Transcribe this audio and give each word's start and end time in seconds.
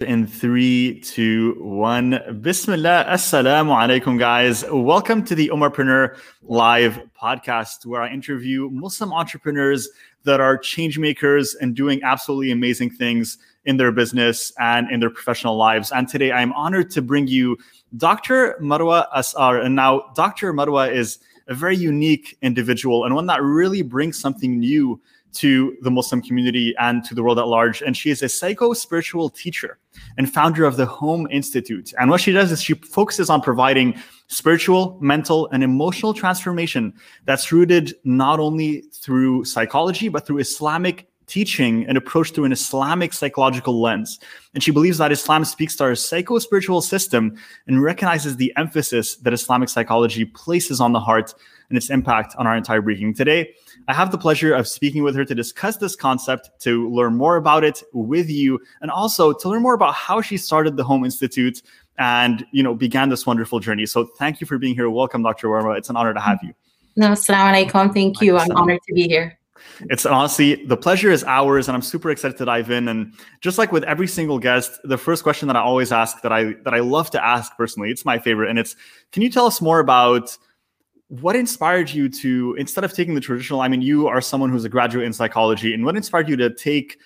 In 0.00 0.26
three, 0.26 0.98
two, 1.00 1.56
one. 1.58 2.18
Bismillah. 2.40 3.04
Assalamu 3.06 3.70
alaikum, 3.76 4.18
guys. 4.18 4.64
Welcome 4.70 5.22
to 5.26 5.34
the 5.34 5.48
Omarpreneur 5.48 6.16
Live 6.42 7.02
podcast, 7.20 7.84
where 7.84 8.00
I 8.00 8.08
interview 8.08 8.70
Muslim 8.70 9.12
entrepreneurs 9.12 9.90
that 10.24 10.40
are 10.40 10.56
change 10.56 10.98
makers 10.98 11.54
and 11.54 11.76
doing 11.76 12.02
absolutely 12.02 12.50
amazing 12.50 12.92
things 12.92 13.36
in 13.66 13.76
their 13.76 13.92
business 13.92 14.54
and 14.58 14.90
in 14.90 15.00
their 15.00 15.10
professional 15.10 15.58
lives. 15.58 15.92
And 15.92 16.08
today 16.08 16.32
I'm 16.32 16.54
honored 16.54 16.90
to 16.92 17.02
bring 17.02 17.26
you 17.26 17.58
Dr. 17.98 18.56
Marwa 18.58 19.06
Asar. 19.14 19.58
And 19.58 19.76
now, 19.76 20.12
Dr. 20.16 20.54
Marwa 20.54 20.90
is 20.90 21.18
a 21.48 21.54
very 21.54 21.76
unique 21.76 22.38
individual 22.40 23.04
and 23.04 23.14
one 23.14 23.26
that 23.26 23.42
really 23.42 23.82
brings 23.82 24.18
something 24.18 24.58
new 24.58 24.98
to 25.34 25.76
the 25.82 25.90
Muslim 25.90 26.22
community 26.22 26.74
and 26.78 27.04
to 27.04 27.14
the 27.14 27.22
world 27.22 27.38
at 27.38 27.46
large. 27.46 27.82
And 27.82 27.96
she 27.96 28.10
is 28.10 28.22
a 28.22 28.28
psycho 28.28 28.72
spiritual 28.72 29.30
teacher 29.30 29.78
and 30.18 30.32
founder 30.32 30.64
of 30.64 30.76
the 30.76 30.86
Home 30.86 31.26
Institute. 31.30 31.92
And 31.98 32.10
what 32.10 32.20
she 32.20 32.32
does 32.32 32.52
is 32.52 32.62
she 32.62 32.74
focuses 32.74 33.30
on 33.30 33.40
providing 33.40 34.00
spiritual, 34.28 34.98
mental, 35.00 35.48
and 35.52 35.62
emotional 35.62 36.14
transformation 36.14 36.94
that's 37.24 37.52
rooted 37.52 37.94
not 38.04 38.40
only 38.40 38.82
through 38.92 39.44
psychology, 39.44 40.08
but 40.08 40.26
through 40.26 40.38
Islamic 40.38 41.06
teaching 41.30 41.86
and 41.86 41.96
approach 41.96 42.32
through 42.32 42.44
an 42.44 42.52
Islamic 42.52 43.12
psychological 43.12 43.80
lens. 43.80 44.18
And 44.52 44.62
she 44.62 44.72
believes 44.72 44.98
that 44.98 45.12
Islam 45.12 45.44
speaks 45.44 45.76
to 45.76 45.84
our 45.84 45.94
psycho 45.94 46.38
spiritual 46.40 46.82
system 46.82 47.36
and 47.68 47.82
recognizes 47.82 48.36
the 48.36 48.52
emphasis 48.56 49.16
that 49.16 49.32
Islamic 49.32 49.68
psychology 49.68 50.24
places 50.24 50.80
on 50.80 50.92
the 50.92 50.98
heart 50.98 51.32
and 51.70 51.76
its 51.76 51.88
impact 51.88 52.34
on 52.36 52.46
our 52.46 52.56
entire 52.56 52.82
being. 52.82 53.14
Today, 53.14 53.54
I 53.88 53.94
have 53.94 54.10
the 54.10 54.18
pleasure 54.18 54.52
of 54.52 54.68
speaking 54.68 55.02
with 55.02 55.14
her 55.14 55.24
to 55.24 55.34
discuss 55.34 55.76
this 55.76 55.96
concept, 55.96 56.50
to 56.60 56.90
learn 56.90 57.16
more 57.16 57.36
about 57.36 57.64
it 57.64 57.82
with 57.92 58.28
you, 58.28 58.60
and 58.82 58.90
also 58.90 59.32
to 59.32 59.48
learn 59.48 59.62
more 59.62 59.74
about 59.74 59.94
how 59.94 60.20
she 60.20 60.36
started 60.36 60.76
the 60.76 60.84
Home 60.84 61.04
Institute 61.04 61.62
and 61.98 62.44
you 62.50 62.62
know 62.62 62.74
began 62.74 63.08
this 63.08 63.26
wonderful 63.26 63.60
journey. 63.60 63.86
So 63.86 64.04
thank 64.18 64.40
you 64.40 64.46
for 64.46 64.58
being 64.58 64.74
here. 64.74 64.90
Welcome, 64.90 65.22
Dr. 65.22 65.48
Warma. 65.48 65.78
It's 65.78 65.88
an 65.88 65.96
honor 65.96 66.12
to 66.12 66.20
have 66.20 66.40
you. 66.42 66.52
No, 66.96 67.10
assalamu 67.10 67.70
alaikum. 67.70 67.94
Thank 67.94 68.20
you. 68.20 68.36
I'm 68.36 68.50
honored 68.52 68.80
to 68.88 68.94
be 68.94 69.06
here. 69.06 69.38
It's 69.90 70.06
honestly 70.06 70.64
the 70.66 70.76
pleasure 70.76 71.10
is 71.10 71.22
ours, 71.24 71.68
and 71.68 71.76
I'm 71.76 71.82
super 71.82 72.10
excited 72.10 72.36
to 72.38 72.44
dive 72.44 72.70
in. 72.70 72.88
And 72.88 73.14
just 73.40 73.58
like 73.58 73.70
with 73.70 73.84
every 73.84 74.06
single 74.06 74.38
guest, 74.38 74.78
the 74.84 74.98
first 74.98 75.22
question 75.22 75.46
that 75.48 75.56
I 75.56 75.60
always 75.60 75.92
ask 75.92 76.22
that 76.22 76.32
I 76.32 76.54
that 76.64 76.74
I 76.74 76.80
love 76.80 77.10
to 77.12 77.24
ask 77.24 77.56
personally, 77.56 77.90
it's 77.90 78.04
my 78.04 78.18
favorite, 78.18 78.50
and 78.50 78.58
it's 78.58 78.74
can 79.12 79.22
you 79.22 79.30
tell 79.30 79.46
us 79.46 79.60
more 79.60 79.78
about 79.78 80.36
what 81.10 81.34
inspired 81.34 81.90
you 81.90 82.08
to 82.08 82.54
instead 82.58 82.84
of 82.84 82.92
taking 82.92 83.14
the 83.14 83.20
traditional 83.20 83.60
i 83.60 83.68
mean 83.68 83.82
you 83.82 84.06
are 84.06 84.20
someone 84.20 84.48
who's 84.48 84.64
a 84.64 84.68
graduate 84.68 85.04
in 85.04 85.12
psychology 85.12 85.74
and 85.74 85.84
what 85.84 85.96
inspired 85.96 86.28
you 86.28 86.36
to 86.36 86.48
take 86.54 86.98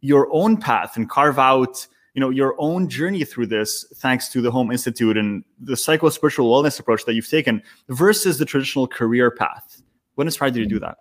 your 0.00 0.26
own 0.32 0.56
path 0.56 0.96
and 0.96 1.10
carve 1.10 1.38
out 1.38 1.86
you 2.14 2.20
know 2.20 2.30
your 2.30 2.54
own 2.58 2.88
journey 2.88 3.24
through 3.24 3.46
this 3.46 3.84
thanks 3.96 4.28
to 4.28 4.40
the 4.40 4.50
home 4.50 4.70
institute 4.70 5.16
and 5.16 5.44
the 5.60 5.76
psycho 5.76 6.08
spiritual 6.08 6.50
wellness 6.50 6.78
approach 6.78 7.04
that 7.04 7.14
you've 7.14 7.28
taken 7.28 7.62
versus 7.88 8.38
the 8.38 8.44
traditional 8.44 8.86
career 8.86 9.30
path? 9.30 9.82
What 10.16 10.26
inspired 10.26 10.54
you 10.56 10.64
to 10.64 10.68
do 10.68 10.80
that? 10.80 10.98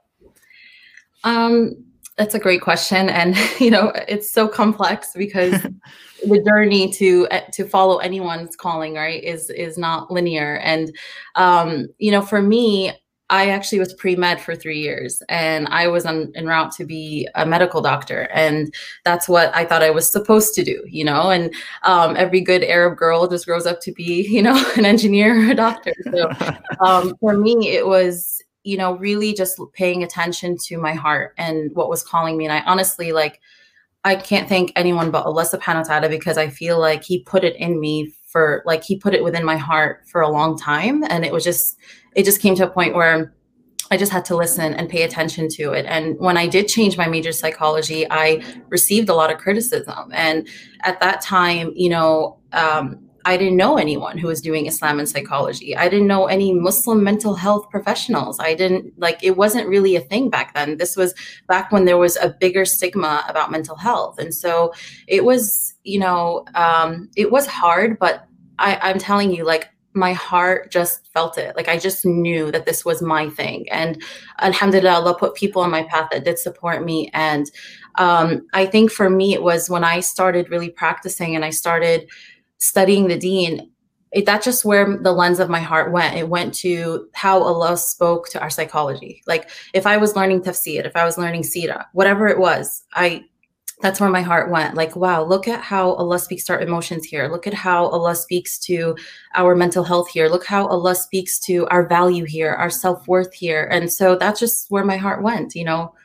Um 1.23 1.83
that's 2.21 2.35
a 2.35 2.39
great 2.39 2.61
question 2.61 3.09
and 3.09 3.35
you 3.59 3.71
know 3.71 3.91
it's 4.07 4.29
so 4.29 4.47
complex 4.47 5.13
because 5.15 5.59
the 6.27 6.43
journey 6.45 6.91
to 6.91 7.27
eh, 7.31 7.41
to 7.51 7.65
follow 7.65 7.97
anyone's 7.97 8.55
calling 8.55 8.93
right 8.93 9.23
is 9.23 9.49
is 9.49 9.75
not 9.75 10.11
linear 10.11 10.57
and 10.57 10.95
um 11.35 11.87
you 11.97 12.11
know 12.11 12.21
for 12.21 12.41
me 12.41 12.93
I 13.31 13.49
actually 13.49 13.79
was 13.79 13.93
pre 13.93 14.17
med 14.17 14.41
for 14.41 14.55
three 14.55 14.79
years 14.79 15.23
and 15.29 15.65
I 15.69 15.87
was 15.87 16.05
on, 16.05 16.33
en 16.35 16.47
route 16.47 16.73
to 16.73 16.85
be 16.85 17.29
a 17.33 17.45
medical 17.45 17.81
doctor. 17.81 18.23
And 18.33 18.73
that's 19.05 19.29
what 19.29 19.55
I 19.55 19.63
thought 19.63 19.81
I 19.81 19.89
was 19.89 20.11
supposed 20.11 20.53
to 20.55 20.65
do, 20.65 20.83
you 20.85 21.05
know. 21.05 21.31
And 21.31 21.55
um, 21.83 22.17
every 22.17 22.41
good 22.41 22.61
Arab 22.61 22.97
girl 22.97 23.29
just 23.29 23.45
grows 23.45 23.65
up 23.65 23.79
to 23.83 23.93
be, 23.93 24.27
you 24.29 24.41
know, 24.41 24.61
an 24.75 24.85
engineer 24.85 25.47
or 25.47 25.51
a 25.51 25.55
doctor. 25.55 25.93
So 26.11 26.29
um, 26.81 27.15
for 27.21 27.37
me, 27.37 27.69
it 27.69 27.87
was, 27.87 28.41
you 28.63 28.77
know, 28.77 28.95
really 28.97 29.33
just 29.33 29.59
paying 29.73 30.03
attention 30.03 30.57
to 30.65 30.77
my 30.77 30.93
heart 30.93 31.33
and 31.37 31.73
what 31.75 31.89
was 31.89 32.03
calling 32.03 32.37
me. 32.37 32.45
And 32.45 32.53
I 32.53 32.61
honestly, 32.61 33.11
like, 33.11 33.39
I 34.03 34.15
can't 34.15 34.49
thank 34.49 34.71
anyone 34.75 35.11
but 35.11 35.31
wa 35.33 35.43
ta'ala 35.43 36.09
because 36.09 36.37
I 36.37 36.49
feel 36.49 36.79
like 36.79 37.03
he 37.03 37.23
put 37.23 37.43
it 37.43 37.55
in 37.57 37.79
me 37.79 38.13
for 38.27 38.63
like 38.65 38.83
he 38.83 38.97
put 38.97 39.13
it 39.13 39.23
within 39.23 39.45
my 39.45 39.57
heart 39.57 40.03
for 40.07 40.21
a 40.21 40.29
long 40.29 40.57
time 40.57 41.03
and 41.09 41.25
it 41.25 41.31
was 41.33 41.43
just 41.43 41.77
it 42.15 42.23
just 42.23 42.41
came 42.41 42.55
to 42.55 42.65
a 42.65 42.69
point 42.69 42.95
where 42.95 43.33
I 43.91 43.97
just 43.97 44.11
had 44.11 44.23
to 44.25 44.37
listen 44.37 44.73
and 44.73 44.89
pay 44.89 45.03
attention 45.03 45.49
to 45.49 45.73
it. 45.73 45.85
And 45.85 46.17
when 46.17 46.37
I 46.37 46.47
did 46.47 46.69
change 46.69 46.97
my 46.97 47.07
major 47.07 47.33
psychology, 47.33 48.09
I 48.09 48.41
received 48.69 49.09
a 49.09 49.13
lot 49.13 49.33
of 49.33 49.37
criticism. 49.37 50.09
And 50.13 50.47
at 50.83 51.01
that 51.01 51.19
time, 51.19 51.73
you 51.75 51.89
know, 51.89 52.39
um, 52.53 52.99
I 53.25 53.37
didn't 53.37 53.57
know 53.57 53.77
anyone 53.77 54.17
who 54.17 54.27
was 54.27 54.41
doing 54.41 54.65
Islam 54.65 54.99
and 54.99 55.07
psychology. 55.07 55.75
I 55.75 55.89
didn't 55.89 56.07
know 56.07 56.25
any 56.25 56.53
Muslim 56.53 57.03
mental 57.03 57.35
health 57.35 57.69
professionals. 57.69 58.39
I 58.39 58.53
didn't 58.53 58.93
like 58.97 59.23
it 59.23 59.37
wasn't 59.37 59.67
really 59.67 59.95
a 59.95 60.01
thing 60.01 60.29
back 60.29 60.53
then. 60.53 60.77
This 60.77 60.95
was 60.95 61.13
back 61.47 61.71
when 61.71 61.85
there 61.85 61.97
was 61.97 62.17
a 62.17 62.35
bigger 62.39 62.65
stigma 62.65 63.23
about 63.27 63.51
mental 63.51 63.75
health. 63.75 64.19
And 64.19 64.33
so 64.33 64.73
it 65.07 65.23
was, 65.25 65.73
you 65.83 65.99
know, 65.99 66.45
um, 66.55 67.09
it 67.15 67.31
was 67.31 67.47
hard, 67.47 67.99
but 67.99 68.25
I, 68.59 68.77
I'm 68.81 68.99
telling 68.99 69.33
you, 69.33 69.43
like 69.43 69.69
my 69.93 70.13
heart 70.13 70.71
just 70.71 71.07
felt 71.13 71.37
it. 71.37 71.55
Like 71.55 71.67
I 71.67 71.77
just 71.77 72.05
knew 72.05 72.51
that 72.51 72.65
this 72.65 72.85
was 72.85 73.01
my 73.01 73.29
thing. 73.29 73.67
And 73.69 74.01
Alhamdulillah, 74.39 74.91
Allah 74.91 75.17
put 75.17 75.35
people 75.35 75.61
on 75.61 75.71
my 75.71 75.83
path 75.83 76.09
that 76.11 76.23
did 76.23 76.39
support 76.39 76.85
me. 76.85 77.09
And 77.13 77.51
um, 77.95 78.47
I 78.53 78.65
think 78.65 78.91
for 78.91 79.09
me, 79.09 79.33
it 79.33 79.43
was 79.43 79.69
when 79.69 79.83
I 79.83 79.99
started 79.99 80.49
really 80.49 80.69
practicing 80.69 81.35
and 81.35 81.43
I 81.43 81.49
started 81.49 82.09
studying 82.61 83.07
the 83.07 83.17
deen, 83.17 83.71
it, 84.11 84.25
that's 84.25 84.45
just 84.45 84.63
where 84.63 84.97
the 84.97 85.11
lens 85.11 85.39
of 85.39 85.49
my 85.49 85.59
heart 85.59 85.91
went. 85.91 86.15
It 86.15 86.29
went 86.29 86.53
to 86.55 87.09
how 87.13 87.41
Allah 87.41 87.75
spoke 87.75 88.29
to 88.29 88.41
our 88.41 88.49
psychology. 88.49 89.23
Like 89.25 89.49
if 89.73 89.87
I 89.87 89.97
was 89.97 90.15
learning 90.15 90.43
tafsir, 90.43 90.85
if 90.85 90.95
I 90.95 91.03
was 91.03 91.17
learning 91.17 91.43
sira, 91.43 91.87
whatever 91.93 92.27
it 92.27 92.37
was, 92.37 92.83
I 92.93 93.25
that's 93.81 93.99
where 93.99 94.11
my 94.11 94.21
heart 94.21 94.51
went. 94.51 94.75
Like, 94.75 94.95
wow, 94.95 95.23
look 95.23 95.47
at 95.47 95.59
how 95.59 95.93
Allah 95.93 96.19
speaks 96.19 96.43
to 96.45 96.53
our 96.53 96.61
emotions 96.61 97.03
here. 97.03 97.27
Look 97.29 97.47
at 97.47 97.53
how 97.55 97.87
Allah 97.87 98.15
speaks 98.15 98.59
to 98.59 98.95
our 99.33 99.55
mental 99.55 99.83
health 99.83 100.07
here. 100.09 100.27
Look 100.27 100.45
how 100.45 100.67
Allah 100.67 100.93
speaks 100.93 101.39
to 101.45 101.65
our 101.69 101.87
value 101.87 102.25
here, 102.25 102.51
our 102.51 102.69
self 102.69 103.07
worth 103.07 103.33
here. 103.33 103.67
And 103.71 103.91
so 103.91 104.15
that's 104.15 104.39
just 104.39 104.69
where 104.69 104.85
my 104.85 104.97
heart 104.97 105.23
went, 105.23 105.55
you 105.55 105.63
know. 105.63 105.95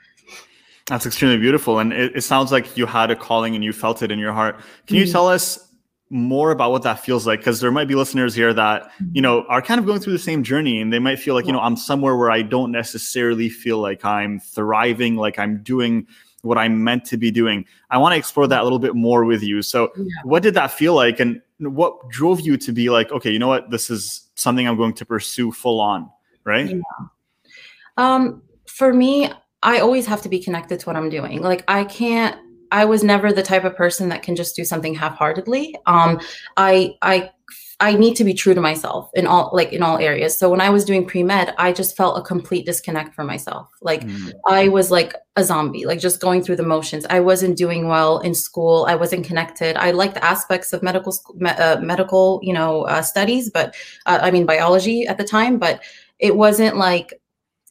That's 0.86 1.04
extremely 1.04 1.36
beautiful. 1.36 1.80
And 1.80 1.92
it, 1.92 2.16
it 2.16 2.22
sounds 2.22 2.50
like 2.50 2.78
you 2.78 2.86
had 2.86 3.10
a 3.10 3.16
calling 3.16 3.54
and 3.54 3.62
you 3.62 3.74
felt 3.74 4.02
it 4.02 4.10
in 4.10 4.18
your 4.18 4.32
heart. 4.32 4.58
Can 4.86 4.96
you 4.96 5.02
mm-hmm. 5.02 5.12
tell 5.12 5.28
us 5.28 5.65
more 6.10 6.52
about 6.52 6.70
what 6.70 6.82
that 6.82 7.00
feels 7.00 7.26
like 7.26 7.40
because 7.40 7.60
there 7.60 7.72
might 7.72 7.88
be 7.88 7.94
listeners 7.94 8.34
here 8.34 8.54
that 8.54 8.90
you 9.12 9.20
know 9.20 9.44
are 9.48 9.60
kind 9.60 9.80
of 9.80 9.86
going 9.86 9.98
through 9.98 10.12
the 10.12 10.18
same 10.18 10.44
journey 10.44 10.80
and 10.80 10.92
they 10.92 11.00
might 11.00 11.18
feel 11.18 11.34
like 11.34 11.46
you 11.46 11.52
know 11.52 11.58
i'm 11.58 11.76
somewhere 11.76 12.16
where 12.16 12.30
i 12.30 12.42
don't 12.42 12.70
necessarily 12.70 13.48
feel 13.48 13.78
like 13.78 14.04
i'm 14.04 14.38
thriving 14.38 15.16
like 15.16 15.36
i'm 15.36 15.60
doing 15.64 16.06
what 16.42 16.56
i'm 16.56 16.82
meant 16.82 17.04
to 17.04 17.16
be 17.16 17.30
doing. 17.30 17.64
I 17.90 17.98
want 17.98 18.12
to 18.12 18.18
explore 18.18 18.46
that 18.46 18.60
a 18.60 18.62
little 18.62 18.78
bit 18.78 18.94
more 18.94 19.24
with 19.24 19.42
you. 19.42 19.62
So 19.62 19.90
yeah. 19.96 20.04
what 20.24 20.42
did 20.42 20.54
that 20.54 20.70
feel 20.70 20.94
like 20.94 21.20
and 21.20 21.42
what 21.58 22.08
drove 22.08 22.40
you 22.40 22.56
to 22.56 22.72
be 22.72 22.88
like 22.90 23.10
okay 23.10 23.30
you 23.30 23.38
know 23.38 23.48
what? 23.48 23.70
This 23.70 23.90
is 23.90 24.28
something 24.34 24.68
i'm 24.68 24.76
going 24.76 24.92
to 24.94 25.04
pursue 25.04 25.50
full 25.50 25.80
on 25.80 26.10
right? 26.44 26.68
Yeah. 26.68 26.80
um 27.96 28.42
for 28.68 28.92
me 28.92 29.30
i 29.62 29.80
always 29.80 30.06
have 30.06 30.22
to 30.22 30.28
be 30.28 30.38
connected 30.38 30.78
to 30.80 30.86
what 30.86 30.96
i'm 30.96 31.10
doing. 31.10 31.42
Like 31.42 31.64
i 31.68 31.84
can't 31.84 32.38
I 32.72 32.84
was 32.84 33.02
never 33.02 33.32
the 33.32 33.42
type 33.42 33.64
of 33.64 33.76
person 33.76 34.08
that 34.10 34.22
can 34.22 34.36
just 34.36 34.56
do 34.56 34.64
something 34.64 34.94
half-heartedly. 34.94 35.76
Um, 35.86 36.20
I 36.56 36.94
I 37.02 37.30
I 37.78 37.94
need 37.94 38.16
to 38.16 38.24
be 38.24 38.32
true 38.32 38.54
to 38.54 38.60
myself 38.60 39.10
in 39.14 39.26
all 39.26 39.50
like 39.52 39.72
in 39.72 39.82
all 39.82 39.98
areas. 39.98 40.38
So 40.38 40.48
when 40.48 40.62
I 40.62 40.70
was 40.70 40.84
doing 40.84 41.06
pre-med, 41.06 41.54
I 41.58 41.72
just 41.72 41.94
felt 41.94 42.18
a 42.18 42.22
complete 42.22 42.64
disconnect 42.64 43.14
from 43.14 43.26
myself. 43.26 43.68
Like 43.82 44.02
mm. 44.02 44.32
I 44.46 44.68
was 44.68 44.90
like 44.90 45.14
a 45.36 45.44
zombie, 45.44 45.84
like 45.84 45.98
just 45.98 46.20
going 46.20 46.42
through 46.42 46.56
the 46.56 46.62
motions. 46.62 47.04
I 47.10 47.20
wasn't 47.20 47.58
doing 47.58 47.86
well 47.86 48.20
in 48.20 48.34
school. 48.34 48.86
I 48.88 48.94
wasn't 48.94 49.26
connected. 49.26 49.76
I 49.76 49.90
liked 49.90 50.16
aspects 50.18 50.72
of 50.72 50.82
medical 50.82 51.14
me, 51.34 51.50
uh, 51.50 51.78
medical, 51.80 52.40
you 52.42 52.54
know, 52.54 52.82
uh, 52.82 53.02
studies, 53.02 53.50
but 53.50 53.74
uh, 54.06 54.20
I 54.22 54.30
mean 54.30 54.46
biology 54.46 55.06
at 55.06 55.18
the 55.18 55.24
time, 55.24 55.58
but 55.58 55.82
it 56.18 56.34
wasn't 56.34 56.78
like 56.78 57.20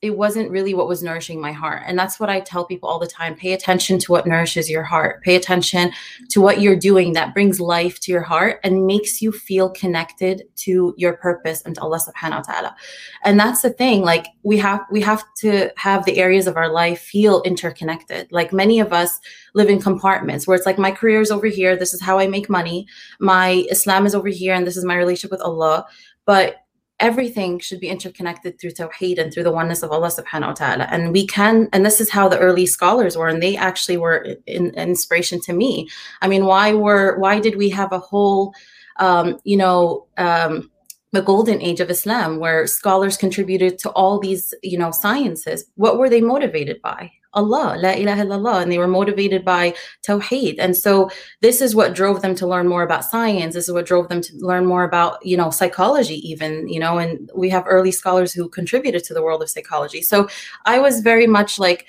it 0.05 0.15
wasn't 0.15 0.51
really 0.51 0.75
what 0.75 0.87
was 0.87 1.01
nourishing 1.01 1.41
my 1.41 1.51
heart. 1.51 1.81
And 1.87 1.97
that's 1.97 2.19
what 2.19 2.29
I 2.29 2.39
tell 2.39 2.63
people 2.63 2.87
all 2.87 2.99
the 2.99 3.07
time. 3.07 3.35
Pay 3.35 3.53
attention 3.53 3.97
to 3.99 4.11
what 4.11 4.27
nourishes 4.27 4.69
your 4.69 4.83
heart. 4.83 5.23
Pay 5.23 5.35
attention 5.35 5.91
to 6.29 6.39
what 6.39 6.61
you're 6.61 6.75
doing 6.75 7.13
that 7.13 7.33
brings 7.33 7.59
life 7.59 7.99
to 8.01 8.11
your 8.11 8.21
heart 8.21 8.59
and 8.63 8.85
makes 8.85 9.19
you 9.19 9.31
feel 9.31 9.69
connected 9.71 10.43
to 10.57 10.93
your 10.95 11.13
purpose 11.13 11.63
and 11.63 11.73
to 11.75 11.81
Allah 11.81 11.99
subhanahu 11.99 12.47
wa 12.47 12.53
ta'ala. 12.53 12.75
And 13.23 13.39
that's 13.39 13.63
the 13.63 13.71
thing. 13.71 14.03
Like 14.03 14.27
we 14.43 14.59
have 14.59 14.81
we 14.91 15.01
have 15.01 15.23
to 15.37 15.71
have 15.77 16.05
the 16.05 16.19
areas 16.19 16.45
of 16.45 16.55
our 16.55 16.71
life 16.71 16.99
feel 16.99 17.41
interconnected. 17.41 18.31
Like 18.31 18.53
many 18.53 18.79
of 18.79 18.93
us 18.93 19.19
live 19.55 19.69
in 19.69 19.81
compartments 19.81 20.45
where 20.45 20.55
it's 20.55 20.67
like 20.67 20.77
my 20.77 20.91
career 20.91 21.19
is 21.19 21.31
over 21.31 21.47
here, 21.47 21.75
this 21.75 21.95
is 21.95 22.01
how 22.01 22.19
I 22.19 22.27
make 22.27 22.47
money. 22.47 22.85
My 23.19 23.65
Islam 23.71 24.05
is 24.05 24.13
over 24.13 24.27
here 24.27 24.53
and 24.53 24.67
this 24.67 24.77
is 24.77 24.85
my 24.85 24.95
relationship 24.95 25.31
with 25.31 25.41
Allah. 25.41 25.87
But 26.25 26.64
everything 27.00 27.59
should 27.59 27.80
be 27.80 27.89
interconnected 27.89 28.59
through 28.59 28.71
tawheed 28.71 29.19
and 29.19 29.33
through 29.33 29.44
the 29.44 29.51
oneness 29.51 29.83
of 29.83 29.92
Allah 29.92 30.07
subhanahu 30.07 30.47
wa 30.47 30.53
ta'ala. 30.53 30.88
And 30.89 31.12
we 31.12 31.27
can, 31.27 31.68
and 31.74 31.86
this 31.86 32.00
is 32.00 32.09
how 32.09 32.30
the 32.30 32.39
early 32.39 32.65
scholars 32.65 33.18
were, 33.18 33.27
and 33.27 33.44
they 33.44 33.57
actually 33.57 33.97
were 33.97 34.36
in, 34.45 34.71
inspiration 34.75 35.42
to 35.42 35.53
me. 35.53 35.89
I 36.21 36.27
mean, 36.27 36.45
why 36.45 36.74
were, 36.74 37.18
why 37.19 37.39
did 37.39 37.57
we 37.57 37.69
have 37.69 37.92
a 37.92 38.00
whole, 38.00 38.53
um, 38.97 39.39
you 39.44 39.57
know, 39.57 40.07
um, 40.18 40.71
the 41.12 41.21
golden 41.21 41.62
age 41.62 41.80
of 41.80 41.89
Islam 41.89 42.39
where 42.39 42.65
scholars 42.68 43.18
contributed 43.18 43.77
to 43.80 43.89
all 43.91 44.19
these, 44.19 44.53
you 44.63 44.77
know, 44.77 44.91
sciences? 44.91 45.65
What 45.75 45.98
were 45.98 46.09
they 46.09 46.21
motivated 46.21 46.81
by? 46.81 47.12
Allah, 47.35 47.75
La 47.77 47.91
ilaha 47.91 48.23
illallah, 48.23 48.61
and 48.61 48.71
they 48.71 48.77
were 48.77 48.87
motivated 48.87 49.45
by 49.45 49.73
Tawheed. 50.07 50.55
And 50.59 50.75
so 50.75 51.09
this 51.41 51.61
is 51.61 51.75
what 51.75 51.93
drove 51.93 52.21
them 52.21 52.35
to 52.35 52.47
learn 52.47 52.67
more 52.67 52.83
about 52.83 53.05
science. 53.05 53.53
This 53.53 53.67
is 53.67 53.73
what 53.73 53.85
drove 53.85 54.09
them 54.09 54.21
to 54.21 54.33
learn 54.37 54.65
more 54.65 54.83
about, 54.83 55.23
you 55.25 55.37
know, 55.37 55.49
psychology, 55.49 56.15
even, 56.27 56.67
you 56.67 56.79
know, 56.79 56.97
and 56.97 57.29
we 57.35 57.49
have 57.49 57.65
early 57.67 57.91
scholars 57.91 58.33
who 58.33 58.49
contributed 58.49 59.03
to 59.03 59.13
the 59.13 59.21
world 59.21 59.43
of 59.43 59.49
psychology. 59.49 60.01
So 60.01 60.27
I 60.65 60.79
was 60.79 61.01
very 61.01 61.27
much 61.27 61.59
like, 61.59 61.85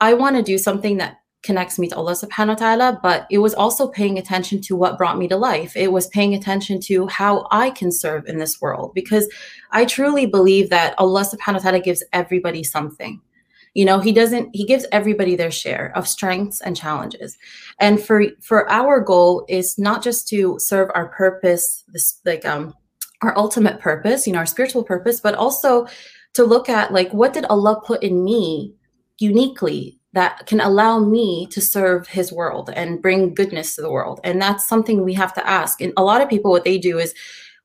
I 0.00 0.14
want 0.14 0.36
to 0.36 0.42
do 0.42 0.58
something 0.58 0.98
that 0.98 1.16
connects 1.42 1.78
me 1.78 1.88
to 1.88 1.96
Allah 1.96 2.12
subhanahu 2.12 2.48
wa 2.48 2.54
ta'ala, 2.54 3.00
but 3.02 3.26
it 3.30 3.38
was 3.38 3.54
also 3.54 3.88
paying 3.88 4.18
attention 4.18 4.60
to 4.60 4.76
what 4.76 4.98
brought 4.98 5.16
me 5.16 5.26
to 5.28 5.36
life. 5.36 5.74
It 5.74 5.90
was 5.90 6.06
paying 6.08 6.34
attention 6.34 6.80
to 6.82 7.06
how 7.06 7.46
I 7.50 7.70
can 7.70 7.90
serve 7.90 8.26
in 8.26 8.38
this 8.38 8.60
world 8.60 8.92
because 8.94 9.26
I 9.70 9.86
truly 9.86 10.26
believe 10.26 10.68
that 10.70 10.94
Allah 10.98 11.24
subhanahu 11.24 11.54
wa 11.54 11.60
ta'ala 11.60 11.80
gives 11.80 12.04
everybody 12.12 12.62
something 12.62 13.22
you 13.74 13.84
know 13.84 14.00
he 14.00 14.12
doesn't 14.12 14.50
he 14.52 14.64
gives 14.64 14.86
everybody 14.92 15.36
their 15.36 15.50
share 15.50 15.92
of 15.94 16.08
strengths 16.08 16.60
and 16.60 16.76
challenges. 16.76 17.36
And 17.78 18.02
for 18.02 18.24
for 18.40 18.70
our 18.70 19.00
goal 19.00 19.44
is 19.48 19.78
not 19.78 20.02
just 20.02 20.28
to 20.28 20.58
serve 20.58 20.90
our 20.94 21.08
purpose 21.08 21.84
this 21.88 22.20
like 22.24 22.44
um 22.44 22.74
our 23.22 23.36
ultimate 23.36 23.80
purpose 23.80 24.26
you 24.26 24.32
know 24.32 24.38
our 24.38 24.46
spiritual 24.46 24.82
purpose 24.82 25.20
but 25.20 25.34
also 25.34 25.86
to 26.32 26.44
look 26.44 26.68
at 26.68 26.92
like 26.92 27.12
what 27.12 27.34
did 27.34 27.44
allah 27.46 27.80
put 27.84 28.02
in 28.02 28.24
me 28.24 28.74
uniquely 29.18 30.00
that 30.12 30.46
can 30.46 30.60
allow 30.60 30.98
me 30.98 31.46
to 31.46 31.60
serve 31.60 32.08
his 32.08 32.32
world 32.32 32.70
and 32.74 33.00
bring 33.00 33.34
goodness 33.34 33.76
to 33.76 33.82
the 33.82 33.90
world? 33.90 34.20
And 34.24 34.42
that's 34.42 34.66
something 34.66 35.04
we 35.04 35.14
have 35.14 35.32
to 35.34 35.48
ask. 35.48 35.80
And 35.80 35.92
a 35.96 36.02
lot 36.02 36.20
of 36.20 36.28
people 36.28 36.50
what 36.50 36.64
they 36.64 36.78
do 36.78 36.98
is 36.98 37.14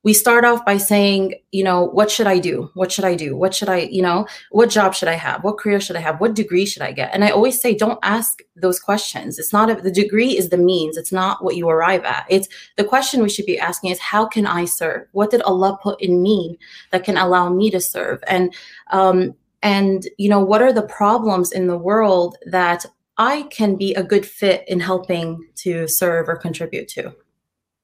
we 0.05 0.13
start 0.13 0.45
off 0.45 0.63
by 0.63 0.77
saying, 0.77 1.33
you 1.51 1.63
know, 1.63 1.83
what 1.83 2.11
should 2.11 2.27
I 2.27 2.37
do? 2.37 2.69
What 2.75 2.91
should 2.91 3.05
I 3.05 3.15
do? 3.15 3.35
What 3.35 3.55
should 3.55 3.69
I, 3.69 3.79
you 3.91 4.03
know, 4.03 4.27
what 4.51 4.69
job 4.69 4.93
should 4.93 5.07
I 5.07 5.15
have? 5.15 5.43
What 5.43 5.57
career 5.57 5.81
should 5.81 5.95
I 5.95 5.99
have? 5.99 6.21
What 6.21 6.35
degree 6.35 6.67
should 6.67 6.83
I 6.83 6.91
get? 6.91 7.11
And 7.11 7.23
I 7.25 7.31
always 7.31 7.59
say, 7.59 7.73
don't 7.73 7.97
ask 8.03 8.39
those 8.55 8.79
questions. 8.79 9.39
It's 9.39 9.51
not 9.51 9.71
a, 9.71 9.81
the 9.81 9.89
degree 9.89 10.37
is 10.37 10.49
the 10.49 10.59
means. 10.59 10.95
It's 10.95 11.11
not 11.11 11.43
what 11.43 11.55
you 11.55 11.67
arrive 11.67 12.03
at. 12.03 12.27
It's 12.29 12.47
the 12.77 12.83
question 12.83 13.23
we 13.23 13.29
should 13.29 13.47
be 13.47 13.57
asking 13.57 13.89
is, 13.89 13.99
how 13.99 14.27
can 14.27 14.45
I 14.45 14.65
serve? 14.65 15.07
What 15.13 15.31
did 15.31 15.41
Allah 15.41 15.79
put 15.81 15.99
in 15.99 16.21
me 16.21 16.59
that 16.91 17.03
can 17.03 17.17
allow 17.17 17.49
me 17.49 17.71
to 17.71 17.81
serve? 17.81 18.23
And, 18.27 18.53
um, 18.91 19.33
and 19.63 20.07
you 20.19 20.29
know, 20.29 20.39
what 20.39 20.61
are 20.61 20.71
the 20.71 20.83
problems 20.83 21.51
in 21.51 21.65
the 21.65 21.79
world 21.79 22.37
that 22.45 22.85
I 23.17 23.41
can 23.49 23.75
be 23.75 23.95
a 23.95 24.03
good 24.03 24.27
fit 24.27 24.65
in 24.67 24.79
helping 24.81 25.49
to 25.63 25.87
serve 25.87 26.29
or 26.29 26.35
contribute 26.35 26.89
to? 26.89 27.15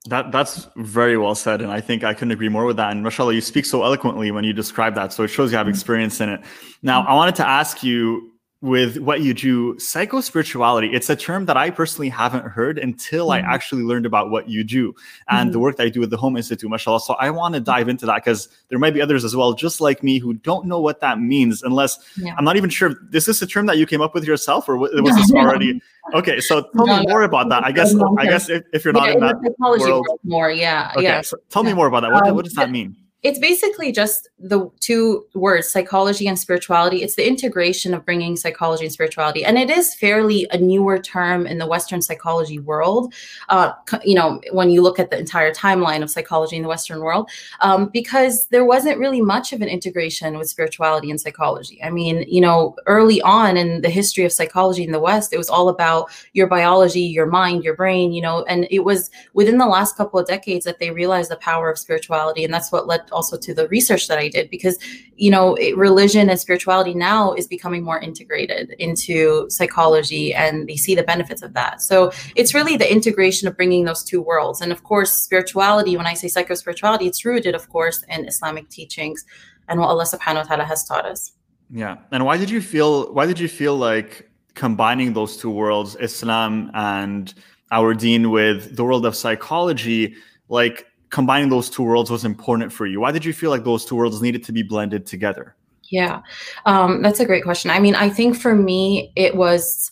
That 0.07 0.31
that's 0.31 0.67
very 0.77 1.15
well 1.15 1.35
said, 1.35 1.61
and 1.61 1.71
I 1.71 1.79
think 1.79 2.03
I 2.03 2.15
couldn't 2.15 2.31
agree 2.31 2.49
more 2.49 2.65
with 2.65 2.77
that. 2.77 2.91
And 2.91 3.03
mashallah, 3.03 3.35
you 3.35 3.41
speak 3.41 3.65
so 3.65 3.83
eloquently 3.83 4.31
when 4.31 4.43
you 4.43 4.51
describe 4.51 4.95
that, 4.95 5.13
so 5.13 5.23
it 5.23 5.27
shows 5.27 5.51
you 5.51 5.57
have 5.57 5.65
mm-hmm. 5.65 5.75
experience 5.75 6.19
in 6.19 6.29
it. 6.29 6.41
Now, 6.81 7.05
I 7.05 7.13
wanted 7.13 7.35
to 7.35 7.47
ask 7.47 7.83
you 7.83 8.30
with 8.61 8.99
what 8.99 9.21
you 9.21 9.33
do, 9.33 9.77
psycho 9.79 10.21
spirituality. 10.21 10.91
It's 10.93 11.09
a 11.09 11.15
term 11.15 11.45
that 11.45 11.57
I 11.57 11.71
personally 11.71 12.09
haven't 12.09 12.45
heard 12.45 12.77
until 12.77 13.29
mm-hmm. 13.29 13.45
I 13.45 13.53
actually 13.53 13.81
learned 13.81 14.05
about 14.05 14.29
what 14.29 14.47
you 14.47 14.63
do 14.63 14.93
and 15.29 15.47
mm-hmm. 15.47 15.51
the 15.53 15.59
work 15.59 15.77
that 15.77 15.87
I 15.87 15.89
do 15.89 15.99
with 15.99 16.11
the 16.11 16.17
Home 16.17 16.37
Institute, 16.37 16.69
mashallah. 16.69 16.99
So 16.99 17.15
I 17.15 17.31
want 17.31 17.55
to 17.55 17.59
dive 17.59 17.89
into 17.89 18.05
that 18.05 18.23
because 18.23 18.49
there 18.69 18.77
might 18.77 18.93
be 18.93 19.01
others 19.01 19.23
as 19.23 19.35
well, 19.35 19.53
just 19.53 19.81
like 19.81 20.03
me, 20.03 20.19
who 20.19 20.35
don't 20.35 20.67
know 20.67 20.79
what 20.79 20.99
that 21.01 21.19
means. 21.19 21.63
Unless 21.63 21.97
yeah. 22.17 22.35
I'm 22.37 22.45
not 22.45 22.55
even 22.55 22.69
sure. 22.69 22.93
Is 23.11 23.25
this 23.25 23.41
a 23.41 23.47
term 23.47 23.65
that 23.65 23.79
you 23.79 23.87
came 23.87 24.01
up 24.01 24.13
with 24.13 24.25
yourself, 24.25 24.69
or 24.69 24.77
was 24.77 24.91
this 24.91 25.31
already? 25.33 25.81
Okay, 26.13 26.39
so 26.39 26.61
tell 26.75 26.85
no, 26.85 26.99
me 26.99 27.05
more 27.07 27.23
about 27.23 27.49
that. 27.49 27.63
I 27.63 27.71
guess 27.71 27.95
I 28.17 28.25
guess 28.25 28.47
if, 28.49 28.63
if 28.73 28.85
you're 28.85 28.93
not 28.93 29.07
yeah, 29.07 29.13
in 29.13 29.19
that 29.21 29.55
world, 29.59 30.07
more, 30.23 30.51
yeah, 30.51 30.91
okay, 30.95 31.03
yeah. 31.03 31.21
So 31.21 31.37
tell 31.49 31.63
me 31.63 31.73
more 31.73 31.87
about 31.87 32.01
that. 32.01 32.11
What, 32.11 32.27
um, 32.27 32.35
what 32.35 32.45
does 32.45 32.53
that 32.55 32.69
mean? 32.69 32.95
It's 33.23 33.39
basically 33.39 33.91
just 33.91 34.29
the 34.39 34.69
two 34.79 35.25
words 35.35 35.71
psychology 35.71 36.27
and 36.27 36.39
spirituality. 36.39 37.03
It's 37.03 37.15
the 37.15 37.27
integration 37.27 37.93
of 37.93 38.03
bringing 38.03 38.35
psychology 38.35 38.85
and 38.85 38.93
spirituality. 38.93 39.45
And 39.45 39.57
it 39.57 39.69
is 39.69 39.93
fairly 39.93 40.47
a 40.51 40.57
newer 40.57 40.97
term 40.97 41.45
in 41.45 41.59
the 41.59 41.67
western 41.67 42.01
psychology 42.01 42.59
world 42.59 43.13
uh, 43.49 43.73
you 44.03 44.15
know 44.15 44.41
when 44.51 44.69
you 44.69 44.81
look 44.81 44.99
at 44.99 45.11
the 45.11 45.19
entire 45.19 45.53
timeline 45.53 46.01
of 46.01 46.09
psychology 46.09 46.55
in 46.55 46.61
the 46.63 46.67
western 46.67 47.01
world 47.01 47.29
um, 47.59 47.87
because 47.87 48.47
there 48.47 48.65
wasn't 48.65 48.97
really 48.97 49.21
much 49.21 49.53
of 49.53 49.61
an 49.61 49.67
integration 49.67 50.37
with 50.37 50.49
spirituality 50.49 51.09
and 51.11 51.21
psychology. 51.21 51.81
I 51.83 51.89
mean 51.89 52.25
you 52.27 52.41
know 52.41 52.75
early 52.87 53.21
on 53.21 53.57
in 53.57 53.81
the 53.81 53.89
history 53.89 54.25
of 54.25 54.31
psychology 54.31 54.83
in 54.83 54.91
the 54.91 54.99
west 54.99 55.33
it 55.33 55.37
was 55.37 55.49
all 55.49 55.69
about 55.69 56.09
your 56.33 56.47
biology 56.47 57.01
your 57.01 57.27
mind 57.27 57.63
your 57.63 57.75
brain 57.75 58.11
you 58.11 58.21
know 58.21 58.43
and 58.45 58.67
it 58.71 58.79
was 58.79 59.11
within 59.33 59.57
the 59.57 59.67
last 59.67 59.95
couple 59.95 60.19
of 60.19 60.27
decades 60.27 60.65
that 60.65 60.79
they 60.79 60.91
realized 60.91 61.29
the 61.29 61.35
power 61.37 61.69
of 61.69 61.77
spirituality 61.77 62.43
and 62.43 62.53
that's 62.53 62.71
what 62.71 62.87
led 62.87 63.01
also 63.11 63.37
to 63.37 63.53
the 63.53 63.67
research 63.69 64.07
that 64.07 64.17
I 64.17 64.27
did 64.27 64.49
because 64.49 64.77
you 65.15 65.29
know 65.29 65.55
it, 65.55 65.77
religion 65.77 66.29
and 66.29 66.39
spirituality 66.39 66.93
now 66.93 67.33
is 67.33 67.47
becoming 67.47 67.83
more 67.83 67.99
integrated 67.99 68.71
into 68.79 69.49
psychology 69.49 70.33
and 70.33 70.67
they 70.67 70.77
see 70.77 70.95
the 70.95 71.03
benefits 71.03 71.41
of 71.41 71.53
that. 71.53 71.81
So 71.81 72.11
it's 72.35 72.53
really 72.53 72.77
the 72.77 72.91
integration 72.91 73.47
of 73.47 73.55
bringing 73.55 73.85
those 73.85 74.03
two 74.03 74.21
worlds. 74.21 74.61
And 74.61 74.71
of 74.71 74.83
course, 74.83 75.11
spirituality. 75.11 75.97
When 75.97 76.07
I 76.07 76.13
say 76.13 76.27
psycho 76.27 76.55
spirituality, 76.55 77.07
it's 77.07 77.23
rooted, 77.25 77.55
of 77.55 77.69
course, 77.69 78.03
in 78.09 78.27
Islamic 78.27 78.69
teachings 78.69 79.25
and 79.67 79.79
what 79.79 79.87
Allah 79.87 80.05
Subhanahu 80.05 80.49
wa 80.49 80.55
Taala 80.55 80.65
has 80.65 80.83
taught 80.83 81.05
us. 81.05 81.31
Yeah. 81.69 81.97
And 82.11 82.25
why 82.25 82.37
did 82.37 82.49
you 82.49 82.61
feel? 82.61 83.13
Why 83.13 83.25
did 83.25 83.39
you 83.39 83.47
feel 83.47 83.75
like 83.77 84.29
combining 84.53 85.13
those 85.13 85.37
two 85.37 85.49
worlds, 85.49 85.95
Islam 85.99 86.69
and 86.73 87.33
our 87.71 87.93
deen, 87.93 88.29
with 88.29 88.75
the 88.75 88.83
world 88.83 89.05
of 89.05 89.15
psychology? 89.15 90.15
Like 90.49 90.85
combining 91.11 91.49
those 91.49 91.69
two 91.69 91.83
worlds 91.83 92.09
was 92.09 92.25
important 92.25 92.73
for 92.73 92.87
you? 92.87 93.01
Why 93.01 93.11
did 93.11 93.23
you 93.23 93.33
feel 93.33 93.51
like 93.51 93.63
those 93.63 93.85
two 93.85 93.95
worlds 93.95 94.21
needed 94.21 94.43
to 94.45 94.51
be 94.51 94.63
blended 94.63 95.05
together? 95.05 95.55
Yeah, 95.91 96.21
um, 96.65 97.01
that's 97.01 97.19
a 97.19 97.25
great 97.25 97.43
question. 97.43 97.69
I 97.69 97.79
mean, 97.79 97.95
I 97.95 98.09
think 98.09 98.37
for 98.37 98.55
me, 98.55 99.11
it 99.15 99.35
was 99.35 99.91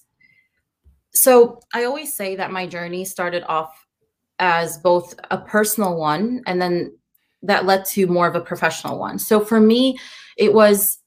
so 1.13 1.60
I 1.74 1.83
always 1.83 2.13
say 2.13 2.36
that 2.38 2.51
my 2.51 2.66
journey 2.66 3.06
started 3.06 3.44
off 3.48 3.86
as 4.39 4.77
both 4.77 5.13
a 5.30 5.38
personal 5.38 5.98
one 5.98 6.42
and 6.48 6.62
then 6.62 6.98
that 7.44 7.65
led 7.65 7.86
to 7.86 8.07
more 8.07 8.27
of 8.27 8.36
a 8.36 8.42
professional 8.42 8.98
one. 8.98 9.19
So 9.19 9.39
for 9.39 9.60
me, 9.60 9.98
it 10.38 10.54
was 10.54 10.98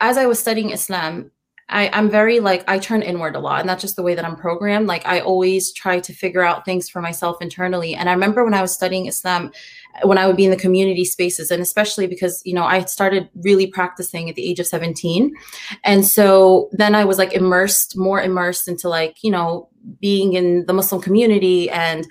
as 0.00 0.18
I 0.18 0.26
was 0.26 0.38
studying 0.38 0.70
Islam, 0.70 1.30
I, 1.72 1.88
I'm 1.94 2.10
very 2.10 2.38
like 2.38 2.62
I 2.68 2.78
turn 2.78 3.00
inward 3.02 3.34
a 3.34 3.40
lot, 3.40 3.60
and 3.60 3.68
that's 3.68 3.80
just 3.80 3.96
the 3.96 4.02
way 4.02 4.14
that 4.14 4.24
I'm 4.24 4.36
programmed. 4.36 4.86
Like 4.86 5.06
I 5.06 5.20
always 5.20 5.72
try 5.72 6.00
to 6.00 6.12
figure 6.12 6.42
out 6.42 6.66
things 6.66 6.88
for 6.88 7.00
myself 7.00 7.40
internally. 7.40 7.94
And 7.94 8.10
I 8.10 8.12
remember 8.12 8.44
when 8.44 8.52
I 8.52 8.60
was 8.60 8.72
studying 8.72 9.06
Islam, 9.06 9.50
when 10.02 10.18
I 10.18 10.26
would 10.26 10.36
be 10.36 10.44
in 10.44 10.50
the 10.50 10.56
community 10.56 11.06
spaces, 11.06 11.50
and 11.50 11.62
especially 11.62 12.06
because 12.06 12.42
you 12.44 12.54
know 12.54 12.64
I 12.64 12.84
started 12.84 13.30
really 13.36 13.66
practicing 13.66 14.28
at 14.28 14.36
the 14.36 14.48
age 14.48 14.60
of 14.60 14.66
17, 14.66 15.34
and 15.82 16.06
so 16.06 16.68
then 16.72 16.94
I 16.94 17.06
was 17.06 17.16
like 17.16 17.32
immersed, 17.32 17.96
more 17.96 18.20
immersed 18.20 18.68
into 18.68 18.88
like 18.90 19.22
you 19.22 19.30
know 19.30 19.70
being 19.98 20.34
in 20.34 20.66
the 20.66 20.74
Muslim 20.74 21.00
community, 21.00 21.70
and 21.70 22.06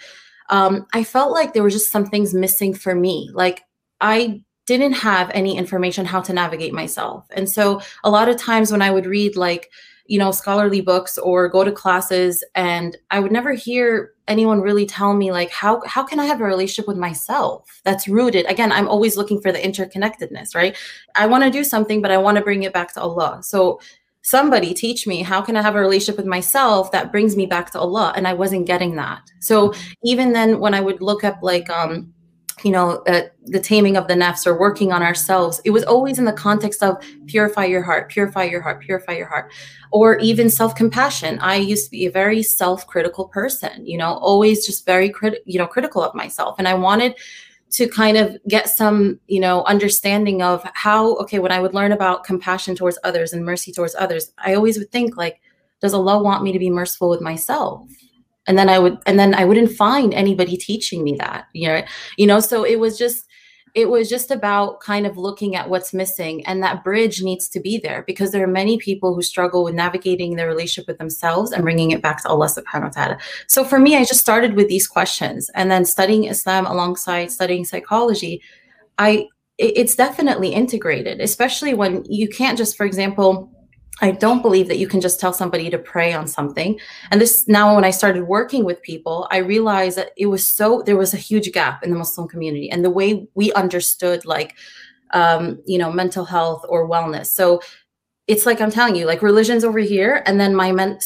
um, 0.50 0.88
I 0.94 1.04
felt 1.04 1.34
like 1.34 1.54
there 1.54 1.64
were 1.64 1.70
just 1.70 1.92
some 1.92 2.08
things 2.08 2.34
missing 2.34 2.74
for 2.74 2.96
me. 2.96 3.30
Like 3.32 3.62
I 4.02 4.44
didn't 4.78 4.94
have 4.94 5.30
any 5.34 5.58
information 5.58 6.06
how 6.06 6.22
to 6.22 6.34
navigate 6.34 6.74
myself. 6.74 7.28
And 7.32 7.50
so 7.50 7.82
a 8.04 8.10
lot 8.10 8.30
of 8.30 8.38
times 8.38 8.72
when 8.72 8.82
I 8.82 8.92
would 8.92 9.06
read 9.06 9.36
like, 9.36 9.72
you 10.06 10.20
know, 10.20 10.32
scholarly 10.32 10.82
books 10.82 11.18
or 11.18 11.48
go 11.48 11.64
to 11.64 11.72
classes 11.72 12.44
and 12.56 12.98
I 13.12 13.20
would 13.20 13.32
never 13.32 13.54
hear 13.54 14.14
anyone 14.28 14.62
really 14.62 14.86
tell 14.86 15.14
me 15.14 15.32
like 15.32 15.52
how 15.52 15.82
how 15.86 16.04
can 16.04 16.20
I 16.20 16.26
have 16.26 16.42
a 16.42 16.46
relationship 16.46 16.88
with 16.88 16.98
myself 16.98 17.82
that's 17.84 18.08
rooted? 18.08 18.46
Again 18.46 18.72
I'm 18.72 18.88
always 18.88 19.18
looking 19.18 19.42
for 19.42 19.52
the 19.52 19.60
interconnectedness 19.60 20.56
right? 20.56 20.78
I 21.16 21.28
want 21.28 21.44
to 21.44 21.50
do 21.50 21.64
something 21.64 22.02
but 22.02 22.12
I 22.12 22.18
want 22.18 22.38
to 22.38 22.44
bring 22.44 22.64
it 22.64 22.74
back 22.74 22.94
to 22.94 23.02
Allah. 23.02 23.40
So 23.42 23.80
somebody 24.24 24.74
teach 24.74 25.08
me 25.08 25.22
how 25.22 25.42
can 25.42 25.58
I 25.58 25.62
have 25.62 25.76
a 25.76 25.80
relationship 25.80 26.18
with 26.18 26.26
myself 26.26 26.92
that 26.92 27.12
brings 27.12 27.36
me 27.36 27.46
back 27.46 27.72
to 27.72 27.80
Allah? 27.80 28.14
And 28.16 28.28
I 28.28 28.34
wasn't 28.34 28.68
getting 28.68 28.96
that. 28.96 29.32
So 29.40 29.74
even 30.04 30.34
then 30.34 30.60
when 30.60 30.74
I 30.74 30.82
would 30.82 31.02
look 31.02 31.24
up 31.24 31.40
like 31.42 31.70
um 31.70 32.14
you 32.64 32.72
know, 32.72 33.02
uh, 33.08 33.22
the 33.46 33.60
taming 33.60 33.98
of 33.98 34.08
the 34.08 34.14
nafs 34.14 34.46
or 34.46 34.58
working 34.58 34.92
on 34.92 35.04
ourselves, 35.04 35.62
it 35.66 35.72
was 35.72 35.84
always 35.84 36.20
in 36.20 36.26
the 36.26 36.34
context 36.34 36.84
of 36.84 36.98
purify 37.28 37.66
your 37.66 37.82
heart, 37.82 38.10
purify 38.10 38.44
your 38.44 38.62
heart, 38.62 38.82
purify 38.82 39.14
your 39.14 39.28
heart, 39.28 39.52
or 39.92 40.18
even 40.20 40.50
self 40.50 40.76
compassion. 40.76 41.40
I 41.40 41.56
used 41.56 41.86
to 41.86 41.92
be 41.92 42.06
a 42.06 42.12
very 42.12 42.44
self 42.44 42.88
critical 42.88 43.28
person, 43.28 43.86
you 43.86 43.98
know, 43.98 44.14
always 44.14 44.66
just 44.66 44.86
very 44.86 45.10
crit- 45.10 45.44
you 45.46 45.58
know, 45.58 45.68
critical 45.68 46.04
of 46.04 46.16
myself. 46.16 46.56
And 46.58 46.68
I 46.68 46.74
wanted 46.74 47.16
to 47.72 47.88
kind 47.88 48.18
of 48.18 48.38
get 48.48 48.70
some, 48.70 49.20
you 49.28 49.40
know, 49.40 49.64
understanding 49.64 50.42
of 50.42 50.62
how, 50.74 51.16
okay, 51.16 51.40
when 51.40 51.54
I 51.54 51.60
would 51.60 51.74
learn 51.74 51.94
about 51.94 52.26
compassion 52.26 52.76
towards 52.76 53.00
others 53.04 53.32
and 53.32 53.46
mercy 53.46 53.72
towards 53.72 53.96
others, 53.96 54.34
I 54.38 54.54
always 54.56 54.78
would 54.78 54.92
think 54.92 55.16
like, 55.16 55.42
does 55.80 55.94
Allah 55.94 56.22
want 56.22 56.44
me 56.44 56.52
to 56.52 56.60
be 56.60 56.70
merciful 56.70 57.10
with 57.10 57.22
myself? 57.22 57.88
And 58.48 58.58
then 58.58 58.70
i 58.70 58.80
would 58.80 58.98
and 59.06 59.20
then 59.20 59.34
i 59.34 59.46
wouldn't 59.46 59.72
find 59.72 60.14
anybody 60.14 60.58
teaching 60.58 61.04
me 61.04 61.16
that 61.18 61.46
you 61.54 61.68
know 61.68 61.82
you 62.18 62.28
know 62.28 62.40
so 62.40 62.64
it 62.64 62.80
was 62.80 62.98
just 62.98 63.28
it 63.74 63.90
was 63.90 64.10
just 64.10 64.32
about 64.32 64.82
kind 64.82 65.06
of 65.06 65.18
looking 65.18 65.56
at 65.56 65.70
what's 65.70 65.94
missing 65.94 66.46
and 66.46 66.62
that 66.62 66.84
bridge 66.84 67.22
needs 67.22 67.48
to 67.48 67.60
be 67.60 67.78
there 67.78 68.04
because 68.06 68.32
there 68.32 68.44
are 68.44 68.48
many 68.48 68.78
people 68.78 69.16
who 69.16 69.22
struggle 69.22 69.64
with 69.64 69.74
navigating 69.74 70.36
their 70.36 70.48
relationship 70.48 70.88
with 70.88 70.98
themselves 70.98 71.52
and 71.52 71.64
bringing 71.64 71.92
it 71.92 72.02
back 72.02 72.22
to 72.22 72.28
Allah 72.28 72.48
subhanahu 72.48 72.84
wa 72.84 72.90
ta'ala. 72.90 73.18
So 73.48 73.64
for 73.64 73.80
me, 73.80 73.96
I 73.96 74.04
just 74.04 74.20
started 74.20 74.56
with 74.56 74.68
these 74.68 74.88
questions 74.88 75.50
and 75.56 75.72
then 75.72 75.86
studying 75.86 76.26
Islam 76.26 76.66
alongside 76.66 77.32
studying 77.32 77.64
psychology, 77.64 78.42
I 78.98 79.28
it's 79.58 79.96
definitely 79.96 80.50
integrated, 80.50 81.22
especially 81.22 81.76
when 81.76 82.04
you 82.10 82.28
can't 82.28 82.58
just, 82.58 82.76
for 82.76 82.86
example, 82.86 83.52
I 84.00 84.12
don't 84.12 84.42
believe 84.42 84.68
that 84.68 84.78
you 84.78 84.88
can 84.88 85.02
just 85.02 85.20
tell 85.20 85.34
somebody 85.34 85.70
to 85.70 85.78
pray 85.78 86.14
on 86.14 86.28
something. 86.28 86.80
And 87.12 87.20
this 87.20 87.48
now, 87.48 87.76
when 87.76 87.84
I 87.84 87.92
started 87.92 88.24
working 88.24 88.64
with 88.64 88.82
people, 88.82 89.28
I 89.32 89.38
realized 89.38 89.98
that 89.98 90.12
it 90.18 90.28
was 90.28 90.46
so 90.46 90.82
there 90.86 90.98
was 90.98 91.14
a 91.14 91.18
huge 91.18 91.52
gap 91.52 91.84
in 91.84 91.92
the 91.92 91.98
Muslim 91.98 92.28
community 92.28 92.70
and 92.72 92.86
the 92.86 92.90
way 92.90 93.28
we 93.36 93.52
understood 93.54 94.26
like 94.26 94.56
um, 95.14 95.62
you 95.66 95.78
know 95.78 95.92
mental 95.92 96.26
health 96.26 96.66
or 96.70 96.90
wellness. 96.90 97.28
So 97.28 97.62
it's 98.28 98.46
like 98.46 98.62
I'm 98.62 98.72
telling 98.72 98.96
you, 98.96 99.06
like 99.06 99.22
religion's 99.22 99.64
over 99.64 99.80
here, 99.80 100.24
and 100.26 100.40
then 100.40 100.56
my 100.56 100.72
men- 100.72 101.00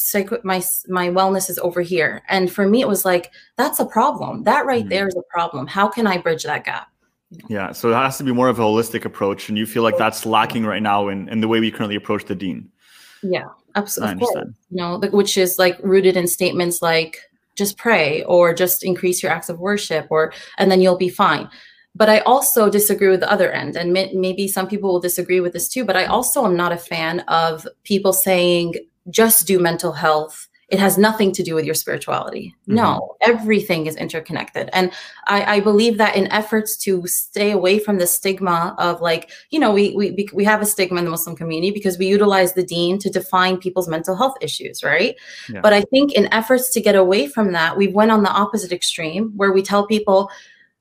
my 0.44 0.62
my 0.88 1.08
wellness 1.08 1.50
is 1.50 1.58
over 1.58 1.80
here. 1.80 2.22
And 2.28 2.52
for 2.52 2.68
me, 2.68 2.80
it 2.80 2.88
was 2.88 3.04
like 3.04 3.32
that's 3.56 3.80
a 3.80 3.86
problem. 3.86 4.44
That 4.44 4.64
right 4.64 4.82
mm-hmm. 4.82 4.90
there 4.90 5.08
is 5.08 5.16
a 5.16 5.22
problem. 5.28 5.66
How 5.66 5.88
can 5.88 6.06
I 6.06 6.18
bridge 6.18 6.44
that 6.44 6.64
gap? 6.64 6.88
Yeah, 7.48 7.72
so 7.72 7.90
it 7.90 7.94
has 7.94 8.16
to 8.18 8.24
be 8.24 8.32
more 8.32 8.48
of 8.48 8.60
a 8.60 8.62
holistic 8.62 9.04
approach, 9.04 9.48
and 9.48 9.58
you 9.58 9.66
feel 9.66 9.82
like 9.82 9.98
that's 9.98 10.24
lacking 10.24 10.64
right 10.64 10.82
now 10.82 11.08
in, 11.08 11.28
in 11.28 11.40
the 11.40 11.48
way 11.48 11.58
we 11.58 11.72
currently 11.72 11.96
approach 11.96 12.24
the 12.24 12.36
deen. 12.36 12.70
Yeah, 13.30 13.48
absolutely. 13.74 14.26
You 14.70 14.76
know, 14.76 14.98
which 15.12 15.36
is 15.36 15.58
like 15.58 15.78
rooted 15.82 16.16
in 16.16 16.26
statements 16.26 16.82
like 16.82 17.18
just 17.56 17.78
pray 17.78 18.22
or 18.24 18.52
just 18.54 18.84
increase 18.84 19.22
your 19.22 19.32
acts 19.32 19.48
of 19.48 19.58
worship 19.58 20.06
or 20.10 20.32
and 20.58 20.70
then 20.70 20.80
you'll 20.80 20.98
be 20.98 21.08
fine. 21.08 21.48
But 21.94 22.10
I 22.10 22.18
also 22.20 22.68
disagree 22.68 23.08
with 23.08 23.20
the 23.20 23.30
other 23.30 23.50
end, 23.50 23.74
and 23.74 23.92
maybe 23.92 24.48
some 24.48 24.68
people 24.68 24.92
will 24.92 25.00
disagree 25.00 25.40
with 25.40 25.54
this 25.54 25.66
too. 25.66 25.82
But 25.82 25.96
I 25.96 26.04
also 26.04 26.44
am 26.44 26.54
not 26.54 26.70
a 26.70 26.76
fan 26.76 27.20
of 27.20 27.66
people 27.84 28.12
saying 28.12 28.74
just 29.08 29.46
do 29.46 29.58
mental 29.58 29.92
health 29.92 30.46
it 30.68 30.80
has 30.80 30.98
nothing 30.98 31.30
to 31.32 31.44
do 31.44 31.54
with 31.54 31.64
your 31.64 31.74
spirituality. 31.74 32.54
Mm-hmm. 32.62 32.74
No, 32.74 33.16
everything 33.20 33.86
is 33.86 33.94
interconnected. 33.94 34.68
And 34.72 34.90
I, 35.28 35.56
I, 35.56 35.60
believe 35.60 35.96
that 35.98 36.16
in 36.16 36.30
efforts 36.32 36.76
to 36.78 37.06
stay 37.06 37.52
away 37.52 37.78
from 37.78 37.98
the 37.98 38.06
stigma 38.06 38.74
of 38.78 39.00
like, 39.00 39.30
you 39.50 39.60
know, 39.60 39.72
we, 39.72 39.94
we, 39.94 40.28
we 40.32 40.44
have 40.44 40.60
a 40.60 40.66
stigma 40.66 40.98
in 40.98 41.04
the 41.04 41.10
Muslim 41.12 41.36
community 41.36 41.70
because 41.70 41.98
we 41.98 42.06
utilize 42.08 42.54
the 42.54 42.64
deen 42.64 42.98
to 42.98 43.10
define 43.10 43.58
people's 43.58 43.86
mental 43.86 44.16
health 44.16 44.34
issues, 44.40 44.82
right? 44.82 45.14
Yeah. 45.48 45.60
But 45.60 45.72
I 45.72 45.82
think 45.82 46.12
in 46.14 46.32
efforts 46.32 46.70
to 46.70 46.80
get 46.80 46.96
away 46.96 47.28
from 47.28 47.52
that, 47.52 47.76
we 47.76 47.86
went 47.86 48.10
on 48.10 48.24
the 48.24 48.30
opposite 48.30 48.72
extreme 48.72 49.32
where 49.36 49.52
we 49.52 49.62
tell 49.62 49.86
people, 49.86 50.30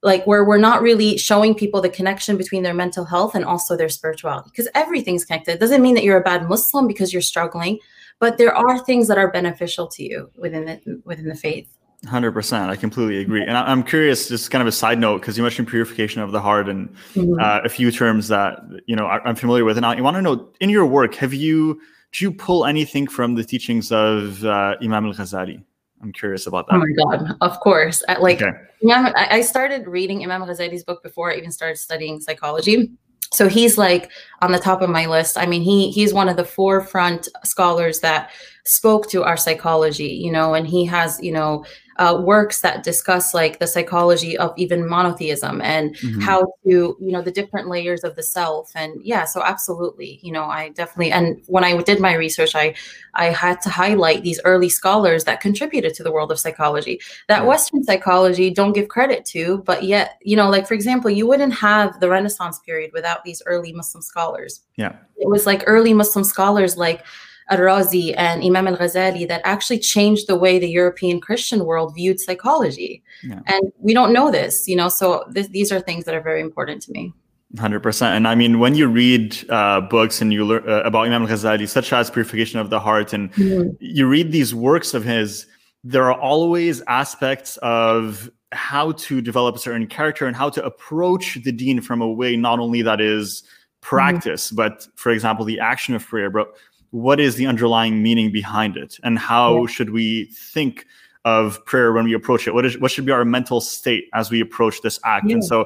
like 0.02 0.26
where 0.26 0.44
we're 0.44 0.58
not 0.58 0.82
really 0.82 1.18
showing 1.18 1.54
people 1.54 1.82
the 1.82 1.90
connection 1.90 2.38
between 2.38 2.64
their 2.64 2.74
mental 2.74 3.06
health 3.06 3.36
and 3.36 3.46
also 3.46 3.76
their 3.76 3.90
spirituality 3.90 4.50
because 4.52 4.68
everything's 4.76 5.26
connected 5.26 5.54
it 5.54 5.60
doesn't 5.60 5.82
mean 5.82 5.96
that 5.96 6.04
you're 6.04 6.20
a 6.20 6.24
bad 6.24 6.48
muslim 6.48 6.86
because 6.86 7.12
you're 7.12 7.24
struggling 7.24 7.80
but 8.20 8.38
there 8.38 8.56
are 8.56 8.80
things 8.80 9.08
that 9.08 9.18
are 9.18 9.32
beneficial 9.32 9.88
to 9.88 10.04
you 10.04 10.30
within 10.38 10.66
the 10.66 11.02
within 11.06 11.28
the 11.28 11.36
faith. 11.36 11.70
Hundred 12.08 12.34
percent, 12.34 12.70
I 12.70 12.76
completely 12.76 13.20
agree. 13.20 13.42
And 13.42 13.58
I'm 13.58 13.82
curious, 13.82 14.28
just 14.28 14.52
kind 14.52 14.62
of 14.62 14.68
a 14.68 14.72
side 14.72 15.00
note, 15.00 15.22
because 15.22 15.38
you 15.38 15.44
mentioned 15.44 15.68
purification 15.68 16.22
of 16.22 16.32
the 16.32 16.42
heart 16.42 16.70
and 16.70 16.90
mm-hmm. 17.14 17.40
uh, 17.40 17.62
a 17.64 17.70
few 17.70 17.92
terms 17.92 18.28
that 18.28 18.60
you 18.86 18.96
know 18.96 19.08
I'm 19.08 19.36
familiar 19.36 19.66
with. 19.66 19.78
And 19.78 19.86
I 19.86 20.00
want 20.02 20.16
to 20.16 20.22
know, 20.22 20.50
in 20.60 20.70
your 20.70 20.86
work, 20.86 21.16
have 21.16 21.34
you 21.34 21.80
did 22.12 22.22
you 22.22 22.32
pull 22.32 22.66
anything 22.66 23.08
from 23.08 23.36
the 23.36 23.44
teachings 23.44 23.92
of 23.92 24.46
uh, 24.46 24.76
Imam 24.82 25.06
Al 25.06 25.14
Ghazali? 25.14 25.64
I'm 26.04 26.14
curious 26.14 26.46
about 26.46 26.68
that. 26.68 26.76
Oh 26.76 26.80
my 26.80 27.18
god, 27.18 27.38
of 27.42 27.60
course. 27.62 28.04
I, 28.08 28.20
like, 28.20 28.42
okay. 28.42 28.52
I 28.88 29.42
started 29.42 29.88
reading 29.88 30.24
Imam 30.24 30.44
Al 30.44 30.48
Ghazali's 30.48 30.84
book 30.84 31.02
before 31.02 31.32
I 31.32 31.36
even 31.36 31.52
started 31.52 31.78
studying 31.78 32.22
psychology 32.22 32.92
so 33.32 33.48
he's 33.48 33.78
like 33.78 34.12
on 34.42 34.52
the 34.52 34.60
top 34.60 34.82
of 34.82 34.90
my 34.90 35.06
list. 35.06 35.38
I 35.38 35.46
mean 35.46 35.62
he 35.62 35.92
he's 35.92 36.14
one 36.14 36.30
of 36.30 36.38
the 36.38 36.46
forefront 36.46 37.28
scholars 37.44 38.00
that 38.00 38.32
spoke 38.66 39.08
to 39.10 39.24
our 39.24 39.38
psychology 39.38 40.08
you 40.08 40.32
know 40.32 40.54
and 40.54 40.68
he 40.68 40.86
has 40.86 41.20
you 41.22 41.32
know 41.32 41.64
uh, 41.98 42.22
works 42.22 42.62
that 42.62 42.84
discuss 42.84 43.34
like 43.34 43.60
the 43.60 43.68
psychology 43.68 44.38
of 44.38 44.54
even 44.58 44.88
monotheism 44.88 45.62
and 45.62 45.96
mm-hmm. 45.96 46.20
how 46.20 46.42
to 46.42 46.98
you 47.00 47.12
know 47.12 47.22
the 47.22 47.32
different 47.32 47.70
layers 47.70 48.04
of 48.04 48.16
the 48.16 48.24
self 48.24 48.72
and 48.76 49.02
yeah 49.02 49.24
so 49.24 49.42
absolutely 49.42 50.20
you 50.22 50.32
know 50.32 50.44
i 50.44 50.70
definitely 50.70 51.12
and 51.12 51.42
when 51.48 51.64
i 51.64 51.82
did 51.84 52.02
my 52.02 52.14
research 52.14 52.54
i 52.54 52.76
i 53.14 53.26
had 53.26 53.62
to 53.62 53.70
highlight 53.70 54.24
these 54.24 54.42
early 54.44 54.68
scholars 54.68 55.24
that 55.24 55.40
contributed 55.40 55.94
to 55.94 56.04
the 56.04 56.12
world 56.12 56.32
of 56.32 56.40
psychology 56.40 57.00
that 57.30 57.40
mm-hmm. 57.40 57.48
western 57.48 57.84
psychology 57.84 58.50
don't 58.50 58.74
give 58.74 58.90
credit 58.90 59.24
to 59.24 59.60
but 59.60 59.84
yet 59.84 60.20
you 60.22 60.36
know 60.36 60.50
like 60.50 60.68
for 60.68 60.74
example 60.74 61.10
you 61.10 61.26
wouldn't 61.26 61.54
have 61.54 61.98
the 62.02 62.10
renaissance 62.10 62.60
period 62.60 62.92
without 62.94 63.24
these 63.24 63.42
early 63.46 63.72
muslim 63.72 64.02
scholars 64.02 64.62
yeah 64.76 64.98
it 65.16 65.30
was 65.30 65.46
like 65.46 65.64
early 65.66 65.94
muslim 65.94 66.26
scholars 66.26 66.76
like 66.76 67.06
al-Razi 67.50 68.14
and 68.18 68.44
Imam 68.44 68.68
al-Ghazali 68.68 69.28
that 69.28 69.42
actually 69.44 69.80
changed 69.80 70.28
the 70.28 70.36
way 70.36 70.58
the 70.58 70.70
European 70.70 71.20
Christian 71.22 71.66
world 71.66 71.94
viewed 71.96 72.20
psychology. 72.20 73.04
Yeah. 73.24 73.40
And 73.46 73.72
we 73.80 73.94
don't 73.94 74.14
know 74.14 74.32
this, 74.32 74.68
you 74.68 74.76
know, 74.76 74.90
so 74.90 75.24
th- 75.34 75.50
these 75.50 75.72
are 75.72 75.80
things 75.80 76.06
that 76.06 76.16
are 76.16 76.22
very 76.22 76.42
important 76.42 76.82
to 76.84 76.92
me. 76.92 77.14
100%. 77.56 78.02
And 78.02 78.28
I 78.28 78.36
mean, 78.36 78.60
when 78.60 78.76
you 78.76 78.88
read 78.88 79.50
uh, 79.50 79.82
books 79.82 80.22
and 80.22 80.34
you 80.34 80.46
learn 80.46 80.68
uh, 80.68 80.82
about 80.82 81.06
Imam 81.06 81.24
al-Ghazali, 81.24 81.68
such 81.70 81.94
as 81.94 82.10
Purification 82.10 82.60
of 82.60 82.70
the 82.70 82.80
Heart, 82.80 83.14
and 83.14 83.32
mm-hmm. 83.34 83.70
you 83.80 84.08
read 84.08 84.32
these 84.32 84.54
works 84.54 84.94
of 84.94 85.04
his, 85.04 85.46
there 85.84 86.12
are 86.12 86.20
always 86.20 86.82
aspects 86.88 87.58
of 87.58 88.30
how 88.52 88.94
to 88.94 89.22
develop 89.22 89.56
a 89.56 89.60
certain 89.60 89.88
character 89.88 90.26
and 90.26 90.36
how 90.36 90.50
to 90.50 90.64
approach 90.66 91.38
the 91.44 91.52
deen 91.52 91.82
from 91.82 92.02
a 92.02 92.12
way 92.12 92.36
not 92.36 92.60
only 92.60 92.82
that 92.82 93.00
is 93.00 93.44
practice, 93.82 94.48
mm-hmm. 94.48 94.56
but 94.56 94.88
for 94.96 95.12
example, 95.12 95.46
the 95.46 95.60
action 95.60 95.94
of 95.94 96.06
prayer. 96.06 96.30
But 96.30 96.48
what 96.96 97.20
is 97.20 97.36
the 97.36 97.46
underlying 97.46 98.02
meaning 98.02 98.32
behind 98.32 98.78
it? 98.78 98.98
And 99.04 99.20
how 99.20 99.62
yeah. 99.62 99.68
should 99.68 99.90
we 99.90 100.26
think 100.26 100.86
of 101.26 101.64
prayer 101.66 101.92
when 101.92 102.06
we 102.06 102.14
approach 102.14 102.48
it? 102.48 102.54
What 102.54 102.66
is 102.66 102.78
what 102.80 102.90
should 102.90 103.06
be 103.06 103.12
our 103.12 103.26
mental 103.26 103.60
state 103.60 104.06
as 104.14 104.32
we 104.32 104.40
approach 104.40 104.82
this 104.82 104.98
act? 105.04 105.26
Yeah. 105.28 105.34
and 105.34 105.44
so 105.44 105.62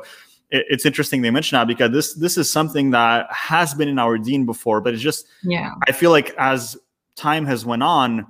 it, 0.49 0.65
it's 0.69 0.87
interesting 0.87 1.21
they 1.21 1.29
mention 1.29 1.55
that 1.57 1.67
because 1.67 1.91
this 1.91 2.15
this 2.15 2.35
is 2.35 2.49
something 2.49 2.89
that 2.91 3.31
has 3.31 3.75
been 3.75 3.87
in 3.87 3.99
our 3.99 4.17
deen 4.17 4.47
before 4.47 4.81
but 4.81 4.95
it's 4.95 5.03
just 5.03 5.27
yeah. 5.43 5.73
I 5.87 5.91
feel 5.91 6.09
like 6.09 6.33
as 6.39 6.75
time 7.15 7.45
has 7.45 7.63
went 7.63 7.83
on 7.83 8.25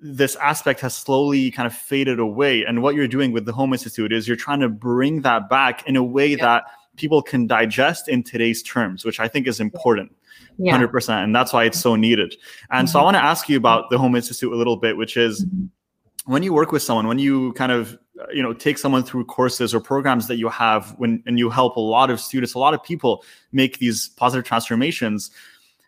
this 0.00 0.34
aspect 0.36 0.80
has 0.80 0.94
slowly 0.94 1.50
kind 1.52 1.66
of 1.66 1.72
faded 1.72 2.18
away. 2.18 2.64
And 2.64 2.82
what 2.82 2.96
you're 2.96 3.06
doing 3.06 3.30
with 3.30 3.44
the 3.44 3.52
home 3.52 3.72
institute 3.72 4.12
is 4.12 4.26
you're 4.26 4.36
trying 4.36 4.58
to 4.58 4.68
bring 4.68 5.20
that 5.22 5.48
back 5.48 5.86
in 5.86 5.94
a 5.94 6.02
way 6.02 6.28
yeah. 6.28 6.36
that 6.38 6.64
people 6.96 7.22
can 7.22 7.46
digest 7.46 8.08
in 8.08 8.22
today's 8.22 8.62
terms 8.62 9.04
which 9.04 9.18
i 9.18 9.26
think 9.26 9.46
is 9.46 9.60
important 9.60 10.14
yeah. 10.58 10.78
100% 10.78 11.24
and 11.24 11.34
that's 11.34 11.52
why 11.52 11.64
it's 11.64 11.80
so 11.80 11.96
needed 11.96 12.34
and 12.70 12.86
mm-hmm. 12.86 12.92
so 12.92 12.98
i 12.98 13.00
mm-hmm. 13.00 13.06
want 13.06 13.16
to 13.16 13.22
ask 13.22 13.48
you 13.48 13.56
about 13.56 13.90
the 13.90 13.98
home 13.98 14.14
institute 14.14 14.52
a 14.52 14.56
little 14.56 14.76
bit 14.76 14.96
which 14.96 15.16
is 15.16 15.44
mm-hmm. 15.44 16.32
when 16.32 16.42
you 16.42 16.52
work 16.52 16.72
with 16.72 16.82
someone 16.82 17.06
when 17.06 17.18
you 17.18 17.52
kind 17.54 17.72
of 17.72 17.98
you 18.32 18.42
know 18.42 18.52
take 18.52 18.78
someone 18.78 19.02
through 19.02 19.24
courses 19.24 19.74
or 19.74 19.80
programs 19.80 20.28
that 20.28 20.36
you 20.36 20.48
have 20.48 20.94
when 20.98 21.22
and 21.26 21.38
you 21.38 21.50
help 21.50 21.76
a 21.76 21.80
lot 21.80 22.10
of 22.10 22.20
students 22.20 22.54
a 22.54 22.58
lot 22.58 22.74
of 22.74 22.82
people 22.82 23.24
make 23.52 23.78
these 23.78 24.08
positive 24.10 24.44
transformations 24.44 25.30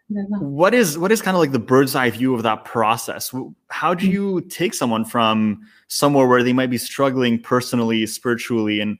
what 0.09 0.75
is 0.75 0.99
what 0.99 1.11
is 1.11 1.23
kind 1.23 1.35
of 1.35 1.41
like 1.41 1.53
the 1.53 1.59
bird's 1.59 1.95
eye 1.95 2.11
view 2.11 2.35
of 2.35 2.43
that 2.43 2.65
process 2.65 3.33
how 3.69 3.95
do 3.95 4.05
mm-hmm. 4.05 4.13
you 4.13 4.41
take 4.43 4.75
someone 4.75 5.05
from 5.05 5.61
somewhere 5.89 6.27
where 6.27 6.43
they 6.43 6.53
might 6.53 6.71
be 6.71 6.79
struggling 6.79 7.41
personally 7.41 8.07
spiritually 8.07 8.81
and 8.81 8.99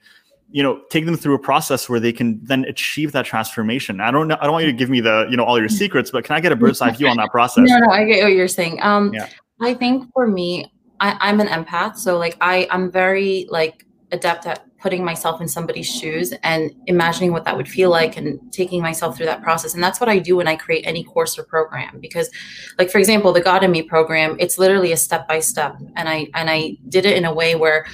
you 0.51 0.63
know 0.63 0.81
take 0.89 1.05
them 1.05 1.17
through 1.17 1.35
a 1.35 1.39
process 1.39 1.89
where 1.89 1.99
they 1.99 2.13
can 2.13 2.39
then 2.43 2.65
achieve 2.65 3.11
that 3.11 3.25
transformation. 3.25 3.99
I 3.99 4.11
don't 4.11 4.27
know 4.27 4.37
i 4.39 4.43
don't 4.43 4.53
want 4.53 4.65
you 4.65 4.71
to 4.71 4.77
give 4.77 4.89
me 4.89 5.01
the 5.01 5.27
you 5.29 5.37
know 5.37 5.43
all 5.43 5.59
your 5.59 5.69
secrets 5.69 6.11
but 6.11 6.23
can 6.23 6.35
i 6.35 6.39
get 6.39 6.51
a 6.51 6.55
bird's 6.55 6.81
eye 6.81 6.91
view 6.91 7.07
on 7.07 7.17
that 7.17 7.29
process? 7.31 7.67
No 7.67 7.77
no 7.79 7.89
i 7.89 8.05
get 8.05 8.23
what 8.23 8.33
you're 8.33 8.47
saying. 8.47 8.81
Um 8.81 9.13
yeah. 9.13 9.27
i 9.61 9.73
think 9.73 10.11
for 10.13 10.27
me 10.27 10.71
I, 10.99 11.17
i'm 11.19 11.41
an 11.41 11.47
empath 11.47 11.97
so 11.97 12.17
like 12.17 12.37
i 12.41 12.67
i'm 12.71 12.91
very 12.91 13.47
like 13.49 13.85
adept 14.11 14.45
at 14.45 14.65
putting 14.79 15.03
myself 15.03 15.41
in 15.41 15.47
somebody's 15.47 15.87
shoes 15.87 16.31
and 16.43 16.71
imagining 16.85 17.31
what 17.31 17.43
that 17.43 17.57
would 17.57 17.67
feel 17.67 17.89
like 17.89 18.17
and 18.17 18.39
taking 18.53 18.81
myself 18.81 19.17
through 19.17 19.25
that 19.25 19.41
process 19.41 19.73
and 19.73 19.83
that's 19.83 19.99
what 19.99 20.07
i 20.07 20.19
do 20.19 20.35
when 20.35 20.47
i 20.47 20.55
create 20.55 20.85
any 20.85 21.03
course 21.03 21.39
or 21.39 21.43
program 21.43 21.99
because 21.99 22.29
like 22.77 22.89
for 22.89 22.99
example 22.99 23.33
the 23.33 23.41
Godemy 23.41 23.87
program 23.87 24.37
it's 24.39 24.57
literally 24.57 24.91
a 24.91 24.97
step 24.97 25.27
by 25.27 25.39
step 25.39 25.75
and 25.95 26.07
i 26.07 26.27
and 26.35 26.49
i 26.49 26.77
did 26.87 27.05
it 27.05 27.17
in 27.17 27.25
a 27.25 27.33
way 27.33 27.55
where 27.55 27.85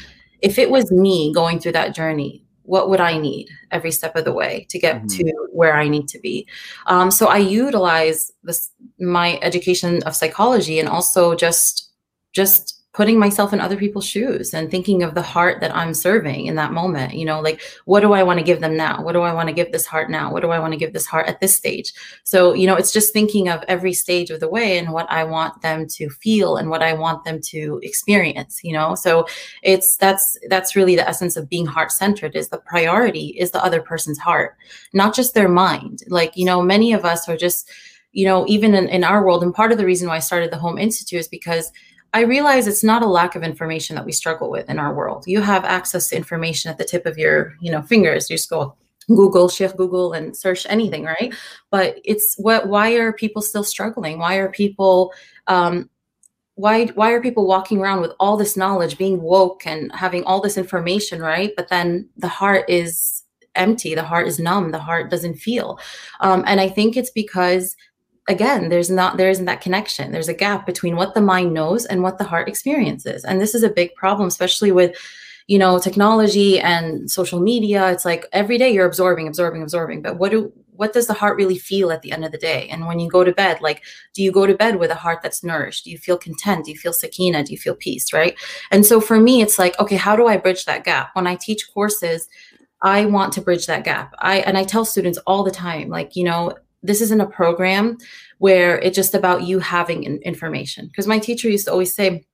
if 0.41 0.57
it 0.57 0.69
was 0.69 0.91
me 0.91 1.31
going 1.33 1.59
through 1.59 1.73
that 1.73 1.95
journey, 1.95 2.43
what 2.63 2.89
would 2.89 2.99
I 2.99 3.17
need 3.17 3.49
every 3.71 3.91
step 3.91 4.15
of 4.15 4.25
the 4.25 4.33
way 4.33 4.65
to 4.69 4.79
get 4.79 4.97
mm-hmm. 4.97 5.07
to 5.07 5.47
where 5.51 5.75
I 5.75 5.87
need 5.87 6.07
to 6.09 6.19
be? 6.19 6.47
Um, 6.87 7.11
so 7.11 7.27
I 7.27 7.37
utilize 7.37 8.31
this 8.43 8.69
my 8.99 9.39
education 9.41 10.01
of 10.03 10.15
psychology 10.15 10.79
and 10.79 10.87
also 10.87 11.35
just 11.35 11.91
just 12.33 12.80
putting 12.93 13.17
myself 13.17 13.53
in 13.53 13.61
other 13.61 13.77
people's 13.77 14.05
shoes 14.05 14.53
and 14.53 14.69
thinking 14.69 15.01
of 15.01 15.15
the 15.15 15.21
heart 15.21 15.61
that 15.61 15.73
I'm 15.73 15.93
serving 15.93 16.47
in 16.47 16.55
that 16.55 16.73
moment. 16.73 17.13
You 17.13 17.23
know, 17.23 17.39
like, 17.39 17.61
what 17.85 18.01
do 18.01 18.11
I 18.11 18.21
want 18.23 18.39
to 18.39 18.45
give 18.45 18.59
them 18.59 18.75
now? 18.75 19.01
What 19.01 19.13
do 19.13 19.21
I 19.21 19.33
want 19.33 19.47
to 19.47 19.55
give 19.55 19.71
this 19.71 19.85
heart 19.85 20.09
now? 20.09 20.31
What 20.31 20.41
do 20.41 20.49
I 20.49 20.59
want 20.59 20.73
to 20.73 20.79
give 20.79 20.91
this 20.91 21.05
heart 21.05 21.27
at 21.27 21.39
this 21.39 21.55
stage? 21.55 21.93
So, 22.25 22.53
you 22.53 22.67
know, 22.67 22.75
it's 22.75 22.91
just 22.91 23.13
thinking 23.13 23.47
of 23.47 23.63
every 23.69 23.93
stage 23.93 24.29
of 24.29 24.41
the 24.41 24.49
way 24.49 24.77
and 24.77 24.91
what 24.91 25.09
I 25.09 25.23
want 25.23 25.61
them 25.61 25.87
to 25.87 26.09
feel 26.09 26.57
and 26.57 26.69
what 26.69 26.83
I 26.83 26.91
want 26.91 27.23
them 27.23 27.39
to 27.43 27.79
experience, 27.81 28.59
you 28.61 28.73
know? 28.73 28.95
So 28.95 29.25
it's 29.63 29.95
that's 29.95 30.37
that's 30.49 30.75
really 30.75 30.97
the 30.97 31.07
essence 31.07 31.37
of 31.37 31.47
being 31.47 31.65
heart 31.65 31.93
centered 31.93 32.35
is 32.35 32.49
the 32.49 32.57
priority 32.57 33.37
is 33.39 33.51
the 33.51 33.63
other 33.63 33.81
person's 33.81 34.19
heart, 34.19 34.57
not 34.91 35.15
just 35.15 35.33
their 35.33 35.49
mind. 35.49 36.03
Like, 36.07 36.35
you 36.35 36.43
know, 36.43 36.61
many 36.61 36.91
of 36.91 37.05
us 37.05 37.29
are 37.29 37.37
just, 37.37 37.69
you 38.11 38.25
know, 38.25 38.45
even 38.47 38.75
in, 38.75 38.89
in 38.89 39.05
our 39.05 39.25
world, 39.25 39.43
and 39.43 39.53
part 39.53 39.71
of 39.71 39.77
the 39.77 39.85
reason 39.85 40.09
why 40.09 40.17
I 40.17 40.19
started 40.19 40.51
the 40.51 40.57
Home 40.57 40.77
Institute 40.77 41.21
is 41.21 41.29
because 41.29 41.71
I 42.13 42.21
realize 42.21 42.67
it's 42.67 42.83
not 42.83 43.03
a 43.03 43.07
lack 43.07 43.35
of 43.35 43.43
information 43.43 43.95
that 43.95 44.05
we 44.05 44.11
struggle 44.11 44.49
with 44.49 44.69
in 44.69 44.79
our 44.79 44.93
world. 44.93 45.23
You 45.27 45.41
have 45.41 45.63
access 45.63 46.09
to 46.09 46.17
information 46.17 46.69
at 46.69 46.77
the 46.77 46.83
tip 46.83 47.05
of 47.05 47.17
your, 47.17 47.53
you 47.61 47.71
know, 47.71 47.81
fingers. 47.81 48.29
You 48.29 48.35
just 48.35 48.49
go 48.49 48.75
Google, 49.07 49.49
Sheikh 49.49 49.75
Google, 49.77 50.13
and 50.13 50.35
search 50.35 50.65
anything, 50.69 51.05
right? 51.05 51.33
But 51.69 51.99
it's 52.03 52.35
what? 52.37 52.67
Why 52.67 52.93
are 52.93 53.13
people 53.13 53.41
still 53.41 53.63
struggling? 53.63 54.19
Why 54.19 54.35
are 54.35 54.49
people? 54.49 55.13
Um, 55.47 55.89
why 56.55 56.87
why 56.87 57.11
are 57.11 57.21
people 57.21 57.47
walking 57.47 57.79
around 57.79 58.01
with 58.01 58.11
all 58.19 58.35
this 58.35 58.57
knowledge, 58.57 58.97
being 58.97 59.21
woke 59.21 59.65
and 59.65 59.91
having 59.93 60.23
all 60.25 60.41
this 60.41 60.57
information, 60.57 61.21
right? 61.21 61.51
But 61.55 61.69
then 61.69 62.09
the 62.17 62.27
heart 62.27 62.69
is 62.69 63.23
empty. 63.55 63.95
The 63.95 64.03
heart 64.03 64.27
is 64.27 64.39
numb. 64.39 64.71
The 64.71 64.79
heart 64.79 65.09
doesn't 65.09 65.35
feel. 65.35 65.79
Um, 66.19 66.43
and 66.45 66.59
I 66.59 66.69
think 66.69 66.95
it's 66.95 67.11
because 67.11 67.75
again 68.27 68.69
there's 68.69 68.89
not 68.89 69.17
there 69.17 69.29
isn't 69.29 69.45
that 69.45 69.61
connection. 69.61 70.11
There's 70.11 70.29
a 70.29 70.33
gap 70.33 70.65
between 70.65 70.95
what 70.95 71.13
the 71.13 71.21
mind 71.21 71.53
knows 71.53 71.85
and 71.85 72.03
what 72.03 72.17
the 72.17 72.23
heart 72.23 72.47
experiences. 72.47 73.23
And 73.23 73.41
this 73.41 73.55
is 73.55 73.63
a 73.63 73.69
big 73.69 73.93
problem 73.95 74.27
especially 74.27 74.71
with 74.71 74.95
you 75.47 75.57
know 75.57 75.79
technology 75.79 76.59
and 76.59 77.09
social 77.09 77.39
media. 77.39 77.91
It's 77.91 78.05
like 78.05 78.25
every 78.31 78.57
day 78.57 78.71
you're 78.71 78.85
absorbing 78.85 79.27
absorbing 79.27 79.63
absorbing. 79.63 80.01
But 80.01 80.17
what 80.17 80.31
do 80.31 80.51
what 80.71 80.93
does 80.93 81.07
the 81.07 81.13
heart 81.13 81.37
really 81.37 81.59
feel 81.59 81.91
at 81.91 82.01
the 82.01 82.11
end 82.11 82.25
of 82.25 82.31
the 82.31 82.37
day? 82.37 82.67
And 82.69 82.87
when 82.87 82.99
you 82.99 83.09
go 83.09 83.23
to 83.23 83.31
bed 83.31 83.59
like 83.61 83.83
do 84.13 84.23
you 84.23 84.31
go 84.31 84.45
to 84.45 84.53
bed 84.53 84.77
with 84.77 84.91
a 84.91 84.95
heart 84.95 85.19
that's 85.23 85.43
nourished? 85.43 85.85
Do 85.85 85.91
you 85.91 85.97
feel 85.97 86.17
content? 86.17 86.65
Do 86.65 86.71
you 86.71 86.77
feel 86.77 86.93
sakina? 86.93 87.43
Do 87.43 87.51
you 87.51 87.57
feel 87.57 87.75
peace 87.75 88.13
right? 88.13 88.35
And 88.71 88.85
so 88.85 89.01
for 89.01 89.19
me 89.19 89.41
it's 89.41 89.57
like 89.57 89.79
okay 89.79 89.97
how 89.97 90.15
do 90.15 90.27
i 90.27 90.37
bridge 90.37 90.65
that 90.65 90.83
gap? 90.83 91.09
When 91.13 91.27
i 91.27 91.35
teach 91.35 91.71
courses 91.73 92.27
I 92.83 93.05
want 93.05 93.33
to 93.33 93.41
bridge 93.41 93.67
that 93.67 93.83
gap. 93.83 94.13
I 94.19 94.39
and 94.39 94.57
I 94.57 94.63
tell 94.63 94.85
students 94.85 95.19
all 95.27 95.43
the 95.43 95.51
time 95.51 95.89
like, 95.89 96.15
you 96.15 96.23
know, 96.23 96.53
this 96.83 97.01
isn't 97.01 97.21
a 97.21 97.27
program 97.27 97.97
where 98.39 98.79
it's 98.79 98.95
just 98.95 99.13
about 99.13 99.43
you 99.43 99.59
having 99.59 100.03
information. 100.03 100.87
Because 100.87 101.07
my 101.07 101.19
teacher 101.19 101.49
used 101.49 101.65
to 101.65 101.71
always 101.71 101.93
say, 101.93 102.25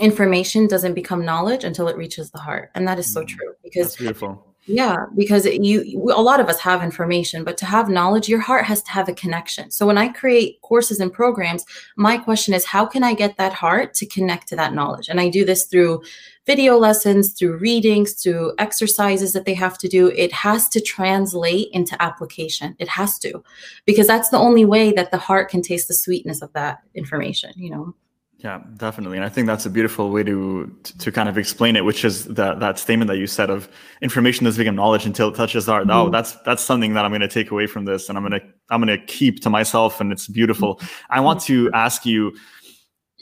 information 0.00 0.66
doesn't 0.66 0.94
become 0.94 1.24
knowledge 1.24 1.64
until 1.64 1.88
it 1.88 1.96
reaches 1.96 2.30
the 2.30 2.38
heart, 2.38 2.70
and 2.74 2.86
that 2.88 2.98
is 2.98 3.12
so 3.12 3.22
mm, 3.22 3.28
true. 3.28 3.54
Because 3.62 3.88
That's 3.88 3.96
beautiful. 3.96 4.49
Yeah, 4.72 5.06
because 5.16 5.46
you, 5.46 5.82
a 6.14 6.22
lot 6.22 6.38
of 6.38 6.48
us 6.48 6.60
have 6.60 6.84
information, 6.84 7.42
but 7.42 7.58
to 7.58 7.66
have 7.66 7.88
knowledge, 7.88 8.28
your 8.28 8.38
heart 8.38 8.64
has 8.66 8.80
to 8.84 8.92
have 8.92 9.08
a 9.08 9.12
connection. 9.12 9.72
So 9.72 9.84
when 9.84 9.98
I 9.98 10.08
create 10.08 10.60
courses 10.62 11.00
and 11.00 11.12
programs, 11.12 11.64
my 11.96 12.16
question 12.16 12.54
is, 12.54 12.64
how 12.64 12.86
can 12.86 13.02
I 13.02 13.14
get 13.14 13.36
that 13.36 13.52
heart 13.52 13.94
to 13.94 14.06
connect 14.06 14.46
to 14.48 14.56
that 14.56 14.72
knowledge? 14.72 15.08
And 15.08 15.20
I 15.20 15.28
do 15.28 15.44
this 15.44 15.64
through 15.64 16.02
video 16.46 16.76
lessons, 16.76 17.32
through 17.32 17.58
readings, 17.58 18.12
through 18.22 18.52
exercises 18.58 19.32
that 19.32 19.44
they 19.44 19.54
have 19.54 19.76
to 19.78 19.88
do. 19.88 20.06
It 20.08 20.32
has 20.32 20.68
to 20.68 20.80
translate 20.80 21.68
into 21.72 22.00
application. 22.00 22.76
It 22.78 22.88
has 22.88 23.18
to, 23.20 23.42
because 23.86 24.06
that's 24.06 24.28
the 24.28 24.38
only 24.38 24.64
way 24.64 24.92
that 24.92 25.10
the 25.10 25.18
heart 25.18 25.50
can 25.50 25.62
taste 25.62 25.88
the 25.88 25.94
sweetness 25.94 26.42
of 26.42 26.52
that 26.52 26.82
information, 26.94 27.52
you 27.56 27.70
know? 27.70 27.94
Yeah, 28.42 28.62
definitely, 28.78 29.18
and 29.18 29.24
I 29.24 29.28
think 29.28 29.46
that's 29.46 29.66
a 29.66 29.70
beautiful 29.70 30.10
way 30.10 30.22
to 30.22 30.74
to 30.98 31.12
kind 31.12 31.28
of 31.28 31.36
explain 31.36 31.76
it, 31.76 31.84
which 31.84 32.06
is 32.06 32.24
that 32.24 32.58
that 32.60 32.78
statement 32.78 33.08
that 33.08 33.18
you 33.18 33.26
said 33.26 33.50
of 33.50 33.68
information 34.00 34.44
doesn't 34.44 34.58
become 34.58 34.76
knowledge 34.76 35.04
until 35.04 35.28
it 35.28 35.34
touches 35.34 35.66
the 35.66 35.72
heart. 35.72 35.86
Mm-hmm. 35.86 36.08
Oh, 36.08 36.08
that's 36.08 36.32
that's 36.46 36.62
something 36.62 36.94
that 36.94 37.04
I'm 37.04 37.10
going 37.10 37.20
to 37.20 37.28
take 37.28 37.50
away 37.50 37.66
from 37.66 37.84
this, 37.84 38.08
and 38.08 38.16
I'm 38.16 38.26
going 38.26 38.40
to 38.40 38.46
I'm 38.70 38.82
going 38.82 38.98
to 38.98 39.04
keep 39.04 39.42
to 39.42 39.50
myself, 39.50 40.00
and 40.00 40.10
it's 40.10 40.26
beautiful. 40.26 40.76
Mm-hmm. 40.76 41.12
I 41.12 41.20
want 41.20 41.42
to 41.42 41.70
ask 41.74 42.06
you, 42.06 42.34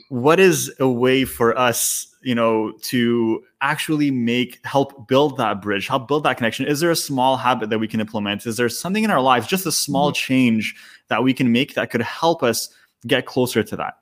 what 0.09 0.39
is 0.39 0.73
a 0.79 0.89
way 0.89 1.25
for 1.25 1.59
us, 1.59 2.07
you 2.23 2.37
know, 2.37 2.73
to 2.83 3.43
actually 3.61 4.13
make 4.13 4.65
help 4.65 5.09
build 5.09 5.37
that 5.39 5.61
bridge, 5.61 5.89
help 5.89 6.07
build 6.07 6.23
that 6.25 6.37
connection? 6.37 6.65
Is 6.65 6.79
there 6.79 6.93
a 6.93 6.97
small 6.97 7.37
habit 7.37 7.71
that 7.71 7.81
we 7.81 7.89
can 7.89 7.99
implement? 7.99 8.47
Is 8.47 8.57
there 8.57 8.69
something 8.69 9.03
in 9.03 9.11
our 9.11 9.21
lives, 9.21 9.49
just 9.49 9.67
a 9.67 9.73
small 9.73 10.13
mm-hmm. 10.13 10.15
change 10.15 10.77
that 11.09 11.25
we 11.25 11.35
can 11.35 11.51
make 11.51 11.75
that 11.75 11.91
could 11.91 12.03
help 12.03 12.45
us 12.45 12.69
get 13.05 13.27
closer 13.27 13.65
to 13.65 13.77
that? 13.79 13.95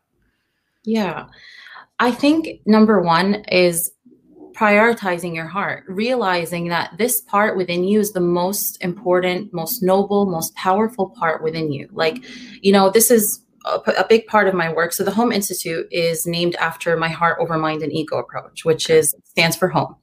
Yeah. 0.87 1.27
I 1.99 2.11
think 2.11 2.61
number 2.65 3.03
one 3.03 3.45
is 3.49 3.91
prioritizing 4.55 5.35
your 5.35 5.47
heart, 5.47 5.85
realizing 5.87 6.69
that 6.69 6.97
this 6.97 7.21
part 7.21 7.57
within 7.59 7.85
you 7.85 8.01
is 8.01 8.13
the 8.13 8.21
most 8.21 8.83
important, 8.83 9.53
most 9.53 9.83
noble, 9.83 10.25
most 10.25 10.55
powerful 10.55 11.11
part 11.11 11.43
within 11.43 11.71
you. 11.71 11.89
Like, 11.93 12.25
you 12.63 12.73
know, 12.73 12.89
this 12.89 13.11
is 13.11 13.43
a, 13.67 13.81
a, 13.99 14.07
big 14.09 14.27
part 14.27 14.49
of 14.49 14.55
my 14.55 14.73
work. 14.73 14.93
So 14.93 15.05
the 15.05 15.11
Home 15.11 15.33
Institute 15.33 15.87
is 15.91 16.27
named 16.27 16.55
after 16.57 16.97
my 16.97 17.09
heart 17.09 17.39
over 17.41 17.59
mind 17.59 17.83
and 17.83 17.93
ego 17.93 18.17
approach, 18.17 18.65
which 18.65 18.89
is 18.89 19.15
stands 19.25 19.57
for 19.57 19.69
home. 19.69 19.95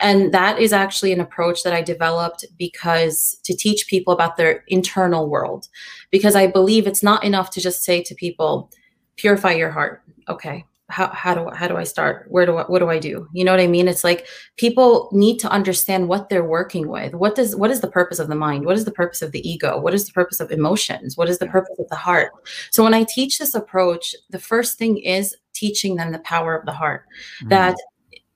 And 0.00 0.32
that 0.32 0.60
is 0.60 0.72
actually 0.72 1.12
an 1.12 1.20
approach 1.20 1.62
that 1.64 1.72
I 1.72 1.82
developed 1.82 2.44
because 2.58 3.40
to 3.44 3.56
teach 3.56 3.88
people 3.88 4.12
about 4.12 4.36
their 4.36 4.62
internal 4.68 5.28
world 5.28 5.66
because 6.10 6.36
I 6.36 6.46
believe 6.46 6.86
it's 6.86 7.02
not 7.02 7.24
enough 7.24 7.50
to 7.50 7.60
just 7.60 7.82
say 7.82 8.02
to 8.02 8.14
people 8.14 8.70
purify 9.16 9.52
your 9.52 9.70
heart 9.70 10.02
okay 10.28 10.64
how, 10.88 11.08
how 11.08 11.34
do 11.34 11.50
how 11.50 11.66
do 11.66 11.76
I 11.76 11.84
start? 11.84 12.26
Where 12.30 12.46
do 12.46 12.56
I, 12.56 12.62
what 12.62 12.78
do 12.78 12.88
I 12.88 13.00
do? 13.00 13.28
You 13.32 13.44
know 13.44 13.50
what 13.50 13.60
I 13.60 13.66
mean? 13.66 13.88
It's 13.88 14.04
like 14.04 14.26
people 14.56 15.08
need 15.12 15.38
to 15.40 15.50
understand 15.50 16.08
what 16.08 16.28
they're 16.28 16.44
working 16.44 16.88
with. 16.88 17.14
What 17.14 17.34
does 17.34 17.56
what 17.56 17.72
is 17.72 17.80
the 17.80 17.90
purpose 17.90 18.20
of 18.20 18.28
the 18.28 18.36
mind? 18.36 18.64
What 18.64 18.76
is 18.76 18.84
the 18.84 18.92
purpose 18.92 19.20
of 19.20 19.32
the 19.32 19.48
ego? 19.48 19.80
What 19.80 19.94
is 19.94 20.06
the 20.06 20.12
purpose 20.12 20.38
of 20.38 20.52
emotions? 20.52 21.16
What 21.16 21.28
is 21.28 21.38
the 21.38 21.48
purpose 21.48 21.76
of 21.80 21.88
the 21.88 21.96
heart? 21.96 22.32
So 22.70 22.84
when 22.84 22.94
I 22.94 23.04
teach 23.04 23.38
this 23.38 23.54
approach, 23.54 24.14
the 24.30 24.38
first 24.38 24.78
thing 24.78 24.98
is 24.98 25.36
teaching 25.54 25.96
them 25.96 26.12
the 26.12 26.20
power 26.20 26.54
of 26.54 26.64
the 26.66 26.72
heart. 26.72 27.04
Mm-hmm. 27.40 27.48
That 27.48 27.76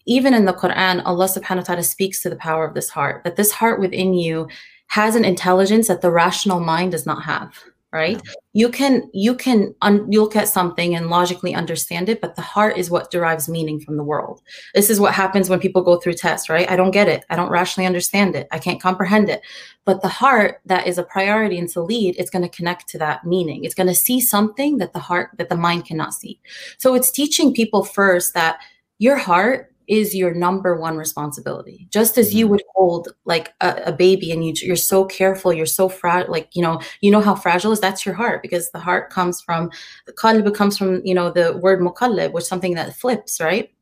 even 0.07 0.35
in 0.35 0.45
the 0.45 0.53
Quran, 0.53 1.03
Allah 1.05 1.27
subhanahu 1.27 1.59
wa 1.59 1.63
ta'ala 1.63 1.83
speaks 1.85 2.21
to 2.23 2.31
the 2.31 2.37
power 2.37 2.67
of 2.67 2.75
this 2.75 2.89
heart, 2.89 3.23
that 3.23 3.37
this 3.37 3.53
heart 3.53 3.79
within 3.79 4.13
you 4.15 4.49
has 4.89 5.15
an 5.15 5.25
intelligence 5.25 5.87
that 5.87 6.01
the 6.01 6.11
rational 6.11 6.59
mind 6.59 6.91
does 6.91 7.07
not 7.07 7.23
have 7.23 7.55
right 7.93 8.21
yeah. 8.25 8.33
You 8.53 8.69
can 8.69 9.09
you 9.13 9.35
can 9.35 9.75
un- 9.83 10.11
look 10.11 10.35
at 10.35 10.49
something 10.49 10.95
and 10.95 11.09
logically 11.09 11.55
understand 11.55 12.09
it 12.09 12.21
but 12.21 12.35
the 12.35 12.43
heart 12.43 12.77
is 12.77 12.91
what 12.91 13.11
derives 13.11 13.49
meaning 13.49 13.81
from 13.81 13.97
the 13.97 14.03
world. 14.03 14.43
This 14.75 14.91
is 14.91 14.99
what 14.99 15.15
happens 15.15 15.49
when 15.49 15.61
people 15.61 15.83
go 15.83 15.99
through 15.99 16.15
tests 16.15 16.49
right? 16.49 16.69
I 16.69 16.77
don't 16.77 16.91
get 16.91 17.09
it. 17.09 17.25
I 17.31 17.37
don't 17.37 17.51
rationally 17.51 17.87
understand 17.87 18.35
it. 18.35 18.49
I 18.51 18.59
can't 18.59 18.83
comprehend 18.83 19.29
it. 19.29 19.43
But 19.85 20.03
the 20.03 20.09
heart 20.09 20.61
that 20.67 20.87
is 20.87 20.99
a 20.99 21.05
priority 21.05 21.59
and 21.59 21.69
to 21.71 21.81
lead 21.81 22.17
it's 22.19 22.31
going 22.31 22.43
to 22.43 22.57
connect 22.57 22.89
to 22.89 22.99
that 22.99 23.25
meaning. 23.25 23.65
It's 23.65 23.75
going 23.75 23.87
to 23.87 23.95
see 23.95 24.21
something 24.21 24.79
that 24.79 24.93
the 24.93 24.99
heart 24.99 25.31
that 25.39 25.49
the 25.49 25.57
mind 25.57 25.87
cannot 25.87 26.15
see. 26.15 26.41
So 26.79 26.95
it's 26.95 27.11
teaching 27.11 27.55
people 27.55 27.85
first 27.85 28.35
that 28.35 28.59
your 28.99 29.17
heart 29.17 29.70
is 29.91 30.15
your 30.15 30.33
number 30.33 30.77
one 30.77 30.97
responsibility. 30.97 31.89
Just 31.91 32.17
as 32.17 32.33
you 32.33 32.45
mm-hmm. 32.45 32.53
would 32.53 32.63
hold 32.77 33.09
like 33.25 33.53
a, 33.61 33.83
a 33.87 33.93
baby 33.93 34.31
and 34.31 34.47
you, 34.47 34.55
you're 34.63 34.77
so 34.77 35.05
careful, 35.05 35.53
you're 35.53 35.67
so 35.67 35.89
fragile, 35.89 36.31
like, 36.31 36.49
you 36.55 36.63
know, 36.63 36.81
you 37.01 37.11
know 37.11 37.21
how 37.21 37.35
fragile 37.35 37.73
is 37.73 37.81
that's 37.81 38.07
your 38.07 38.15
heart 38.15 38.41
because 38.41 38.71
the 38.71 38.79
heart 38.79 39.11
comes 39.11 39.41
from 39.41 39.69
the 40.07 40.13
qalb 40.13 40.55
comes 40.55 40.79
from, 40.79 41.05
you 41.05 41.13
know, 41.13 41.29
the 41.31 41.57
word 41.59 41.81
mukallib, 41.81 42.33
which 42.33 42.43
is 42.43 42.49
something 42.49 42.75
that 42.75 42.95
flips, 42.95 43.41
right? 43.41 43.73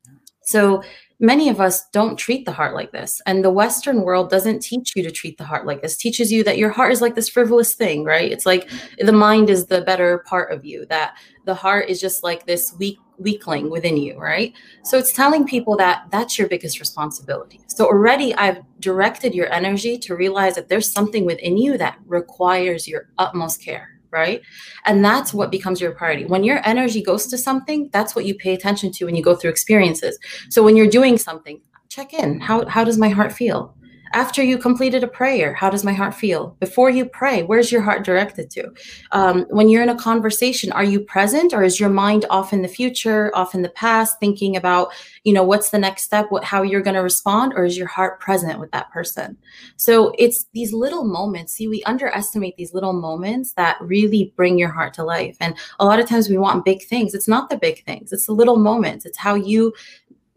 So 0.41 0.81
many 1.19 1.47
of 1.47 1.61
us 1.61 1.87
don't 1.89 2.17
treat 2.17 2.45
the 2.45 2.53
heart 2.53 2.73
like 2.73 2.91
this. 2.91 3.21
And 3.27 3.45
the 3.45 3.51
Western 3.51 4.01
world 4.01 4.31
doesn't 4.31 4.63
teach 4.63 4.93
you 4.95 5.03
to 5.03 5.11
treat 5.11 5.37
the 5.37 5.43
heart 5.43 5.67
like 5.67 5.83
this, 5.83 5.95
teaches 5.95 6.31
you 6.31 6.43
that 6.43 6.57
your 6.57 6.71
heart 6.71 6.91
is 6.91 7.01
like 7.01 7.13
this 7.13 7.29
frivolous 7.29 7.75
thing, 7.75 8.03
right? 8.03 8.31
It's 8.31 8.47
like 8.47 8.67
the 8.97 9.11
mind 9.11 9.51
is 9.51 9.67
the 9.67 9.81
better 9.81 10.23
part 10.25 10.51
of 10.51 10.65
you, 10.65 10.87
that 10.87 11.15
the 11.45 11.53
heart 11.53 11.87
is 11.87 12.01
just 12.01 12.23
like 12.23 12.47
this 12.47 12.73
weak 12.79 12.97
weakling 13.19 13.69
within 13.69 13.97
you, 13.97 14.17
right? 14.17 14.53
So 14.83 14.97
it's 14.97 15.13
telling 15.13 15.45
people 15.45 15.75
that 15.77 16.05
that's 16.11 16.37
your 16.39 16.47
biggest 16.47 16.79
responsibility. 16.79 17.61
So 17.67 17.85
already 17.85 18.33
I've 18.35 18.61
directed 18.79 19.35
your 19.35 19.51
energy 19.53 19.97
to 19.99 20.15
realize 20.15 20.55
that 20.55 20.69
there's 20.69 20.91
something 20.91 21.25
within 21.25 21.57
you 21.57 21.77
that 21.77 21.97
requires 22.05 22.87
your 22.87 23.09
utmost 23.17 23.63
care, 23.63 23.99
right? 24.11 24.41
And 24.85 25.03
that's 25.03 25.33
what 25.33 25.51
becomes 25.51 25.81
your 25.81 25.91
priority. 25.91 26.25
When 26.25 26.43
your 26.43 26.61
energy 26.67 27.01
goes 27.01 27.27
to 27.27 27.37
something, 27.37 27.89
that's 27.91 28.15
what 28.15 28.25
you 28.25 28.35
pay 28.35 28.53
attention 28.53 28.91
to 28.93 29.05
when 29.05 29.15
you 29.15 29.23
go 29.23 29.35
through 29.35 29.51
experiences. 29.51 30.17
So 30.49 30.63
when 30.63 30.75
you're 30.75 30.87
doing 30.87 31.17
something, 31.17 31.61
check 31.89 32.13
in. 32.13 32.39
How 32.39 32.65
how 32.67 32.83
does 32.83 32.97
my 32.97 33.09
heart 33.09 33.33
feel? 33.33 33.75
After 34.13 34.41
you 34.41 34.57
completed 34.57 35.03
a 35.03 35.07
prayer, 35.07 35.53
how 35.53 35.69
does 35.69 35.83
my 35.83 35.93
heart 35.93 36.15
feel? 36.15 36.55
Before 36.59 36.89
you 36.89 37.05
pray, 37.05 37.43
where's 37.43 37.71
your 37.71 37.81
heart 37.81 38.03
directed 38.03 38.49
to? 38.51 38.71
Um, 39.11 39.45
when 39.49 39.69
you're 39.69 39.83
in 39.83 39.89
a 39.89 39.97
conversation, 39.97 40.71
are 40.71 40.83
you 40.83 40.99
present 40.99 41.53
or 41.53 41.61
is 41.63 41.79
your 41.79 41.89
mind 41.89 42.25
off 42.29 42.51
in 42.51 42.63
the 42.63 42.67
future, 42.67 43.31
off 43.35 43.53
in 43.53 43.61
the 43.61 43.69
past, 43.69 44.19
thinking 44.19 44.55
about, 44.55 44.91
you 45.23 45.33
know, 45.33 45.43
what's 45.43 45.69
the 45.69 45.77
next 45.77 46.03
step, 46.03 46.27
what, 46.29 46.43
how 46.43 46.63
you're 46.63 46.81
going 46.81 46.95
to 46.95 47.03
respond, 47.03 47.53
or 47.55 47.65
is 47.65 47.77
your 47.77 47.87
heart 47.87 48.19
present 48.19 48.59
with 48.59 48.71
that 48.71 48.89
person? 48.91 49.37
So 49.77 50.13
it's 50.17 50.45
these 50.53 50.73
little 50.73 51.03
moments. 51.03 51.53
See, 51.53 51.67
we 51.67 51.83
underestimate 51.83 52.57
these 52.57 52.73
little 52.73 52.93
moments 52.93 53.53
that 53.53 53.77
really 53.79 54.33
bring 54.35 54.57
your 54.57 54.69
heart 54.69 54.93
to 54.95 55.03
life. 55.03 55.37
And 55.39 55.55
a 55.79 55.85
lot 55.85 55.99
of 55.99 56.07
times 56.07 56.29
we 56.29 56.37
want 56.37 56.65
big 56.65 56.83
things. 56.83 57.13
It's 57.13 57.27
not 57.27 57.49
the 57.49 57.57
big 57.57 57.83
things, 57.85 58.11
it's 58.11 58.25
the 58.25 58.33
little 58.33 58.57
moments. 58.57 59.05
It's 59.05 59.17
how 59.17 59.35
you 59.35 59.73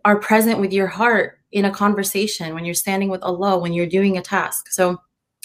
are 0.04 0.18
present 0.18 0.58
with 0.58 0.72
your 0.72 0.88
heart 0.88 1.38
in 1.52 1.64
a 1.64 1.70
conversation, 1.70 2.54
when 2.54 2.64
you're 2.64 2.74
standing 2.74 3.08
with 3.08 3.22
Allah, 3.22 3.58
when 3.58 3.72
you're 3.72 3.86
doing 3.86 4.16
a 4.16 4.22
task. 4.22 4.70
So 4.70 5.00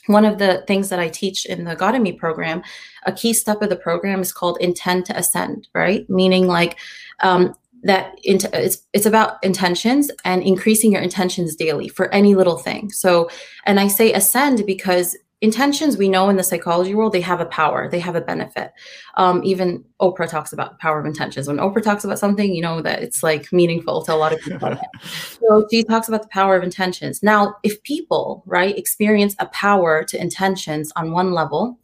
one 0.07 0.25
of 0.25 0.37
the 0.37 0.63
things 0.67 0.89
that 0.89 0.99
I 0.99 1.09
teach 1.09 1.45
in 1.45 1.65
the 1.65 1.75
Godemy 1.75 2.17
program, 2.17 2.63
a 3.05 3.11
key 3.11 3.33
step 3.33 3.61
of 3.61 3.69
the 3.69 3.75
program 3.75 4.21
is 4.21 4.31
called 4.31 4.57
intend 4.61 5.05
to 5.07 5.17
ascend, 5.17 5.67
right? 5.73 6.09
Meaning 6.09 6.47
like 6.47 6.77
um, 7.21 7.53
that 7.83 8.17
it's 8.23 8.77
it's 8.93 9.05
about 9.05 9.43
intentions 9.43 10.09
and 10.25 10.41
increasing 10.43 10.91
your 10.91 11.01
intentions 11.01 11.55
daily 11.55 11.87
for 11.89 12.13
any 12.13 12.35
little 12.35 12.57
thing. 12.57 12.89
So, 12.89 13.29
and 13.65 13.79
I 13.79 13.87
say 13.87 14.13
ascend 14.13 14.65
because 14.65 15.15
intentions 15.41 15.97
we 15.97 16.09
know 16.09 16.29
in 16.29 16.35
the 16.35 16.43
psychology 16.43 16.95
world 16.95 17.13
they 17.13 17.21
have 17.21 17.39
a 17.39 17.45
power 17.45 17.89
they 17.89 17.99
have 17.99 18.15
a 18.15 18.21
benefit. 18.21 18.71
Um, 19.15 19.43
even 19.43 19.83
oprah 20.01 20.29
talks 20.29 20.51
about 20.51 20.71
the 20.71 20.77
power 20.77 20.99
of 20.99 21.05
intentions. 21.05 21.47
When 21.47 21.57
oprah 21.57 21.83
talks 21.83 22.03
about 22.03 22.19
something 22.19 22.53
you 22.53 22.61
know 22.61 22.81
that 22.81 23.03
it's 23.03 23.21
like 23.21 23.51
meaningful 23.53 24.03
to 24.03 24.13
a 24.13 24.15
lot 24.15 24.33
of 24.33 24.39
people 24.39 24.77
so 25.39 25.67
she 25.71 25.83
talks 25.83 26.07
about 26.07 26.23
the 26.23 26.29
power 26.29 26.55
of 26.55 26.63
intentions. 26.63 27.21
Now 27.21 27.55
if 27.63 27.81
people 27.83 28.43
right 28.45 28.77
experience 28.77 29.35
a 29.39 29.45
power 29.47 30.03
to 30.05 30.19
intentions 30.19 30.91
on 30.95 31.11
one 31.11 31.31
level 31.33 31.79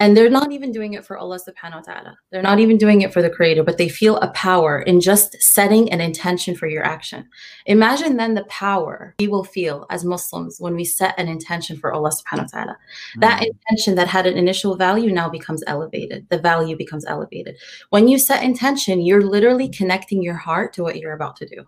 and 0.00 0.16
they're 0.16 0.30
not 0.30 0.50
even 0.50 0.72
doing 0.72 0.94
it 0.94 1.04
for 1.04 1.18
Allah 1.18 1.38
subhanahu 1.38 1.86
wa 1.86 1.92
ta'ala. 1.92 2.18
They're 2.30 2.42
not 2.42 2.58
even 2.58 2.78
doing 2.78 3.02
it 3.02 3.12
for 3.12 3.20
the 3.20 3.28
creator, 3.28 3.62
but 3.62 3.76
they 3.76 3.88
feel 3.88 4.16
a 4.16 4.30
power 4.30 4.80
in 4.80 4.98
just 4.98 5.40
setting 5.42 5.92
an 5.92 6.00
intention 6.00 6.56
for 6.56 6.66
your 6.66 6.82
action. 6.82 7.28
Imagine 7.66 8.16
then 8.16 8.34
the 8.34 8.44
power 8.44 9.14
we 9.20 9.28
will 9.28 9.44
feel 9.44 9.86
as 9.90 10.02
Muslims 10.02 10.56
when 10.58 10.74
we 10.74 10.84
set 10.84 11.14
an 11.18 11.28
intention 11.28 11.76
for 11.76 11.92
Allah 11.92 12.10
subhanahu 12.10 12.52
wa 12.52 12.60
ta'ala. 12.60 12.72
Mm-hmm. 12.72 13.20
That 13.20 13.44
intention 13.46 13.94
that 13.96 14.08
had 14.08 14.26
an 14.26 14.38
initial 14.38 14.74
value 14.74 15.12
now 15.12 15.28
becomes 15.28 15.62
elevated. 15.66 16.26
The 16.30 16.38
value 16.38 16.78
becomes 16.78 17.04
elevated. 17.04 17.56
When 17.90 18.08
you 18.08 18.18
set 18.18 18.42
intention, 18.42 19.02
you're 19.02 19.22
literally 19.22 19.68
connecting 19.68 20.22
your 20.22 20.34
heart 20.34 20.72
to 20.74 20.82
what 20.82 20.96
you're 20.96 21.12
about 21.12 21.36
to 21.36 21.46
do 21.46 21.66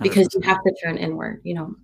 because 0.00 0.28
100%. 0.28 0.34
you 0.34 0.40
have 0.48 0.62
to 0.64 0.74
turn 0.82 0.96
inward, 0.96 1.42
you 1.44 1.54
know. 1.54 1.76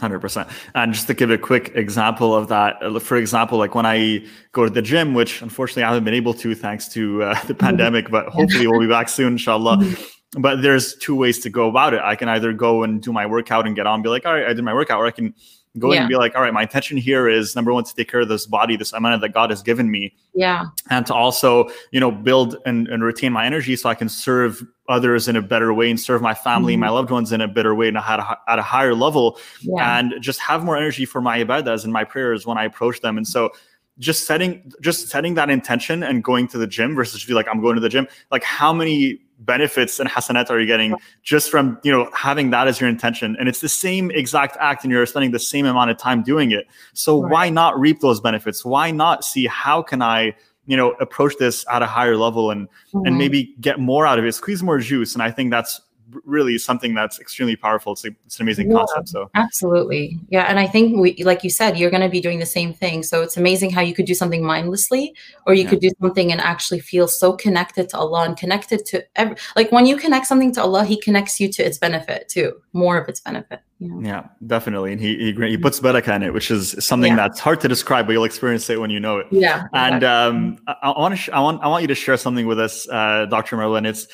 Hundred 0.00 0.20
percent. 0.20 0.48
And 0.74 0.94
just 0.94 1.06
to 1.08 1.14
give 1.14 1.30
a 1.30 1.38
quick 1.38 1.72
example 1.74 2.34
of 2.34 2.48
that, 2.48 2.82
uh, 2.82 2.98
for 2.98 3.16
example, 3.16 3.58
like 3.58 3.74
when 3.74 3.86
I 3.86 4.24
go 4.52 4.64
to 4.64 4.70
the 4.70 4.82
gym, 4.82 5.12
which 5.12 5.42
unfortunately 5.42 5.84
I 5.84 5.88
haven't 5.88 6.04
been 6.04 6.14
able 6.14 6.34
to 6.34 6.54
thanks 6.54 6.88
to 6.94 7.22
uh, 7.22 7.34
the 7.46 7.52
mm-hmm. 7.52 7.54
pandemic, 7.54 8.10
but 8.10 8.26
hopefully 8.26 8.66
we'll 8.66 8.80
be 8.80 8.88
back 8.88 9.08
soon, 9.08 9.34
inshallah. 9.34 9.76
Mm-hmm. 9.76 10.40
But 10.40 10.62
there's 10.62 10.96
two 10.96 11.14
ways 11.14 11.40
to 11.40 11.50
go 11.50 11.68
about 11.68 11.92
it. 11.92 12.00
I 12.02 12.16
can 12.16 12.30
either 12.30 12.54
go 12.54 12.84
and 12.84 13.02
do 13.02 13.12
my 13.12 13.26
workout 13.26 13.66
and 13.66 13.76
get 13.76 13.86
on, 13.86 14.00
be 14.00 14.08
like, 14.08 14.24
all 14.24 14.32
right, 14.32 14.46
I 14.46 14.54
did 14.54 14.64
my 14.64 14.72
workout, 14.72 14.98
or 14.98 15.06
I 15.06 15.10
can 15.10 15.34
go 15.78 15.92
yeah. 15.92 16.00
and 16.00 16.08
be 16.08 16.16
like, 16.16 16.34
all 16.34 16.42
right, 16.42 16.52
my 16.52 16.62
intention 16.62 16.96
here 16.96 17.28
is 17.28 17.56
number 17.56 17.72
one 17.72 17.84
to 17.84 17.94
take 17.94 18.10
care 18.10 18.20
of 18.20 18.28
this 18.28 18.46
body, 18.46 18.76
this 18.76 18.92
amanah 18.92 19.20
that 19.20 19.30
God 19.30 19.50
has 19.50 19.62
given 19.62 19.90
me. 19.90 20.14
Yeah. 20.34 20.66
And 20.90 21.06
to 21.06 21.14
also, 21.14 21.70
you 21.90 22.00
know, 22.00 22.10
build 22.10 22.56
and, 22.66 22.88
and 22.88 23.02
retain 23.02 23.32
my 23.32 23.46
energy 23.46 23.76
so 23.76 23.88
I 23.88 23.94
can 23.94 24.08
serve 24.08 24.62
others 24.88 25.28
in 25.28 25.36
a 25.36 25.42
better 25.42 25.72
way 25.72 25.90
and 25.90 25.98
serve 25.98 26.20
my 26.20 26.34
family, 26.34 26.74
mm-hmm. 26.74 26.80
my 26.80 26.90
loved 26.90 27.10
ones 27.10 27.32
in 27.32 27.40
a 27.40 27.48
better 27.48 27.74
way 27.74 27.88
and 27.88 27.96
at 27.96 28.20
a, 28.20 28.38
at 28.48 28.58
a 28.58 28.62
higher 28.62 28.94
level 28.94 29.38
yeah. 29.60 29.98
and 29.98 30.14
just 30.20 30.40
have 30.40 30.64
more 30.64 30.76
energy 30.76 31.06
for 31.06 31.20
my 31.22 31.42
ibadas 31.42 31.84
and 31.84 31.92
my 31.92 32.04
prayers 32.04 32.44
when 32.46 32.58
I 32.58 32.64
approach 32.64 33.00
them. 33.00 33.16
And 33.16 33.26
so 33.26 33.50
just 33.98 34.26
setting 34.26 34.72
just 34.80 35.08
setting 35.08 35.34
that 35.34 35.50
intention 35.50 36.02
and 36.02 36.24
going 36.24 36.48
to 36.48 36.58
the 36.58 36.66
gym 36.66 36.94
versus 36.94 37.14
just 37.14 37.28
be 37.28 37.34
like, 37.34 37.46
I'm 37.48 37.60
going 37.60 37.74
to 37.74 37.80
the 37.80 37.90
gym, 37.90 38.08
like 38.30 38.42
how 38.42 38.72
many 38.72 39.20
benefits 39.44 39.98
and 40.00 40.08
hasanat 40.08 40.50
are 40.50 40.60
you 40.60 40.66
getting 40.66 40.94
just 41.22 41.50
from 41.50 41.78
you 41.82 41.92
know 41.92 42.10
having 42.14 42.50
that 42.50 42.68
as 42.68 42.80
your 42.80 42.88
intention? 42.88 43.36
And 43.38 43.48
it's 43.48 43.60
the 43.60 43.68
same 43.68 44.10
exact 44.10 44.56
act 44.60 44.84
and 44.84 44.92
you're 44.92 45.06
spending 45.06 45.30
the 45.30 45.38
same 45.38 45.66
amount 45.66 45.90
of 45.90 45.98
time 45.98 46.22
doing 46.22 46.52
it. 46.52 46.66
So 46.94 47.22
right. 47.22 47.32
why 47.32 47.50
not 47.50 47.78
reap 47.78 48.00
those 48.00 48.20
benefits? 48.20 48.64
Why 48.64 48.90
not 48.90 49.24
see 49.24 49.46
how 49.46 49.82
can 49.82 50.02
i 50.02 50.34
you 50.66 50.76
know 50.76 50.92
approach 51.00 51.34
this 51.38 51.64
at 51.70 51.82
a 51.82 51.86
higher 51.86 52.16
level 52.16 52.50
and 52.50 52.68
mm-hmm. 52.68 53.06
and 53.06 53.18
maybe 53.18 53.54
get 53.60 53.78
more 53.78 54.06
out 54.06 54.18
of 54.18 54.24
it? 54.24 54.32
Squeeze 54.32 54.62
more 54.62 54.78
juice 54.78 55.14
and 55.14 55.22
i 55.22 55.30
think 55.30 55.50
that's 55.50 55.80
really 56.24 56.58
something 56.58 56.94
that's 56.94 57.20
extremely 57.20 57.56
powerful. 57.56 57.92
It's, 57.92 58.04
a, 58.04 58.08
it's 58.26 58.38
an 58.38 58.42
amazing 58.42 58.70
yeah, 58.70 58.78
concept. 58.78 59.08
So 59.08 59.30
absolutely, 59.34 60.18
yeah. 60.28 60.44
And 60.44 60.58
I 60.58 60.66
think 60.66 60.98
we, 60.98 61.22
like 61.24 61.44
you 61.44 61.50
said, 61.50 61.78
you're 61.78 61.90
going 61.90 62.02
to 62.02 62.08
be 62.08 62.20
doing 62.20 62.38
the 62.38 62.46
same 62.46 62.72
thing. 62.72 63.02
So 63.02 63.22
it's 63.22 63.36
amazing 63.36 63.70
how 63.70 63.80
you 63.80 63.94
could 63.94 64.06
do 64.06 64.14
something 64.14 64.44
mindlessly, 64.44 65.14
or 65.46 65.54
you 65.54 65.64
yeah. 65.64 65.70
could 65.70 65.80
do 65.80 65.90
something 66.00 66.32
and 66.32 66.40
actually 66.40 66.80
feel 66.80 67.08
so 67.08 67.32
connected 67.32 67.88
to 67.90 67.98
Allah 67.98 68.24
and 68.24 68.36
connected 68.36 68.84
to 68.86 69.04
every. 69.16 69.36
Like 69.56 69.72
when 69.72 69.86
you 69.86 69.96
connect 69.96 70.26
something 70.26 70.52
to 70.54 70.62
Allah, 70.62 70.84
He 70.84 71.00
connects 71.00 71.40
you 71.40 71.50
to 71.52 71.64
its 71.64 71.78
benefit 71.78 72.28
too, 72.28 72.60
more 72.72 72.98
of 72.98 73.08
its 73.08 73.20
benefit. 73.20 73.60
You 73.82 73.88
know? 73.88 74.08
Yeah, 74.08 74.26
definitely. 74.46 74.92
And 74.92 75.00
he 75.00 75.16
he, 75.16 75.48
he 75.48 75.56
puts 75.56 75.80
barakah 75.80 76.14
in 76.14 76.22
it, 76.22 76.32
which 76.32 76.52
is 76.52 76.76
something 76.78 77.12
yeah. 77.12 77.16
that's 77.16 77.40
hard 77.40 77.60
to 77.62 77.68
describe, 77.68 78.06
but 78.06 78.12
you'll 78.12 78.24
experience 78.24 78.70
it 78.70 78.80
when 78.80 78.90
you 78.90 79.00
know 79.00 79.18
it. 79.18 79.26
Yeah. 79.32 79.66
And 79.72 80.04
um, 80.04 80.58
I, 80.68 80.76
I 80.82 81.00
want 81.00 81.12
to 81.12 81.16
sh- 81.16 81.30
I 81.32 81.40
want 81.40 81.62
I 81.62 81.66
want 81.66 81.82
you 81.82 81.88
to 81.88 81.94
share 81.96 82.16
something 82.16 82.46
with 82.46 82.60
us, 82.60 82.88
uh, 82.88 83.26
Dr. 83.26 83.56
Merlin. 83.56 83.84
It's 83.84 84.06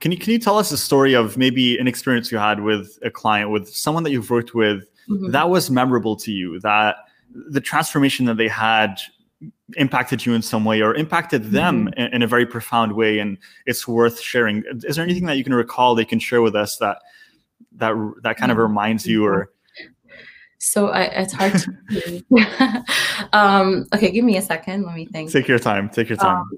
can 0.00 0.12
you 0.12 0.18
can 0.18 0.32
you 0.32 0.38
tell 0.38 0.58
us 0.58 0.72
a 0.72 0.76
story 0.78 1.14
of 1.14 1.36
maybe 1.36 1.78
an 1.78 1.88
experience 1.88 2.30
you 2.30 2.38
had 2.38 2.60
with 2.60 2.98
a 3.02 3.10
client, 3.10 3.50
with 3.50 3.68
someone 3.68 4.02
that 4.04 4.10
you've 4.10 4.30
worked 4.30 4.54
with 4.54 4.88
mm-hmm. 5.08 5.30
that 5.30 5.48
was 5.48 5.70
memorable 5.70 6.16
to 6.16 6.32
you, 6.32 6.60
that 6.60 6.96
the 7.32 7.60
transformation 7.60 8.26
that 8.26 8.36
they 8.36 8.48
had 8.48 9.00
impacted 9.76 10.24
you 10.24 10.34
in 10.34 10.42
some 10.42 10.64
way 10.64 10.80
or 10.80 10.94
impacted 10.94 11.50
them 11.50 11.86
mm-hmm. 11.86 12.00
in, 12.00 12.14
in, 12.14 12.22
a 12.22 12.26
very 12.26 12.46
profound 12.46 12.92
way 12.92 13.18
and 13.18 13.36
it's 13.66 13.86
worth 13.86 14.20
sharing 14.20 14.62
is 14.84 14.96
there 14.96 15.04
anything 15.04 15.26
that 15.26 15.36
you 15.36 15.44
can 15.44 15.52
recall 15.52 15.94
they 15.94 16.04
can 16.04 16.18
share 16.18 16.40
with 16.40 16.54
us 16.54 16.76
that 16.78 16.98
that 17.72 17.92
that 18.22 18.36
kind 18.36 18.52
of 18.52 18.56
mm-hmm. 18.56 18.68
reminds 18.68 19.06
you 19.06 19.26
or 19.26 19.50
so 20.58 20.88
I, 20.88 21.02
it's 21.02 21.32
hard 21.32 21.52
to 21.90 22.22
um 23.32 23.86
okay 23.92 24.10
give 24.10 24.24
me 24.24 24.36
a 24.36 24.42
second 24.42 24.86
let 24.86 24.94
me 24.94 25.04
think 25.04 25.30
take 25.30 25.48
your 25.48 25.58
time 25.58 25.90
take 25.90 26.08
your 26.08 26.16
time 26.16 26.36
um, 26.36 26.50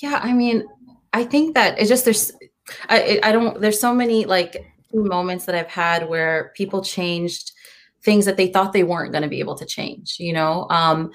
yeah 0.00 0.20
i 0.22 0.32
mean 0.32 0.64
I 1.14 1.24
think 1.24 1.54
that 1.54 1.78
it's 1.78 1.88
just 1.88 2.04
there's 2.04 2.32
I 2.88 3.20
I 3.22 3.32
don't 3.32 3.60
there's 3.60 3.80
so 3.80 3.94
many 3.94 4.24
like 4.24 4.66
moments 4.92 5.46
that 5.46 5.54
I've 5.54 5.68
had 5.68 6.08
where 6.08 6.52
people 6.56 6.82
changed 6.82 7.52
things 8.04 8.26
that 8.26 8.36
they 8.36 8.48
thought 8.48 8.72
they 8.72 8.84
weren't 8.84 9.12
going 9.12 9.22
to 9.22 9.28
be 9.28 9.40
able 9.40 9.54
to 9.56 9.64
change. 9.64 10.16
You 10.18 10.32
know, 10.34 10.66
um, 10.70 11.12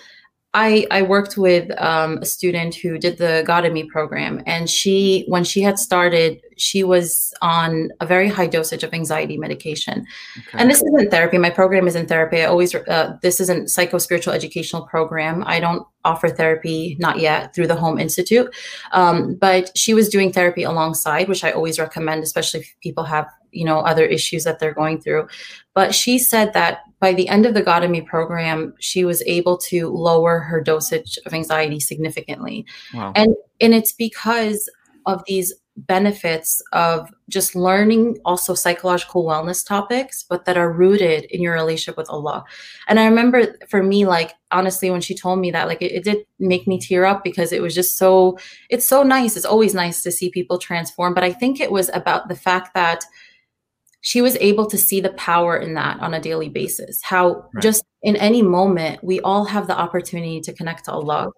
I 0.53 0.87
I 0.89 1.03
worked 1.03 1.37
with 1.37 1.69
um, 1.79 2.17
a 2.17 2.25
student 2.25 2.73
who 2.73 2.97
did 2.97 3.19
the 3.19 3.43
Godemy 3.47 3.87
program, 3.87 4.41
and 4.47 4.67
she 4.67 5.25
when 5.27 5.43
she 5.43 5.61
had 5.61 5.77
started, 5.77 6.41
she 6.57 6.83
was 6.83 7.31
on 7.43 7.89
a 7.99 8.05
very 8.07 8.27
high 8.27 8.47
dosage 8.47 8.83
of 8.83 8.91
anxiety 8.91 9.37
medication. 9.37 10.07
Okay. 10.39 10.57
And 10.57 10.69
this 10.69 10.81
isn't 10.81 11.11
therapy. 11.11 11.37
My 11.37 11.51
program 11.51 11.87
isn't 11.87 12.07
therapy. 12.07 12.41
I 12.41 12.45
always 12.45 12.73
uh, 12.73 13.17
this 13.21 13.39
isn't 13.39 13.69
psycho 13.69 13.99
spiritual 13.99 14.33
educational 14.33 14.87
program. 14.87 15.43
I 15.45 15.59
don't 15.59 15.85
offer 16.03 16.29
therapy 16.29 16.97
not 16.99 17.19
yet 17.19 17.53
through 17.53 17.67
the 17.67 17.75
Home 17.75 17.99
Institute, 17.99 18.49
um, 18.91 19.35
but 19.35 19.77
she 19.77 19.93
was 19.93 20.09
doing 20.09 20.31
therapy 20.31 20.63
alongside, 20.63 21.29
which 21.29 21.43
I 21.43 21.51
always 21.51 21.77
recommend, 21.77 22.23
especially 22.23 22.61
if 22.61 22.75
people 22.81 23.03
have 23.03 23.27
you 23.51 23.65
know 23.65 23.79
other 23.79 24.05
issues 24.05 24.43
that 24.43 24.59
they're 24.59 24.73
going 24.73 25.01
through. 25.01 25.27
But 25.73 25.95
she 25.95 26.19
said 26.19 26.53
that 26.53 26.79
by 26.99 27.13
the 27.13 27.29
end 27.29 27.45
of 27.45 27.53
the 27.53 27.63
Godemy 27.63 28.05
program, 28.05 28.73
she 28.79 29.05
was 29.05 29.21
able 29.23 29.57
to 29.57 29.89
lower 29.89 30.39
her 30.39 30.61
dosage 30.61 31.17
of 31.25 31.33
anxiety 31.33 31.79
significantly. 31.79 32.65
Wow. 32.93 33.13
And 33.15 33.35
and 33.61 33.73
it's 33.73 33.93
because 33.93 34.69
of 35.05 35.23
these 35.27 35.53
benefits 35.87 36.61
of 36.73 37.09
just 37.29 37.55
learning 37.55 38.17
also 38.25 38.53
psychological 38.53 39.23
wellness 39.23 39.65
topics, 39.65 40.23
but 40.23 40.45
that 40.45 40.57
are 40.57 40.71
rooted 40.71 41.25
in 41.25 41.41
your 41.41 41.53
relationship 41.53 41.97
with 41.97 42.09
Allah. 42.09 42.43
And 42.87 42.99
I 42.99 43.05
remember 43.05 43.55
for 43.69 43.81
me, 43.81 44.05
like 44.05 44.33
honestly, 44.51 44.89
when 44.89 45.01
she 45.01 45.15
told 45.15 45.39
me 45.39 45.51
that, 45.51 45.67
like 45.67 45.81
it, 45.81 45.91
it 45.91 46.03
did 46.03 46.25
make 46.39 46.67
me 46.67 46.79
tear 46.79 47.05
up 47.05 47.23
because 47.23 47.51
it 47.51 47.61
was 47.61 47.73
just 47.73 47.97
so 47.97 48.37
it's 48.69 48.87
so 48.87 49.03
nice. 49.03 49.37
It's 49.37 49.45
always 49.45 49.73
nice 49.73 50.01
to 50.03 50.11
see 50.11 50.29
people 50.29 50.57
transform. 50.57 51.13
But 51.13 51.23
I 51.23 51.31
think 51.31 51.59
it 51.59 51.71
was 51.71 51.89
about 51.93 52.27
the 52.27 52.35
fact 52.35 52.73
that 52.73 53.05
she 54.01 54.21
was 54.21 54.37
able 54.37 54.65
to 54.67 54.77
see 54.77 55.01
the 55.01 55.13
power 55.13 55.57
in 55.57 55.73
that 55.73 55.99
on 55.99 56.13
a 56.13 56.21
daily 56.21 56.49
basis. 56.49 57.01
How 57.03 57.49
right. 57.53 57.61
just 57.61 57.83
in 58.01 58.15
any 58.15 58.41
moment, 58.41 59.03
we 59.03 59.19
all 59.21 59.45
have 59.45 59.67
the 59.67 59.77
opportunity 59.77 60.39
to 60.41 60.53
connect 60.53 60.85
to 60.85 60.91
Allah 60.91 61.31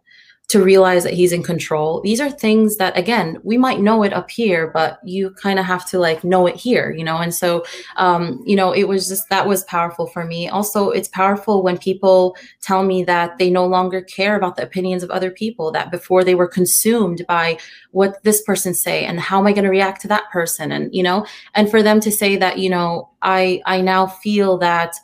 to 0.52 0.62
realize 0.62 1.06
that 1.06 1.14
he's 1.14 1.32
in 1.32 1.44
control. 1.44 2.02
These 2.02 2.20
are 2.20 2.30
things 2.30 2.76
that 2.76 2.98
again, 2.98 3.38
we 3.44 3.58
might 3.58 3.80
know 3.80 4.04
it 4.04 4.12
up 4.12 4.30
here, 4.30 4.70
but 4.74 5.00
you 5.06 5.32
kind 5.32 5.60
of 5.60 5.66
have 5.66 5.86
to 5.92 5.98
like 5.98 6.26
know 6.26 6.46
it 6.46 6.58
here, 6.58 6.92
you 6.92 7.06
know? 7.06 7.18
And 7.18 7.34
so 7.34 7.64
um, 7.96 8.44
you 8.46 8.58
know, 8.58 8.74
it 8.74 8.84
was 8.84 9.08
just 9.08 9.30
that 9.30 9.48
was 9.48 9.64
powerful 9.64 10.08
for 10.08 10.26
me. 10.26 10.50
Also, 10.50 10.90
it's 10.90 11.08
powerful 11.08 11.64
when 11.64 11.78
people 11.78 12.36
tell 12.62 12.84
me 12.84 13.02
that 13.06 13.38
they 13.38 13.50
no 13.50 13.66
longer 13.66 14.02
care 14.02 14.36
about 14.36 14.58
the 14.58 14.64
opinions 14.64 15.04
of 15.04 15.10
other 15.10 15.32
people, 15.32 15.72
that 15.72 15.90
before 15.90 16.26
they 16.26 16.36
were 16.36 16.48
consumed 16.50 17.26
by 17.30 17.58
what 17.92 18.22
this 18.24 18.42
person 18.42 18.74
say 18.74 19.06
and 19.06 19.22
how 19.22 19.40
am 19.40 19.48
I 19.48 19.54
going 19.54 19.64
to 19.64 19.70
react 19.70 20.02
to 20.02 20.10
that 20.10 20.30
person 20.32 20.74
and 20.74 20.94
you 20.94 21.04
know, 21.04 21.26
and 21.56 21.72
for 21.72 21.82
them 21.82 22.02
to 22.02 22.12
say 22.12 22.36
that, 22.36 22.60
you 22.60 22.70
know, 22.70 23.10
I 23.22 23.62
I 23.66 23.80
now 23.80 24.06
feel 24.06 24.58
that 24.58 24.96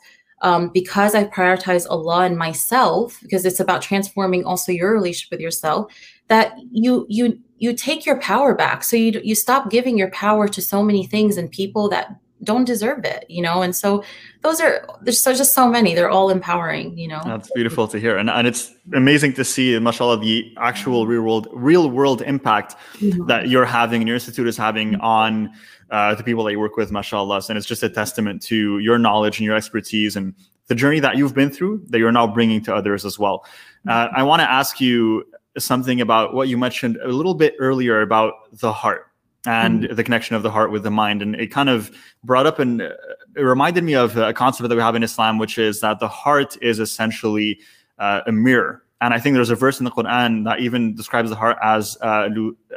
um, 0.42 0.70
because 0.72 1.14
I 1.14 1.24
prioritize 1.24 1.86
Allah 1.88 2.24
and 2.24 2.36
myself, 2.36 3.18
because 3.22 3.44
it's 3.44 3.60
about 3.60 3.82
transforming 3.82 4.44
also 4.44 4.72
your 4.72 4.92
relationship 4.92 5.32
with 5.32 5.40
yourself, 5.40 5.92
that 6.28 6.54
you 6.70 7.06
you 7.08 7.38
you 7.58 7.74
take 7.74 8.06
your 8.06 8.20
power 8.20 8.54
back. 8.54 8.84
So 8.84 8.96
you 8.96 9.20
you 9.22 9.34
stop 9.34 9.70
giving 9.70 9.98
your 9.98 10.10
power 10.10 10.48
to 10.48 10.62
so 10.62 10.82
many 10.82 11.06
things 11.06 11.36
and 11.36 11.50
people 11.50 11.88
that 11.88 12.18
don't 12.44 12.64
deserve 12.64 13.04
it, 13.04 13.24
you 13.28 13.42
know. 13.42 13.62
And 13.62 13.74
so 13.74 14.04
those 14.42 14.60
are 14.60 14.86
there's 15.02 15.20
so 15.20 15.34
just 15.34 15.54
so 15.54 15.68
many. 15.68 15.94
They're 15.94 16.10
all 16.10 16.30
empowering, 16.30 16.96
you 16.96 17.08
know. 17.08 17.20
That's 17.24 17.50
beautiful 17.52 17.88
to 17.88 17.98
hear, 17.98 18.16
and 18.16 18.30
and 18.30 18.46
it's 18.46 18.72
amazing 18.94 19.34
to 19.34 19.44
see, 19.44 19.78
mashallah, 19.78 20.18
the 20.18 20.54
actual 20.58 21.06
real 21.06 21.22
world 21.22 21.48
real 21.52 21.90
world 21.90 22.22
impact 22.22 22.76
mm-hmm. 22.98 23.26
that 23.26 23.48
you're 23.48 23.64
having 23.64 24.02
and 24.02 24.08
your 24.08 24.14
institute 24.14 24.46
is 24.46 24.56
having 24.56 24.94
on 24.96 25.50
uh, 25.90 26.14
the 26.14 26.22
people 26.22 26.44
that 26.44 26.52
you 26.52 26.60
work 26.60 26.76
with, 26.76 26.92
mashallah. 26.92 27.42
And 27.48 27.56
it's 27.56 27.66
just 27.66 27.82
a 27.82 27.88
testament 27.88 28.42
to 28.42 28.78
your 28.78 28.98
knowledge 28.98 29.38
and 29.38 29.44
your 29.44 29.56
expertise 29.56 30.16
and 30.16 30.34
the 30.66 30.74
journey 30.74 31.00
that 31.00 31.16
you've 31.16 31.34
been 31.34 31.50
through 31.50 31.82
that 31.88 31.98
you're 31.98 32.12
now 32.12 32.26
bringing 32.26 32.62
to 32.64 32.74
others 32.74 33.04
as 33.04 33.18
well. 33.18 33.44
Uh, 33.88 34.08
I 34.14 34.22
want 34.22 34.40
to 34.40 34.50
ask 34.50 34.80
you 34.80 35.24
something 35.56 36.00
about 36.00 36.34
what 36.34 36.48
you 36.48 36.58
mentioned 36.58 36.98
a 37.02 37.08
little 37.08 37.34
bit 37.34 37.54
earlier 37.58 38.02
about 38.02 38.34
the 38.52 38.72
heart 38.72 39.06
and 39.46 39.84
mm-hmm. 39.84 39.94
the 39.94 40.04
connection 40.04 40.36
of 40.36 40.42
the 40.42 40.50
heart 40.50 40.70
with 40.70 40.82
the 40.82 40.90
mind. 40.90 41.22
And 41.22 41.34
it 41.34 41.48
kind 41.48 41.68
of 41.68 41.90
brought 42.22 42.46
up 42.46 42.58
and 42.58 42.82
uh, 42.82 42.90
it 43.34 43.42
reminded 43.42 43.82
me 43.84 43.94
of 43.94 44.16
a 44.16 44.32
concept 44.32 44.68
that 44.68 44.74
we 44.74 44.82
have 44.82 44.94
in 44.94 45.02
Islam, 45.02 45.38
which 45.38 45.58
is 45.58 45.80
that 45.80 46.00
the 46.00 46.08
heart 46.08 46.56
is 46.60 46.78
essentially 46.78 47.60
uh, 47.98 48.20
a 48.26 48.32
mirror. 48.32 48.84
And 49.00 49.14
I 49.14 49.20
think 49.20 49.34
there's 49.34 49.50
a 49.50 49.54
verse 49.54 49.78
in 49.78 49.84
the 49.84 49.90
Quran 49.90 50.44
that 50.44 50.60
even 50.60 50.94
describes 50.94 51.30
the 51.30 51.36
heart 51.36 51.56
as 51.62 51.96
uh, 52.00 52.28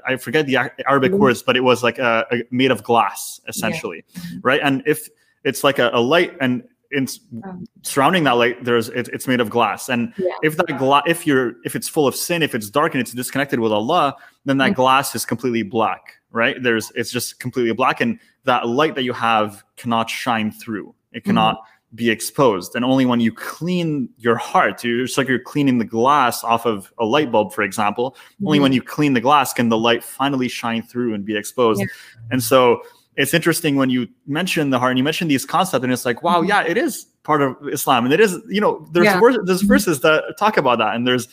I 0.05 0.17
forget 0.17 0.45
the 0.45 0.57
Arabic 0.87 1.11
mm-hmm. 1.11 1.21
words, 1.21 1.41
but 1.41 1.57
it 1.57 1.61
was 1.61 1.81
like 1.81 1.97
a, 1.97 2.25
a 2.31 2.43
made 2.51 2.69
of 2.69 2.83
glass, 2.83 3.41
essentially, 3.47 4.05
yeah. 4.13 4.21
right? 4.43 4.61
And 4.63 4.83
if 4.85 5.09
it's 5.43 5.63
like 5.63 5.79
a, 5.79 5.89
a 5.93 5.99
light, 5.99 6.37
and 6.39 6.63
in 6.91 7.07
um, 7.43 7.65
surrounding 7.83 8.23
that 8.25 8.33
light 8.33 8.63
there's 8.63 8.89
it, 8.89 9.07
it's 9.09 9.27
made 9.27 9.39
of 9.39 9.49
glass 9.49 9.89
and 9.89 10.13
yeah. 10.17 10.33
if 10.43 10.57
that 10.57 10.77
glass 10.77 11.03
if 11.07 11.25
you're 11.25 11.53
if 11.63 11.75
it's 11.75 11.87
full 11.87 12.07
of 12.07 12.15
sin 12.15 12.43
if 12.43 12.53
it's 12.53 12.69
dark 12.69 12.93
and 12.93 13.01
it's 13.01 13.11
disconnected 13.11 13.59
with 13.59 13.71
allah 13.71 14.15
then 14.45 14.57
that 14.57 14.71
mm-hmm. 14.71 14.75
glass 14.75 15.15
is 15.15 15.25
completely 15.25 15.63
black 15.63 16.15
right 16.31 16.61
there's 16.61 16.91
it's 16.95 17.11
just 17.11 17.39
completely 17.39 17.71
black 17.71 18.01
and 18.01 18.19
that 18.43 18.67
light 18.67 18.95
that 18.95 19.03
you 19.03 19.13
have 19.13 19.63
cannot 19.77 20.09
shine 20.09 20.51
through 20.51 20.93
it 21.13 21.23
cannot 21.23 21.55
mm-hmm. 21.55 21.65
Be 21.93 22.09
exposed 22.09 22.75
and 22.75 22.85
only 22.85 23.05
when 23.05 23.19
you 23.19 23.33
clean 23.33 24.07
your 24.17 24.37
heart 24.37 24.83
it's 24.85 25.17
like 25.17 25.27
you're 25.27 25.39
cleaning 25.39 25.77
the 25.77 25.85
glass 25.85 26.41
off 26.43 26.65
of 26.65 26.93
a 26.99 27.05
light 27.05 27.31
bulb 27.31 27.51
for 27.51 27.63
example 27.63 28.11
mm-hmm. 28.11 28.47
only 28.47 28.59
when 28.59 28.71
you 28.71 28.81
clean 28.81 29.13
the 29.13 29.19
glass 29.19 29.51
can 29.51 29.67
the 29.67 29.77
light 29.77 30.01
finally 30.01 30.47
shine 30.47 30.81
through 30.81 31.13
and 31.13 31.25
be 31.25 31.35
exposed 31.35 31.81
yeah. 31.81 31.87
and 32.31 32.41
so 32.41 32.81
it's 33.17 33.33
interesting 33.33 33.75
when 33.75 33.89
you 33.89 34.07
mention 34.25 34.69
the 34.69 34.79
heart 34.79 34.91
and 34.91 34.97
you 34.97 35.03
mention 35.03 35.27
these 35.27 35.45
concepts 35.45 35.83
and 35.83 35.91
it's 35.91 36.05
like 36.05 36.23
wow 36.23 36.39
mm-hmm. 36.39 36.47
yeah 36.49 36.63
it 36.63 36.77
is 36.77 37.05
part 37.23 37.41
of 37.41 37.55
islam 37.71 38.05
and 38.05 38.13
it 38.13 38.19
is 38.19 38.37
you 38.47 38.61
know 38.61 38.87
there's 38.91 39.05
yeah. 39.05 39.19
there's 39.19 39.59
mm-hmm. 39.59 39.67
verses 39.67 39.99
that 40.01 40.23
talk 40.39 40.57
about 40.57 40.79
that 40.79 40.95
and 40.95 41.05
there's 41.05 41.27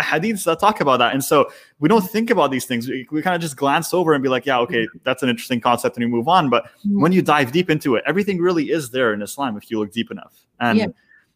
hadiths 0.00 0.44
that 0.44 0.58
talk 0.58 0.80
about 0.80 0.98
that 0.98 1.12
and 1.12 1.22
so 1.24 1.50
we 1.80 1.88
don't 1.88 2.08
think 2.08 2.30
about 2.30 2.50
these 2.50 2.64
things 2.64 2.88
we, 2.88 3.06
we 3.10 3.20
kind 3.20 3.34
of 3.34 3.42
just 3.42 3.56
glance 3.56 3.92
over 3.92 4.14
and 4.14 4.22
be 4.22 4.28
like 4.28 4.46
yeah 4.46 4.58
okay 4.58 4.84
mm-hmm. 4.84 4.98
that's 5.02 5.22
an 5.22 5.28
interesting 5.28 5.60
concept 5.60 5.96
and 5.96 6.04
we 6.04 6.10
move 6.10 6.28
on 6.28 6.48
but 6.48 6.64
mm-hmm. 6.64 7.00
when 7.00 7.12
you 7.12 7.20
dive 7.20 7.52
deep 7.52 7.68
into 7.68 7.94
it 7.94 8.04
everything 8.06 8.38
really 8.38 8.70
is 8.70 8.90
there 8.90 9.12
in 9.12 9.20
islam 9.20 9.56
if 9.56 9.70
you 9.70 9.78
look 9.78 9.92
deep 9.92 10.10
enough 10.10 10.34
and 10.60 10.78
yeah. 10.78 10.86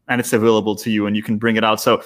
and 0.09 0.21
it's 0.21 0.33
available 0.33 0.77
to 0.77 0.91
you 0.91 1.07
and 1.07 1.17
you 1.17 1.23
can 1.23 1.37
bring 1.37 1.57
it 1.57 1.65
out 1.65 1.81
so 1.81 2.03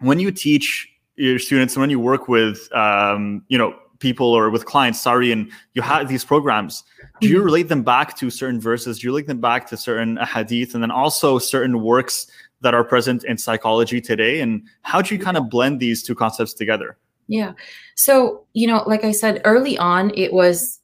when 0.00 0.18
you 0.18 0.30
teach 0.30 0.88
your 1.16 1.38
students 1.38 1.74
and 1.74 1.80
when 1.80 1.90
you 1.90 2.00
work 2.00 2.28
with 2.28 2.70
um, 2.72 3.44
you 3.48 3.56
know 3.56 3.74
people 4.02 4.26
or 4.26 4.50
with 4.50 4.66
clients 4.66 5.00
sorry 5.00 5.32
and 5.32 5.50
you 5.72 5.80
have 5.80 6.08
these 6.08 6.24
programs 6.24 6.84
do 7.22 7.28
you 7.28 7.36
mm-hmm. 7.36 7.44
relate 7.44 7.68
them 7.68 7.84
back 7.84 8.16
to 8.16 8.30
certain 8.30 8.60
verses? 8.60 8.98
Do 8.98 9.06
you 9.06 9.10
relate 9.12 9.28
them 9.28 9.40
back 9.40 9.68
to 9.68 9.76
certain 9.76 10.16
hadith? 10.16 10.74
And 10.74 10.82
then 10.82 10.90
also 10.90 11.38
certain 11.38 11.80
works 11.80 12.26
that 12.62 12.74
are 12.74 12.82
present 12.82 13.22
in 13.22 13.38
psychology 13.38 14.00
today? 14.00 14.40
And 14.40 14.62
how 14.82 15.00
do 15.00 15.14
you 15.14 15.20
kind 15.20 15.36
of 15.36 15.48
blend 15.48 15.78
these 15.78 16.02
two 16.02 16.16
concepts 16.16 16.52
together? 16.52 16.98
Yeah. 17.28 17.52
So 17.94 18.44
you 18.54 18.66
know 18.66 18.82
like 18.86 19.04
i 19.04 19.12
said 19.12 19.40
early 19.44 19.78
on 19.78 20.10
it 20.14 20.32
was 20.32 20.80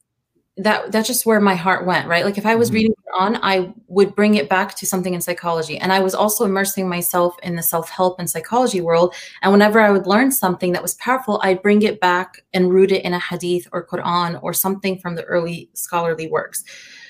that 0.56 0.92
that's 0.92 1.08
just 1.08 1.26
where 1.26 1.40
my 1.40 1.56
heart 1.56 1.84
went 1.84 2.06
right? 2.06 2.24
Like 2.24 2.38
if 2.38 2.46
i 2.46 2.54
was 2.54 2.68
mm-hmm. 2.68 2.76
reading 2.76 2.94
on 3.18 3.38
i 3.42 3.72
would 3.88 4.14
bring 4.14 4.34
it 4.34 4.48
back 4.48 4.74
to 4.76 4.86
something 4.86 5.14
in 5.14 5.20
psychology. 5.20 5.76
And 5.78 5.92
i 5.92 6.00
was 6.00 6.14
also 6.14 6.44
immersing 6.44 6.88
myself 6.88 7.36
in 7.42 7.56
the 7.56 7.62
self-help 7.62 8.18
and 8.18 8.30
psychology 8.30 8.80
world. 8.80 9.14
And 9.42 9.52
whenever 9.52 9.80
i 9.80 9.90
would 9.90 10.06
learn 10.06 10.30
something 10.30 10.72
that 10.72 10.82
was 10.82 10.94
powerful 10.94 11.40
i'd 11.42 11.62
bring 11.62 11.82
it 11.82 12.00
back 12.00 12.42
and 12.54 12.72
root 12.72 12.92
it 12.92 13.04
in 13.04 13.14
a 13.14 13.18
hadith 13.18 13.66
or 13.72 13.86
quran 13.86 14.38
or 14.42 14.52
something 14.52 14.98
from 14.98 15.14
the 15.14 15.24
early 15.24 15.70
scholarly 15.74 16.28
works. 16.28 16.64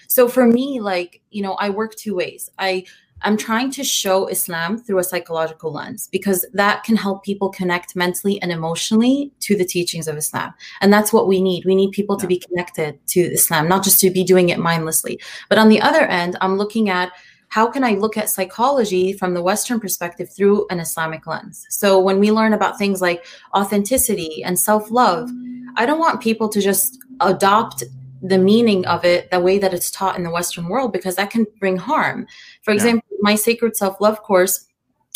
So 0.08 0.28
for 0.28 0.46
me 0.46 0.80
like 0.80 1.20
you 1.30 1.42
know 1.42 1.54
i 1.54 1.68
work 1.70 1.94
two 1.94 2.14
ways. 2.14 2.50
I 2.58 2.84
I'm 3.22 3.36
trying 3.36 3.70
to 3.72 3.84
show 3.84 4.26
Islam 4.28 4.78
through 4.78 4.98
a 4.98 5.04
psychological 5.04 5.72
lens 5.72 6.08
because 6.12 6.46
that 6.52 6.84
can 6.84 6.96
help 6.96 7.24
people 7.24 7.48
connect 7.48 7.96
mentally 7.96 8.40
and 8.42 8.52
emotionally 8.52 9.32
to 9.40 9.56
the 9.56 9.64
teachings 9.64 10.06
of 10.06 10.16
Islam. 10.16 10.54
And 10.80 10.92
that's 10.92 11.12
what 11.12 11.26
we 11.26 11.40
need. 11.40 11.64
We 11.64 11.74
need 11.74 11.92
people 11.92 12.16
yeah. 12.16 12.22
to 12.22 12.26
be 12.26 12.38
connected 12.38 12.98
to 13.08 13.20
Islam, 13.20 13.68
not 13.68 13.82
just 13.82 13.98
to 14.00 14.10
be 14.10 14.24
doing 14.24 14.50
it 14.50 14.58
mindlessly. 14.58 15.20
But 15.48 15.58
on 15.58 15.68
the 15.68 15.80
other 15.80 16.02
end, 16.02 16.36
I'm 16.40 16.56
looking 16.56 16.90
at 16.90 17.12
how 17.48 17.66
can 17.66 17.82
I 17.82 17.92
look 17.92 18.16
at 18.16 18.28
psychology 18.28 19.12
from 19.14 19.34
the 19.34 19.42
Western 19.42 19.80
perspective 19.80 20.28
through 20.34 20.66
an 20.68 20.80
Islamic 20.80 21.26
lens? 21.26 21.66
So 21.70 21.98
when 21.98 22.20
we 22.20 22.30
learn 22.30 22.52
about 22.52 22.78
things 22.78 23.00
like 23.00 23.24
authenticity 23.56 24.44
and 24.44 24.58
self 24.58 24.90
love, 24.90 25.30
I 25.76 25.86
don't 25.86 25.98
want 25.98 26.20
people 26.20 26.48
to 26.50 26.60
just 26.60 26.98
adopt 27.20 27.84
the 28.22 28.38
meaning 28.38 28.84
of 28.86 29.04
it 29.04 29.30
the 29.30 29.40
way 29.40 29.58
that 29.58 29.72
it's 29.72 29.90
taught 29.90 30.16
in 30.16 30.24
the 30.24 30.30
Western 30.30 30.68
world 30.68 30.92
because 30.92 31.16
that 31.16 31.30
can 31.30 31.46
bring 31.60 31.76
harm. 31.76 32.26
For 32.68 32.74
example, 32.74 33.08
yeah. 33.10 33.16
my 33.22 33.34
Sacred 33.34 33.76
Self 33.76 33.98
Love 33.98 34.22
course, 34.22 34.66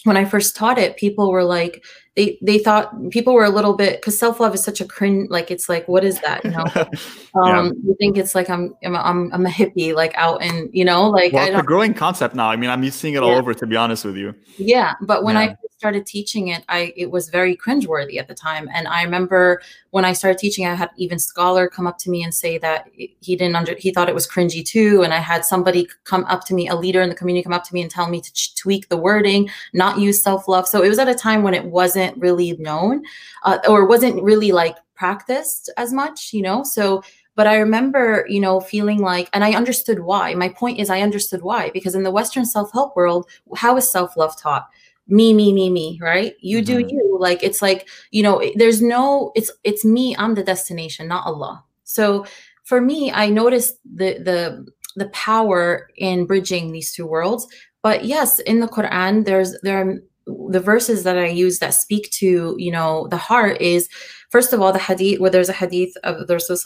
when 0.05 0.17
I 0.17 0.25
first 0.25 0.57
taught 0.57 0.79
it, 0.79 0.97
people 0.97 1.31
were 1.31 1.45
like, 1.45 1.85
they 2.15 2.39
they 2.43 2.59
thought 2.59 2.93
people 3.11 3.33
were 3.33 3.45
a 3.45 3.51
little 3.51 3.75
bit 3.75 4.01
because 4.01 4.19
self 4.19 4.39
love 4.39 4.55
is 4.55 4.63
such 4.63 4.81
a 4.81 4.85
cringe. 4.85 5.31
Like 5.31 5.51
it's 5.51 5.69
like, 5.69 5.89
what 5.89 6.05
is 6.05 6.21
that? 6.21 6.45
You 6.45 6.51
know, 6.51 6.65
um, 7.43 7.67
yeah. 7.67 7.73
you 7.85 7.97
think 7.99 8.19
it's 8.19 8.35
like 8.35 8.51
I'm 8.51 8.75
I'm 8.85 8.97
I'm, 8.97 9.33
I'm 9.33 9.47
a 9.47 9.49
hippie, 9.49 9.95
like 9.95 10.15
out 10.17 10.43
and 10.43 10.69
you 10.73 10.85
know, 10.85 11.09
like 11.09 11.33
well, 11.33 11.49
it's 11.49 11.59
a 11.59 11.63
growing 11.63 11.95
concept 11.95 12.35
now. 12.35 12.51
I 12.51 12.57
mean, 12.57 12.69
I'm 12.69 12.89
seeing 12.91 13.15
it 13.15 13.23
yeah. 13.23 13.29
all 13.29 13.37
over. 13.37 13.55
To 13.55 13.67
be 13.67 13.77
honest 13.77 14.05
with 14.05 14.17
you, 14.17 14.35
yeah. 14.59 14.95
But 15.01 15.25
when 15.25 15.39
I 15.39 15.57
started 15.83 16.07
teaching 16.07 16.49
it, 16.49 16.65
I 16.69 16.93
it 16.97 17.11
was 17.11 17.29
very 17.31 17.57
cringeworthy 17.57 18.19
at 18.19 18.29
the 18.29 18.35
time. 18.35 18.69
And 18.75 18.87
I 18.87 19.03
remember 19.03 19.63
when 19.91 20.05
I 20.05 20.13
started 20.13 20.39
teaching, 20.39 20.67
I 20.67 20.75
had 20.75 20.91
even 20.97 21.19
scholar 21.19 21.69
come 21.69 21.87
up 21.87 21.99
to 21.99 22.11
me 22.11 22.23
and 22.23 22.35
say 22.35 22.59
that 22.59 22.89
he 22.95 23.37
didn't 23.37 23.57
under 23.57 23.75
he 23.77 23.91
thought 23.91 24.09
it 24.11 24.15
was 24.15 24.29
cringy 24.29 24.65
too. 24.65 25.03
And 25.03 25.15
I 25.15 25.19
had 25.19 25.45
somebody 25.45 25.89
come 26.05 26.25
up 26.27 26.45
to 26.47 26.55
me, 26.55 26.69
a 26.69 26.77
leader 26.77 27.01
in 27.01 27.09
the 27.09 27.15
community, 27.15 27.43
come 27.43 27.53
up 27.53 27.65
to 27.65 27.75
me 27.75 27.81
and 27.81 27.91
tell 27.91 28.09
me 28.09 28.21
to 28.21 28.55
tweak 28.55 28.91
the 28.91 28.97
wording, 28.97 29.49
not 29.73 29.99
use 29.99 30.23
self 30.23 30.47
love. 30.47 30.69
So 30.69 30.83
it 30.83 30.89
was 30.89 30.99
at 30.99 31.09
a 31.09 31.15
time 31.15 31.43
when 31.43 31.55
it 31.55 31.65
wasn't 31.65 32.02
really 32.17 32.53
known, 32.59 33.03
uh, 33.45 33.59
or 33.69 33.87
wasn't 33.87 34.23
really 34.23 34.53
like 34.53 34.77
practiced 34.95 35.71
as 35.77 35.93
much, 35.93 36.33
you 36.33 36.43
know. 36.43 36.63
So 36.63 37.03
but 37.35 37.47
I 37.47 37.57
remember, 37.57 38.27
you 38.29 38.41
know, 38.41 38.61
feeling 38.61 38.99
like, 38.99 39.31
and 39.33 39.43
I 39.43 39.55
understood 39.55 40.01
why. 40.01 40.35
My 40.35 40.51
point 40.51 40.79
is, 40.79 40.91
I 40.91 41.01
understood 41.01 41.41
why, 41.41 41.71
because 41.71 41.95
in 41.95 42.03
the 42.03 42.11
Western 42.11 42.45
self 42.45 42.71
help 42.73 42.95
world, 42.95 43.27
how 43.57 43.77
is 43.77 43.89
self 43.89 44.17
love 44.17 44.37
taught? 44.37 44.69
me 45.09 45.35
me 45.35 45.53
me 45.53 45.69
me 45.69 45.99
right 46.01 46.35
you 46.41 46.59
mm-hmm. 46.59 46.79
do 46.79 46.95
you 46.95 47.17
like 47.19 47.43
it's 47.43 47.61
like 47.61 47.89
you 48.11 48.23
know 48.23 48.43
there's 48.55 48.81
no 48.81 49.33
it's 49.35 49.51
it's 49.65 49.85
me 49.85 50.15
i'm 50.17 50.35
the 50.35 50.45
destination 50.45 51.09
not 51.09 51.27
allah 51.27 51.63
so 51.85 52.25
for 52.65 52.81
me 52.81 53.11
i 53.13 53.29
noticed 53.29 53.79
the 53.95 54.19
the 54.23 54.65
the 54.97 55.09
power 55.09 55.89
in 55.97 56.25
bridging 56.25 56.71
these 56.71 56.93
two 56.93 57.07
worlds 57.07 57.49
but 57.83 58.05
yes 58.05 58.39
in 58.41 58.61
the 58.61 58.69
quran 58.69 59.25
there's 59.25 59.59
there 59.63 59.79
are 59.79 59.97
the 60.27 60.61
verses 60.61 61.05
that 61.05 61.19
i 61.19 61.27
use 61.27 61.59
that 61.59 61.75
speak 61.75 62.11
to 62.11 62.55
you 62.59 62.71
know 62.71 63.07
the 63.09 63.17
heart 63.17 63.61
is 63.61 63.89
first 64.33 64.55
of 64.55 64.61
all, 64.63 64.73
the 64.73 64.79
hadith, 64.79 65.21
where 65.21 65.31
there's 65.31 65.51
a 65.51 65.53
hadith 65.53 65.95
of 66.05 66.27
the 66.27 66.35
Rasul 66.35 66.57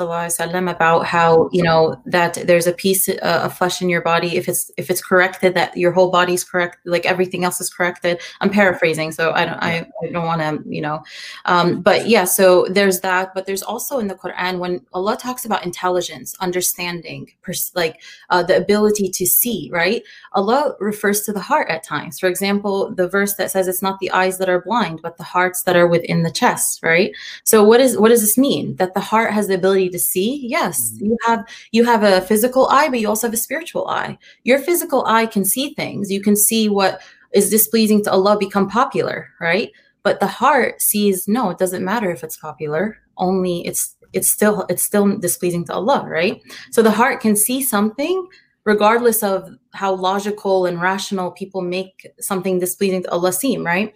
about 0.69 1.05
how, 1.05 1.51
you 1.53 1.65
know, 1.65 2.01
that 2.07 2.35
there's 2.47 2.69
a 2.69 2.73
piece 2.73 3.09
uh, 3.09 3.41
of 3.45 3.59
flesh 3.59 3.83
in 3.83 3.89
your 3.89 4.03
body. 4.03 4.37
If 4.37 4.49
it's, 4.49 4.71
if 4.77 4.89
it's 4.89 5.05
corrected, 5.05 5.55
that 5.55 5.77
your 5.77 5.91
whole 5.91 6.11
body's 6.11 6.45
correct, 6.45 6.79
like 6.85 7.05
everything 7.05 7.45
else 7.45 7.61
is 7.61 7.69
corrected. 7.69 8.21
I'm 8.41 8.51
paraphrasing. 8.51 9.11
So 9.11 9.33
I 9.33 9.45
don't, 9.45 9.59
I, 9.61 9.91
I 10.03 10.13
don't 10.13 10.25
want 10.25 10.41
to, 10.43 10.63
you 10.73 10.81
know, 10.81 11.03
um, 11.45 11.83
but 11.83 12.09
yeah, 12.09 12.25
so 12.25 12.67
there's 12.71 13.01
that, 13.01 13.35
but 13.35 13.47
there's 13.47 13.65
also 13.65 13.99
in 13.99 14.07
the 14.07 14.15
Quran, 14.15 14.61
when 14.61 14.87
Allah 14.93 15.17
talks 15.17 15.45
about 15.45 15.65
intelligence, 15.65 16.37
understanding, 16.39 17.33
pers- 17.43 17.73
like 17.75 18.01
uh, 18.31 18.45
the 18.45 18.57
ability 18.57 19.09
to 19.09 19.27
see, 19.27 19.69
right? 19.73 20.05
Allah 20.35 20.77
refers 20.79 21.23
to 21.23 21.33
the 21.33 21.41
heart 21.41 21.69
at 21.69 21.83
times. 21.83 22.21
For 22.21 22.29
example, 22.29 22.95
the 22.95 23.09
verse 23.09 23.35
that 23.35 23.51
says 23.51 23.67
it's 23.67 23.83
not 23.83 23.99
the 23.99 24.13
eyes 24.13 24.39
that 24.39 24.49
are 24.49 24.63
blind, 24.63 25.01
but 25.03 25.17
the 25.17 25.25
hearts 25.25 25.63
that 25.65 25.75
are 25.75 25.89
within 25.89 26.23
the 26.23 26.31
chest, 26.31 26.81
right? 26.85 27.11
So 27.43 27.56
so 27.57 27.65
what 27.65 27.81
is 27.81 27.97
what 27.97 28.11
does 28.11 28.21
this 28.21 28.37
mean? 28.37 28.77
That 28.77 28.93
the 28.93 29.01
heart 29.01 29.33
has 29.33 29.49
the 29.49 29.55
ability 29.55 29.89
to 29.89 29.99
see? 29.99 30.47
Yes, 30.47 30.93
mm-hmm. 30.93 31.07
you 31.07 31.17
have 31.25 31.45
you 31.73 31.85
have 31.87 32.03
a 32.03 32.21
physical 32.21 32.67
eye, 32.67 32.91
but 32.91 33.01
you 33.01 33.09
also 33.09 33.29
have 33.29 33.33
a 33.33 33.39
spiritual 33.39 33.89
eye. 33.89 34.19
Your 34.45 34.59
physical 34.59 35.07
eye 35.07 35.25
can 35.25 35.43
see 35.43 35.73
things. 35.73 36.11
You 36.11 36.21
can 36.21 36.37
see 36.37 36.69
what 36.69 37.01
is 37.33 37.49
displeasing 37.49 38.05
to 38.05 38.11
Allah 38.11 38.37
become 38.39 38.69
popular, 38.69 39.31
right? 39.41 39.73
But 40.03 40.21
the 40.21 40.27
heart 40.27 40.83
sees 40.83 41.27
no, 41.27 41.49
it 41.49 41.57
doesn't 41.57 41.83
matter 41.83 42.11
if 42.11 42.23
it's 42.23 42.37
popular. 42.37 42.99
Only 43.17 43.67
it's 43.67 43.97
it's 44.13 44.29
still 44.29 44.67
it's 44.69 44.83
still 44.83 45.17
displeasing 45.17 45.65
to 45.65 45.73
Allah, 45.73 46.05
right? 46.07 46.43
So 46.73 46.83
the 46.83 46.91
heart 46.91 47.23
can 47.23 47.37
see 47.37 47.63
something 47.63 48.29
regardless 48.67 49.23
of 49.23 49.49
how 49.73 49.95
logical 49.95 50.67
and 50.67 50.79
rational 50.79 51.31
people 51.31 51.63
make 51.63 52.07
something 52.21 52.59
displeasing 52.59 53.05
to 53.05 53.11
Allah 53.13 53.33
seem, 53.33 53.65
right? 53.65 53.95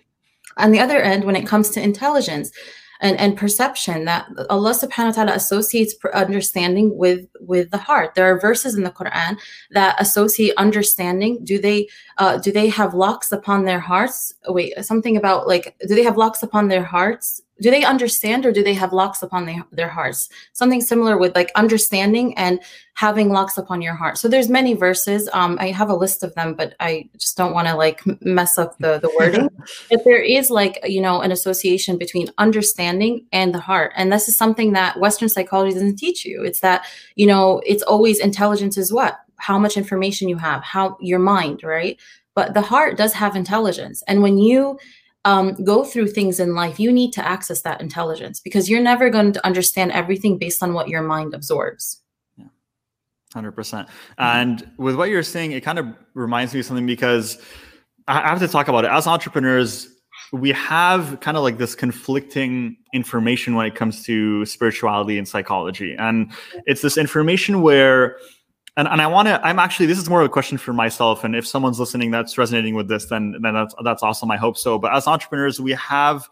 On 0.57 0.71
the 0.71 0.81
other 0.81 1.03
end, 1.03 1.25
when 1.25 1.37
it 1.37 1.47
comes 1.47 1.69
to 1.71 1.83
intelligence, 1.83 2.53
and, 3.01 3.19
and 3.19 3.37
perception 3.37 4.05
that 4.05 4.29
Allah 4.49 4.73
subhanahu 4.73 5.07
wa 5.07 5.13
ta'ala 5.13 5.35
associates 5.35 5.95
understanding 6.15 6.97
with 6.97 7.27
with 7.41 7.71
the 7.71 7.79
heart. 7.79 8.15
There 8.15 8.31
are 8.31 8.39
verses 8.39 8.75
in 8.75 8.83
the 8.83 8.91
Quran 8.91 9.39
that 9.73 10.01
associate 10.01 10.55
understanding. 10.57 11.45
Do 11.45 11.59
they 11.59 11.89
uh, 12.19 12.39
do 12.39 12.53
they 12.53 12.69
have 12.69 12.95
locks 12.95 13.33
upon 13.33 13.65
their 13.65 13.81
hearts? 13.81 14.35
Wait, 14.49 14.73
something 14.85 15.17
about 15.17 15.49
like 15.49 15.77
do 15.87 15.95
they 15.95 16.05
have 16.05 16.17
locks 16.17 16.43
upon 16.43 16.69
their 16.69 16.85
hearts 16.85 17.41
do 17.61 17.71
they 17.71 17.85
understand 17.85 18.47
or 18.47 18.53
do 18.53 18.63
they 18.63 18.75
have 18.75 18.93
locks 18.93 19.23
upon 19.23 19.47
the, 19.47 19.63
their 19.71 19.89
hearts? 19.89 20.29
Something 20.53 20.81
similar 20.81 21.19
with 21.19 21.35
like 21.35 21.53
understanding 21.55 22.37
and 22.37 22.61
having 22.95 23.31
locks 23.31 23.57
upon 23.57 23.83
your 23.83 23.95
heart. 23.95 24.19
So 24.19 24.29
there's 24.29 24.49
many 24.49 24.75
verses. 24.75 25.29
Um 25.33 25.57
i 25.61 25.71
have 25.71 25.91
a 25.91 25.95
list 25.95 26.23
of 26.23 26.35
them 26.35 26.55
but 26.55 26.75
i 26.81 27.09
just 27.17 27.37
don't 27.37 27.55
want 27.55 27.69
to 27.69 27.75
like 27.75 28.03
mess 28.21 28.59
up 28.59 28.77
the 28.79 28.99
the 28.99 29.13
wording. 29.19 29.49
But 29.91 30.05
there 30.05 30.23
is 30.23 30.51
like 30.51 30.79
you 30.85 31.01
know 31.01 31.21
an 31.21 31.33
association 31.33 31.99
between 31.99 32.29
understanding 32.39 33.27
and 33.33 33.55
the 33.55 33.61
heart. 33.61 33.93
And 33.97 34.13
this 34.13 34.29
is 34.29 34.37
something 34.37 34.73
that 34.73 34.99
western 34.99 35.29
psychology 35.29 35.75
doesn't 35.75 35.97
teach 35.97 36.25
you. 36.25 36.43
It's 36.43 36.61
that 36.61 36.87
you 37.15 37.27
know 37.27 37.61
it's 37.67 37.83
always 37.83 38.19
intelligence 38.19 38.77
is 38.79 38.93
what? 38.93 39.19
How 39.37 39.59
much 39.59 39.77
information 39.77 40.29
you 40.29 40.37
have 40.37 40.63
how 40.63 40.97
your 41.01 41.19
mind 41.19 41.63
right? 41.63 41.99
But 42.35 42.55
the 42.55 42.63
heart 42.63 42.97
does 42.97 43.13
have 43.15 43.37
intelligence. 43.37 44.03
And 44.07 44.23
when 44.23 44.39
you 44.39 44.79
um, 45.25 45.55
go 45.65 45.85
through 45.85 46.09
things 46.09 46.41
in 46.41 46.55
life, 46.55 46.81
you 46.81 46.91
need 46.93 47.13
to 47.13 47.27
access 47.27 47.63
that 47.63 47.81
intelligence 47.81 48.41
because 48.41 48.71
you're 48.71 48.83
never 48.83 49.11
going 49.11 49.33
to 49.33 49.47
understand 49.47 49.93
everything 49.93 50.39
based 50.39 50.63
on 50.63 50.73
what 50.73 50.89
your 50.89 51.03
mind 51.03 51.35
absorbs. 51.35 52.01
Yeah, 52.37 52.47
100%. 53.35 53.55
percent 53.55 53.89
And 54.19 54.71
with 54.79 54.97
what 54.97 55.11
you're 55.11 55.23
saying, 55.23 55.53
it 55.53 55.63
kind 55.63 55.79
of 55.79 55.87
reminds 56.15 56.55
me 56.55 56.61
of 56.61 56.67
something 56.67 56.87
because 56.87 57.39
I 58.09 58.29
have 58.29 58.41
to 58.41 58.49
talk 58.49 58.69
about 58.69 58.85
it. 58.85 58.91
As 58.91 59.07
entrepreneurs, 59.07 59.89
we 60.33 60.53
have 60.53 61.19
kind 61.21 61.37
of 61.37 61.43
like 61.43 61.59
this 61.59 61.75
conflicting 61.75 62.77
information 62.95 63.55
when 63.55 63.67
it 63.67 63.75
comes 63.75 64.03
to 64.05 64.45
spirituality 64.47 65.19
and 65.19 65.29
psychology. 65.29 65.95
And 65.99 66.33
it's 66.67 66.83
this 66.83 66.97
information 66.97 67.63
where 67.63 68.17
and, 68.81 68.89
and 68.89 69.03
I 69.03 69.07
want 69.07 69.29
to, 69.29 69.39
I'm 69.47 69.59
actually, 69.59 69.85
this 69.85 69.99
is 69.99 70.09
more 70.09 70.23
of 70.23 70.27
a 70.27 70.31
question 70.31 70.57
for 70.57 70.73
myself. 70.73 71.23
And 71.23 71.37
if 71.37 71.47
someone's 71.47 71.79
listening 71.79 72.11
that's 72.11 72.39
resonating 72.39 72.75
with 72.75 72.89
this, 72.89 73.05
then, 73.05 73.37
then 73.43 73.53
that's, 73.53 73.75
that's 73.85 74.03
awesome. 74.03 74.31
I 74.31 74.39
hope 74.39 74.57
so. 74.57 74.79
But 74.79 74.95
as 74.95 75.07
entrepreneurs, 75.07 75.61
we 75.61 75.73
have 75.73 76.27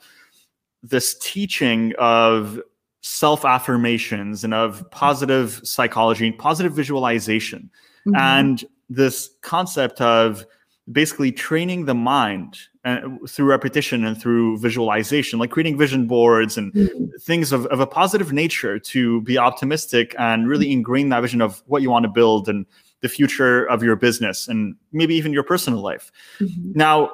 this 0.83 1.19
teaching 1.19 1.93
of 1.99 2.59
self 3.03 3.45
affirmations 3.45 4.45
and 4.45 4.55
of 4.55 4.91
positive 4.91 5.61
psychology 5.63 6.27
and 6.27 6.39
positive 6.39 6.73
visualization. 6.73 7.71
Mm-hmm. 8.07 8.17
And 8.17 8.65
this 8.89 9.29
concept 9.43 10.01
of 10.01 10.47
basically 10.90 11.31
training 11.31 11.85
the 11.85 11.94
mind 11.94 12.59
uh, 12.85 13.01
through 13.29 13.46
repetition 13.46 14.05
and 14.05 14.20
through 14.20 14.59
visualization, 14.59 15.38
like 15.38 15.51
creating 15.51 15.77
vision 15.77 16.07
boards 16.07 16.57
and 16.57 16.72
mm-hmm. 16.72 17.05
things 17.20 17.53
of, 17.53 17.66
of 17.66 17.81
a 17.81 17.87
positive 17.87 18.33
nature 18.33 18.79
to 18.79 19.20
be 19.22 19.37
optimistic 19.37 20.14
and 20.18 20.48
really 20.48 20.72
ingrain 20.72 21.11
that 21.11 21.20
vision 21.20 21.40
of 21.40 21.62
what 21.66 21.83
you 21.83 21.90
want 21.90 22.05
to 22.05 22.09
build 22.09 22.48
and 22.48 22.64
the 23.01 23.09
future 23.09 23.64
of 23.66 23.83
your 23.83 23.96
business 23.96 24.48
and 24.48 24.74
maybe 24.92 25.14
even 25.14 25.33
your 25.33 25.42
personal 25.42 25.81
life. 25.81 26.11
Mm-hmm. 26.40 26.72
Now, 26.74 27.11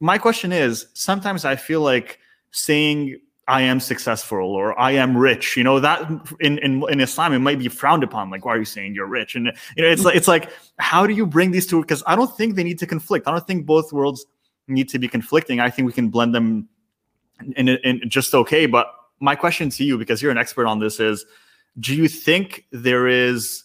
my 0.00 0.18
question 0.18 0.52
is 0.52 0.86
sometimes 0.92 1.44
I 1.44 1.56
feel 1.56 1.80
like 1.80 2.18
saying 2.50 3.18
I 3.46 3.62
am 3.62 3.78
successful 3.78 4.38
or 4.38 4.78
I 4.78 4.92
am 4.92 5.16
rich. 5.16 5.56
You 5.56 5.64
know 5.64 5.78
that 5.80 6.08
in, 6.40 6.58
in 6.58 6.82
in 6.88 7.00
Islam 7.00 7.32
it 7.32 7.40
might 7.40 7.58
be 7.58 7.68
frowned 7.68 8.02
upon. 8.02 8.30
Like, 8.30 8.44
why 8.44 8.54
are 8.54 8.58
you 8.58 8.64
saying 8.64 8.94
you're 8.94 9.06
rich? 9.06 9.34
And 9.34 9.52
you 9.76 9.82
know, 9.82 9.88
it's 9.88 10.04
like 10.04 10.16
it's 10.16 10.28
like 10.28 10.50
how 10.78 11.06
do 11.06 11.12
you 11.12 11.26
bring 11.26 11.50
these 11.50 11.66
two? 11.66 11.80
Because 11.80 12.02
I 12.06 12.16
don't 12.16 12.34
think 12.36 12.54
they 12.54 12.64
need 12.64 12.78
to 12.78 12.86
conflict. 12.86 13.28
I 13.28 13.32
don't 13.32 13.46
think 13.46 13.66
both 13.66 13.92
worlds 13.92 14.24
need 14.66 14.88
to 14.90 14.98
be 14.98 15.08
conflicting. 15.08 15.60
I 15.60 15.68
think 15.68 15.86
we 15.86 15.92
can 15.92 16.08
blend 16.08 16.34
them 16.34 16.68
in, 17.56 17.68
in, 17.68 17.78
in 17.84 18.08
just 18.08 18.34
okay. 18.34 18.66
But 18.66 18.86
my 19.20 19.34
question 19.34 19.68
to 19.70 19.84
you, 19.84 19.98
because 19.98 20.22
you're 20.22 20.32
an 20.32 20.38
expert 20.38 20.66
on 20.66 20.78
this, 20.78 20.98
is: 20.98 21.26
Do 21.80 21.94
you 21.94 22.08
think 22.08 22.66
there 22.72 23.06
is 23.06 23.64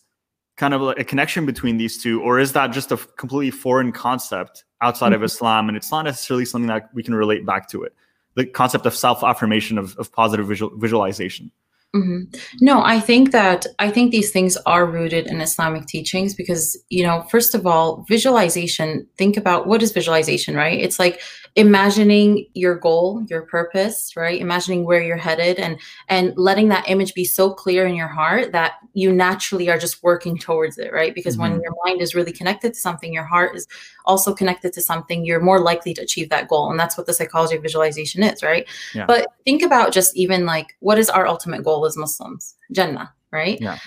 kind 0.57 0.73
of 0.73 0.81
a 0.81 1.05
connection 1.05 1.45
between 1.45 1.77
these 1.77 2.01
two, 2.01 2.21
or 2.21 2.37
is 2.37 2.51
that 2.51 2.67
just 2.67 2.91
a 2.91 2.97
completely 2.97 3.51
foreign 3.51 3.93
concept 3.93 4.65
outside 4.81 5.07
mm-hmm. 5.07 5.15
of 5.15 5.23
Islam, 5.23 5.69
and 5.69 5.77
it's 5.77 5.89
not 5.89 6.03
necessarily 6.03 6.43
something 6.43 6.67
that 6.67 6.89
we 6.93 7.01
can 7.01 7.15
relate 7.15 7.45
back 7.45 7.69
to 7.69 7.83
it? 7.83 7.93
The 8.39 8.45
concept 8.45 8.86
of 8.86 8.95
self 8.95 9.21
affirmation 9.21 9.78
of, 9.78 9.97
of 9.97 10.12
positive 10.13 10.47
visual, 10.47 10.71
visualization 10.78 11.52
Mm-hmm. 11.95 12.38
No, 12.62 12.84
I 12.84 12.99
think 12.99 13.32
that 13.32 13.65
I 13.80 13.89
think 13.89 14.12
these 14.12 14.32
things 14.32 14.56
are 14.67 14.86
rooted 14.86 15.25
in 15.25 15.41
Islamic 15.41 15.88
teachings 15.88 16.36
because, 16.36 16.78
you 16.89 17.04
know, 17.04 17.23
first 17.32 17.56
of 17.56 17.65
all, 17.65 18.06
visualization, 18.08 19.08
think 19.17 19.38
about 19.38 19.65
what 19.65 19.82
is 19.82 19.91
visualization, 19.91 20.56
right? 20.56 20.80
It's 20.80 20.99
like 20.99 21.19
imagining 21.56 22.45
your 22.54 22.75
goal, 22.75 23.25
your 23.28 23.41
purpose, 23.41 24.13
right? 24.15 24.39
Imagining 24.39 24.86
where 24.86 25.02
you're 25.02 25.17
headed 25.17 25.58
and 25.58 25.80
and 26.08 26.32
letting 26.38 26.69
that 26.69 26.88
image 26.88 27.15
be 27.15 27.25
so 27.25 27.52
clear 27.52 27.88
in 27.88 27.95
your 27.95 28.08
heart 28.08 28.52
that 28.52 28.73
you 28.93 29.12
naturally 29.12 29.67
are 29.67 29.80
just 29.80 30.04
working 30.04 30.38
towards 30.38 30.78
it, 30.78 30.93
right? 30.93 31.15
Because 31.15 31.38
mm-hmm. 31.38 31.54
when 31.54 31.62
your 31.62 31.73
mind 31.86 32.02
is 32.02 32.13
really 32.13 32.32
connected 32.32 32.75
to 32.75 32.80
something, 32.80 33.12
your 33.12 33.23
heart 33.23 33.56
is 33.56 33.67
also 34.06 34.34
connected 34.34 34.73
to 34.73 34.82
something, 34.82 35.23
you're 35.25 35.39
more 35.39 35.62
likely 35.62 35.93
to 35.93 36.02
achieve 36.02 36.30
that 36.30 36.47
goal. 36.47 36.69
And 36.69 36.80
that's 36.80 36.97
what 36.97 37.08
the 37.08 37.13
psychology 37.13 37.56
of 37.56 37.62
visualization 37.62 38.23
is, 38.23 38.41
right? 38.43 38.67
Yeah. 38.93 39.06
But 39.06 39.28
think 39.45 39.62
about 39.62 39.91
just 39.91 40.15
even 40.15 40.45
like 40.45 40.75
what 40.80 40.97
is 40.97 41.10
our 41.10 41.28
ultimate 41.28 41.63
goal 41.63 41.78
as 41.85 41.97
Muslims? 41.97 42.55
Jannah, 42.71 43.13
right? 43.31 43.59
Yeah. 43.61 43.77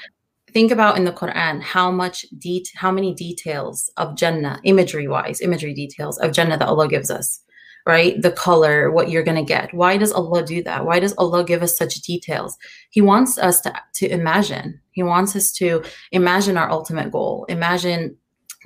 Think 0.52 0.70
about 0.70 0.98
in 0.98 1.05
the 1.05 1.12
Quran 1.12 1.62
how 1.62 1.90
much 1.90 2.26
de- 2.38 2.64
how 2.74 2.90
many 2.90 3.14
details 3.14 3.90
of 3.96 4.16
Jannah, 4.16 4.61
imagery 4.64 5.09
wise, 5.09 5.40
imagery 5.40 5.72
details 5.72 6.18
of 6.18 6.33
Jannah 6.33 6.59
that 6.59 6.68
Allah 6.68 6.88
gives 6.88 7.11
us, 7.11 7.40
right? 7.87 8.20
The 8.20 8.33
color, 8.33 8.90
what 8.90 9.09
you're 9.09 9.22
gonna 9.22 9.44
get. 9.44 9.72
Why 9.72 9.96
does 9.96 10.12
Allah 10.12 10.44
do 10.44 10.62
that? 10.64 10.85
Why 10.85 11.00
does 11.00 11.14
Allah 11.16 11.42
give 11.42 11.62
us 11.62 11.76
such 11.76 11.94
details? 12.02 12.59
He 12.90 13.00
wants 13.00 13.38
us 13.38 13.62
to 13.62 13.72
to 13.94 14.09
imagine. 14.09 14.81
He 14.90 15.02
wants 15.02 15.35
us 15.35 15.52
to 15.52 15.83
imagine 16.11 16.59
our 16.59 16.70
ultimate 16.70 17.11
goal. 17.11 17.46
Imagine 17.48 18.16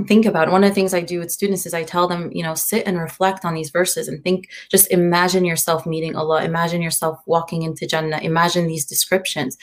think 0.04 0.26
about. 0.26 0.50
One 0.50 0.62
of 0.64 0.70
the 0.70 0.74
things 0.74 0.92
i 0.92 1.00
do 1.00 1.18
with 1.18 1.30
students 1.30 1.64
is 1.64 1.74
i 1.74 1.82
tell 1.82 2.06
them 2.06 2.30
you 2.32 2.42
know 2.42 2.54
sit 2.54 2.86
and 2.86 2.98
reflect 2.98 3.44
on 3.44 3.54
these 3.54 3.70
verses 3.70 4.08
and 4.08 4.22
think 4.22 4.48
just 4.70 4.90
imagine 4.90 5.44
yourself 5.44 5.86
meeting 5.86 6.16
allah 6.16 6.44
imagine 6.44 6.82
yourself 6.82 7.18
walking 7.26 7.62
into 7.62 7.86
jannah 7.86 8.18
imagine 8.18 8.66
these 8.66 8.84
descriptions. 8.84 9.56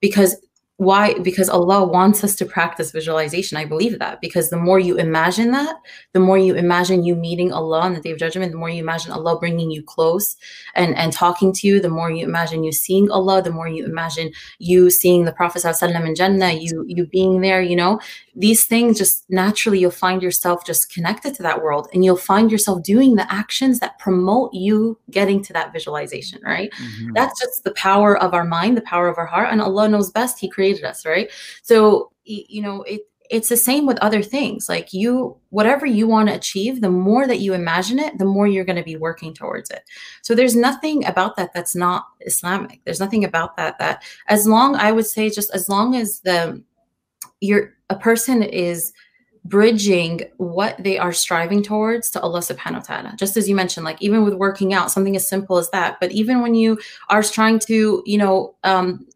Because 0.00 0.36
why 0.76 1.12
because 1.18 1.50
allah 1.50 1.84
wants 1.84 2.24
us 2.24 2.34
to 2.34 2.46
practice 2.46 2.90
visualization 2.90 3.58
i 3.58 3.66
believe 3.66 3.98
that. 3.98 4.20
Because 4.20 4.48
the 4.48 4.56
more 4.56 4.78
you 4.78 4.96
imagine 4.96 5.50
that 5.50 5.76
the 6.14 6.20
more 6.20 6.38
you 6.38 6.54
imagine 6.54 7.04
you 7.04 7.14
meeting 7.14 7.52
allah 7.52 7.80
on 7.80 7.92
the 7.92 8.00
day 8.00 8.12
of 8.12 8.18
judgment 8.18 8.52
the 8.52 8.58
more 8.58 8.70
you 8.70 8.82
imagine 8.82 9.12
allah 9.12 9.38
bringing 9.38 9.70
you 9.70 9.82
close 9.82 10.36
and 10.74 10.96
and 10.96 11.12
talking 11.12 11.52
to 11.52 11.66
you 11.66 11.80
the 11.80 11.90
more 11.90 12.10
you 12.10 12.24
imagine 12.24 12.64
you 12.64 12.72
seeing 12.72 13.10
allah 13.10 13.42
the 13.42 13.50
more 13.50 13.68
you 13.68 13.84
imagine 13.84 14.32
you 14.58 14.88
seeing 14.90 15.26
the 15.26 15.32
prophet 15.32 15.64
in 15.64 16.14
jannah 16.14 16.52
you 16.52 16.84
you 16.88 17.04
being 17.04 17.42
there 17.42 17.60
you 17.60 17.76
know 17.76 18.00
these 18.40 18.64
things 18.64 18.98
just 18.98 19.24
naturally 19.28 19.78
you'll 19.78 19.90
find 19.90 20.22
yourself 20.22 20.64
just 20.64 20.92
connected 20.92 21.34
to 21.34 21.42
that 21.42 21.62
world 21.62 21.88
and 21.92 22.04
you'll 22.04 22.16
find 22.16 22.50
yourself 22.50 22.82
doing 22.82 23.16
the 23.16 23.32
actions 23.32 23.78
that 23.80 23.98
promote 23.98 24.52
you 24.52 24.98
getting 25.10 25.42
to 25.42 25.52
that 25.52 25.72
visualization 25.72 26.40
right? 26.44 26.70
Mm-hmm. 26.72 27.12
that's 27.12 27.38
just 27.40 27.64
the 27.64 27.72
power 27.72 28.16
of 28.16 28.34
our 28.34 28.44
mind 28.44 28.76
the 28.76 28.82
power 28.82 29.08
of 29.08 29.18
our 29.18 29.26
heart 29.26 29.48
and 29.50 29.60
allah 29.60 29.88
knows 29.88 30.10
best 30.10 30.38
he 30.38 30.48
created 30.48 30.84
us 30.84 31.04
right? 31.06 31.30
So 31.62 32.10
you 32.24 32.62
know 32.62 32.82
it 32.82 33.02
it's 33.30 33.48
the 33.48 33.56
same 33.56 33.86
with 33.86 33.96
other 33.98 34.22
things. 34.22 34.68
Like 34.68 34.92
you 34.92 35.36
whatever 35.50 35.86
you 35.86 36.06
want 36.06 36.28
to 36.28 36.34
achieve 36.34 36.80
the 36.80 36.90
more 36.90 37.26
that 37.26 37.38
you 37.38 37.54
imagine 37.54 37.98
it 37.98 38.18
the 38.18 38.24
more 38.24 38.46
you're 38.46 38.64
going 38.64 38.76
to 38.76 38.82
be 38.82 38.96
working 38.96 39.32
towards 39.32 39.70
it. 39.70 39.82
So 40.22 40.34
there's 40.34 40.56
nothing 40.56 41.06
about 41.06 41.36
that 41.36 41.54
that's 41.54 41.76
not 41.76 42.06
islamic. 42.22 42.80
There's 42.84 43.00
nothing 43.00 43.24
about 43.24 43.56
that 43.56 43.78
that 43.78 44.02
as 44.26 44.46
long 44.46 44.74
i 44.74 44.90
would 44.90 45.06
say 45.06 45.30
just 45.30 45.50
as 45.52 45.68
long 45.68 45.94
as 45.94 46.20
the 46.20 46.62
you're 47.40 47.74
a 47.90 47.96
person 47.96 48.42
is 48.42 48.92
bridging 49.44 50.20
what 50.36 50.82
they 50.82 50.98
are 50.98 51.12
striving 51.12 51.62
towards 51.62 52.10
to 52.10 52.20
Allah 52.20 52.40
subhanahu 52.40 52.74
wa 52.74 52.80
ta'ala. 52.80 53.14
Just 53.16 53.36
as 53.36 53.48
you 53.48 53.54
mentioned, 53.54 53.84
like 53.84 54.00
even 54.00 54.24
with 54.24 54.34
working 54.34 54.74
out, 54.74 54.90
something 54.90 55.16
as 55.16 55.28
simple 55.28 55.56
as 55.58 55.70
that. 55.70 55.98
But 56.00 56.12
even 56.12 56.42
when 56.42 56.54
you 56.54 56.78
are 57.08 57.22
trying 57.22 57.58
to, 57.60 58.02
you 58.04 58.18
know, 58.18 58.54
um, 58.64 59.06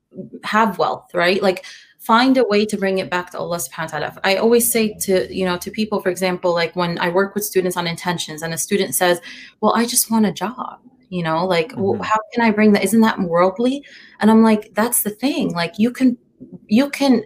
have 0.45 0.79
wealth, 0.79 1.11
right? 1.13 1.43
Like 1.43 1.65
find 1.99 2.37
a 2.37 2.45
way 2.45 2.65
to 2.67 2.77
bring 2.77 2.99
it 2.99 3.11
back 3.11 3.31
to 3.31 3.39
Allah 3.39 3.59
subhanahu 3.59 3.93
wa 3.93 3.99
ta'ala. 3.99 4.21
I 4.25 4.37
always 4.37 4.71
say 4.71 4.95
to, 5.01 5.35
you 5.35 5.45
know, 5.45 5.59
to 5.59 5.71
people, 5.71 6.01
for 6.01 6.09
example, 6.09 6.53
like 6.53 6.75
when 6.75 6.99
I 6.99 7.09
work 7.11 7.35
with 7.35 7.45
students 7.45 7.77
on 7.77 7.87
intentions 7.87 8.43
and 8.43 8.55
a 8.55 8.59
student 8.59 8.95
says, 8.95 9.21
Well, 9.61 9.75
I 9.75 9.85
just 9.85 10.11
want 10.11 10.27
a 10.27 10.33
job. 10.33 10.81
You 11.11 11.23
know, 11.23 11.47
like, 11.47 11.73
mm-hmm. 11.73 12.03
how 12.03 12.19
can 12.33 12.43
I 12.43 12.51
bring 12.51 12.73
that? 12.73 12.83
Isn't 12.83 13.03
that 13.03 13.21
worldly? 13.21 13.85
And 14.21 14.31
I'm 14.31 14.43
like, 14.43 14.75
that's 14.75 15.03
the 15.03 15.11
thing. 15.11 15.53
Like, 15.53 15.75
you 15.79 15.93
can, 15.93 16.19
you 16.67 16.91
can 16.91 17.25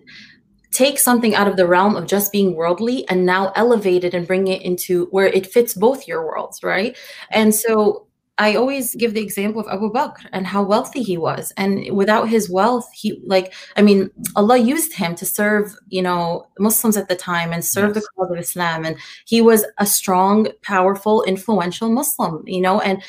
take 0.78 0.98
something 1.00 1.34
out 1.34 1.48
of 1.48 1.56
the 1.56 1.66
realm 1.66 1.96
of 1.96 2.06
just 2.06 2.30
being 2.30 2.54
worldly 2.54 3.06
and 3.08 3.26
now 3.26 3.50
elevate 3.56 4.04
it 4.04 4.14
and 4.14 4.28
bring 4.28 4.46
it 4.46 4.62
into 4.62 5.06
where 5.06 5.26
it 5.26 5.44
fits 5.44 5.74
both 5.74 6.06
your 6.06 6.24
worlds, 6.24 6.62
right? 6.62 6.96
And 7.30 7.52
so 7.52 8.06
I 8.38 8.54
always 8.54 8.94
give 8.94 9.12
the 9.12 9.20
example 9.20 9.60
of 9.60 9.66
Abu 9.66 9.90
Bakr 9.92 10.26
and 10.32 10.46
how 10.46 10.62
wealthy 10.62 11.02
he 11.02 11.18
was. 11.18 11.52
And 11.56 11.96
without 11.96 12.28
his 12.28 12.48
wealth, 12.48 12.88
he 12.94 13.20
like, 13.26 13.52
I 13.76 13.82
mean, 13.82 14.10
Allah 14.36 14.56
used 14.58 14.92
him 14.94 15.16
to 15.16 15.26
serve, 15.26 15.74
you 15.88 16.00
know, 16.00 16.46
Muslims 16.60 16.96
at 16.96 17.08
the 17.08 17.16
time 17.16 17.52
and 17.52 17.64
serve 17.64 17.96
yes. 17.96 18.04
the 18.04 18.08
cause 18.16 18.30
of 18.30 18.38
Islam. 18.38 18.84
And 18.84 18.96
he 19.26 19.40
was 19.40 19.66
a 19.78 19.86
strong, 19.86 20.46
powerful, 20.62 21.24
influential 21.24 21.90
Muslim, 21.90 22.44
you 22.46 22.60
know, 22.60 22.78
and 22.80 23.02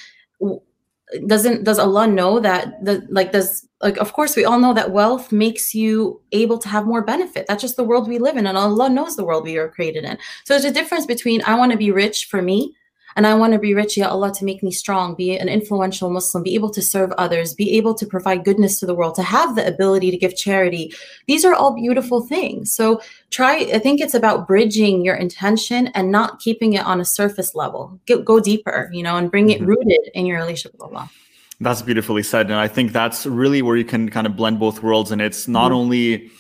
doesn't 1.26 1.63
does 1.63 1.80
Allah 1.80 2.08
know 2.08 2.39
that 2.39 2.84
the 2.84 3.06
like 3.10 3.32
does 3.32 3.67
like 3.82 3.98
of 3.98 4.13
course 4.13 4.36
we 4.36 4.45
all 4.45 4.60
know 4.60 4.74
that 4.74 4.91
wealth 4.91 5.32
makes 5.32 5.74
you 5.74 6.22
able 6.32 6.60
to 6.60 6.69
have 6.69 6.86
more 6.86 7.02
benefit. 7.02 7.46
That's 7.48 7.62
just 7.62 7.77
the 7.77 7.83
world 7.83 8.08
we 8.08 8.19
live 8.19 8.38
in 8.38 8.46
and 8.46 8.58
allah 8.58 8.90
knows 8.90 9.15
the 9.15 9.25
world 9.25 9.44
we 9.44 9.58
are 9.58 9.69
created 9.69 10.04
in. 10.04 10.17
So 10.46 10.54
there's 10.54 10.65
a 10.65 10.71
difference 10.71 11.06
between 11.06 11.42
i 11.46 11.56
want 11.56 11.71
to 11.71 11.77
be 11.77 11.92
rich 11.92 12.25
for 12.25 12.42
me 12.42 12.75
and 13.20 13.28
I 13.28 13.34
want 13.34 13.52
to 13.52 13.60
be 13.60 13.74
rich, 13.74 13.98
Ya 13.98 14.08
Allah, 14.08 14.34
to 14.36 14.46
make 14.46 14.63
me 14.63 14.72
strong, 14.72 15.13
be 15.13 15.38
an 15.38 15.50
influential 15.50 16.10
Muslim, 16.10 16.42
be 16.42 16.56
able 16.56 16.70
to 16.70 16.82
serve 16.82 17.12
others, 17.17 17.54
be 17.54 17.76
able 17.76 17.94
to 17.96 18.06
provide 18.06 18.46
goodness 18.46 18.80
to 18.80 18.86
the 18.86 18.96
world, 18.96 19.13
to 19.15 19.24
have 19.24 19.58
the 19.58 19.67
ability 19.67 20.10
to 20.10 20.15
give 20.15 20.38
charity. 20.38 20.94
These 21.28 21.44
are 21.44 21.54
all 21.54 21.76
beautiful 21.76 22.22
things. 22.22 22.72
So 22.72 23.02
try, 23.30 23.58
I 23.74 23.80
think 23.80 24.00
it's 24.00 24.13
about 24.13 24.48
bridging 24.48 25.04
your 25.04 25.15
intention 25.15 25.88
and 25.88 26.13
not 26.13 26.40
keeping 26.40 26.72
it 26.72 26.86
on 26.86 27.02
a 27.02 27.04
surface 27.04 27.54
level. 27.56 28.00
Get, 28.06 28.24
go 28.24 28.40
deeper, 28.40 28.90
you 28.94 29.04
know, 29.04 29.17
and 29.17 29.30
bring 29.30 29.50
it 29.50 29.58
mm-hmm. 29.58 29.67
rooted 29.67 30.12
in 30.13 30.26
your 30.26 30.38
relationship 30.38 30.72
with 30.72 30.84
Allah. 30.84 31.12
That's 31.60 31.82
beautifully 31.82 32.24
said. 32.24 32.46
And 32.46 32.56
I 32.56 32.70
think 32.70 32.94
that's 32.94 33.26
really 33.26 33.62
where 33.62 33.76
you 33.76 33.84
can 33.84 34.08
kind 34.08 34.28
of 34.28 34.38
blend 34.38 34.62
both 34.62 34.82
worlds. 34.82 35.12
And 35.12 35.22
it's 35.22 35.46
not 35.46 35.65
mm-hmm. 35.65 35.76
only 35.76 36.32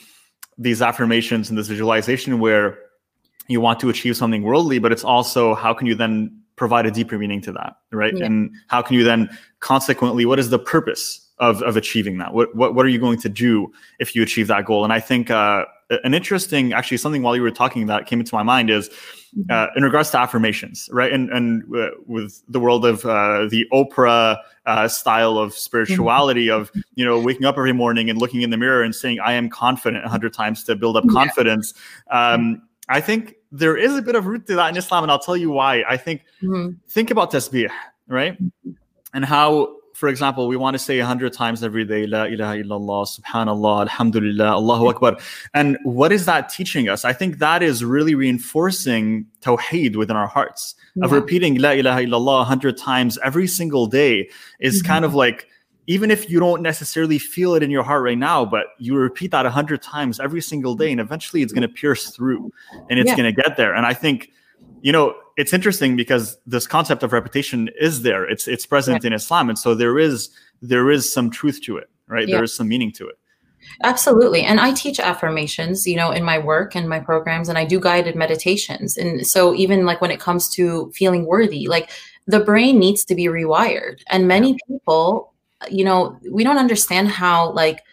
these 0.57 0.81
affirmations 0.81 1.49
and 1.49 1.59
this 1.59 1.67
visualization 1.67 2.39
where 2.39 2.79
you 3.49 3.59
want 3.59 3.81
to 3.81 3.89
achieve 3.89 4.15
something 4.15 4.43
worldly, 4.43 4.79
but 4.79 4.93
it's 4.93 5.03
also 5.03 5.55
how 5.55 5.73
can 5.73 5.85
you 5.85 5.95
then 5.95 6.39
provide 6.59 6.85
a 6.85 6.91
deeper 6.91 7.17
meaning 7.17 7.41
to 7.41 7.51
that, 7.53 7.77
right? 7.91 8.15
Yeah. 8.15 8.25
And 8.25 8.51
how 8.67 8.81
can 8.83 8.95
you 8.97 9.03
then 9.03 9.29
consequently, 9.61 10.25
what 10.25 10.37
is 10.37 10.49
the 10.49 10.59
purpose 10.59 11.25
of, 11.39 11.63
of 11.63 11.77
achieving 11.77 12.17
that? 12.19 12.33
What, 12.33 12.53
what, 12.53 12.75
what 12.75 12.85
are 12.85 12.89
you 12.89 12.99
going 12.99 13.19
to 13.21 13.29
do 13.29 13.71
if 13.97 14.13
you 14.13 14.21
achieve 14.21 14.47
that 14.47 14.65
goal? 14.65 14.83
And 14.83 14.91
I 14.91 14.99
think 14.99 15.31
uh, 15.31 15.63
an 16.03 16.13
interesting, 16.13 16.73
actually 16.73 16.97
something 16.97 17.23
while 17.23 17.35
you 17.35 17.41
were 17.41 17.49
talking 17.49 17.87
that 17.87 18.05
came 18.05 18.19
into 18.19 18.35
my 18.35 18.43
mind 18.43 18.69
is 18.69 18.89
mm-hmm. 18.89 19.49
uh, 19.49 19.67
in 19.77 19.83
regards 19.83 20.09
to 20.11 20.19
affirmations, 20.19 20.89
right? 20.91 21.11
And, 21.13 21.31
and 21.31 21.63
uh, 21.73 21.91
with 22.05 22.43
the 22.49 22.59
world 22.59 22.85
of 22.85 23.05
uh, 23.05 23.47
the 23.49 23.65
Oprah 23.71 24.37
uh, 24.65 24.87
style 24.89 25.37
of 25.37 25.53
spirituality 25.53 26.47
mm-hmm. 26.47 26.61
of, 26.61 26.71
you 26.95 27.05
know, 27.05 27.17
waking 27.19 27.45
up 27.45 27.57
every 27.57 27.73
morning 27.73 28.09
and 28.09 28.19
looking 28.19 28.41
in 28.41 28.49
the 28.49 28.57
mirror 28.57 28.83
and 28.83 28.93
saying, 28.93 29.19
I 29.21 29.33
am 29.33 29.49
confident 29.49 30.05
a 30.05 30.09
hundred 30.09 30.33
times 30.33 30.65
to 30.65 30.75
build 30.75 30.97
up 30.97 31.07
confidence. 31.07 31.73
Um, 32.11 32.61
I 32.89 32.99
think 32.99 33.35
there 33.51 33.77
is 33.77 33.95
a 33.97 34.01
bit 34.01 34.15
of 34.15 34.25
root 34.27 34.47
to 34.47 34.55
that 34.55 34.69
in 34.69 34.77
Islam, 34.77 35.03
and 35.03 35.11
I'll 35.11 35.19
tell 35.19 35.37
you 35.37 35.49
why. 35.51 35.83
I 35.87 35.97
think 35.97 36.23
mm-hmm. 36.41 36.73
think 36.87 37.11
about 37.11 37.31
tasbih, 37.31 37.69
right? 38.07 38.33
Mm-hmm. 38.33 38.71
And 39.13 39.25
how, 39.25 39.75
for 39.95 40.07
example, 40.07 40.47
we 40.47 40.55
want 40.55 40.75
to 40.75 40.79
say 40.79 40.99
a 40.99 41.05
hundred 41.05 41.33
times 41.33 41.63
every 41.63 41.83
day, 41.83 42.05
La 42.05 42.25
ilaha 42.25 42.63
illallah, 42.63 43.07
subhanallah, 43.19 43.81
alhamdulillah, 43.81 44.51
Allahu 44.51 44.89
Akbar. 44.89 45.17
And 45.53 45.77
what 45.83 46.11
is 46.11 46.25
that 46.25 46.49
teaching 46.49 46.89
us? 46.89 47.05
I 47.05 47.13
think 47.13 47.39
that 47.39 47.63
is 47.63 47.83
really 47.83 48.13
reinforcing 48.13 49.25
tawheed 49.41 49.95
within 49.95 50.15
our 50.15 50.27
hearts. 50.27 50.75
Yeah. 50.95 51.05
Of 51.05 51.11
repeating 51.11 51.55
La 51.55 51.71
ilaha 51.71 52.01
illallah 52.01 52.41
a 52.41 52.45
hundred 52.45 52.77
times 52.77 53.17
every 53.23 53.47
single 53.47 53.87
day 53.87 54.29
is 54.59 54.81
mm-hmm. 54.81 54.87
kind 54.87 55.05
of 55.05 55.15
like 55.15 55.47
even 55.89 56.11
if 56.11 56.29
you 56.29 56.39
don't 56.39 56.61
necessarily 56.61 57.17
feel 57.17 57.55
it 57.55 57.63
in 57.63 57.71
your 57.71 57.81
heart 57.81 58.03
right 58.03 58.17
now, 58.17 58.45
but 58.45 58.67
you 58.77 58.95
repeat 58.95 59.31
that 59.31 59.47
a 59.47 59.49
hundred 59.49 59.81
times 59.81 60.19
every 60.19 60.39
single 60.39 60.75
day, 60.75 60.91
and 60.91 61.01
eventually 61.01 61.41
it's 61.41 61.51
going 61.51 61.67
to 61.67 61.67
pierce 61.67 62.11
through 62.11 62.53
and 62.91 62.99
it's 62.99 63.07
yeah. 63.07 63.15
going 63.15 63.35
to 63.35 63.41
get 63.41 63.57
there. 63.57 63.73
And 63.73 63.87
I 63.87 63.95
think, 63.95 64.29
you 64.81 64.91
know, 64.91 65.15
it's 65.35 65.51
interesting 65.51 65.95
because 65.95 66.37
this 66.45 66.67
concept 66.67 67.01
of 67.01 67.11
repetition 67.11 67.71
is 67.81 68.03
there. 68.03 68.23
It's 68.23 68.47
it's 68.47 68.67
present 68.67 69.03
yeah. 69.03 69.07
in 69.07 69.13
Islam, 69.13 69.49
and 69.49 69.57
so 69.57 69.73
there 69.73 69.97
is 69.97 70.29
there 70.61 70.91
is 70.91 71.11
some 71.11 71.31
truth 71.31 71.59
to 71.63 71.77
it, 71.77 71.89
right? 72.05 72.27
Yeah. 72.27 72.35
There 72.35 72.43
is 72.43 72.55
some 72.55 72.67
meaning 72.67 72.91
to 72.91 73.07
it. 73.07 73.17
Absolutely. 73.83 74.43
And 74.43 74.59
I 74.59 74.73
teach 74.73 74.99
affirmations, 74.99 75.87
you 75.87 75.95
know, 75.95 76.11
in 76.11 76.23
my 76.23 76.37
work 76.37 76.75
and 76.75 76.87
my 76.87 76.99
programs, 76.99 77.49
and 77.49 77.57
I 77.57 77.65
do 77.65 77.79
guided 77.79 78.15
meditations. 78.15 78.95
And 78.95 79.25
so, 79.25 79.55
even 79.55 79.87
like 79.87 80.01
when 80.01 80.11
it 80.11 80.19
comes 80.19 80.49
to 80.49 80.91
feeling 80.93 81.25
worthy, 81.25 81.67
like 81.67 81.89
the 82.27 82.39
brain 82.39 82.77
needs 82.77 83.03
to 83.05 83.15
be 83.15 83.25
rewired. 83.25 84.01
And 84.11 84.27
many 84.27 84.55
people 84.67 85.33
you 85.69 85.83
know 85.83 86.17
we 86.29 86.43
don't 86.43 86.57
understand 86.57 87.09
how 87.09 87.51
like 87.51 87.83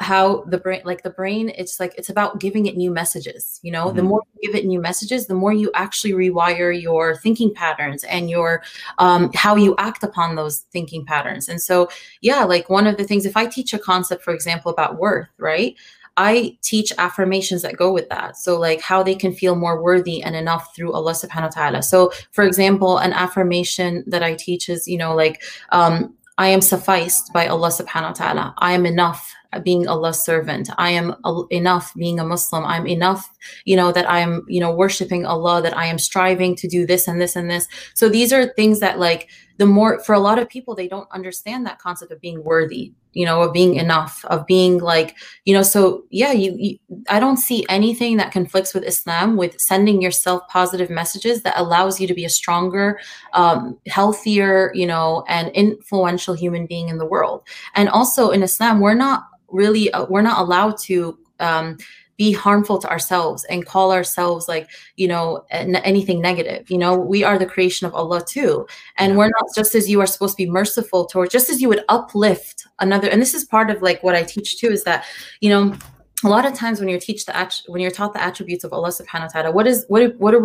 how 0.00 0.42
the 0.44 0.56
brain 0.56 0.80
like 0.84 1.02
the 1.02 1.10
brain 1.10 1.52
it's 1.56 1.78
like 1.78 1.94
it's 1.98 2.08
about 2.08 2.40
giving 2.40 2.64
it 2.64 2.76
new 2.76 2.90
messages 2.90 3.60
you 3.62 3.70
know 3.70 3.86
mm-hmm. 3.86 3.96
the 3.96 4.02
more 4.02 4.22
you 4.34 4.48
give 4.48 4.58
it 4.58 4.66
new 4.66 4.80
messages 4.80 5.26
the 5.26 5.34
more 5.34 5.52
you 5.52 5.70
actually 5.74 6.12
rewire 6.12 6.80
your 6.80 7.16
thinking 7.16 7.52
patterns 7.52 8.02
and 8.04 8.30
your 8.30 8.62
um, 8.98 9.30
how 9.34 9.56
you 9.56 9.74
act 9.76 10.02
upon 10.02 10.36
those 10.36 10.60
thinking 10.72 11.04
patterns 11.04 11.48
and 11.48 11.60
so 11.60 11.88
yeah 12.22 12.44
like 12.44 12.70
one 12.70 12.86
of 12.86 12.96
the 12.96 13.04
things 13.04 13.26
if 13.26 13.36
i 13.36 13.44
teach 13.44 13.74
a 13.74 13.78
concept 13.78 14.24
for 14.24 14.32
example 14.32 14.72
about 14.72 14.98
worth 14.98 15.28
right 15.38 15.76
I 16.16 16.58
teach 16.60 16.92
affirmations 16.98 17.62
that 17.62 17.76
go 17.76 17.92
with 17.92 18.08
that. 18.10 18.36
So, 18.36 18.58
like 18.58 18.82
how 18.82 19.02
they 19.02 19.14
can 19.14 19.32
feel 19.32 19.56
more 19.56 19.82
worthy 19.82 20.22
and 20.22 20.36
enough 20.36 20.74
through 20.76 20.92
Allah 20.92 21.12
subhanahu 21.12 21.42
wa 21.42 21.48
ta'ala. 21.48 21.82
So, 21.82 22.12
for 22.32 22.44
example, 22.44 22.98
an 22.98 23.14
affirmation 23.14 24.04
that 24.06 24.22
I 24.22 24.34
teach 24.34 24.68
is, 24.68 24.86
you 24.86 24.98
know, 24.98 25.14
like, 25.14 25.42
um, 25.70 26.14
I 26.40 26.48
am 26.48 26.62
sufficed 26.62 27.34
by 27.34 27.48
Allah 27.48 27.68
subhanahu 27.68 28.12
wa 28.12 28.12
ta'ala. 28.12 28.54
I 28.56 28.72
am 28.72 28.86
enough 28.86 29.34
being 29.62 29.86
Allah's 29.86 30.24
servant. 30.24 30.70
I 30.78 30.90
am 30.90 31.14
enough 31.50 31.92
being 31.94 32.18
a 32.18 32.24
Muslim. 32.24 32.64
I'm 32.64 32.86
enough, 32.86 33.30
you 33.66 33.76
know, 33.76 33.92
that 33.92 34.08
I 34.08 34.20
am, 34.20 34.46
you 34.48 34.58
know, 34.58 34.74
worshiping 34.74 35.26
Allah, 35.26 35.60
that 35.60 35.76
I 35.76 35.84
am 35.84 35.98
striving 35.98 36.56
to 36.56 36.66
do 36.66 36.86
this 36.86 37.06
and 37.06 37.20
this 37.20 37.36
and 37.36 37.50
this. 37.50 37.68
So 37.92 38.08
these 38.08 38.32
are 38.32 38.54
things 38.54 38.80
that 38.80 38.98
like 38.98 39.28
the 39.58 39.66
more 39.66 40.00
for 40.00 40.14
a 40.14 40.18
lot 40.18 40.38
of 40.38 40.48
people 40.48 40.74
they 40.74 40.88
don't 40.88 41.12
understand 41.12 41.66
that 41.66 41.78
concept 41.78 42.10
of 42.10 42.22
being 42.22 42.42
worthy 42.42 42.94
you 43.12 43.24
know 43.24 43.42
of 43.42 43.52
being 43.52 43.74
enough 43.74 44.24
of 44.26 44.46
being 44.46 44.78
like 44.78 45.16
you 45.44 45.54
know 45.54 45.62
so 45.62 46.04
yeah 46.10 46.32
you, 46.32 46.54
you, 46.58 46.78
i 47.08 47.18
don't 47.18 47.38
see 47.38 47.64
anything 47.68 48.16
that 48.16 48.32
conflicts 48.32 48.72
with 48.72 48.84
islam 48.84 49.36
with 49.36 49.60
sending 49.60 50.00
yourself 50.00 50.42
positive 50.48 50.90
messages 50.90 51.42
that 51.42 51.54
allows 51.56 52.00
you 52.00 52.06
to 52.06 52.14
be 52.14 52.24
a 52.24 52.30
stronger 52.30 52.98
um, 53.32 53.78
healthier 53.86 54.70
you 54.74 54.86
know 54.86 55.24
and 55.28 55.48
influential 55.50 56.34
human 56.34 56.66
being 56.66 56.88
in 56.88 56.98
the 56.98 57.06
world. 57.06 57.42
And 57.74 57.88
also 57.88 58.30
in 58.30 58.42
islam 58.42 58.80
we're 58.80 58.94
not 58.94 59.24
really 59.48 59.92
uh, 59.92 60.06
we're 60.08 60.22
not 60.22 60.38
allowed 60.38 60.78
to 60.78 61.18
um, 61.40 61.78
be 62.20 62.32
harmful 62.32 62.76
to 62.78 62.90
ourselves 62.90 63.44
and 63.44 63.64
call 63.64 63.92
ourselves 63.92 64.46
like 64.46 64.68
you 64.96 65.08
know 65.08 65.42
anything 65.50 66.20
negative 66.20 66.70
you 66.70 66.76
know? 66.76 66.94
We 66.94 67.24
are 67.24 67.38
the 67.38 67.46
creation 67.46 67.86
of 67.86 67.94
allah 67.94 68.22
too. 68.22 68.66
And 68.98 69.16
we're 69.16 69.32
not 69.38 69.46
just 69.56 69.74
as 69.74 69.88
you 69.88 70.02
are 70.02 70.06
supposed 70.06 70.36
to 70.36 70.44
be 70.44 70.50
merciful 70.50 71.06
towards 71.06 71.32
just 71.32 71.48
as 71.48 71.62
you 71.62 71.68
would 71.70 71.82
uplift 71.88 72.66
another 72.78 73.08
and 73.08 73.22
this 73.22 73.32
is 73.32 73.44
part 73.44 73.70
of 73.70 73.80
like 73.80 74.02
what 74.02 74.14
i 74.14 74.22
teach 74.22 74.58
too 74.60 74.68
is 74.68 74.84
that 74.84 75.06
you 75.40 75.48
know 75.48 75.74
a 76.22 76.28
lot 76.28 76.44
of 76.44 76.52
times 76.52 76.78
when 76.78 76.90
you're 76.90 77.00
teach 77.00 77.24
the 77.24 77.34
when 77.68 77.80
you're 77.80 77.90
taught 77.90 78.12
the 78.12 78.22
attributes 78.22 78.64
of 78.64 78.74
Allah 78.74 78.90
subhanahu 78.90 79.28
wa 79.28 79.32
ta'ala 79.34 79.50
what 79.52 79.66
is 79.66 79.86
what 79.88 80.14
what 80.18 80.34
are 80.34 80.42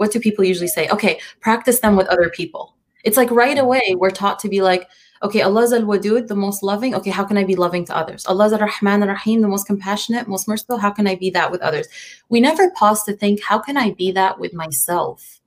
what 0.00 0.12
do 0.12 0.20
people 0.20 0.44
usually 0.44 0.72
say? 0.76 0.88
Okay 0.90 1.18
practice 1.40 1.80
them 1.80 1.96
with 1.96 2.06
other 2.08 2.28
people. 2.28 2.76
It's 3.02 3.16
like 3.16 3.30
right 3.30 3.58
away 3.58 3.96
we're 3.96 4.10
taught 4.10 4.38
to 4.40 4.48
be 4.50 4.60
like 4.60 4.88
Okay, 5.22 5.42
Allah 5.42 5.62
is 5.62 5.72
Al 5.72 5.82
Wadud, 5.82 6.26
the 6.26 6.34
most 6.34 6.62
loving. 6.62 6.94
Okay, 6.94 7.10
how 7.10 7.24
can 7.24 7.38
I 7.38 7.44
be 7.44 7.56
loving 7.56 7.84
to 7.86 7.96
others? 7.96 8.26
Allah 8.26 8.46
is 8.46 8.52
Ar 8.52 8.60
Rahman 8.60 9.02
Ar 9.02 9.08
Rahim, 9.08 9.40
the 9.40 9.48
most 9.48 9.66
compassionate, 9.66 10.28
most 10.28 10.48
merciful. 10.48 10.78
How 10.78 10.90
can 10.90 11.06
I 11.06 11.14
be 11.14 11.30
that 11.30 11.50
with 11.50 11.62
others? 11.62 11.86
We 12.28 12.40
never 12.40 12.70
pause 12.72 13.04
to 13.04 13.14
think, 13.14 13.42
how 13.42 13.58
can 13.58 13.76
I 13.76 13.92
be 13.92 14.12
that 14.12 14.38
with 14.38 14.52
myself? 14.52 15.40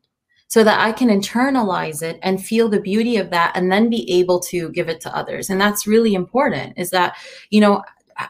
So 0.48 0.64
that 0.64 0.80
I 0.80 0.94
can 0.94 1.10
internalize 1.10 2.02
it 2.02 2.20
and 2.24 2.44
feel 2.44 2.70
the 2.70 2.80
beauty 2.80 3.18
of 3.18 3.30
that 3.32 3.52
and 3.56 3.70
then 3.70 3.90
be 3.90 4.10
able 4.14 4.40
to 4.42 4.70
give 4.72 4.88
it 4.88 5.02
to 5.02 5.16
others. 5.16 5.50
And 5.50 5.60
that's 5.60 5.86
really 5.86 6.14
important 6.14 6.74
is 6.78 6.90
that, 6.92 7.18
you 7.50 7.60
know, 7.60 7.84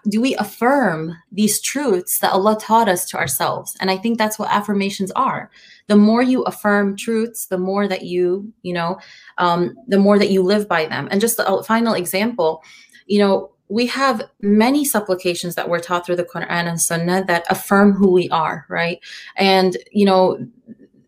do 0.07 0.21
we 0.21 0.35
affirm 0.35 1.15
these 1.31 1.61
truths 1.61 2.19
that 2.19 2.33
Allah 2.33 2.57
taught 2.59 2.89
us 2.89 3.05
to 3.09 3.17
ourselves? 3.17 3.75
And 3.79 3.89
I 3.89 3.97
think 3.97 4.17
that's 4.17 4.38
what 4.38 4.51
affirmations 4.51 5.11
are 5.11 5.49
the 5.88 5.95
more 5.95 6.21
you 6.21 6.43
affirm 6.43 6.95
truths, 6.95 7.47
the 7.47 7.57
more 7.57 7.88
that 7.88 8.03
you, 8.03 8.51
you 8.61 8.73
know, 8.73 8.99
um, 9.38 9.73
the 9.88 9.97
more 9.97 10.19
that 10.19 10.29
you 10.29 10.43
live 10.43 10.67
by 10.67 10.85
them. 10.85 11.07
And 11.09 11.21
just 11.21 11.39
a 11.39 11.63
final 11.63 11.93
example, 11.93 12.61
you 13.05 13.19
know, 13.19 13.51
we 13.69 13.85
have 13.88 14.21
many 14.41 14.85
supplications 14.85 15.55
that 15.55 15.69
we're 15.69 15.79
taught 15.79 16.05
through 16.05 16.15
the 16.15 16.23
Quran 16.23 16.47
and 16.49 16.79
Sunnah 16.79 17.25
that 17.25 17.45
affirm 17.49 17.93
who 17.93 18.11
we 18.11 18.29
are, 18.29 18.65
right? 18.69 18.99
And, 19.35 19.77
you 19.91 20.05
know, 20.05 20.38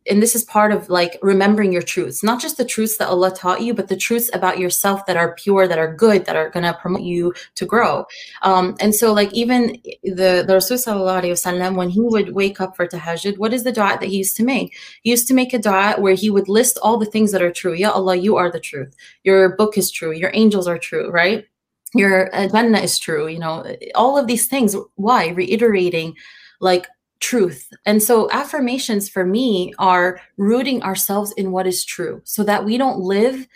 and 0.09 0.21
this 0.21 0.35
is 0.35 0.43
part 0.43 0.71
of 0.71 0.89
like 0.89 1.19
remembering 1.21 1.71
your 1.71 1.81
truths, 1.81 2.23
not 2.23 2.41
just 2.41 2.57
the 2.57 2.65
truths 2.65 2.97
that 2.97 3.09
Allah 3.09 3.31
taught 3.31 3.61
you, 3.61 3.73
but 3.73 3.87
the 3.87 3.95
truths 3.95 4.29
about 4.33 4.57
yourself 4.57 5.05
that 5.05 5.17
are 5.17 5.35
pure, 5.35 5.67
that 5.67 5.77
are 5.77 5.93
good, 5.93 6.25
that 6.25 6.35
are 6.35 6.49
going 6.49 6.63
to 6.63 6.73
promote 6.73 7.03
you 7.03 7.33
to 7.55 7.65
grow. 7.65 8.05
Um, 8.41 8.75
and 8.79 8.93
so, 8.93 9.13
like, 9.13 9.31
even 9.33 9.79
the, 10.03 10.43
the 10.45 10.53
Rasul 10.55 11.75
when 11.75 11.89
he 11.89 12.01
would 12.01 12.33
wake 12.33 12.59
up 12.59 12.75
for 12.75 12.87
tahajjud, 12.87 13.37
what 13.37 13.53
is 13.53 13.63
the 13.63 13.71
dua 13.71 13.97
that 13.99 14.09
he 14.09 14.17
used 14.17 14.35
to 14.37 14.43
make? 14.43 14.75
He 15.03 15.11
used 15.11 15.27
to 15.27 15.33
make 15.33 15.53
a 15.53 15.59
dua 15.59 15.95
where 15.99 16.15
he 16.15 16.29
would 16.29 16.49
list 16.49 16.79
all 16.81 16.97
the 16.97 17.05
things 17.05 17.31
that 17.31 17.41
are 17.41 17.51
true. 17.51 17.73
Ya 17.73 17.91
Allah, 17.91 18.15
you 18.15 18.35
are 18.35 18.51
the 18.51 18.59
truth. 18.59 18.95
Your 19.23 19.55
book 19.55 19.77
is 19.77 19.91
true. 19.91 20.11
Your 20.11 20.31
angels 20.33 20.67
are 20.67 20.79
true, 20.79 21.11
right? 21.11 21.45
Your 21.93 22.29
Jannah 22.49 22.79
is 22.79 22.97
true. 22.99 23.27
You 23.27 23.39
know, 23.39 23.75
all 23.95 24.17
of 24.17 24.27
these 24.27 24.47
things. 24.47 24.75
Why? 24.95 25.29
Reiterating 25.29 26.15
like 26.59 26.87
truth. 27.19 27.71
And 27.85 28.01
so 28.01 28.29
affirmations 28.31 29.09
for 29.09 29.25
me 29.25 29.73
are 29.77 30.21
rooting 30.37 30.81
ourselves 30.83 31.33
in 31.33 31.51
what 31.51 31.67
is 31.67 31.83
true 31.83 32.21
so 32.23 32.43
that 32.43 32.65
we 32.65 32.77
don't 32.77 32.99
live 32.99 33.47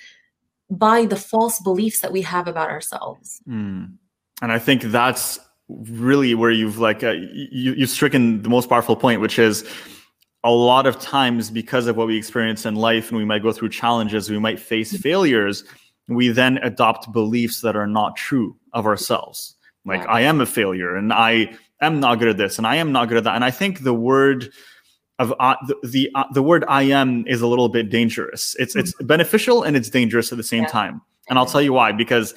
by 0.69 1.05
the 1.05 1.15
false 1.15 1.59
beliefs 1.59 2.01
that 2.01 2.11
we 2.11 2.21
have 2.21 2.47
about 2.47 2.69
ourselves. 2.69 3.41
Mm. 3.47 3.93
And 4.41 4.51
I 4.51 4.59
think 4.59 4.83
that's 4.83 5.39
really 5.69 6.35
where 6.35 6.51
you've 6.51 6.77
like 6.77 7.03
uh, 7.03 7.11
you, 7.11 7.73
you've 7.73 7.89
stricken 7.89 8.41
the 8.41 8.49
most 8.49 8.69
powerful 8.69 8.95
point, 8.95 9.21
which 9.21 9.39
is 9.39 9.67
a 10.43 10.51
lot 10.51 10.85
of 10.85 10.99
times 10.99 11.49
because 11.49 11.87
of 11.87 11.95
what 11.95 12.07
we 12.07 12.17
experience 12.17 12.65
in 12.65 12.75
life 12.75 13.09
and 13.09 13.17
we 13.17 13.25
might 13.25 13.41
go 13.41 13.53
through 13.53 13.69
challenges, 13.69 14.29
we 14.29 14.39
might 14.39 14.59
face 14.59 14.91
mm-hmm. 14.91 15.01
failures, 15.01 15.63
we 16.07 16.27
then 16.29 16.57
adopt 16.57 17.11
beliefs 17.13 17.61
that 17.61 17.75
are 17.75 17.87
not 17.87 18.17
true 18.17 18.55
of 18.73 18.85
ourselves. 18.85 19.55
Like 19.85 20.07
I 20.07 20.21
am 20.21 20.41
a 20.41 20.45
failure 20.45 20.95
and 20.95 21.11
I 21.11 21.57
am 21.85 21.99
not 21.99 22.19
good 22.19 22.29
at 22.29 22.37
this 22.37 22.57
and 22.57 22.67
I 22.67 22.77
am 22.77 22.91
not 22.91 23.07
good 23.07 23.17
at 23.17 23.23
that. 23.25 23.35
And 23.35 23.43
I 23.43 23.51
think 23.51 23.83
the 23.83 23.93
word 23.93 24.51
of 25.19 25.33
uh, 25.39 25.55
the 25.67 25.75
the, 25.87 26.11
uh, 26.15 26.25
the 26.33 26.43
word 26.43 26.65
I 26.67 26.83
am 26.83 27.25
is 27.27 27.41
a 27.41 27.47
little 27.47 27.69
bit 27.69 27.89
dangerous. 27.89 28.55
It's 28.59 28.75
it's 28.75 28.93
mm-hmm. 28.93 29.07
beneficial 29.07 29.63
and 29.63 29.75
it's 29.75 29.89
dangerous 29.89 30.31
at 30.31 30.37
the 30.37 30.43
same 30.43 30.63
yeah. 30.63 30.69
time. 30.69 31.01
And 31.29 31.39
I'll 31.39 31.45
tell 31.45 31.61
you 31.61 31.73
why 31.73 31.91
because 31.91 32.33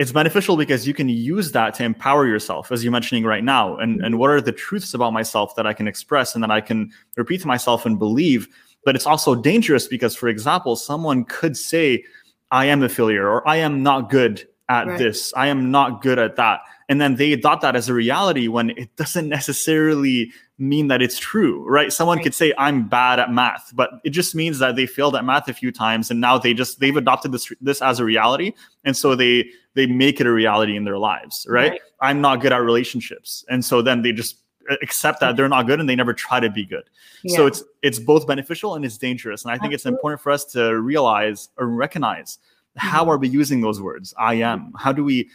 it's 0.00 0.12
beneficial 0.12 0.56
because 0.56 0.86
you 0.86 0.94
can 0.94 1.10
use 1.10 1.52
that 1.52 1.74
to 1.74 1.84
empower 1.84 2.26
yourself 2.26 2.72
as 2.72 2.82
you're 2.82 2.90
mentioning 2.90 3.24
right 3.24 3.44
now 3.44 3.76
and 3.76 4.02
and 4.02 4.18
what 4.18 4.30
are 4.30 4.40
the 4.40 4.50
truths 4.50 4.94
about 4.94 5.12
myself 5.12 5.54
that 5.56 5.66
i 5.66 5.74
can 5.74 5.86
express 5.86 6.34
and 6.34 6.42
that 6.42 6.50
i 6.50 6.60
can 6.60 6.90
repeat 7.16 7.40
to 7.40 7.46
myself 7.46 7.84
and 7.84 7.98
believe 7.98 8.48
but 8.84 8.96
it's 8.96 9.06
also 9.06 9.34
dangerous 9.34 9.86
because 9.86 10.16
for 10.16 10.28
example 10.28 10.74
someone 10.74 11.24
could 11.24 11.54
say 11.54 12.02
i 12.50 12.64
am 12.64 12.82
a 12.82 12.88
failure 12.88 13.28
or 13.28 13.46
i 13.46 13.56
am 13.56 13.82
not 13.82 14.08
good 14.08 14.48
at 14.70 14.86
right. 14.86 14.98
this 14.98 15.34
i 15.34 15.48
am 15.48 15.70
not 15.70 16.00
good 16.00 16.18
at 16.18 16.36
that 16.36 16.60
and 16.90 17.00
then 17.00 17.14
they 17.14 17.32
adopt 17.32 17.62
that 17.62 17.76
as 17.76 17.88
a 17.88 17.94
reality 17.94 18.48
when 18.48 18.70
it 18.70 18.94
doesn't 18.96 19.28
necessarily 19.28 20.32
mean 20.58 20.88
that 20.88 21.00
it's 21.00 21.20
true, 21.20 21.64
right? 21.68 21.92
Someone 21.92 22.18
right. 22.18 22.24
could 22.24 22.34
say 22.34 22.52
I'm 22.58 22.88
bad 22.88 23.20
at 23.20 23.32
math, 23.32 23.70
but 23.74 23.90
it 24.04 24.10
just 24.10 24.34
means 24.34 24.58
that 24.58 24.74
they 24.74 24.86
failed 24.86 25.14
at 25.14 25.24
math 25.24 25.48
a 25.48 25.54
few 25.54 25.70
times 25.70 26.10
and 26.10 26.20
now 26.20 26.36
they 26.36 26.52
just 26.52 26.80
they've 26.80 26.96
adopted 26.96 27.30
this 27.30 27.50
this 27.60 27.80
as 27.80 28.00
a 28.00 28.04
reality 28.04 28.52
and 28.84 28.96
so 28.96 29.14
they 29.14 29.48
they 29.74 29.86
make 29.86 30.20
it 30.20 30.26
a 30.26 30.32
reality 30.32 30.76
in 30.76 30.82
their 30.84 30.98
lives, 30.98 31.46
right? 31.48 31.70
right. 31.70 31.80
I'm 32.00 32.20
not 32.20 32.40
good 32.40 32.52
at 32.52 32.60
relationships. 32.60 33.44
And 33.48 33.64
so 33.64 33.82
then 33.82 34.02
they 34.02 34.10
just 34.10 34.38
accept 34.82 35.20
that 35.20 35.36
they're 35.36 35.48
not 35.48 35.68
good 35.68 35.78
and 35.78 35.88
they 35.88 35.94
never 35.94 36.12
try 36.12 36.40
to 36.40 36.50
be 36.50 36.66
good. 36.66 36.90
Yeah. 37.22 37.36
So 37.36 37.46
it's 37.46 37.62
it's 37.82 38.00
both 38.00 38.26
beneficial 38.26 38.74
and 38.74 38.84
it's 38.84 38.98
dangerous. 38.98 39.44
And 39.44 39.52
I 39.52 39.54
think 39.54 39.72
Absolutely. 39.72 39.74
it's 39.74 39.86
important 39.86 40.22
for 40.22 40.32
us 40.32 40.44
to 40.46 40.80
realize 40.80 41.50
or 41.56 41.68
recognize 41.68 42.40
how 42.76 43.02
mm-hmm. 43.02 43.10
are 43.10 43.18
we 43.18 43.28
using 43.28 43.60
those 43.60 43.80
words? 43.80 44.12
I 44.18 44.34
am. 44.34 44.72
How 44.76 44.92
do 44.92 45.04
we 45.04 45.30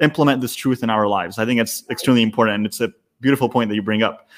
implement 0.00 0.40
this 0.40 0.54
truth 0.54 0.82
in 0.82 0.90
our 0.90 1.06
lives? 1.06 1.38
I 1.38 1.46
think 1.46 1.60
it's 1.60 1.84
extremely 1.90 2.22
important 2.22 2.56
and 2.56 2.66
it's 2.66 2.80
a 2.80 2.90
beautiful 3.20 3.48
point 3.48 3.68
that 3.70 3.74
you 3.74 3.82
bring 3.82 4.02
up. 4.02 4.28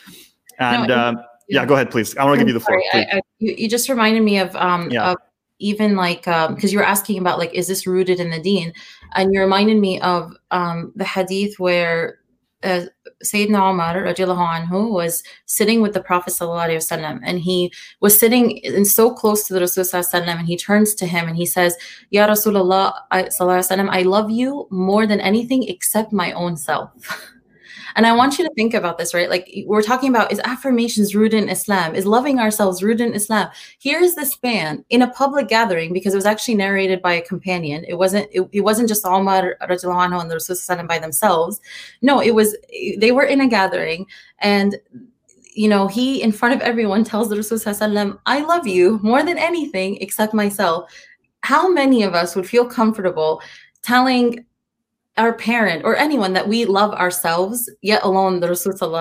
And 0.59 0.89
no, 0.89 0.99
um, 0.99 1.17
yeah. 1.49 1.61
yeah. 1.61 1.67
go 1.67 1.75
ahead, 1.75 1.91
please. 1.91 2.17
I 2.17 2.25
want 2.25 2.39
to 2.39 2.45
give 2.45 2.49
you 2.49 2.55
the 2.55 2.65
floor. 2.65 2.83
I, 2.93 3.07
I, 3.13 3.21
you, 3.39 3.55
you, 3.59 3.69
just 3.69 3.89
reminded 3.89 4.23
me 4.23 4.39
of, 4.39 4.55
um, 4.57 4.91
yeah. 4.91 5.11
of 5.11 5.17
even 5.59 5.97
like 5.97 6.25
because 6.25 6.65
um, 6.65 6.69
you 6.69 6.79
were 6.79 6.85
asking 6.85 7.19
about 7.19 7.39
like 7.39 7.53
is 7.55 7.69
this 7.69 7.87
rooted 7.87 8.21
in 8.21 8.31
the 8.31 8.41
deen, 8.41 8.73
and 9.15 9.33
you 9.33 9.41
reminded 9.41 9.79
me 9.79 10.01
of 10.01 10.37
um, 10.51 10.93
the 10.97 11.05
hadith 11.05 11.59
where 11.59 12.19
uh, 12.63 12.87
Sayyidina 13.23 13.71
Umar 13.71 13.95
anhu, 13.95 14.91
was 14.91 15.23
sitting 15.47 15.81
with 15.81 15.95
the 15.95 16.03
Prophet 16.03 16.33
wasallam, 16.33 17.21
and 17.23 17.41
he 17.41 17.73
was 18.01 18.19
sitting 18.19 18.59
in 18.59 18.85
so 18.85 19.13
close 19.13 19.47
to 19.47 19.55
the 19.55 19.61
Rasul 19.61 19.85
and 20.15 20.47
he 20.47 20.57
turns 20.57 20.95
to 20.95 21.07
him 21.07 21.29
and 21.29 21.37
he 21.37 21.47
says, 21.47 21.77
Ya 22.11 22.27
Rasulullah 22.27 22.95
I, 23.11 23.29
I 23.91 24.03
love 24.03 24.31
you 24.31 24.67
more 24.71 25.07
than 25.07 25.21
anything 25.21 25.69
except 25.69 26.13
my 26.13 26.33
own 26.33 26.57
self. 26.57 26.91
And 27.97 28.07
I 28.07 28.13
want 28.13 28.39
you 28.39 28.45
to 28.45 28.55
think 28.55 28.75
about 28.75 28.99
this, 28.99 29.15
right? 29.15 29.31
Like 29.31 29.49
we're 29.67 29.83
talking 29.83 30.09
about 30.09 30.33
is 30.33 30.41
affirmations 30.45 31.15
rooted 31.15 31.43
in 31.43 31.49
Islam? 31.49 31.95
Is 31.95 32.07
loving 32.07 32.39
ourselves 32.39 32.83
rooted 32.83 33.09
in 33.09 33.15
Islam? 33.15 33.49
Here's 33.79 34.15
this 34.15 34.37
man 34.43 34.85
in 34.91 35.03
a 35.03 35.11
public 35.11 35.49
gathering 35.49 35.93
because 35.93 36.13
it 36.13 36.17
was 36.19 36.27
actually 36.27 36.57
narrated 36.57 37.01
by 37.01 37.13
a 37.15 37.23
companion. 37.23 37.85
It 37.87 37.95
wasn't 37.95 38.29
it, 38.33 38.49
it 38.53 38.63
wasn't 38.63 38.89
just 38.89 39.07
Umar 39.07 39.57
and 39.61 40.31
the 40.31 40.35
Rasul 40.35 40.87
by 40.87 40.99
themselves. 40.99 41.61
No, 42.03 42.21
it 42.21 42.35
was 42.35 42.57
they 42.99 43.13
were 43.13 43.25
in 43.25 43.41
a 43.41 43.49
gathering 43.49 44.07
and 44.41 44.77
you 45.55 45.69
know, 45.69 45.87
he 45.87 46.21
in 46.21 46.33
front 46.33 46.55
of 46.55 46.61
everyone 46.61 47.05
tells 47.05 47.29
the 47.29 47.37
Rasul 47.37 48.19
I 48.27 48.41
love 48.41 48.67
you 48.67 48.99
more 49.03 49.23
than 49.23 49.39
anything 49.39 49.97
except 49.99 50.35
myself. 50.35 50.91
How 51.43 51.69
many 51.69 52.03
of 52.03 52.15
us 52.15 52.35
would 52.35 52.49
feel 52.49 52.67
comfortable 52.67 53.41
telling 53.83 54.45
our 55.17 55.33
parent 55.33 55.85
or 55.85 55.97
anyone 55.97 56.33
that 56.33 56.49
we 56.49 56.65
love 56.65 56.93
ourselves, 56.93 57.71
yet 57.83 58.03
alone 58.03 58.41
the 58.41 58.49
Rasul 58.49 58.97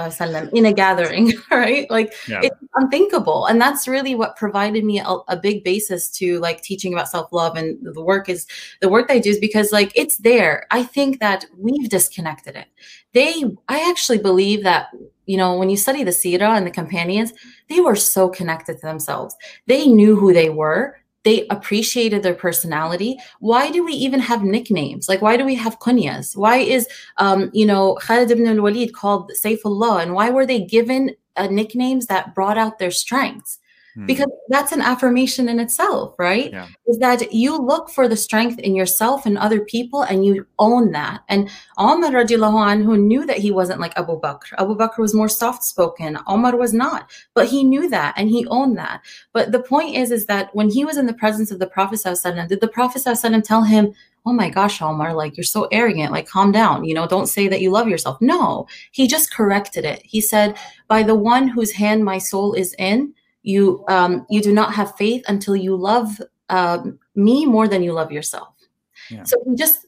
in 0.54 0.66
a 0.66 0.74
gathering, 0.74 1.34
right? 1.52 1.90
Like 1.90 2.14
yeah. 2.28 2.42
it's 2.44 2.56
unthinkable. 2.76 3.48
And 3.48 3.60
that's 3.60 3.88
really 3.88 4.14
what 4.14 4.36
provided 4.36 4.84
me 4.84 5.00
a, 5.00 5.16
a 5.28 5.38
big 5.38 5.64
basis 5.64 6.10
to 6.18 6.40
like 6.40 6.62
teaching 6.62 6.94
about 6.94 7.10
self-love 7.10 7.56
and 7.56 7.78
the 7.82 8.02
work 8.02 8.30
is 8.30 8.46
the 8.80 8.90
work 8.90 9.08
that 9.08 9.16
I 9.16 9.20
do 9.20 9.32
is 9.32 9.40
because 9.40 9.72
like 9.72 9.92
it's 9.96 10.18
there. 10.18 10.68
I 10.70 10.84
think 10.84 11.20
that 11.20 11.46
we've 11.58 11.90
disconnected 11.90 12.56
it. 12.56 12.68
They 13.14 13.44
I 13.68 13.90
actually 13.90 14.20
believe 14.20 14.64
that 14.64 14.90
you 15.26 15.38
know, 15.38 15.58
when 15.58 15.70
you 15.70 15.78
study 15.78 16.04
the 16.04 16.12
Sira 16.12 16.50
and 16.52 16.68
the 16.68 16.72
companions, 16.72 17.32
they 17.70 17.80
were 17.80 17.96
so 17.96 18.28
connected 18.28 18.76
to 18.76 18.86
themselves. 18.86 19.36
They 19.68 19.88
knew 19.88 20.18
who 20.18 20.34
they 20.34 20.50
were 20.50 20.98
they 21.24 21.48
appreciated 21.50 22.22
their 22.22 22.34
personality. 22.34 23.18
Why 23.40 23.72
do 23.72 23.84
we 23.84 23.94
even 23.94 24.20
have 24.20 24.44
nicknames? 24.44 25.08
Like, 25.08 25.22
why 25.22 25.38
do 25.38 25.46
we 25.46 25.56
have 25.56 25.80
kunyas? 25.80 26.36
Why 26.36 26.58
is, 26.58 26.88
um, 27.18 27.50
you 27.54 27.66
know, 27.66 27.96
Khalid 27.96 28.32
ibn 28.32 28.48
al-Walid 28.48 28.94
called 28.94 29.32
Saifullah? 29.42 30.04
And 30.04 30.14
why 30.14 30.30
were 30.30 30.46
they 30.46 30.62
given 30.62 31.16
uh, 31.36 31.48
nicknames 31.48 32.08
that 32.08 32.36
brought 32.36 32.58
out 32.58 32.78
their 32.78 32.92
strengths? 32.92 33.60
Hmm. 33.96 34.08
because 34.08 34.32
that's 34.50 34.72
an 34.72 34.82
affirmation 34.82 35.48
in 35.48 35.60
itself, 35.60 36.16
right? 36.18 36.52
Yeah. 36.52 36.68
Is 36.88 36.98
that 36.98 37.32
you 37.32 37.56
look 37.56 37.92
for 37.92 38.08
the 38.08 38.18
strength 38.18 38.58
in 38.58 38.76
yourself 38.76 39.28
and 39.28 39.38
other 39.38 39.62
people 39.62 40.02
and 40.02 40.26
you 40.26 40.48
own 40.58 40.92
that. 40.94 41.22
And 41.30 41.48
Umar 41.80 42.10
radiallahu 42.10 42.84
who 42.84 42.98
knew 42.98 43.24
that 43.28 43.38
he 43.38 43.52
wasn't 43.52 43.80
like 43.80 43.96
Abu 43.96 44.20
Bakr. 44.20 44.54
Abu 44.58 44.76
Bakr 44.76 44.98
was 44.98 45.14
more 45.14 45.30
soft 45.30 45.64
spoken. 45.64 46.18
Omar 46.26 46.56
was 46.56 46.74
not, 46.74 47.12
but 47.36 47.48
he 47.48 47.64
knew 47.64 47.88
that 47.90 48.16
and 48.18 48.30
he 48.30 48.48
owned 48.48 48.78
that. 48.80 49.02
But 49.32 49.52
the 49.52 49.62
point 49.62 49.96
is, 49.96 50.10
is 50.10 50.26
that 50.26 50.50
when 50.56 50.72
he 50.72 50.84
was 50.86 50.98
in 50.98 51.06
the 51.06 51.14
presence 51.14 51.52
of 51.52 51.60
the 51.60 51.68
Prophet 51.68 52.00
sallallahu 52.00 52.48
did 52.48 52.62
the 52.62 52.68
Prophet 52.68 53.04
sallallahu 53.04 53.44
tell 53.44 53.62
him, 53.62 53.94
oh 54.26 54.34
my 54.34 54.50
gosh, 54.50 54.82
Omar, 54.82 55.14
like 55.14 55.38
you're 55.38 55.44
so 55.44 55.68
arrogant, 55.72 56.12
like 56.12 56.28
calm 56.28 56.52
down, 56.52 56.84
you 56.86 56.96
know, 56.96 57.08
don't 57.08 57.28
say 57.28 57.48
that 57.48 57.62
you 57.62 57.70
love 57.70 57.88
yourself. 57.88 58.18
No, 58.22 58.68
he 58.92 59.08
just 59.08 59.32
corrected 59.32 59.86
it. 59.86 60.02
He 60.04 60.20
said, 60.20 60.58
by 60.88 61.04
the 61.04 61.16
one 61.16 61.48
whose 61.48 61.74
hand 61.74 62.04
my 62.04 62.18
soul 62.18 62.54
is 62.54 62.74
in, 62.80 63.14
you 63.44 63.84
um, 63.90 64.26
you 64.30 64.42
do 64.42 64.54
not 64.54 64.74
have 64.74 64.96
faith 64.96 65.24
until 65.28 65.56
you 65.56 65.76
love 65.76 66.20
um, 66.50 67.00
me 67.16 67.46
more 67.46 67.68
than 67.68 67.84
you 67.84 67.94
love 67.94 68.12
yourself. 68.12 68.54
Yeah. 69.10 69.24
So 69.24 69.38
he 69.46 69.56
just 69.56 69.86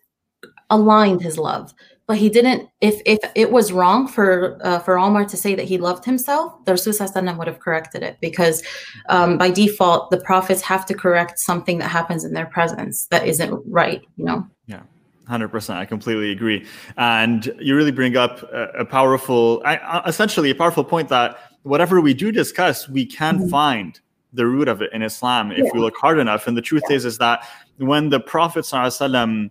aligned 0.70 1.22
his 1.22 1.38
love, 1.38 1.74
but 2.06 2.18
he 2.18 2.30
didn't. 2.30 2.70
If 2.82 3.02
if 3.06 3.20
it 3.34 3.52
was 3.52 3.72
wrong 3.72 4.08
for 4.08 4.60
uh, 4.62 4.80
for 4.80 5.00
Omar 5.00 5.26
to 5.26 5.38
say 5.38 5.56
that 5.56 5.66
he 5.66 5.78
loved 5.78 6.06
himself, 6.06 6.64
the 6.66 6.74
Rasul 6.74 6.94
would 7.38 7.48
have 7.48 7.60
corrected 7.60 8.04
it 8.04 8.18
because 8.22 8.62
um, 9.10 9.38
by 9.38 9.50
default 9.50 10.12
the 10.12 10.18
prophets 10.18 10.62
have 10.62 10.86
to 10.88 10.94
correct 10.94 11.40
something 11.40 11.80
that 11.80 11.90
happens 11.90 12.26
in 12.26 12.34
their 12.34 12.46
presence 12.46 13.08
that 13.08 13.26
isn't 13.28 13.62
right. 13.66 14.02
You 14.18 14.26
know. 14.26 14.48
Yeah. 14.68 14.82
100% 15.28 15.76
i 15.76 15.86
completely 15.86 16.32
agree 16.32 16.64
and 16.98 17.52
you 17.60 17.76
really 17.76 17.92
bring 17.92 18.16
up 18.16 18.44
a, 18.54 18.82
a 18.82 18.86
powerful 18.86 19.60
essentially 20.06 20.52
a 20.52 20.56
powerful 20.56 20.84
point 20.84 21.10
that 21.10 21.55
whatever 21.66 22.00
we 22.00 22.14
do 22.14 22.32
discuss, 22.32 22.88
we 22.88 23.06
can 23.06 23.40
mm-hmm. 23.40 23.50
find 23.50 24.00
the 24.34 24.46
root 24.46 24.68
of 24.68 24.82
it 24.82 24.92
in 24.94 25.02
Islam 25.02 25.52
if 25.52 25.66
yeah. 25.66 25.72
we 25.74 25.80
look 25.80 25.98
hard 25.98 26.20
enough. 26.20 26.48
And 26.48 26.56
the 26.56 26.62
truth 26.62 26.84
yeah. 26.90 26.98
is, 26.98 27.06
is 27.06 27.18
that 27.18 27.48
when 27.78 28.10
the 28.10 28.20
Prophet 28.20 28.66
ﷺ 28.66 29.50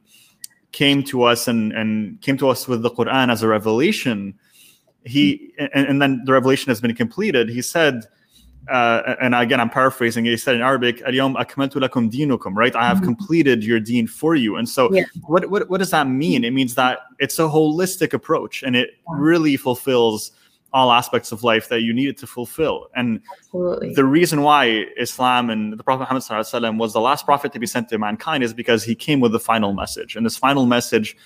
came 0.73 1.03
to 1.05 1.25
us 1.25 1.49
and, 1.49 1.73
and 1.73 2.21
came 2.21 2.37
to 2.39 2.49
us 2.49 2.69
with 2.69 2.83
the 2.83 2.91
Quran 2.91 3.33
as 3.33 3.43
a 3.43 3.49
revelation, 3.49 4.35
he 5.05 5.53
mm-hmm. 5.59 5.79
and, 5.79 5.89
and 5.89 6.03
then 6.03 6.23
the 6.25 6.33
revelation 6.33 6.71
has 6.71 6.81
been 6.81 6.95
completed. 6.95 7.49
He 7.49 7.63
said, 7.63 8.05
uh, 8.71 9.17
and 9.21 9.35
again, 9.35 9.61
I'm 9.61 9.69
paraphrasing. 9.69 10.25
He 10.25 10.37
said 10.37 10.55
in 10.55 10.63
Arabic, 10.63 11.03
"Al-yawm 11.03 11.35
akmaltu 11.37 11.83
lakum 11.83 12.11
dinukum." 12.11 12.55
Right? 12.55 12.75
I 12.75 12.87
have 12.87 12.99
mm-hmm. 12.99 13.07
completed 13.07 13.63
your 13.63 13.79
deen 13.79 14.07
for 14.07 14.35
you. 14.35 14.57
And 14.57 14.67
so, 14.67 14.91
yeah. 14.91 15.05
what, 15.27 15.51
what 15.51 15.69
what 15.69 15.79
does 15.79 15.91
that 15.91 16.09
mean? 16.09 16.45
It 16.45 16.53
means 16.53 16.75
that 16.77 17.01
it's 17.19 17.39
a 17.39 17.43
holistic 17.43 18.15
approach, 18.15 18.63
and 18.63 18.75
it 18.75 18.93
really 19.09 19.59
fulfills 19.59 20.33
all 20.75 20.91
aspects 20.91 21.31
of 21.31 21.45
life 21.45 21.69
that 21.69 21.83
you 21.83 21.95
needed 21.95 22.19
to 22.19 22.27
fulfill. 22.27 22.89
And 22.97 23.23
Absolutely. 23.39 23.95
the 23.95 24.05
reason 24.05 24.43
why 24.43 24.87
Islam 24.99 25.49
and 25.49 25.79
the 25.79 25.85
Prophet 25.85 26.13
Muhammad 26.13 26.79
was 26.79 26.93
the 26.93 27.01
last 27.01 27.25
prophet 27.25 27.53
to 27.53 27.61
be 27.61 27.67
sent 27.67 27.89
to 27.91 27.99
mankind 27.99 28.43
is 28.43 28.53
because 28.53 28.83
he 28.83 28.97
came 28.97 29.21
with 29.21 29.31
the 29.31 29.39
final 29.39 29.73
message. 29.73 30.17
And 30.17 30.27
this 30.27 30.37
final 30.37 30.67
message 30.67 31.17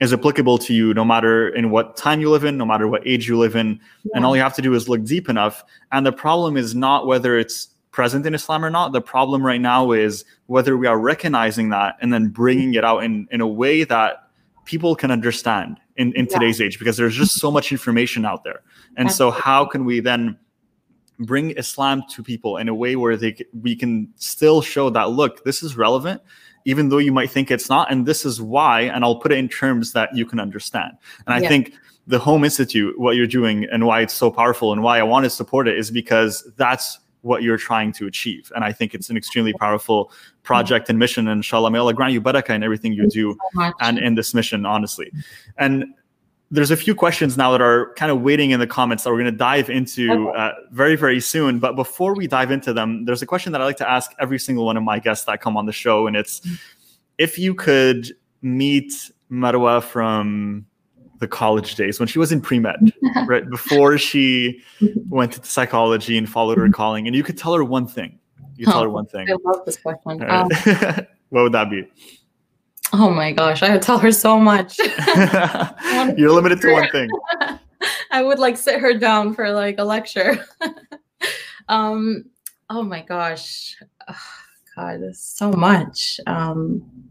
is 0.00 0.12
applicable 0.12 0.58
to 0.58 0.74
you 0.74 0.92
no 0.94 1.04
matter 1.04 1.48
in 1.48 1.70
what 1.70 1.96
time 1.96 2.20
you 2.20 2.28
live 2.28 2.44
in, 2.44 2.58
no 2.58 2.64
matter 2.64 2.88
what 2.88 3.06
age 3.06 3.28
you 3.28 3.38
live 3.38 3.54
in. 3.54 3.80
Yeah. 4.02 4.12
And 4.16 4.24
all 4.24 4.34
you 4.34 4.42
have 4.42 4.54
to 4.56 4.62
do 4.62 4.74
is 4.74 4.88
look 4.88 5.04
deep 5.04 5.28
enough. 5.28 5.64
And 5.92 6.04
the 6.04 6.12
problem 6.12 6.56
is 6.56 6.74
not 6.74 7.06
whether 7.06 7.38
it's 7.38 7.68
present 7.92 8.26
in 8.26 8.34
Islam 8.34 8.64
or 8.64 8.70
not. 8.70 8.92
The 8.92 9.00
problem 9.00 9.46
right 9.46 9.60
now 9.60 9.92
is 9.92 10.24
whether 10.46 10.76
we 10.76 10.88
are 10.88 10.98
recognizing 10.98 11.68
that 11.70 11.96
and 12.00 12.12
then 12.12 12.28
bringing 12.30 12.74
it 12.74 12.84
out 12.84 13.04
in, 13.04 13.28
in 13.30 13.40
a 13.40 13.46
way 13.46 13.84
that 13.84 14.24
people 14.64 14.96
can 14.96 15.12
understand 15.12 15.78
in, 15.96 16.12
in 16.14 16.26
yeah. 16.26 16.32
today's 16.32 16.60
age 16.60 16.78
because 16.80 16.96
there's 16.96 17.16
just 17.16 17.36
so 17.36 17.50
much 17.50 17.70
information 17.70 18.24
out 18.24 18.42
there. 18.42 18.62
And 18.98 19.08
Absolutely. 19.08 19.38
so, 19.38 19.42
how 19.42 19.64
can 19.64 19.84
we 19.86 20.00
then 20.00 20.36
bring 21.20 21.50
Islam 21.52 22.02
to 22.10 22.22
people 22.22 22.58
in 22.58 22.68
a 22.68 22.74
way 22.74 22.96
where 22.96 23.16
they 23.16 23.36
we 23.62 23.74
can 23.74 24.12
still 24.16 24.60
show 24.60 24.90
that 24.90 25.10
look, 25.10 25.44
this 25.44 25.62
is 25.62 25.76
relevant, 25.76 26.20
even 26.64 26.90
though 26.90 26.98
you 26.98 27.12
might 27.12 27.30
think 27.30 27.50
it's 27.50 27.68
not, 27.68 27.90
and 27.90 28.06
this 28.06 28.24
is 28.24 28.42
why. 28.42 28.82
And 28.82 29.04
I'll 29.04 29.16
put 29.16 29.32
it 29.32 29.38
in 29.38 29.48
terms 29.48 29.92
that 29.92 30.14
you 30.14 30.26
can 30.26 30.38
understand. 30.38 30.92
And 31.26 31.40
yeah. 31.40 31.46
I 31.46 31.48
think 31.48 31.72
the 32.06 32.18
Home 32.18 32.44
Institute, 32.44 32.98
what 32.98 33.16
you're 33.16 33.26
doing, 33.26 33.66
and 33.70 33.86
why 33.86 34.00
it's 34.02 34.14
so 34.14 34.30
powerful, 34.30 34.72
and 34.72 34.82
why 34.82 34.98
I 34.98 35.02
want 35.02 35.24
to 35.24 35.30
support 35.30 35.68
it, 35.68 35.78
is 35.78 35.90
because 35.90 36.50
that's 36.56 36.98
what 37.22 37.42
you're 37.42 37.58
trying 37.58 37.92
to 37.92 38.06
achieve. 38.06 38.50
And 38.54 38.64
I 38.64 38.72
think 38.72 38.94
it's 38.94 39.10
an 39.10 39.16
extremely 39.16 39.52
powerful 39.52 40.12
project 40.42 40.88
and 40.88 40.98
mission. 40.98 41.28
And 41.28 41.38
inshallah, 41.38 41.70
may 41.70 41.78
Allah 41.78 41.94
grant 41.94 42.12
you 42.12 42.20
barakah 42.20 42.50
in 42.50 42.62
everything 42.62 42.92
you 42.92 43.08
do 43.08 43.36
so 43.54 43.72
and 43.80 43.98
in 43.98 44.14
this 44.14 44.34
mission, 44.34 44.64
honestly. 44.64 45.12
And 45.56 45.84
there's 46.50 46.70
a 46.70 46.76
few 46.76 46.94
questions 46.94 47.36
now 47.36 47.52
that 47.52 47.60
are 47.60 47.92
kind 47.94 48.10
of 48.10 48.22
waiting 48.22 48.50
in 48.50 48.60
the 48.60 48.66
comments 48.66 49.04
that 49.04 49.10
we're 49.10 49.16
going 49.16 49.26
to 49.26 49.32
dive 49.32 49.68
into 49.68 50.30
uh, 50.30 50.54
very, 50.70 50.96
very 50.96 51.20
soon. 51.20 51.58
But 51.58 51.76
before 51.76 52.14
we 52.14 52.26
dive 52.26 52.50
into 52.50 52.72
them, 52.72 53.04
there's 53.04 53.20
a 53.20 53.26
question 53.26 53.52
that 53.52 53.60
I 53.60 53.64
like 53.64 53.76
to 53.78 53.90
ask 53.90 54.12
every 54.18 54.38
single 54.38 54.64
one 54.64 54.76
of 54.76 54.82
my 54.82 54.98
guests 54.98 55.26
that 55.26 55.40
come 55.40 55.56
on 55.56 55.66
the 55.66 55.72
show. 55.72 56.06
And 56.06 56.16
it's 56.16 56.40
mm-hmm. 56.40 56.54
if 57.18 57.38
you 57.38 57.54
could 57.54 58.12
meet 58.40 58.92
Marwa 59.30 59.82
from 59.82 60.66
the 61.18 61.28
college 61.28 61.74
days 61.74 61.98
when 61.98 62.06
she 62.06 62.18
was 62.18 62.32
in 62.32 62.40
pre 62.40 62.58
med, 62.58 62.92
right? 63.26 63.48
Before 63.50 63.98
she 63.98 64.62
went 65.08 65.32
to 65.32 65.44
psychology 65.44 66.16
and 66.16 66.28
followed 66.28 66.58
her 66.58 66.68
calling, 66.70 67.06
and 67.06 67.14
you 67.14 67.22
could 67.22 67.36
tell 67.36 67.54
her 67.54 67.64
one 67.64 67.86
thing. 67.86 68.18
You 68.56 68.66
tell 68.66 68.82
her 68.82 68.90
one 68.90 69.06
thing. 69.06 69.28
I 69.30 69.36
love 69.44 69.64
this 69.66 69.76
question. 69.76 70.18
Right. 70.18 70.30
Um, 70.30 71.06
what 71.28 71.42
would 71.42 71.52
that 71.52 71.70
be? 71.70 71.86
Oh 72.92 73.10
my 73.10 73.32
gosh, 73.32 73.62
I 73.62 73.72
would 73.72 73.82
tell 73.82 73.98
her 73.98 74.12
so 74.12 74.38
much. 74.38 74.78
You're 76.16 76.32
limited 76.32 76.60
to 76.62 76.72
one 76.72 76.90
thing. 76.90 77.10
I 78.10 78.22
would 78.22 78.38
like 78.38 78.56
sit 78.56 78.80
her 78.80 78.94
down 78.94 79.34
for 79.34 79.50
like 79.50 79.78
a 79.78 79.84
lecture. 79.84 80.44
um, 81.68 82.24
oh 82.70 82.82
my 82.82 83.02
gosh. 83.02 83.76
Oh, 84.08 84.14
God, 84.76 85.00
so 85.14 85.52
much. 85.52 86.18
Um, 86.26 87.08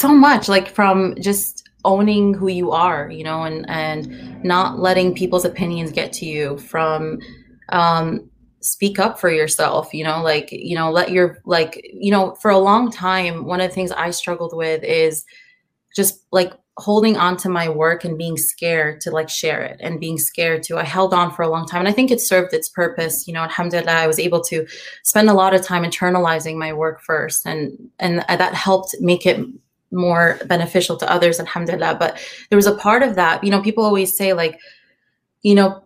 so 0.00 0.08
much 0.08 0.48
like 0.48 0.68
from 0.68 1.14
just 1.20 1.68
owning 1.84 2.32
who 2.32 2.48
you 2.48 2.70
are 2.70 3.10
you 3.10 3.22
know 3.22 3.42
and 3.42 3.68
and 3.68 4.42
not 4.42 4.78
letting 4.78 5.14
people's 5.14 5.44
opinions 5.44 5.92
get 5.92 6.12
to 6.12 6.24
you 6.24 6.56
from 6.58 7.18
um 7.70 8.29
speak 8.60 8.98
up 8.98 9.18
for 9.18 9.30
yourself 9.30 9.92
you 9.94 10.04
know 10.04 10.22
like 10.22 10.50
you 10.52 10.74
know 10.74 10.90
let 10.90 11.10
your 11.10 11.38
like 11.46 11.80
you 11.92 12.10
know 12.10 12.34
for 12.36 12.50
a 12.50 12.58
long 12.58 12.90
time 12.90 13.44
one 13.44 13.60
of 13.60 13.68
the 13.68 13.74
things 13.74 13.90
i 13.92 14.10
struggled 14.10 14.54
with 14.54 14.82
is 14.84 15.24
just 15.96 16.20
like 16.30 16.52
holding 16.76 17.16
on 17.16 17.36
to 17.36 17.48
my 17.48 17.68
work 17.68 18.04
and 18.04 18.16
being 18.16 18.36
scared 18.36 19.00
to 19.02 19.10
like 19.10 19.28
share 19.28 19.62
it 19.62 19.76
and 19.80 20.00
being 20.00 20.16
scared 20.16 20.62
to. 20.62 20.78
I 20.78 20.84
held 20.84 21.12
on 21.12 21.30
for 21.30 21.42
a 21.42 21.48
long 21.48 21.66
time 21.66 21.80
and 21.80 21.88
i 21.88 21.92
think 21.92 22.10
it 22.10 22.20
served 22.20 22.54
its 22.54 22.68
purpose 22.68 23.26
you 23.26 23.34
know 23.34 23.42
alhamdulillah 23.42 23.92
i 23.92 24.06
was 24.06 24.18
able 24.18 24.42
to 24.44 24.66
spend 25.02 25.28
a 25.28 25.34
lot 25.34 25.54
of 25.54 25.62
time 25.62 25.82
internalizing 25.82 26.56
my 26.56 26.72
work 26.72 27.02
first 27.02 27.46
and 27.46 27.90
and 27.98 28.20
that 28.28 28.54
helped 28.54 28.96
make 29.00 29.26
it 29.26 29.44
more 29.92 30.38
beneficial 30.46 30.96
to 30.96 31.10
others 31.10 31.40
alhamdulillah. 31.40 31.96
But 31.98 32.18
there 32.48 32.56
was 32.56 32.66
a 32.66 32.76
part 32.76 33.02
of 33.02 33.14
that 33.16 33.42
you 33.44 33.50
know 33.50 33.62
people 33.62 33.84
always 33.84 34.16
say 34.16 34.32
like 34.32 34.58
you 35.42 35.54
know 35.54 35.82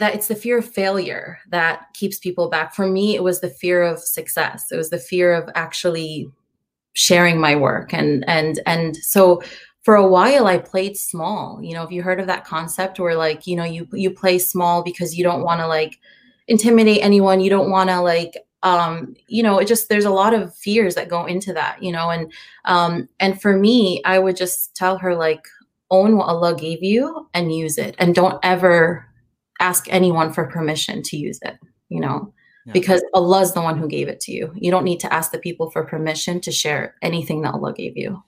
that 0.00 0.14
it's 0.14 0.28
the 0.28 0.34
fear 0.34 0.58
of 0.58 0.68
failure 0.68 1.38
that 1.50 1.86
keeps 1.94 2.18
people 2.18 2.48
back. 2.48 2.74
For 2.74 2.86
me, 2.86 3.14
it 3.14 3.22
was 3.22 3.40
the 3.40 3.50
fear 3.50 3.82
of 3.82 4.00
success. 4.00 4.72
It 4.72 4.76
was 4.76 4.90
the 4.90 4.98
fear 4.98 5.32
of 5.32 5.48
actually 5.54 6.30
sharing 6.94 7.40
my 7.40 7.54
work. 7.54 7.94
And 7.94 8.28
and 8.28 8.60
and 8.66 8.96
so 8.96 9.42
for 9.82 9.94
a 9.94 10.06
while 10.06 10.46
I 10.46 10.58
played 10.58 10.96
small. 10.96 11.60
You 11.62 11.74
know, 11.74 11.84
if 11.84 11.90
you 11.90 12.02
heard 12.02 12.20
of 12.20 12.26
that 12.26 12.44
concept 12.44 12.98
where 12.98 13.16
like, 13.16 13.46
you 13.46 13.56
know, 13.56 13.64
you 13.64 13.86
you 13.92 14.10
play 14.10 14.38
small 14.38 14.82
because 14.82 15.16
you 15.16 15.22
don't 15.22 15.44
want 15.44 15.60
to 15.60 15.66
like 15.66 15.98
intimidate 16.48 17.02
anyone, 17.02 17.40
you 17.40 17.50
don't 17.50 17.70
want 17.70 17.90
to 17.90 18.00
like 18.00 18.36
um 18.62 19.14
you 19.26 19.42
know 19.42 19.58
it 19.58 19.66
just 19.66 19.88
there's 19.88 20.04
a 20.04 20.10
lot 20.10 20.34
of 20.34 20.54
fears 20.54 20.94
that 20.94 21.08
go 21.08 21.24
into 21.24 21.50
that 21.52 21.82
you 21.82 21.90
know 21.90 22.10
and 22.10 22.30
um 22.66 23.08
and 23.18 23.40
for 23.40 23.56
me 23.56 24.02
i 24.04 24.18
would 24.18 24.36
just 24.36 24.74
tell 24.76 24.98
her 24.98 25.14
like 25.14 25.46
own 25.90 26.14
what 26.14 26.26
allah 26.26 26.54
gave 26.54 26.82
you 26.82 27.26
and 27.32 27.54
use 27.56 27.78
it 27.78 27.94
and 27.98 28.14
don't 28.14 28.38
ever 28.42 29.06
ask 29.60 29.86
anyone 29.90 30.32
for 30.32 30.46
permission 30.46 31.02
to 31.02 31.16
use 31.16 31.38
it, 31.42 31.58
you 31.88 32.00
know, 32.00 32.32
yeah. 32.66 32.72
because 32.72 33.04
Allah 33.14 33.42
is 33.42 33.52
the 33.52 33.60
one 33.60 33.78
who 33.78 33.86
gave 33.86 34.08
it 34.08 34.20
to 34.20 34.32
you. 34.32 34.52
You 34.54 34.70
don't 34.70 34.84
need 34.84 35.00
to 35.00 35.12
ask 35.12 35.30
the 35.30 35.38
people 35.38 35.70
for 35.70 35.84
permission 35.84 36.40
to 36.40 36.50
share 36.50 36.96
anything 37.02 37.42
that 37.42 37.54
Allah 37.54 37.72
gave 37.72 37.96
you. 37.96 38.22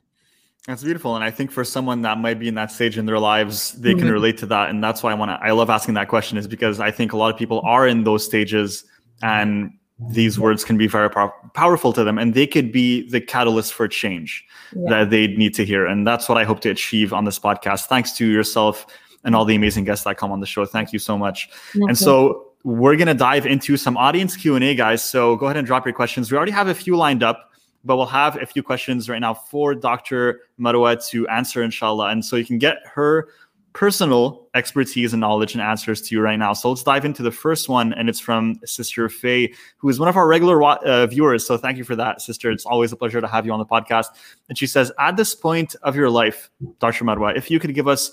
That's 0.66 0.85
beautiful. 0.85 1.16
And 1.16 1.24
I 1.24 1.30
think 1.30 1.51
for 1.51 1.64
someone 1.64 2.03
that 2.03 2.18
might 2.18 2.39
be 2.39 2.47
in 2.47 2.55
that 2.55 2.70
stage 2.70 2.97
in 2.97 3.07
their 3.07 3.18
lives, 3.18 3.72
they 3.72 3.91
mm-hmm. 3.91 4.01
can 4.01 4.12
relate 4.12 4.39
to 4.39 4.47
that. 4.47 4.70
And 4.70 4.83
that's 4.83 5.03
why 5.03 5.11
I 5.11 5.14
want 5.14 5.30
to, 5.30 5.39
I 5.45 5.51
love 5.51 5.70
asking 5.70 5.95
that 5.95 6.09
question 6.09 6.39
is 6.39 6.47
because 6.47 6.78
I 6.78 6.93
think 6.93 7.12
a 7.12 7.16
lot 7.16 7.33
of 7.33 7.39
people 7.39 7.61
are 7.64 7.89
in 7.89 8.05
those 8.05 8.24
stages 8.24 8.85
and 9.22 9.72
these 10.11 10.39
words 10.39 10.64
can 10.64 10.78
be 10.78 10.87
very 10.87 11.11
pow- 11.11 11.35
powerful 11.55 11.93
to 11.93 12.05
them 12.05 12.16
and 12.16 12.35
they 12.35 12.47
could 12.47 12.70
be 12.70 13.09
the 13.11 13.20
catalyst 13.20 13.72
for 13.72 13.89
change 13.89 14.45
yeah. 14.74 14.89
that 14.89 15.11
they 15.11 15.28
need 15.28 15.55
to 15.55 15.64
hear. 15.64 15.85
And 15.85 16.07
that's 16.07 16.28
what 16.28 16.39
I 16.39 16.45
hope 16.45 16.61
to 16.61 16.70
achieve 16.70 17.12
on 17.12 17.24
this 17.24 17.41
podcast. 17.41 17.87
Thanks 17.87 18.12
to 18.18 18.26
yourself 18.26 18.87
and 19.24 19.34
all 19.34 19.44
the 19.44 19.54
amazing 19.54 19.84
guests 19.84 20.04
that 20.04 20.16
come 20.16 20.32
on 20.32 20.40
the 20.40 20.46
show. 20.46 20.64
Thank 20.64 20.92
you 20.92 20.98
so 20.98 21.16
much. 21.16 21.48
and 21.74 21.96
so 21.96 22.52
we're 22.64 22.96
going 22.96 23.08
to 23.08 23.14
dive 23.14 23.46
into 23.46 23.76
some 23.76 23.96
audience 23.96 24.36
Q&A, 24.36 24.74
guys. 24.74 25.02
So 25.02 25.36
go 25.36 25.46
ahead 25.46 25.56
and 25.56 25.66
drop 25.66 25.84
your 25.84 25.94
questions. 25.94 26.30
We 26.30 26.36
already 26.36 26.52
have 26.52 26.68
a 26.68 26.74
few 26.74 26.96
lined 26.96 27.22
up, 27.22 27.50
but 27.84 27.96
we'll 27.96 28.06
have 28.06 28.40
a 28.40 28.46
few 28.46 28.62
questions 28.62 29.08
right 29.08 29.20
now 29.20 29.34
for 29.34 29.74
Dr. 29.74 30.42
Marwa 30.60 31.04
to 31.08 31.26
answer, 31.28 31.62
inshallah. 31.62 32.10
And 32.10 32.24
so 32.24 32.36
you 32.36 32.44
can 32.44 32.58
get 32.58 32.78
her 32.94 33.28
personal 33.72 34.46
expertise 34.54 35.14
and 35.14 35.20
knowledge 35.20 35.54
and 35.54 35.62
answers 35.62 36.02
to 36.02 36.14
you 36.14 36.20
right 36.20 36.38
now. 36.38 36.52
So 36.52 36.68
let's 36.68 36.82
dive 36.82 37.04
into 37.04 37.22
the 37.22 37.30
first 37.30 37.68
one, 37.68 37.92
and 37.94 38.08
it's 38.08 38.20
from 38.20 38.60
Sister 38.64 39.08
Faye, 39.08 39.52
who 39.78 39.88
is 39.88 39.98
one 39.98 40.08
of 40.08 40.16
our 40.16 40.28
regular 40.28 40.62
uh, 40.62 41.06
viewers. 41.06 41.46
So 41.46 41.56
thank 41.56 41.78
you 41.78 41.84
for 41.84 41.96
that, 41.96 42.20
Sister. 42.20 42.50
It's 42.50 42.66
always 42.66 42.92
a 42.92 42.96
pleasure 42.96 43.20
to 43.20 43.26
have 43.26 43.46
you 43.46 43.52
on 43.52 43.58
the 43.58 43.66
podcast. 43.66 44.08
And 44.48 44.58
she 44.58 44.66
says, 44.66 44.92
at 44.98 45.16
this 45.16 45.34
point 45.34 45.74
of 45.82 45.96
your 45.96 46.10
life, 46.10 46.50
Dr. 46.80 47.04
Marwa, 47.04 47.36
if 47.36 47.50
you 47.50 47.58
could 47.58 47.74
give 47.74 47.88
us 47.88 48.12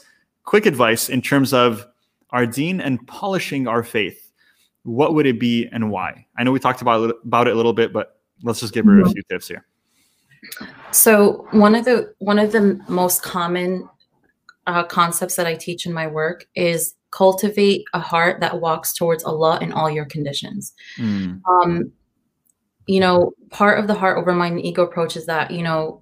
quick 0.49 0.65
advice 0.65 1.09
in 1.09 1.21
terms 1.21 1.53
of 1.53 1.85
our 2.31 2.43
deen 2.43 2.81
and 2.81 3.05
polishing 3.05 3.67
our 3.67 3.83
faith, 3.83 4.31
what 4.81 5.13
would 5.13 5.27
it 5.27 5.39
be 5.39 5.69
and 5.71 5.91
why? 5.91 6.25
I 6.39 6.43
know 6.43 6.51
we 6.51 6.59
talked 6.59 6.81
about 6.81 7.13
about 7.23 7.47
it 7.47 7.53
a 7.53 7.55
little 7.55 7.71
bit, 7.71 7.93
but 7.93 8.19
let's 8.41 8.59
just 8.59 8.73
give 8.73 8.83
her 8.85 8.99
a 8.99 9.03
mm-hmm. 9.03 9.11
few 9.11 9.21
tips 9.29 9.47
here. 9.47 9.67
So 10.89 11.45
one 11.51 11.75
of 11.75 11.85
the 11.85 12.15
one 12.17 12.39
of 12.39 12.51
the 12.51 12.81
most 12.87 13.21
common 13.21 13.87
uh, 14.65 14.85
concepts 14.85 15.35
that 15.35 15.45
I 15.45 15.53
teach 15.53 15.85
in 15.85 15.93
my 15.93 16.07
work 16.07 16.47
is 16.55 16.95
cultivate 17.11 17.83
a 17.93 17.99
heart 17.99 18.39
that 18.39 18.59
walks 18.59 18.91
towards 18.91 19.23
Allah 19.23 19.59
in 19.61 19.71
all 19.71 19.91
your 19.91 20.05
conditions. 20.05 20.73
Mm. 20.97 21.41
Um, 21.47 21.91
you 22.87 22.99
know, 22.99 23.33
part 23.51 23.77
of 23.77 23.85
the 23.85 23.93
heart 23.93 24.17
over 24.17 24.33
mind 24.33 24.55
and 24.55 24.65
ego 24.65 24.81
approach 24.81 25.15
is 25.15 25.27
that 25.27 25.51
you 25.51 25.61
know 25.61 26.01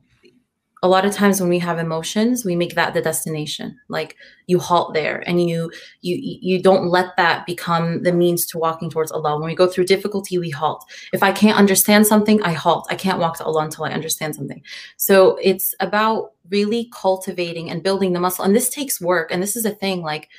a 0.84 0.88
lot 0.88 1.06
of 1.06 1.14
times 1.14 1.40
when 1.40 1.50
we 1.50 1.60
have 1.60 1.80
emotions 1.80 2.46
we 2.46 2.56
make 2.56 2.76
that 2.76 2.94
the 2.94 3.02
destination. 3.02 3.80
Like 3.90 4.16
you 4.46 4.60
halt 4.60 4.94
there 4.94 5.24
and 5.28 5.48
you 5.48 5.72
you 6.02 6.18
you 6.22 6.62
don't 6.62 6.88
let 6.90 7.16
that 7.18 7.46
become 7.46 8.04
the 8.04 8.14
means 8.14 8.46
to 8.48 8.58
walking 8.58 8.90
towards 8.90 9.12
allah. 9.12 9.38
When 9.38 9.48
we 9.48 9.56
go 9.56 9.68
through 9.68 9.86
difficulty 9.86 10.38
we 10.38 10.50
halt. 10.50 10.86
If 11.14 11.24
i 11.24 11.32
can't 11.32 11.58
understand 11.58 12.06
something 12.06 12.42
i 12.44 12.54
halt. 12.54 12.88
I 12.90 12.96
can't 12.96 13.20
walk 13.20 13.38
to 13.38 13.46
allah 13.46 13.64
until 13.64 13.86
i 13.86 13.92
understand 13.92 14.36
something. 14.36 14.62
So 14.98 15.38
it's 15.42 15.74
about 15.80 16.34
really 16.50 16.90
cultivating 16.94 17.70
and 17.70 17.84
building 17.84 18.14
the 18.14 18.20
muscle. 18.20 18.46
And 18.46 18.56
this 18.56 18.70
takes 18.70 19.02
work. 19.02 19.32
And 19.32 19.42
this 19.42 19.56
is 19.56 19.66
a 19.66 19.72
thing 19.72 20.02
like 20.02 20.30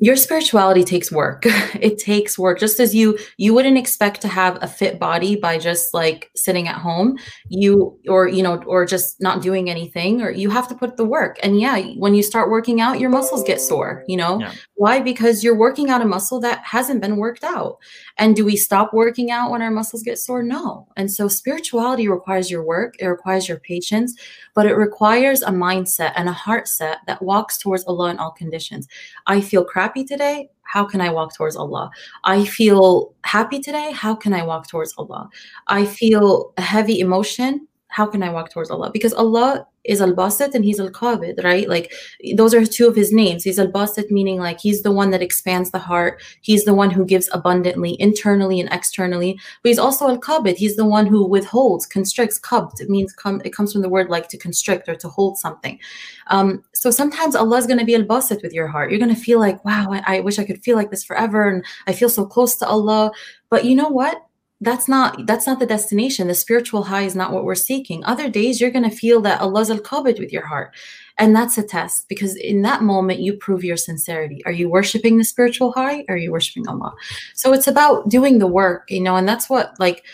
your 0.00 0.16
spirituality 0.16 0.84
takes 0.84 1.10
work. 1.12 1.44
It 1.80 1.98
takes 1.98 2.38
work. 2.38 2.58
Just 2.58 2.80
as 2.80 2.94
you 2.94 3.18
you 3.36 3.52
wouldn't 3.52 3.76
expect 3.76 4.22
to 4.22 4.28
have 4.28 4.58
a 4.62 4.66
fit 4.66 4.98
body 4.98 5.36
by 5.36 5.58
just 5.58 5.92
like 5.92 6.30
sitting 6.34 6.68
at 6.68 6.76
home. 6.76 7.18
You 7.48 7.98
or 8.08 8.28
you 8.28 8.42
know 8.42 8.62
or 8.66 8.86
just 8.86 9.20
not 9.20 9.42
doing 9.42 9.68
anything 9.68 10.22
or 10.22 10.30
you 10.30 10.48
have 10.50 10.68
to 10.68 10.74
put 10.74 10.96
the 10.96 11.04
work. 11.04 11.38
And 11.42 11.60
yeah 11.60 11.80
when 11.98 12.14
you 12.14 12.22
start 12.22 12.50
working 12.50 12.80
out 12.80 12.98
your 12.98 13.10
muscles 13.10 13.44
get 13.44 13.60
sore 13.60 14.04
you 14.06 14.16
know? 14.16 14.40
Yeah. 14.40 14.52
why? 14.74 15.00
Because 15.00 15.42
you're 15.42 15.56
working 15.56 15.90
out 15.90 16.02
a 16.02 16.06
muscle 16.06 16.40
that 16.40 16.64
hasn't 16.64 17.00
been 17.00 17.16
worked 17.16 17.44
out. 17.44 17.78
And 18.18 18.34
do 18.36 18.44
we 18.44 18.56
stop 18.56 18.92
working 18.92 19.30
out 19.30 19.50
when 19.50 19.62
our 19.62 19.70
muscles 19.70 20.02
get 20.02 20.18
sore? 20.18 20.42
No. 20.42 20.88
And 20.96 21.10
so 21.10 21.28
spirituality 21.28 22.08
requires 22.08 22.50
your 22.50 22.62
work. 22.62 22.94
It 22.98 23.06
requires 23.06 23.48
your 23.48 23.58
patience. 23.58 24.14
But 24.54 24.66
it 24.66 24.74
requires 24.74 25.42
a 25.42 25.50
mindset 25.50 26.12
and 26.16 26.28
a 26.28 26.32
heart 26.32 26.68
set 26.68 26.98
that 27.06 27.22
walks 27.22 27.58
towards 27.58 27.84
Allah 27.84 28.10
in 28.10 28.18
all 28.18 28.30
conditions. 28.30 28.88
I 29.26 29.40
feel 29.40 29.64
crappy 29.86 30.04
today. 30.04 30.48
How 30.62 30.84
can 30.84 31.00
I 31.00 31.10
walk 31.10 31.34
towards 31.34 31.56
Allah? 31.56 31.90
I 32.24 32.44
feel 32.44 33.14
happy 33.24 33.60
today. 33.60 33.92
How 33.92 34.16
can 34.16 34.32
I 34.32 34.42
walk 34.42 34.66
towards 34.66 34.92
Allah? 34.98 35.30
I 35.68 35.84
feel 35.84 36.52
a 36.56 36.62
heavy 36.62 36.98
emotion. 36.98 37.68
How 37.88 38.06
can 38.06 38.22
I 38.22 38.30
walk 38.30 38.50
towards 38.50 38.70
Allah? 38.70 38.90
Because 38.90 39.14
Allah 39.14 39.66
is 39.84 40.00
Al 40.00 40.12
Basit 40.12 40.54
and 40.54 40.64
He's 40.64 40.80
Al 40.80 40.90
Qabid, 40.90 41.42
right? 41.44 41.68
Like 41.68 41.92
those 42.34 42.52
are 42.52 42.64
two 42.66 42.88
of 42.88 42.96
His 42.96 43.12
names. 43.12 43.44
He's 43.44 43.58
Al 43.58 43.68
Basit, 43.68 44.10
meaning 44.10 44.38
like 44.38 44.60
He's 44.60 44.82
the 44.82 44.90
one 44.90 45.10
that 45.10 45.22
expands 45.22 45.70
the 45.70 45.78
heart. 45.78 46.20
He's 46.40 46.64
the 46.64 46.74
one 46.74 46.90
who 46.90 47.04
gives 47.04 47.28
abundantly, 47.32 47.96
internally 48.00 48.60
and 48.60 48.68
externally. 48.72 49.38
But 49.62 49.68
He's 49.70 49.78
also 49.78 50.08
Al 50.08 50.18
Qabid. 50.18 50.56
He's 50.56 50.76
the 50.76 50.84
one 50.84 51.06
who 51.06 51.24
withholds, 51.26 51.86
constricts. 51.86 52.40
Qabd 52.40 52.80
it 52.80 52.90
means 52.90 53.12
come. 53.12 53.40
It 53.44 53.54
comes 53.54 53.72
from 53.72 53.82
the 53.82 53.88
word 53.88 54.10
like 54.10 54.28
to 54.28 54.38
constrict 54.38 54.88
or 54.88 54.96
to 54.96 55.08
hold 55.08 55.38
something. 55.38 55.78
Um, 56.26 56.64
so 56.74 56.90
sometimes 56.90 57.36
Allah 57.36 57.58
is 57.58 57.66
going 57.66 57.78
to 57.78 57.84
be 57.84 57.94
Al 57.94 58.02
Basit 58.02 58.42
with 58.42 58.52
your 58.52 58.66
heart. 58.66 58.90
You're 58.90 59.00
going 59.00 59.14
to 59.14 59.20
feel 59.20 59.38
like, 59.38 59.64
wow, 59.64 59.86
I, 59.90 60.16
I 60.16 60.20
wish 60.20 60.38
I 60.38 60.44
could 60.44 60.62
feel 60.62 60.76
like 60.76 60.90
this 60.90 61.04
forever, 61.04 61.48
and 61.48 61.64
I 61.86 61.92
feel 61.92 62.08
so 62.08 62.26
close 62.26 62.56
to 62.56 62.66
Allah. 62.66 63.12
But 63.48 63.64
you 63.64 63.76
know 63.76 63.88
what? 63.88 64.25
That's 64.60 64.88
not 64.88 65.26
that's 65.26 65.46
not 65.46 65.58
the 65.58 65.66
destination. 65.66 66.28
The 66.28 66.34
spiritual 66.34 66.84
high 66.84 67.02
is 67.02 67.14
not 67.14 67.30
what 67.32 67.44
we're 67.44 67.54
seeking. 67.54 68.02
Other 68.04 68.30
days 68.30 68.58
you're 68.58 68.70
going 68.70 68.88
to 68.88 68.96
feel 68.96 69.20
that 69.20 69.40
allah's 69.40 69.70
al-qabid 69.70 70.18
with 70.18 70.32
your 70.32 70.46
heart. 70.46 70.74
And 71.18 71.36
that's 71.36 71.58
a 71.58 71.62
test 71.62 72.08
because 72.08 72.36
in 72.36 72.62
that 72.62 72.82
moment 72.82 73.20
you 73.20 73.34
prove 73.34 73.64
your 73.64 73.76
sincerity. 73.76 74.42
Are 74.46 74.52
you 74.52 74.70
worshiping 74.70 75.18
the 75.18 75.24
spiritual 75.24 75.72
high 75.72 76.04
or 76.08 76.14
are 76.14 76.16
you 76.16 76.32
worshiping 76.32 76.66
allah? 76.68 76.94
So 77.34 77.52
it's 77.52 77.66
about 77.66 78.08
doing 78.08 78.38
the 78.38 78.46
work 78.46 78.90
you 78.90 79.00
know 79.00 79.16
and 79.16 79.28
that's 79.28 79.50
what 79.50 79.78
like 79.78 80.04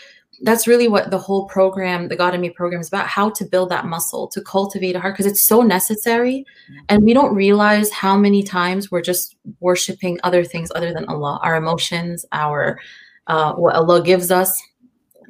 that's 0.41 0.67
really 0.67 0.89
what 0.89 1.09
the 1.09 1.17
whole 1.17 1.47
program, 1.47 2.09
the 2.09 2.17
Godemy 2.17 2.53
program 2.53 2.81
is 2.81 2.89
about, 2.89 3.07
how 3.07 3.29
to 3.29 3.45
build 3.45 3.69
that 3.69 3.85
muscle, 3.85 4.27
to 4.29 4.41
cultivate 4.41 4.95
a 4.95 4.99
heart, 4.99 5.13
because 5.13 5.25
it's 5.25 5.45
so 5.45 5.61
necessary. 5.61 6.43
And 6.89 7.03
we 7.03 7.13
don't 7.13 7.33
realize 7.33 7.91
how 7.91 8.17
many 8.17 8.43
times 8.43 8.91
we're 8.91 9.01
just 9.01 9.37
worshiping 9.61 10.19
other 10.23 10.43
things 10.43 10.69
other 10.75 10.93
than 10.93 11.05
Allah, 11.05 11.39
our 11.43 11.55
emotions, 11.55 12.25
our 12.33 12.79
uh, 13.27 13.53
what 13.53 13.75
Allah 13.75 14.03
gives 14.03 14.31
us, 14.31 14.61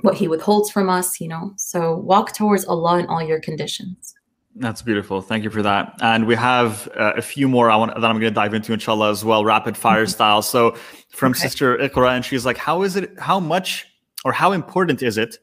what 0.01 0.15
He 0.15 0.27
withholds 0.27 0.69
from 0.71 0.89
us, 0.89 1.19
you 1.19 1.27
know. 1.27 1.53
So 1.57 1.97
walk 1.97 2.33
towards 2.33 2.65
Allah 2.65 2.99
in 2.99 3.05
all 3.07 3.21
your 3.23 3.39
conditions. 3.39 4.15
That's 4.55 4.83
beautiful. 4.83 5.21
Thank 5.21 5.43
you 5.43 5.49
for 5.49 5.63
that. 5.63 5.97
And 6.01 6.27
we 6.27 6.35
have 6.35 6.87
uh, 6.95 7.13
a 7.15 7.21
few 7.21 7.47
more 7.47 7.71
I 7.71 7.75
want 7.75 7.95
that 7.95 8.05
I'm 8.05 8.19
going 8.19 8.31
to 8.31 8.31
dive 8.31 8.53
into, 8.53 8.71
inshallah, 8.71 9.09
as 9.09 9.25
well, 9.25 9.43
rapid 9.43 9.75
fire 9.75 10.03
mm-hmm. 10.03 10.11
style. 10.11 10.41
So 10.43 10.75
from 11.09 11.31
okay. 11.31 11.39
Sister 11.39 11.77
Iqra, 11.77 12.15
and 12.15 12.23
she's 12.23 12.45
like, 12.45 12.57
"How 12.57 12.83
is 12.83 12.95
it? 12.95 13.17
How 13.19 13.39
much 13.39 13.87
or 14.25 14.31
how 14.31 14.51
important 14.51 15.01
is 15.01 15.17
it 15.17 15.37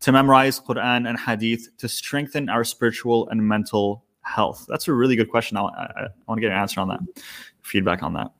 to 0.00 0.12
memorize 0.12 0.58
Quran 0.60 1.08
and 1.08 1.18
Hadith 1.18 1.68
to 1.78 1.88
strengthen 1.88 2.48
our 2.48 2.64
spiritual 2.64 3.28
and 3.28 3.46
mental 3.46 4.04
health? 4.22 4.64
That's 4.68 4.88
a 4.88 4.94
really 4.94 5.16
good 5.16 5.30
question. 5.30 5.58
I, 5.58 5.64
I, 5.64 5.84
I 5.96 6.06
want 6.26 6.38
to 6.38 6.40
get 6.40 6.50
an 6.50 6.58
answer 6.58 6.80
on 6.80 6.88
that, 6.88 7.00
feedback 7.62 8.02
on 8.02 8.14
that. 8.14 8.30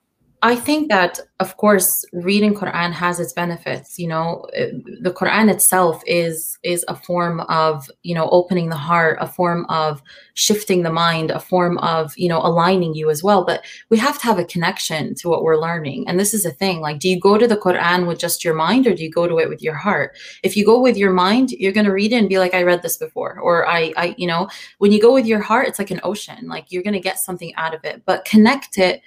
I 0.45 0.57
think 0.57 0.91
that, 0.91 1.21
of 1.41 1.57
course, 1.57 2.05
reading 2.13 2.53
Quran 2.53 2.93
has 2.93 3.19
its 3.19 3.33
benefits. 3.33 3.99
You 3.99 4.09
know, 4.09 4.47
uh, 4.55 4.77
the 5.01 5.11
Quran 5.11 5.51
itself 5.51 6.03
is 6.07 6.59
is 6.63 6.85
a 6.87 6.95
form 6.95 7.41
of 7.49 7.91
you 8.03 8.15
know 8.15 8.29
opening 8.29 8.69
the 8.69 8.77
heart, 8.77 9.17
a 9.23 9.27
form 9.27 9.65
of 9.71 10.03
shifting 10.35 10.83
the 10.83 10.93
mind, 10.93 11.31
a 11.31 11.41
form 11.41 11.79
of 11.79 12.13
you 12.19 12.29
know 12.29 12.43
aligning 12.43 12.95
you 12.95 13.09
as 13.09 13.23
well. 13.23 13.43
But 13.43 13.65
we 13.89 13.97
have 13.97 14.19
to 14.19 14.27
have 14.27 14.39
a 14.39 14.45
connection 14.45 15.15
to 15.15 15.31
what 15.31 15.43
we're 15.43 15.57
learning, 15.57 16.07
and 16.09 16.21
this 16.21 16.35
is 16.35 16.45
a 16.45 16.51
thing. 16.51 16.83
Like, 16.83 16.99
do 16.99 17.09
you 17.09 17.19
go 17.19 17.39
to 17.39 17.49
the 17.49 17.57
Quran 17.57 18.07
with 18.07 18.19
just 18.19 18.45
your 18.45 18.55
mind, 18.55 18.87
or 18.87 18.95
do 18.95 19.03
you 19.03 19.11
go 19.11 19.27
to 19.27 19.39
it 19.39 19.49
with 19.49 19.63
your 19.63 19.77
heart? 19.77 20.15
If 20.43 20.59
you 20.59 20.67
go 20.67 20.79
with 20.79 20.99
your 20.99 21.15
mind, 21.15 21.53
you're 21.53 21.73
going 21.73 21.87
to 21.87 21.93
read 21.93 22.13
it 22.13 22.17
and 22.17 22.29
be 22.29 22.39
like, 22.39 22.53
"I 22.53 22.65
read 22.65 22.83
this 22.83 22.99
before," 22.99 23.39
or 23.41 23.67
"I, 23.67 23.95
I," 23.97 24.15
you 24.19 24.27
know. 24.27 24.51
When 24.77 24.93
you 24.93 25.01
go 25.01 25.15
with 25.15 25.25
your 25.25 25.41
heart, 25.41 25.69
it's 25.69 25.79
like 25.79 25.91
an 25.91 26.03
ocean. 26.03 26.49
Like 26.49 26.71
you're 26.71 26.83
going 26.83 27.01
to 27.01 27.09
get 27.09 27.19
something 27.19 27.55
out 27.55 27.75
of 27.75 27.83
it. 27.87 28.03
But 28.05 28.27
connect 28.27 28.77
it 28.77 29.01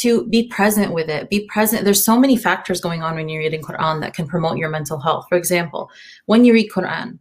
to 0.00 0.26
be 0.26 0.46
present 0.48 0.92
with 0.92 1.08
it 1.08 1.30
be 1.30 1.46
present. 1.46 1.84
There's 1.84 2.04
so 2.04 2.18
many 2.18 2.36
factors 2.36 2.80
going 2.80 3.02
on 3.02 3.14
when 3.14 3.28
you're 3.28 3.42
reading 3.42 3.62
quran 3.62 4.00
that 4.00 4.14
can 4.14 4.26
promote 4.26 4.58
your 4.58 4.68
mental 4.68 5.00
health. 5.00 5.26
For 5.28 5.36
example 5.38 5.90
when 6.26 6.44
you 6.44 6.52
read 6.52 6.70
quran 6.70 7.18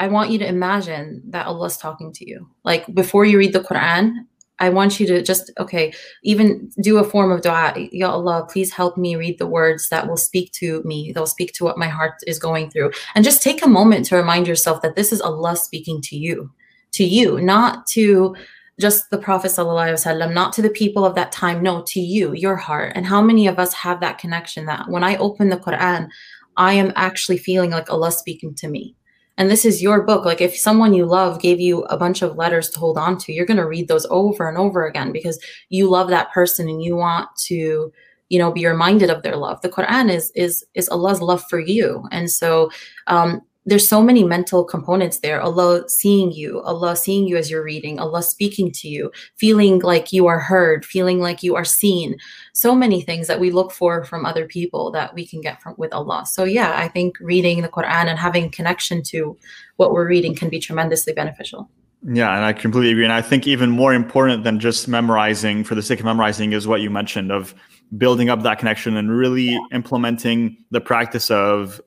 i 0.00 0.08
want 0.08 0.30
you 0.30 0.38
to 0.38 0.46
imagine 0.46 1.22
that 1.28 1.46
allah 1.46 1.66
is 1.66 1.76
talking 1.76 2.12
to 2.12 2.28
you. 2.28 2.48
Like 2.64 2.92
before 2.94 3.24
you 3.24 3.38
read 3.38 3.52
the 3.52 3.60
quran 3.60 4.26
i 4.58 4.68
want 4.68 4.98
you 4.98 5.06
to 5.06 5.22
just 5.22 5.52
okay 5.58 5.92
even 6.22 6.70
do 6.80 6.98
a 6.98 7.04
form 7.04 7.30
of 7.30 7.42
dua. 7.42 7.74
Ya 7.92 8.10
allah 8.10 8.46
please 8.50 8.72
help 8.72 8.96
me 8.96 9.14
read 9.14 9.38
the 9.38 9.46
words 9.46 9.88
that 9.90 10.08
will 10.08 10.16
speak 10.16 10.50
to 10.52 10.82
me 10.84 11.12
they'll 11.12 11.26
speak 11.26 11.52
to 11.54 11.64
what 11.64 11.78
my 11.78 11.88
heart 11.88 12.14
is 12.26 12.38
going 12.38 12.70
through. 12.70 12.90
And 13.14 13.24
just 13.24 13.42
take 13.42 13.64
a 13.64 13.68
moment 13.68 14.06
to 14.06 14.16
remind 14.16 14.48
yourself 14.48 14.82
that 14.82 14.96
this 14.96 15.12
is 15.12 15.20
allah 15.20 15.56
speaking 15.56 16.00
to 16.02 16.16
you 16.16 16.50
to 16.92 17.04
you 17.04 17.40
not 17.40 17.86
to 17.86 18.34
just 18.80 19.10
the 19.10 19.18
Prophet 19.18 19.50
wasallam, 19.52 20.32
not 20.32 20.52
to 20.54 20.62
the 20.62 20.70
people 20.70 21.04
of 21.04 21.14
that 21.14 21.32
time, 21.32 21.62
no, 21.62 21.82
to 21.88 22.00
you, 22.00 22.32
your 22.32 22.56
heart. 22.56 22.92
And 22.94 23.06
how 23.06 23.22
many 23.22 23.46
of 23.46 23.58
us 23.58 23.72
have 23.74 24.00
that 24.00 24.18
connection 24.18 24.66
that 24.66 24.88
when 24.88 25.04
I 25.04 25.16
open 25.16 25.48
the 25.48 25.56
Quran, 25.56 26.08
I 26.56 26.74
am 26.74 26.92
actually 26.96 27.38
feeling 27.38 27.70
like 27.70 27.90
Allah 27.90 28.12
speaking 28.12 28.54
to 28.56 28.68
me. 28.68 28.96
And 29.36 29.50
this 29.50 29.64
is 29.64 29.82
your 29.82 30.02
book. 30.02 30.24
Like 30.24 30.40
if 30.40 30.56
someone 30.56 30.94
you 30.94 31.06
love 31.06 31.40
gave 31.40 31.60
you 31.60 31.82
a 31.84 31.96
bunch 31.96 32.22
of 32.22 32.36
letters 32.36 32.70
to 32.70 32.78
hold 32.78 32.98
on 32.98 33.18
to, 33.18 33.32
you're 33.32 33.46
going 33.46 33.56
to 33.56 33.66
read 33.66 33.88
those 33.88 34.06
over 34.10 34.48
and 34.48 34.56
over 34.56 34.86
again 34.86 35.10
because 35.12 35.40
you 35.70 35.90
love 35.90 36.08
that 36.08 36.32
person 36.32 36.68
and 36.68 36.82
you 36.82 36.96
want 36.96 37.28
to 37.46 37.92
you 38.28 38.38
know 38.38 38.50
be 38.50 38.66
reminded 38.66 39.10
of 39.10 39.22
their 39.22 39.36
love 39.36 39.60
the 39.60 39.68
quran 39.68 40.10
is 40.10 40.32
is 40.34 40.64
is 40.74 40.88
allah's 40.88 41.20
love 41.20 41.44
for 41.48 41.60
you 41.60 42.02
and 42.10 42.30
so 42.30 42.70
um 43.06 43.40
there's 43.66 43.88
so 43.88 44.02
many 44.02 44.24
mental 44.24 44.64
components 44.64 45.18
there. 45.18 45.40
Allah 45.40 45.88
seeing 45.88 46.32
you, 46.32 46.60
Allah 46.62 46.96
seeing 46.96 47.26
you 47.26 47.36
as 47.36 47.50
you're 47.50 47.62
reading, 47.62 47.98
Allah 47.98 48.22
speaking 48.22 48.70
to 48.72 48.88
you, 48.88 49.10
feeling 49.36 49.78
like 49.80 50.12
you 50.12 50.26
are 50.26 50.38
heard, 50.38 50.84
feeling 50.84 51.20
like 51.20 51.42
you 51.42 51.56
are 51.56 51.64
seen. 51.64 52.16
So 52.52 52.74
many 52.74 53.00
things 53.00 53.26
that 53.26 53.40
we 53.40 53.50
look 53.50 53.72
for 53.72 54.04
from 54.04 54.26
other 54.26 54.46
people 54.46 54.90
that 54.92 55.14
we 55.14 55.26
can 55.26 55.40
get 55.40 55.62
from 55.62 55.74
with 55.78 55.92
Allah. 55.92 56.26
So 56.26 56.44
yeah, 56.44 56.74
I 56.76 56.88
think 56.88 57.16
reading 57.20 57.62
the 57.62 57.68
Quran 57.68 58.06
and 58.06 58.18
having 58.18 58.50
connection 58.50 59.02
to 59.04 59.36
what 59.76 59.92
we're 59.92 60.08
reading 60.08 60.34
can 60.34 60.50
be 60.50 60.60
tremendously 60.60 61.12
beneficial. 61.12 61.70
Yeah, 62.06 62.36
and 62.36 62.44
I 62.44 62.52
completely 62.52 62.92
agree. 62.92 63.04
And 63.04 63.14
I 63.14 63.22
think 63.22 63.46
even 63.46 63.70
more 63.70 63.94
important 63.94 64.44
than 64.44 64.60
just 64.60 64.88
memorizing 64.88 65.64
for 65.64 65.74
the 65.74 65.82
sake 65.82 66.00
of 66.00 66.04
memorizing 66.04 66.52
is 66.52 66.66
what 66.66 66.82
you 66.82 66.90
mentioned 66.90 67.32
of 67.32 67.54
building 67.96 68.28
up 68.28 68.42
that 68.42 68.58
connection 68.58 68.98
and 68.98 69.10
really 69.10 69.58
implementing 69.72 70.58
the 70.70 70.82
practice 70.82 71.30
of 71.30 71.80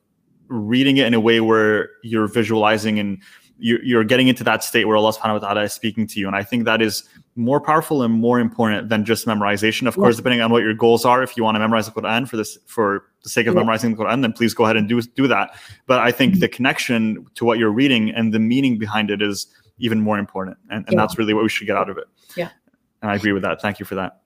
reading 0.50 0.98
it 0.98 1.08
in 1.08 1.14
a 1.14 1.20
way 1.20 1.40
where 1.40 1.90
you're 2.04 2.28
visualizing 2.28 3.00
and 3.00 3.22
you're, 3.60 3.84
you're 3.84 4.04
getting 4.04 4.28
into 4.28 4.44
that 4.44 4.64
state 4.64 4.86
where 4.86 4.98
Allah 4.98 5.14
subhanahu 5.14 5.42
wa 5.42 5.48
ta'ala 5.48 5.64
is 5.64 5.74
speaking 5.74 6.08
to 6.08 6.20
you. 6.20 6.28
And 6.28 6.36
I 6.36 6.44
think 6.44 6.66
that 6.66 6.82
is 6.82 7.04
more 7.36 7.60
powerful 7.60 8.04
and 8.04 8.14
more 8.14 8.40
important 8.40 8.90
than 8.90 9.06
just 9.06 9.26
memorization. 9.26 9.88
Of 9.88 9.96
yeah. 9.96 10.02
course, 10.02 10.16
depending 10.16 10.42
on 10.42 10.52
what 10.52 10.64
your 10.64 10.74
goals 10.74 11.06
are, 11.06 11.24
if 11.24 11.38
you 11.38 11.44
want 11.44 11.56
to 11.56 11.60
memorize 11.60 11.86
the 11.86 11.92
Quran 11.92 12.28
for 12.28 12.38
this 12.38 12.58
for 12.66 13.06
the 13.24 13.30
sake 13.30 13.48
of 13.48 13.56
yeah. 13.56 13.62
memorizing 13.62 13.96
the 13.96 14.04
Quran, 14.04 14.22
then 14.22 14.34
please 14.34 14.54
go 14.54 14.66
ahead 14.66 14.78
and 14.78 14.88
do 14.88 15.02
do 15.02 15.28
that. 15.28 15.56
But 15.86 16.00
I 16.00 16.12
think 16.12 16.34
mm-hmm. 16.34 16.42
the 16.42 16.50
connection 16.50 17.26
to 17.36 17.46
what 17.46 17.58
you're 17.58 17.72
reading 17.72 18.12
and 18.12 18.34
the 18.34 18.40
meaning 18.40 18.78
behind 18.78 19.10
it 19.10 19.22
is 19.22 19.48
even 19.80 20.02
more 20.02 20.18
important. 20.18 20.58
And, 20.70 20.86
and 20.88 20.94
yeah. 20.94 21.02
that's 21.02 21.18
really 21.18 21.34
what 21.34 21.44
we 21.44 21.50
should 21.50 21.68
get 21.68 21.78
out 21.78 21.90
of 21.90 21.98
it. 21.98 22.06
Yeah. 22.36 22.50
And 23.02 23.12
I 23.12 23.16
agree 23.16 23.32
with 23.32 23.44
that. 23.44 23.62
Thank 23.62 23.80
you 23.80 23.86
for 23.86 23.96
that. 23.96 24.22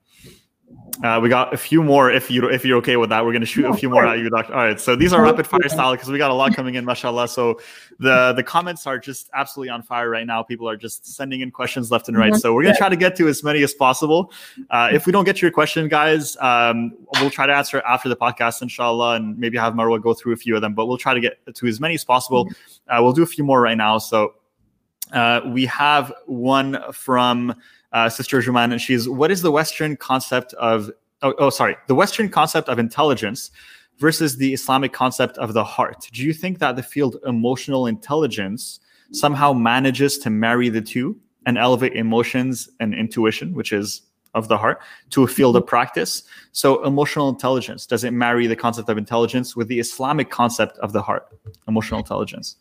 Uh, 1.02 1.18
we 1.20 1.28
got 1.28 1.52
a 1.52 1.56
few 1.56 1.82
more. 1.82 2.10
If 2.10 2.30
you 2.30 2.48
if 2.48 2.64
you're 2.64 2.78
okay 2.78 2.96
with 2.96 3.10
that, 3.10 3.24
we're 3.24 3.32
gonna 3.32 3.44
shoot 3.44 3.64
a 3.64 3.74
few 3.74 3.90
more 3.90 4.06
at 4.06 4.18
you, 4.18 4.30
Doctor. 4.30 4.54
All 4.54 4.64
right. 4.64 4.80
So 4.80 4.94
these 4.94 5.12
are 5.12 5.20
rapid 5.20 5.46
fire 5.46 5.68
style 5.68 5.92
because 5.92 6.08
we 6.08 6.18
got 6.18 6.30
a 6.30 6.34
lot 6.34 6.54
coming 6.54 6.76
in, 6.76 6.84
mashallah. 6.84 7.28
So 7.28 7.60
the 7.98 8.32
the 8.34 8.42
comments 8.42 8.86
are 8.86 8.98
just 8.98 9.28
absolutely 9.34 9.70
on 9.70 9.82
fire 9.82 10.08
right 10.08 10.26
now. 10.26 10.42
People 10.42 10.68
are 10.68 10.76
just 10.76 11.06
sending 11.06 11.40
in 11.40 11.50
questions 11.50 11.90
left 11.90 12.08
and 12.08 12.16
right. 12.16 12.32
Mm-hmm. 12.32 12.38
So 12.38 12.54
we're 12.54 12.62
gonna 12.62 12.76
try 12.76 12.88
to 12.88 12.96
get 12.96 13.16
to 13.16 13.28
as 13.28 13.42
many 13.42 13.62
as 13.62 13.74
possible. 13.74 14.32
Uh, 14.70 14.90
if 14.92 15.06
we 15.06 15.12
don't 15.12 15.24
get 15.24 15.36
to 15.36 15.42
your 15.42 15.50
question, 15.50 15.88
guys, 15.88 16.36
um, 16.40 16.92
we'll 17.20 17.30
try 17.30 17.46
to 17.46 17.54
answer 17.54 17.80
after 17.80 18.08
the 18.08 18.16
podcast, 18.16 18.62
inshallah, 18.62 19.16
and 19.16 19.36
maybe 19.38 19.58
have 19.58 19.74
Marwa 19.74 20.00
go 20.00 20.14
through 20.14 20.34
a 20.34 20.36
few 20.36 20.54
of 20.54 20.62
them. 20.62 20.74
But 20.74 20.86
we'll 20.86 20.98
try 20.98 21.14
to 21.14 21.20
get 21.20 21.54
to 21.54 21.66
as 21.66 21.80
many 21.80 21.94
as 21.94 22.04
possible. 22.04 22.46
Mm-hmm. 22.46 22.98
Uh, 22.98 23.02
we'll 23.02 23.12
do 23.12 23.22
a 23.22 23.26
few 23.26 23.42
more 23.42 23.60
right 23.60 23.76
now. 23.76 23.98
So 23.98 24.34
uh, 25.12 25.40
we 25.46 25.66
have 25.66 26.12
one 26.26 26.78
from 26.92 27.54
uh, 27.92 28.08
Sister 28.08 28.40
Juman, 28.40 28.72
and 28.72 28.80
she's 28.80 29.08
what 29.08 29.30
is 29.30 29.42
the 29.42 29.50
Western 29.50 29.96
concept 29.96 30.54
of 30.54 30.90
oh, 31.22 31.34
oh 31.38 31.50
sorry 31.50 31.76
the 31.88 31.94
Western 31.94 32.28
concept 32.28 32.68
of 32.68 32.78
intelligence 32.78 33.50
versus 33.98 34.36
the 34.36 34.52
Islamic 34.52 34.92
concept 34.92 35.38
of 35.38 35.54
the 35.54 35.64
heart? 35.64 36.08
Do 36.12 36.22
you 36.22 36.32
think 36.32 36.58
that 36.58 36.76
the 36.76 36.82
field 36.82 37.16
emotional 37.26 37.86
intelligence 37.86 38.80
somehow 39.12 39.52
manages 39.52 40.18
to 40.18 40.30
marry 40.30 40.68
the 40.68 40.80
two 40.80 41.18
and 41.46 41.58
elevate 41.58 41.94
emotions 41.94 42.68
and 42.80 42.94
intuition, 42.94 43.54
which 43.54 43.72
is 43.72 44.02
of 44.34 44.48
the 44.48 44.56
heart, 44.56 44.80
to 45.10 45.22
a 45.22 45.28
field 45.28 45.56
of 45.56 45.66
practice? 45.66 46.22
So 46.52 46.82
emotional 46.84 47.28
intelligence 47.28 47.86
does 47.86 48.04
it 48.04 48.12
marry 48.12 48.46
the 48.46 48.56
concept 48.56 48.88
of 48.88 48.96
intelligence 48.96 49.54
with 49.54 49.68
the 49.68 49.78
Islamic 49.78 50.30
concept 50.30 50.78
of 50.78 50.92
the 50.92 51.02
heart, 51.02 51.28
emotional 51.68 52.00
intelligence? 52.00 52.56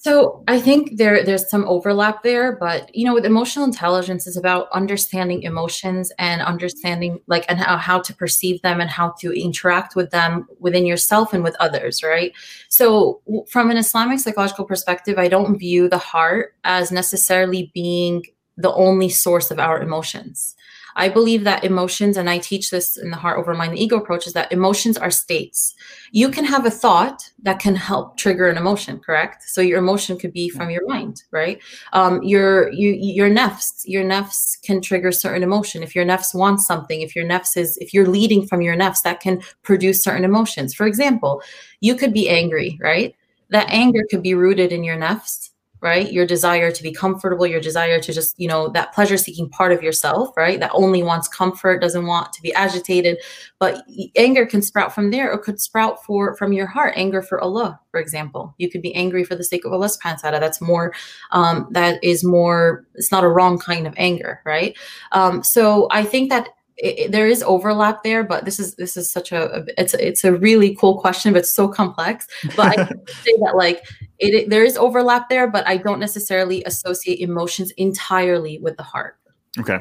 So 0.00 0.44
I 0.46 0.60
think 0.60 0.96
there 0.96 1.24
there's 1.24 1.50
some 1.50 1.66
overlap 1.66 2.22
there, 2.22 2.54
but 2.54 2.94
you 2.94 3.04
know, 3.04 3.14
with 3.14 3.26
emotional 3.26 3.64
intelligence 3.64 4.28
is 4.28 4.36
about 4.36 4.68
understanding 4.70 5.42
emotions 5.42 6.12
and 6.20 6.40
understanding 6.40 7.20
like 7.26 7.44
and 7.48 7.58
how, 7.58 7.76
how 7.78 8.00
to 8.02 8.14
perceive 8.14 8.62
them 8.62 8.80
and 8.80 8.88
how 8.88 9.14
to 9.18 9.32
interact 9.32 9.96
with 9.96 10.10
them 10.10 10.46
within 10.60 10.86
yourself 10.86 11.32
and 11.32 11.42
with 11.42 11.56
others, 11.58 12.04
right? 12.04 12.32
So 12.68 13.20
from 13.50 13.72
an 13.72 13.76
Islamic 13.76 14.20
psychological 14.20 14.66
perspective, 14.66 15.18
I 15.18 15.26
don't 15.26 15.58
view 15.58 15.88
the 15.88 15.98
heart 15.98 16.54
as 16.62 16.92
necessarily 16.92 17.72
being 17.74 18.22
the 18.56 18.72
only 18.74 19.08
source 19.08 19.50
of 19.50 19.58
our 19.58 19.82
emotions. 19.82 20.54
I 20.98 21.08
believe 21.08 21.44
that 21.44 21.62
emotions, 21.62 22.16
and 22.16 22.28
I 22.28 22.38
teach 22.38 22.70
this 22.70 22.96
in 22.96 23.10
the 23.10 23.16
heart 23.16 23.38
over 23.38 23.54
mind, 23.54 23.72
the 23.72 23.82
ego 23.82 23.96
approach, 23.96 24.26
is 24.26 24.32
that 24.32 24.50
emotions 24.50 24.98
are 24.98 25.12
states. 25.12 25.74
You 26.10 26.28
can 26.28 26.44
have 26.44 26.66
a 26.66 26.70
thought 26.70 27.30
that 27.44 27.60
can 27.60 27.76
help 27.76 28.16
trigger 28.16 28.48
an 28.48 28.56
emotion, 28.56 28.98
correct? 28.98 29.44
So 29.44 29.60
your 29.60 29.78
emotion 29.78 30.18
could 30.18 30.32
be 30.32 30.48
from 30.48 30.70
your 30.70 30.86
mind, 30.88 31.22
right? 31.30 31.62
Um, 31.92 32.20
your 32.24 32.72
you, 32.72 32.90
your 32.90 33.30
nafs, 33.30 33.82
your 33.84 34.04
nafs 34.04 34.60
can 34.62 34.80
trigger 34.80 35.12
certain 35.12 35.44
emotion. 35.44 35.84
If 35.84 35.94
your 35.94 36.04
nafs 36.04 36.34
wants 36.34 36.66
something, 36.66 37.00
if 37.00 37.14
your 37.14 37.24
nafs 37.24 37.56
is, 37.56 37.76
if 37.78 37.94
you're 37.94 38.08
leading 38.08 38.44
from 38.46 38.60
your 38.60 38.76
nafs, 38.76 39.02
that 39.02 39.20
can 39.20 39.40
produce 39.62 40.02
certain 40.02 40.24
emotions. 40.24 40.74
For 40.74 40.86
example, 40.86 41.42
you 41.80 41.94
could 41.94 42.12
be 42.12 42.28
angry, 42.28 42.76
right? 42.82 43.14
That 43.50 43.70
anger 43.70 44.02
could 44.10 44.22
be 44.22 44.34
rooted 44.34 44.72
in 44.72 44.82
your 44.82 44.96
nafs 44.96 45.50
right? 45.80 46.12
Your 46.12 46.26
desire 46.26 46.70
to 46.70 46.82
be 46.82 46.92
comfortable 46.92 47.46
your 47.46 47.60
desire 47.60 48.00
to 48.00 48.12
just 48.12 48.38
you 48.38 48.48
know 48.48 48.68
that 48.68 48.92
pleasure 48.92 49.16
seeking 49.16 49.48
part 49.48 49.72
of 49.72 49.82
yourself 49.82 50.36
right? 50.36 50.60
That 50.60 50.70
only 50.74 51.02
wants 51.02 51.28
comfort 51.28 51.80
doesn't 51.80 52.06
want 52.06 52.32
to 52.32 52.42
be 52.42 52.52
agitated. 52.54 53.18
But 53.58 53.84
anger 54.16 54.46
can 54.46 54.62
sprout 54.62 54.94
from 54.94 55.10
there. 55.10 55.32
Or 55.32 55.38
could 55.38 55.60
sprout 55.60 56.04
for 56.04 56.36
from 56.36 56.52
your 56.52 56.66
heart. 56.66 56.94
Anger 56.96 57.22
for 57.22 57.40
allah 57.40 57.78
for 57.90 58.00
example. 58.00 58.54
You 58.58 58.70
could 58.70 58.82
be 58.82 58.94
angry 58.94 59.24
for 59.24 59.34
the 59.34 59.44
sake 59.44 59.64
of 59.64 59.72
allah 59.72 59.88
subhanahu 59.88 60.32
wa 60.32 60.38
that's 60.38 60.60
more 60.60 60.94
um, 61.30 61.66
that 61.70 62.02
is 62.02 62.24
more 62.24 62.86
it's 62.94 63.12
not 63.12 63.24
a 63.24 63.28
wrong 63.28 63.58
kind 63.58 63.86
of 63.86 63.94
anger 63.96 64.40
right? 64.44 64.76
Um, 65.12 65.42
so 65.42 65.88
i 65.90 66.04
think 66.04 66.30
that 66.30 66.48
it, 66.78 66.98
it, 66.98 67.12
there 67.12 67.26
is 67.26 67.42
overlap 67.42 68.02
there, 68.02 68.22
but 68.22 68.44
this 68.44 68.60
is 68.60 68.76
this 68.76 68.96
is 68.96 69.10
such 69.10 69.32
a, 69.32 69.64
it's 69.76 69.94
it's 69.94 70.24
a 70.24 70.32
really 70.32 70.76
cool 70.76 70.98
question, 71.00 71.32
but 71.32 71.40
it's 71.40 71.54
so 71.54 71.68
complex. 71.68 72.26
But 72.56 72.78
I 72.78 72.84
say 73.24 73.36
that 73.40 73.54
like 73.56 73.84
it, 74.18 74.48
there 74.48 74.64
is 74.64 74.76
overlap 74.76 75.28
there, 75.28 75.48
but 75.48 75.66
I 75.66 75.76
don't 75.76 75.98
necessarily 75.98 76.62
associate 76.64 77.20
emotions 77.20 77.72
entirely 77.72 78.58
with 78.58 78.76
the 78.76 78.84
heart. 78.84 79.16
Okay, 79.58 79.78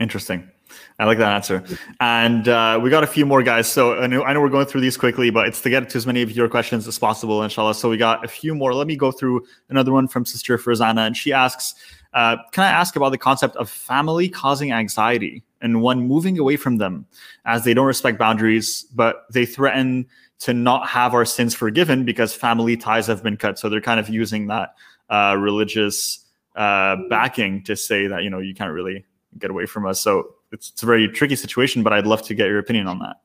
interesting. 0.00 0.50
I 0.98 1.04
like 1.04 1.18
that 1.18 1.32
answer. 1.32 1.64
And 1.98 2.46
uh, 2.48 2.78
we 2.80 2.90
got 2.90 3.02
a 3.02 3.06
few 3.06 3.26
more 3.26 3.42
guys. 3.42 3.66
So 3.66 3.98
I 3.98 4.06
know, 4.06 4.22
I 4.22 4.32
know 4.32 4.40
we're 4.40 4.50
going 4.50 4.66
through 4.66 4.82
these 4.82 4.96
quickly, 4.96 5.30
but 5.30 5.48
it's 5.48 5.60
to 5.62 5.70
get 5.70 5.88
to 5.90 5.98
as 5.98 6.06
many 6.06 6.22
of 6.22 6.30
your 6.30 6.48
questions 6.48 6.86
as 6.86 6.96
possible, 6.96 7.42
inshallah. 7.42 7.74
So 7.74 7.90
we 7.90 7.96
got 7.96 8.24
a 8.24 8.28
few 8.28 8.54
more. 8.54 8.72
Let 8.72 8.86
me 8.86 8.94
go 8.94 9.10
through 9.10 9.44
another 9.68 9.90
one 9.90 10.06
from 10.06 10.24
Sister 10.24 10.56
Farzana. 10.58 11.06
And 11.08 11.16
she 11.16 11.32
asks, 11.32 11.74
uh, 12.14 12.36
can 12.52 12.62
I 12.64 12.68
ask 12.68 12.94
about 12.94 13.10
the 13.10 13.18
concept 13.18 13.56
of 13.56 13.68
family 13.68 14.28
causing 14.28 14.70
anxiety 14.70 15.42
and 15.60 15.82
one 15.82 16.06
moving 16.06 16.38
away 16.38 16.56
from 16.56 16.78
them 16.78 17.06
as 17.44 17.64
they 17.64 17.74
don't 17.74 17.86
respect 17.86 18.18
boundaries, 18.18 18.84
but 18.94 19.26
they 19.32 19.44
threaten 19.44 20.06
to 20.40 20.54
not 20.54 20.88
have 20.88 21.14
our 21.14 21.24
sins 21.24 21.54
forgiven 21.54 22.04
because 22.04 22.34
family 22.34 22.76
ties 22.76 23.06
have 23.06 23.22
been 23.22 23.36
cut. 23.36 23.58
So 23.58 23.68
they're 23.68 23.80
kind 23.80 24.00
of 24.00 24.08
using 24.08 24.46
that 24.46 24.74
uh, 25.10 25.36
religious 25.38 26.24
uh, 26.56 26.96
backing 27.08 27.62
to 27.64 27.76
say 27.76 28.06
that, 28.06 28.22
you 28.22 28.30
know, 28.30 28.38
you 28.38 28.54
can't 28.54 28.72
really 28.72 29.04
get 29.38 29.50
away 29.50 29.66
from 29.66 29.86
us. 29.86 30.00
So 30.00 30.34
it's, 30.50 30.70
it's 30.70 30.82
a 30.82 30.86
very 30.86 31.08
tricky 31.08 31.36
situation, 31.36 31.82
but 31.82 31.92
I'd 31.92 32.06
love 32.06 32.22
to 32.22 32.34
get 32.34 32.48
your 32.48 32.58
opinion 32.58 32.86
on 32.86 32.98
that. 33.00 33.16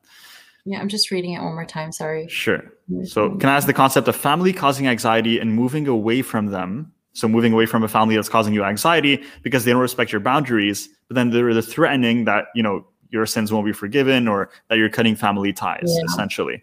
Yeah, 0.66 0.80
I'm 0.80 0.88
just 0.88 1.10
reading 1.12 1.32
it 1.32 1.42
one 1.42 1.54
more 1.54 1.64
time. 1.64 1.92
Sorry. 1.92 2.26
Sure. 2.28 2.60
So, 3.04 3.36
can 3.36 3.48
I 3.48 3.54
ask 3.54 3.68
the 3.68 3.72
concept 3.72 4.08
of 4.08 4.16
family 4.16 4.52
causing 4.52 4.88
anxiety 4.88 5.38
and 5.38 5.54
moving 5.54 5.86
away 5.86 6.22
from 6.22 6.46
them 6.46 6.92
so 7.16 7.26
moving 7.26 7.54
away 7.54 7.64
from 7.64 7.82
a 7.82 7.88
family 7.88 8.14
that's 8.14 8.28
causing 8.28 8.52
you 8.52 8.62
anxiety 8.62 9.24
because 9.42 9.64
they 9.64 9.72
don't 9.72 9.80
respect 9.80 10.12
your 10.12 10.20
boundaries, 10.20 10.88
but 11.08 11.14
then 11.14 11.30
they're 11.30 11.54
the 11.54 11.62
threatening 11.62 12.26
that, 12.26 12.46
you 12.54 12.62
know, 12.62 12.86
your 13.08 13.24
sins 13.24 13.50
won't 13.50 13.64
be 13.64 13.72
forgiven 13.72 14.28
or 14.28 14.50
that 14.68 14.76
you're 14.76 14.90
cutting 14.90 15.16
family 15.16 15.50
ties 15.50 15.80
yeah. 15.86 16.04
essentially. 16.04 16.62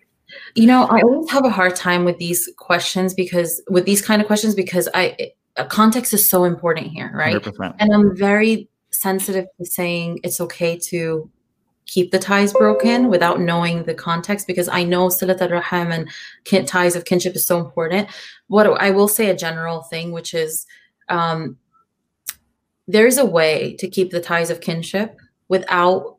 You 0.56 0.68
know, 0.68 0.84
I 0.84 1.01
always 1.01 1.30
have 1.32 1.43
a 1.43 1.49
hard 1.49 1.76
time 1.76 2.06
with 2.06 2.20
these 2.20 2.47
questions 2.58 3.16
because 3.16 3.64
with 3.70 3.86
these 3.86 4.01
kind 4.01 4.22
of 4.22 4.28
questions 4.28 4.54
because 4.54 4.88
I 4.93 5.32
context 5.70 6.14
is 6.14 6.30
so 6.30 6.43
important 6.43 6.88
here, 6.88 7.12
right? 7.16 7.36
100%. 7.36 7.76
And 7.80 7.91
I'm 7.91 8.16
very 8.16 8.70
sensitive 8.91 9.45
to 9.58 9.66
saying 9.66 10.20
it's 10.24 10.39
okay 10.39 10.78
to 10.78 11.30
keep 11.94 12.10
the 12.10 12.18
ties 12.18 12.52
broken 12.54 13.08
without 13.08 13.39
knowing 13.39 13.84
the 13.84 13.94
context 13.94 14.48
because 14.48 14.68
I 14.68 14.84
know 14.84 15.10
silat 15.10 15.41
al-rahim 15.41 15.91
and 15.91 16.10
kin- 16.44 16.66
ties 16.66 16.96
of 16.96 17.06
kinship 17.06 17.36
is 17.36 17.46
so 17.46 17.60
important. 17.60 18.10
What 18.48 18.66
I 18.82 18.89
will 18.89 19.08
say 19.08 19.30
a 19.30 19.36
general 19.36 19.84
thing, 19.84 20.12
which 20.12 20.34
is 20.34 20.66
um, 21.10 21.58
there's 22.88 23.20
a 23.20 23.26
way 23.26 23.76
to 23.78 23.88
keep 23.88 24.10
the 24.10 24.20
ties 24.20 24.50
of 24.50 24.60
kinship 24.60 25.16
without 25.50 26.18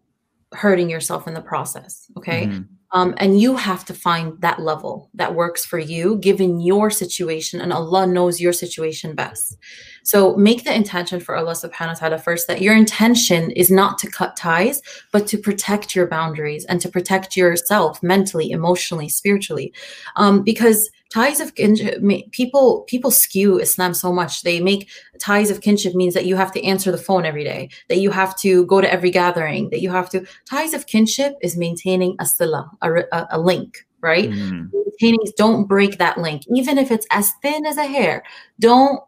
hurting 0.53 0.89
yourself 0.89 1.27
in 1.27 1.35
the 1.35 1.43
process. 1.43 2.07
Okay. 2.17 2.47
Mm-hmm. 2.47 2.74
Um, 2.95 3.13
and 3.17 3.41
you 3.41 3.57
have 3.57 3.85
to 3.87 3.95
find 3.95 4.41
that 4.41 4.61
level 4.61 5.11
that 5.15 5.35
works 5.35 5.65
for 5.65 5.81
you, 5.81 6.17
given 6.19 6.61
your 6.61 6.91
situation, 6.91 7.61
and 7.61 7.73
Allah 7.73 8.07
knows 8.07 8.41
your 8.41 8.53
situation 8.53 9.17
best. 9.17 9.59
So 10.05 10.37
make 10.37 10.63
the 10.63 10.73
intention 10.73 11.19
for 11.19 11.35
Allah 11.35 11.55
subhanahu 11.55 11.89
wa 11.89 11.95
ta'ala 11.95 12.19
first 12.19 12.47
that 12.47 12.63
your 12.63 12.77
intention 12.77 13.51
is 13.51 13.69
not 13.69 13.99
to 13.99 14.11
cut 14.11 14.37
ties, 14.37 14.81
but 15.11 15.27
to 15.27 15.39
protect 15.39 15.97
your 15.97 16.07
boundaries 16.07 16.65
and 16.67 16.81
to 16.83 16.89
protect 16.89 17.37
yourself 17.37 18.01
mentally, 18.01 18.53
emotionally, 18.53 19.09
spiritually. 19.09 19.73
Um, 20.15 20.43
because 20.45 20.89
ties 21.13 21.41
of 21.41 21.55
kinship 21.55 22.03
people 22.33 22.83
people 22.89 23.11
skew 23.11 23.61
islam 23.61 23.95
so 23.95 24.13
much. 24.13 24.43
They 24.43 24.61
make 24.61 24.89
ties 25.21 25.51
of 25.51 25.61
kinship 25.61 25.95
means 25.95 26.15
that 26.15 26.27
you 26.27 26.37
have 26.37 26.53
to 26.53 26.65
answer 26.65 26.91
the 26.91 26.99
phone 26.99 27.25
every 27.25 27.45
day 27.45 27.69
that 27.89 27.99
you 27.99 28.11
have 28.11 28.37
to 28.41 28.67
go 28.67 28.81
to 28.81 28.93
every 28.93 29.11
gathering 29.11 29.71
that 29.71 29.81
you 29.81 29.91
have 29.91 30.11
to 30.11 30.27
ties 30.49 30.75
of 30.75 30.87
kinship 30.87 31.35
is 31.43 31.57
maintaining 31.57 32.17
a 32.19 32.27
sila 32.27 32.71
a, 32.83 32.93
a, 33.13 33.27
a 33.33 33.41
link 33.41 33.87
right? 34.05 34.29
Mm. 34.29 34.71
maintaining 34.73 35.33
don't 35.39 35.67
break 35.67 35.97
that 35.97 36.19
link 36.19 36.43
even 36.55 36.77
if 36.77 36.91
it's 36.91 37.07
as 37.11 37.33
thin 37.43 37.65
as 37.65 37.79
a 37.79 37.87
hair. 37.87 38.23
Don't 38.61 39.01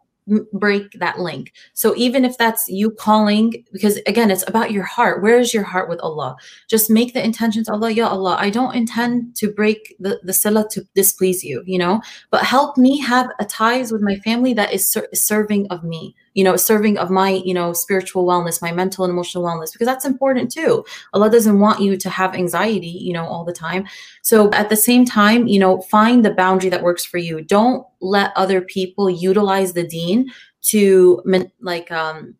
break 0.53 0.91
that 0.99 1.19
link. 1.19 1.53
So 1.73 1.95
even 1.95 2.25
if 2.25 2.37
that's 2.37 2.67
you 2.67 2.91
calling, 2.91 3.63
because 3.71 3.97
again, 4.07 4.31
it's 4.31 4.47
about 4.47 4.71
your 4.71 4.83
heart. 4.83 5.21
Where 5.21 5.39
is 5.39 5.53
your 5.53 5.63
heart 5.63 5.89
with 5.89 5.99
Allah? 6.01 6.35
Just 6.67 6.89
make 6.89 7.13
the 7.13 7.23
intentions, 7.23 7.69
Allah, 7.69 7.91
Ya 7.91 8.07
Allah, 8.07 8.37
I 8.39 8.49
don't 8.49 8.75
intend 8.75 9.35
to 9.37 9.51
break 9.51 9.95
the, 9.99 10.19
the 10.23 10.33
salah 10.33 10.67
to 10.71 10.87
displease 10.95 11.43
you, 11.43 11.63
you 11.65 11.77
know, 11.77 12.01
but 12.29 12.43
help 12.43 12.77
me 12.77 12.99
have 12.99 13.29
a 13.39 13.45
ties 13.45 13.91
with 13.91 14.01
my 14.01 14.17
family 14.17 14.53
that 14.53 14.73
is 14.73 14.91
ser- 14.91 15.09
serving 15.13 15.67
of 15.67 15.83
me 15.83 16.15
you 16.37 16.43
know, 16.43 16.55
serving 16.55 16.99
of 16.99 17.09
my, 17.09 17.31
you 17.43 17.53
know, 17.53 17.73
spiritual 17.73 18.23
wellness, 18.23 18.61
my 18.61 18.71
mental 18.71 19.03
and 19.03 19.11
emotional 19.11 19.43
wellness, 19.43 19.71
because 19.71 19.87
that's 19.87 20.05
important 20.05 20.51
too. 20.51 20.85
Allah 21.13 21.31
doesn't 21.31 21.59
want 21.59 21.81
you 21.81 21.97
to 21.97 22.09
have 22.11 22.35
anxiety, 22.35 22.95
you 23.07 23.11
know, 23.11 23.25
all 23.25 23.43
the 23.43 23.51
time. 23.51 23.87
So 24.21 24.51
at 24.51 24.69
the 24.69 24.75
same 24.75 25.03
time, 25.03 25.47
you 25.47 25.59
know, 25.59 25.81
find 25.81 26.23
the 26.23 26.35
boundary 26.35 26.69
that 26.69 26.83
works 26.83 27.03
for 27.03 27.17
you. 27.17 27.41
Don't 27.41 27.83
let 28.01 28.33
other 28.35 28.61
people 28.61 29.09
utilize 29.09 29.73
the 29.73 29.87
deen 29.87 30.27
to 30.73 31.23
like 31.59 31.91
um 31.91 32.35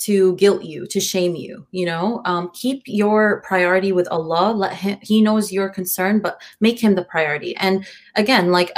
to 0.00 0.34
guilt 0.36 0.64
you, 0.64 0.86
to 0.86 0.98
shame 0.98 1.34
you, 1.34 1.66
you 1.72 1.84
know, 1.84 2.22
um, 2.24 2.50
keep 2.54 2.82
your 2.86 3.42
priority 3.42 3.92
with 3.92 4.08
Allah. 4.08 4.52
Let 4.52 4.72
him, 4.72 4.98
he 5.02 5.20
knows 5.20 5.52
your 5.52 5.68
concern, 5.68 6.20
but 6.20 6.40
make 6.60 6.78
him 6.78 6.94
the 6.94 7.04
priority. 7.04 7.54
And 7.56 7.86
again, 8.16 8.50
like 8.50 8.72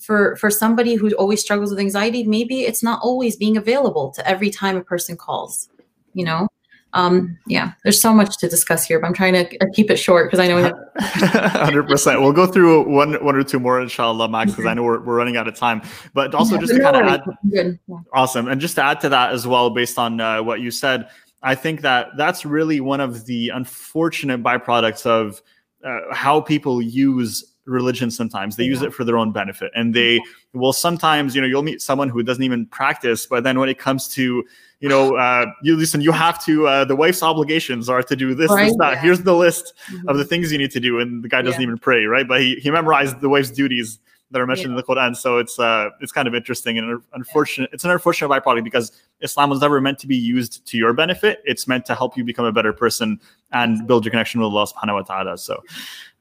for, 0.00 0.36
for 0.36 0.50
somebody 0.50 0.94
who 0.94 1.10
always 1.14 1.40
struggles 1.40 1.70
with 1.70 1.80
anxiety, 1.80 2.22
maybe 2.22 2.62
it's 2.62 2.82
not 2.82 3.00
always 3.02 3.34
being 3.34 3.56
available 3.56 4.12
to 4.12 4.26
every 4.26 4.50
time 4.50 4.76
a 4.76 4.84
person 4.84 5.16
calls, 5.16 5.68
you 6.14 6.24
know? 6.24 6.48
Um 6.94 7.38
yeah 7.46 7.72
there's 7.82 8.00
so 8.00 8.14
much 8.14 8.38
to 8.38 8.48
discuss 8.48 8.84
here 8.86 8.98
but 8.98 9.06
i'm 9.06 9.14
trying 9.14 9.34
to 9.34 9.58
uh, 9.58 9.66
keep 9.74 9.90
it 9.90 9.96
short 9.96 10.26
because 10.26 10.40
i 10.40 10.48
know 10.48 10.56
we 10.56 10.62
have 10.62 10.72
100% 10.98 12.20
we'll 12.20 12.32
go 12.32 12.46
through 12.46 12.88
one 12.88 13.14
one 13.24 13.36
or 13.36 13.44
two 13.44 13.60
more 13.60 13.80
inshallah 13.80 14.28
max 14.28 14.52
because 14.52 14.64
i 14.64 14.72
know 14.72 14.82
we're, 14.82 15.00
we're 15.00 15.16
running 15.16 15.36
out 15.36 15.48
of 15.48 15.54
time. 15.54 15.82
But 16.14 16.34
also 16.34 16.54
yeah, 16.54 16.60
just 16.60 16.74
to 16.74 16.80
kind 16.80 16.96
of 16.96 17.06
add 17.06 17.24
good. 17.50 17.78
Yeah. 17.88 17.96
awesome. 18.12 18.48
And 18.48 18.60
just 18.60 18.76
to 18.76 18.82
add 18.82 19.00
to 19.00 19.08
that 19.10 19.32
as 19.32 19.46
well 19.46 19.70
based 19.70 19.98
on 19.98 20.20
uh, 20.20 20.42
what 20.42 20.60
you 20.60 20.70
said 20.70 21.08
i 21.42 21.54
think 21.54 21.82
that 21.82 22.08
that's 22.16 22.44
really 22.44 22.80
one 22.80 23.00
of 23.00 23.26
the 23.26 23.50
unfortunate 23.50 24.42
byproducts 24.42 25.06
of 25.06 25.40
uh, 25.84 26.00
how 26.12 26.40
people 26.40 26.82
use 26.82 27.44
religion 27.64 28.10
sometimes. 28.10 28.56
They 28.56 28.64
yeah. 28.64 28.70
use 28.70 28.82
it 28.82 28.94
for 28.94 29.04
their 29.04 29.18
own 29.18 29.30
benefit 29.30 29.70
and 29.74 29.94
they 29.94 30.20
will 30.54 30.72
sometimes 30.72 31.34
you 31.34 31.40
know 31.40 31.46
you'll 31.46 31.62
meet 31.62 31.82
someone 31.82 32.08
who 32.08 32.22
doesn't 32.22 32.42
even 32.42 32.66
practice 32.66 33.26
but 33.26 33.44
then 33.44 33.58
when 33.58 33.68
it 33.68 33.78
comes 33.78 34.08
to 34.08 34.42
you 34.80 34.88
know, 34.88 35.16
uh, 35.16 35.46
you 35.62 35.76
listen, 35.76 36.00
you 36.00 36.12
have 36.12 36.42
to, 36.44 36.66
uh, 36.66 36.84
the 36.84 36.94
wife's 36.94 37.22
obligations 37.22 37.88
are 37.88 38.02
to 38.02 38.14
do 38.14 38.34
this, 38.34 38.50
right? 38.50 38.66
this, 38.66 38.76
that. 38.78 38.92
Yeah. 38.92 39.00
Here's 39.00 39.22
the 39.22 39.34
list 39.34 39.74
mm-hmm. 39.90 40.08
of 40.08 40.18
the 40.18 40.24
things 40.24 40.52
you 40.52 40.58
need 40.58 40.70
to 40.70 40.80
do. 40.80 41.00
And 41.00 41.24
the 41.24 41.28
guy 41.28 41.42
doesn't 41.42 41.60
yeah. 41.60 41.66
even 41.66 41.78
pray, 41.78 42.04
right? 42.04 42.28
But 42.28 42.40
he, 42.40 42.56
he 42.56 42.70
memorized 42.70 43.20
the 43.20 43.28
wife's 43.28 43.50
duties 43.50 43.98
that 44.30 44.40
are 44.40 44.46
mentioned 44.46 44.72
yeah. 44.72 44.72
in 44.72 44.76
the 44.76 44.82
Quran. 44.82 45.16
So 45.16 45.38
it's 45.38 45.58
uh, 45.58 45.88
it's 46.00 46.12
kind 46.12 46.28
of 46.28 46.34
interesting 46.34 46.76
and 46.78 47.02
unfortunate. 47.14 47.70
It's 47.72 47.84
an 47.84 47.90
unfortunate 47.90 48.28
byproduct 48.28 48.62
because 48.62 48.92
Islam 49.20 49.48
was 49.50 49.60
never 49.60 49.80
meant 49.80 49.98
to 50.00 50.06
be 50.06 50.16
used 50.16 50.66
to 50.66 50.76
your 50.76 50.92
benefit. 50.92 51.42
It's 51.44 51.66
meant 51.66 51.86
to 51.86 51.94
help 51.94 52.16
you 52.16 52.24
become 52.24 52.44
a 52.44 52.52
better 52.52 52.74
person 52.74 53.18
and 53.52 53.86
build 53.86 54.04
your 54.04 54.10
connection 54.10 54.40
with 54.40 54.52
Allah 54.52 54.66
Subhanahu 54.66 54.94
wa 54.94 55.02
Taala. 55.02 55.38
So 55.38 55.64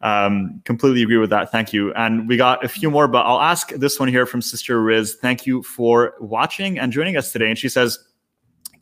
um, 0.01 0.61
completely 0.63 1.03
agree 1.03 1.17
with 1.17 1.29
that. 1.31 1.51
Thank 1.51 1.73
you. 1.73 1.93
And 1.95 2.29
we 2.29 2.37
got 2.37 2.63
a 2.63 2.69
few 2.69 2.89
more, 2.89 3.09
but 3.09 3.25
I'll 3.25 3.41
ask 3.41 3.71
this 3.71 3.99
one 3.99 4.07
here 4.07 4.25
from 4.25 4.41
Sister 4.41 4.81
Riz. 4.81 5.15
Thank 5.15 5.45
you 5.45 5.61
for 5.63 6.15
watching 6.21 6.79
and 6.79 6.93
joining 6.93 7.17
us 7.17 7.31
today. 7.31 7.49
And 7.49 7.59
she 7.59 7.69
says. 7.69 7.99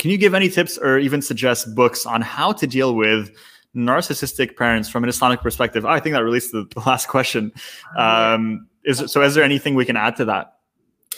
Can 0.05 0.11
you 0.11 0.19
give 0.19 0.35
any 0.35 0.49
tips 0.49 0.77
or 0.77 0.99
even 0.99 1.19
suggest 1.19 1.73
books 1.73 2.05
on 2.05 2.21
how 2.21 2.51
to 2.51 2.67
deal 2.67 2.93
with 2.93 3.35
narcissistic 3.75 4.55
parents 4.55 4.87
from 4.87 5.01
an 5.01 5.09
Islamic 5.09 5.41
perspective? 5.41 5.83
I 5.83 5.99
think 5.99 6.13
that 6.13 6.23
relates 6.23 6.51
to 6.51 6.67
the 6.75 6.79
last 6.81 7.07
question. 7.07 7.51
Um, 7.97 8.67
is 8.83 9.03
so? 9.07 9.23
Is 9.23 9.33
there 9.33 9.43
anything 9.43 9.73
we 9.73 9.83
can 9.83 9.97
add 9.97 10.15
to 10.17 10.25
that? 10.25 10.57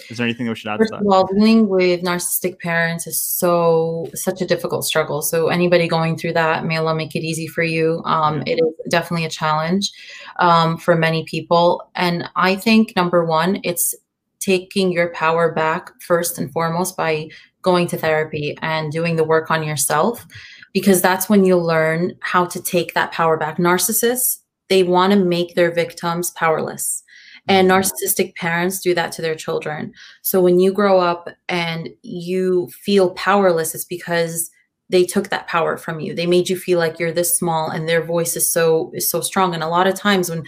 Is 0.09 0.19
there 0.19 0.25
anything 0.25 0.47
we 0.47 0.55
should 0.55 0.69
add 0.69 0.77
First 0.77 0.93
to 0.93 0.99
that? 0.99 1.03
Well, 1.03 1.25
dealing 1.25 1.67
with 1.67 2.01
narcissistic 2.01 2.59
parents 2.59 3.07
is 3.07 3.21
so 3.21 4.09
such 4.13 4.39
a 4.39 4.45
difficult 4.45 4.85
struggle. 4.85 5.21
So 5.21 5.49
anybody 5.49 5.89
going 5.89 6.17
through 6.17 6.35
that, 6.35 6.63
may 6.63 6.77
Allah 6.77 6.95
make 6.95 7.13
it 7.13 7.25
easy 7.25 7.47
for 7.47 7.63
you. 7.63 8.01
Um, 8.05 8.41
it 8.47 8.53
is 8.53 8.89
definitely 8.89 9.25
a 9.25 9.29
challenge 9.29 9.91
um, 10.39 10.77
for 10.77 10.95
many 10.95 11.25
people, 11.25 11.91
and 11.95 12.29
I 12.37 12.55
think 12.55 12.95
number 12.95 13.25
one, 13.25 13.59
it's 13.65 13.93
taking 14.39 14.93
your 14.93 15.09
power 15.09 15.51
back 15.51 15.91
first 15.99 16.39
and 16.39 16.49
foremost 16.53 16.95
by 16.95 17.27
going 17.67 17.85
to 17.85 17.97
therapy 17.97 18.57
and 18.61 18.93
doing 18.93 19.17
the 19.17 19.25
work 19.25 19.51
on 19.51 19.61
yourself 19.61 20.25
because 20.71 21.01
that's 21.01 21.27
when 21.27 21.43
you'll 21.43 21.65
learn 21.65 22.15
how 22.21 22.45
to 22.45 22.61
take 22.61 22.93
that 22.93 23.11
power 23.11 23.35
back. 23.35 23.57
Narcissists, 23.57 24.37
they 24.69 24.83
want 24.83 25.11
to 25.11 25.19
make 25.19 25.53
their 25.53 25.69
victims 25.69 26.31
powerless. 26.31 27.03
And 27.49 27.69
mm-hmm. 27.69 27.77
narcissistic 27.77 28.35
parents 28.35 28.79
do 28.79 28.95
that 28.95 29.11
to 29.13 29.21
their 29.21 29.35
children. 29.35 29.91
So 30.21 30.39
when 30.39 30.61
you 30.61 30.71
grow 30.71 31.01
up 31.01 31.27
and 31.49 31.89
you 32.03 32.69
feel 32.85 33.11
powerless, 33.15 33.75
it's 33.75 33.83
because 33.83 34.49
they 34.89 35.03
took 35.03 35.27
that 35.27 35.47
power 35.47 35.75
from 35.75 35.99
you. 35.99 36.15
They 36.15 36.25
made 36.25 36.47
you 36.47 36.55
feel 36.55 36.79
like 36.79 36.99
you're 36.99 37.11
this 37.11 37.37
small 37.37 37.69
and 37.69 37.89
their 37.89 38.01
voice 38.01 38.37
is 38.37 38.49
so 38.49 38.91
is 38.93 39.11
so 39.11 39.19
strong. 39.19 39.53
And 39.53 39.61
a 39.61 39.67
lot 39.67 39.87
of 39.87 39.95
times 39.95 40.29
when 40.29 40.45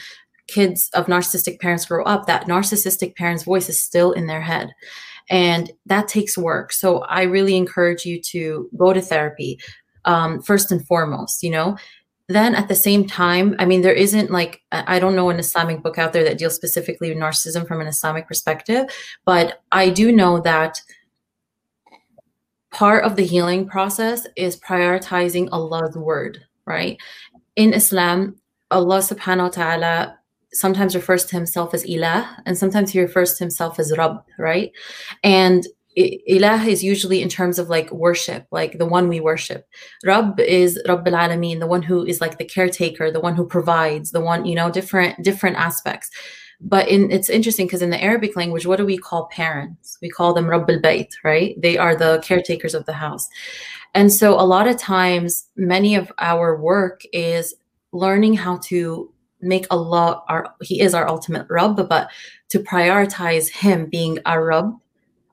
kids 0.48 0.90
of 0.94 1.08
narcissistic 1.08 1.60
parents 1.60 1.86
grow 1.86 2.06
up, 2.06 2.28
that 2.28 2.48
narcissistic 2.48 3.18
parent's 3.18 3.44
voice 3.44 3.68
is 3.68 3.84
still 3.84 4.14
in 4.14 4.28
their 4.28 4.42
head 4.42 4.72
and 5.30 5.72
that 5.86 6.08
takes 6.08 6.38
work 6.38 6.72
so 6.72 7.00
i 7.04 7.24
really 7.24 7.56
encourage 7.56 8.06
you 8.06 8.22
to 8.22 8.70
go 8.78 8.94
to 8.94 9.02
therapy 9.02 9.60
um, 10.06 10.42
first 10.42 10.72
and 10.72 10.86
foremost 10.88 11.44
you 11.44 11.50
know 11.50 11.78
then 12.30 12.54
at 12.54 12.68
the 12.68 12.76
same 12.76 13.08
time, 13.08 13.56
I 13.58 13.66
mean, 13.66 13.82
there 13.82 13.92
isn't 13.92 14.30
like, 14.30 14.62
I 14.72 15.00
don't 15.00 15.16
know 15.16 15.32
an 15.32 15.40
Islamic 15.40 15.82
book 15.82 15.98
out 15.98 16.14
there 16.14 16.24
that 16.24 16.38
deals 16.38 16.54
specifically 16.54 17.10
with 17.10 17.18
narcissism 17.18 17.68
from 17.68 17.82
an 17.82 17.88
Islamic 17.88 18.28
perspective, 18.28 18.86
but 19.26 19.64
I 19.72 19.90
do 19.90 20.12
know 20.12 20.40
that 20.42 20.80
part 22.72 23.04
of 23.04 23.16
the 23.16 23.26
healing 23.26 23.68
process 23.68 24.28
is 24.36 24.60
prioritizing 24.60 25.50
Allah's 25.52 25.96
word, 25.96 26.46
right? 26.66 27.00
In 27.56 27.74
Islam, 27.74 28.36
Allah 28.70 29.00
subhanahu 29.00 29.44
wa 29.44 29.50
ta'ala 29.50 30.19
sometimes 30.54 30.96
refers 30.96 31.26
to 31.26 31.36
himself 31.36 31.74
as 31.74 31.84
ilah 31.86 32.28
and 32.46 32.58
sometimes 32.58 32.92
he 32.92 33.02
refers 33.02 33.36
to 33.36 33.44
himself 33.44 33.80
as 33.80 33.96
rabb 33.98 34.24
right? 34.38 34.72
And 35.24 35.66
ilah 35.98 36.68
is 36.68 36.84
usually 36.84 37.22
in 37.22 37.30
terms 37.30 37.60
of 37.60 37.70
like 37.70 37.92
worship 37.92 38.48
like 38.52 38.78
the 38.78 38.86
one 38.86 39.08
we 39.08 39.20
worship. 39.20 39.68
Rabb 40.06 40.40
is 40.40 40.82
rabb 40.88 41.08
al-alamin 41.08 41.60
the 41.60 41.68
one 41.68 41.82
who 41.82 42.06
is 42.06 42.22
like 42.22 42.38
the 42.38 42.46
caretaker 42.46 43.12
the 43.12 43.20
one 43.20 43.36
who 43.36 43.46
provides 43.46 44.12
the 44.12 44.22
one 44.22 44.46
you 44.46 44.56
know 44.56 44.72
different 44.72 45.24
different 45.24 45.58
aspects. 45.58 46.10
But 46.62 46.90
in 46.90 47.12
it's 47.12 47.30
interesting 47.30 47.68
because 47.68 47.82
in 47.82 47.90
the 47.90 48.04
arabic 48.04 48.36
language 48.36 48.66
what 48.66 48.78
do 48.78 48.86
we 48.86 48.98
call 48.98 49.28
parents? 49.28 49.98
We 50.02 50.10
call 50.10 50.34
them 50.34 50.48
rabb 50.48 50.70
al-bayt 50.70 51.10
right? 51.24 51.60
They 51.62 51.78
are 51.78 51.96
the 51.96 52.22
caretakers 52.24 52.74
of 52.74 52.86
the 52.86 52.94
house. 52.94 53.28
And 53.94 54.12
so 54.12 54.40
a 54.40 54.46
lot 54.46 54.68
of 54.68 54.78
times 54.78 55.48
many 55.56 55.96
of 55.96 56.12
our 56.20 56.60
work 56.60 57.02
is 57.12 57.56
learning 57.92 58.36
how 58.36 58.58
to 58.58 59.12
make 59.42 59.66
Allah 59.72 60.24
our 60.28 60.56
He 60.62 60.82
is 60.82 60.94
our 60.94 61.08
ultimate 61.08 61.48
Rabb, 61.50 61.88
but 61.88 62.10
to 62.50 62.60
prioritize 62.60 63.50
Him 63.50 63.88
being 63.88 64.20
our 64.26 64.46
Rabb 64.46 64.74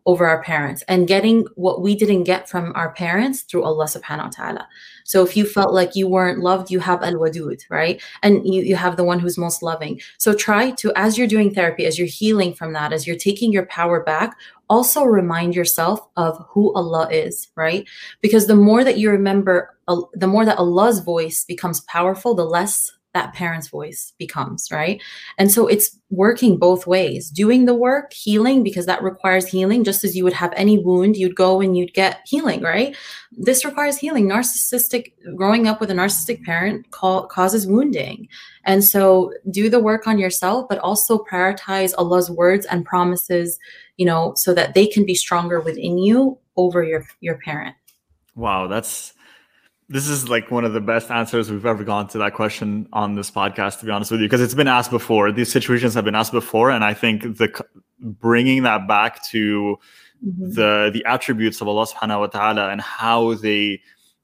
over 0.06 0.26
our 0.26 0.42
parents 0.42 0.82
and 0.86 1.08
getting 1.08 1.46
what 1.56 1.82
we 1.82 1.96
didn't 1.96 2.24
get 2.24 2.48
from 2.48 2.72
our 2.76 2.92
parents 2.92 3.42
through 3.42 3.64
Allah 3.64 3.86
subhanahu 3.86 4.24
wa 4.24 4.30
ta'ala. 4.30 4.68
So 5.04 5.24
if 5.24 5.36
you 5.36 5.44
felt 5.44 5.74
like 5.74 5.96
you 5.96 6.06
weren't 6.08 6.38
loved, 6.38 6.70
you 6.70 6.78
have 6.78 7.02
Al 7.02 7.14
Wadud, 7.14 7.60
right? 7.70 8.00
And 8.22 8.46
you, 8.46 8.62
you 8.62 8.76
have 8.76 8.96
the 8.96 9.04
one 9.04 9.18
who's 9.18 9.36
most 9.36 9.62
loving. 9.62 10.00
So 10.18 10.32
try 10.32 10.70
to, 10.72 10.92
as 10.94 11.18
you're 11.18 11.26
doing 11.26 11.52
therapy, 11.52 11.86
as 11.86 11.98
you're 11.98 12.06
healing 12.06 12.54
from 12.54 12.72
that, 12.72 12.92
as 12.92 13.06
you're 13.06 13.16
taking 13.16 13.52
your 13.52 13.66
power 13.66 14.02
back, 14.02 14.36
also 14.70 15.02
remind 15.02 15.56
yourself 15.56 16.00
of 16.16 16.44
who 16.50 16.72
Allah 16.74 17.08
is, 17.10 17.48
right? 17.56 17.86
Because 18.20 18.46
the 18.46 18.56
more 18.56 18.84
that 18.84 18.98
you 18.98 19.10
remember, 19.10 19.76
uh, 19.88 20.00
the 20.12 20.26
more 20.28 20.44
that 20.44 20.58
Allah's 20.58 21.00
voice 21.00 21.44
becomes 21.44 21.80
powerful, 21.80 22.34
the 22.34 22.44
less 22.44 22.92
that 23.16 23.32
parent's 23.32 23.68
voice 23.68 24.12
becomes, 24.18 24.68
right? 24.70 25.02
And 25.38 25.50
so 25.50 25.66
it's 25.66 25.98
working 26.10 26.58
both 26.58 26.86
ways, 26.86 27.30
doing 27.30 27.64
the 27.64 27.74
work, 27.74 28.12
healing, 28.12 28.62
because 28.62 28.84
that 28.86 29.02
requires 29.02 29.46
healing, 29.46 29.84
just 29.84 30.04
as 30.04 30.14
you 30.14 30.22
would 30.22 30.34
have 30.34 30.52
any 30.54 30.78
wound, 30.78 31.16
you'd 31.16 31.34
go 31.34 31.62
and 31.62 31.76
you'd 31.76 31.94
get 31.94 32.20
healing, 32.26 32.60
right? 32.60 32.94
This 33.32 33.64
requires 33.64 33.96
healing. 33.96 34.28
Narcissistic, 34.28 35.12
growing 35.34 35.66
up 35.66 35.80
with 35.80 35.90
a 35.90 35.94
narcissistic 35.94 36.44
parent 36.44 36.90
call, 36.90 37.26
causes 37.26 37.66
wounding. 37.66 38.28
And 38.64 38.84
so 38.84 39.32
do 39.50 39.70
the 39.70 39.80
work 39.80 40.06
on 40.06 40.18
yourself, 40.18 40.66
but 40.68 40.78
also 40.78 41.24
prioritize 41.24 41.94
Allah's 41.96 42.30
words 42.30 42.66
and 42.66 42.84
promises, 42.84 43.58
you 43.96 44.04
know, 44.04 44.34
so 44.36 44.52
that 44.52 44.74
they 44.74 44.86
can 44.86 45.06
be 45.06 45.14
stronger 45.14 45.60
within 45.60 45.96
you 45.98 46.38
over 46.56 46.84
your, 46.84 47.06
your 47.20 47.38
parent. 47.38 47.74
Wow, 48.34 48.68
that's 48.68 49.14
this 49.88 50.08
is 50.08 50.28
like 50.28 50.50
one 50.50 50.64
of 50.64 50.72
the 50.72 50.80
best 50.80 51.10
answers 51.10 51.50
we've 51.50 51.66
ever 51.66 51.84
gone 51.84 52.08
to 52.08 52.18
that 52.18 52.34
question 52.34 52.88
on 52.92 53.14
this 53.14 53.30
podcast 53.30 53.80
to 53.80 53.86
be 53.86 53.92
honest 53.92 54.10
with 54.10 54.20
you 54.20 54.26
because 54.26 54.40
it's 54.40 54.54
been 54.54 54.68
asked 54.68 54.90
before 54.90 55.30
these 55.30 55.50
situations 55.50 55.94
have 55.94 56.04
been 56.04 56.14
asked 56.14 56.32
before 56.32 56.70
and 56.70 56.84
i 56.84 56.92
think 56.92 57.22
the 57.22 57.64
bringing 58.00 58.62
that 58.62 58.88
back 58.88 59.24
to 59.24 59.78
mm-hmm. 60.24 60.50
the 60.54 60.90
the 60.92 61.04
attributes 61.04 61.60
of 61.60 61.68
allah 61.68 61.86
subhanahu 61.86 62.20
wa 62.20 62.26
ta'ala 62.26 62.70
and 62.70 62.80
how 62.80 63.34
they 63.34 63.80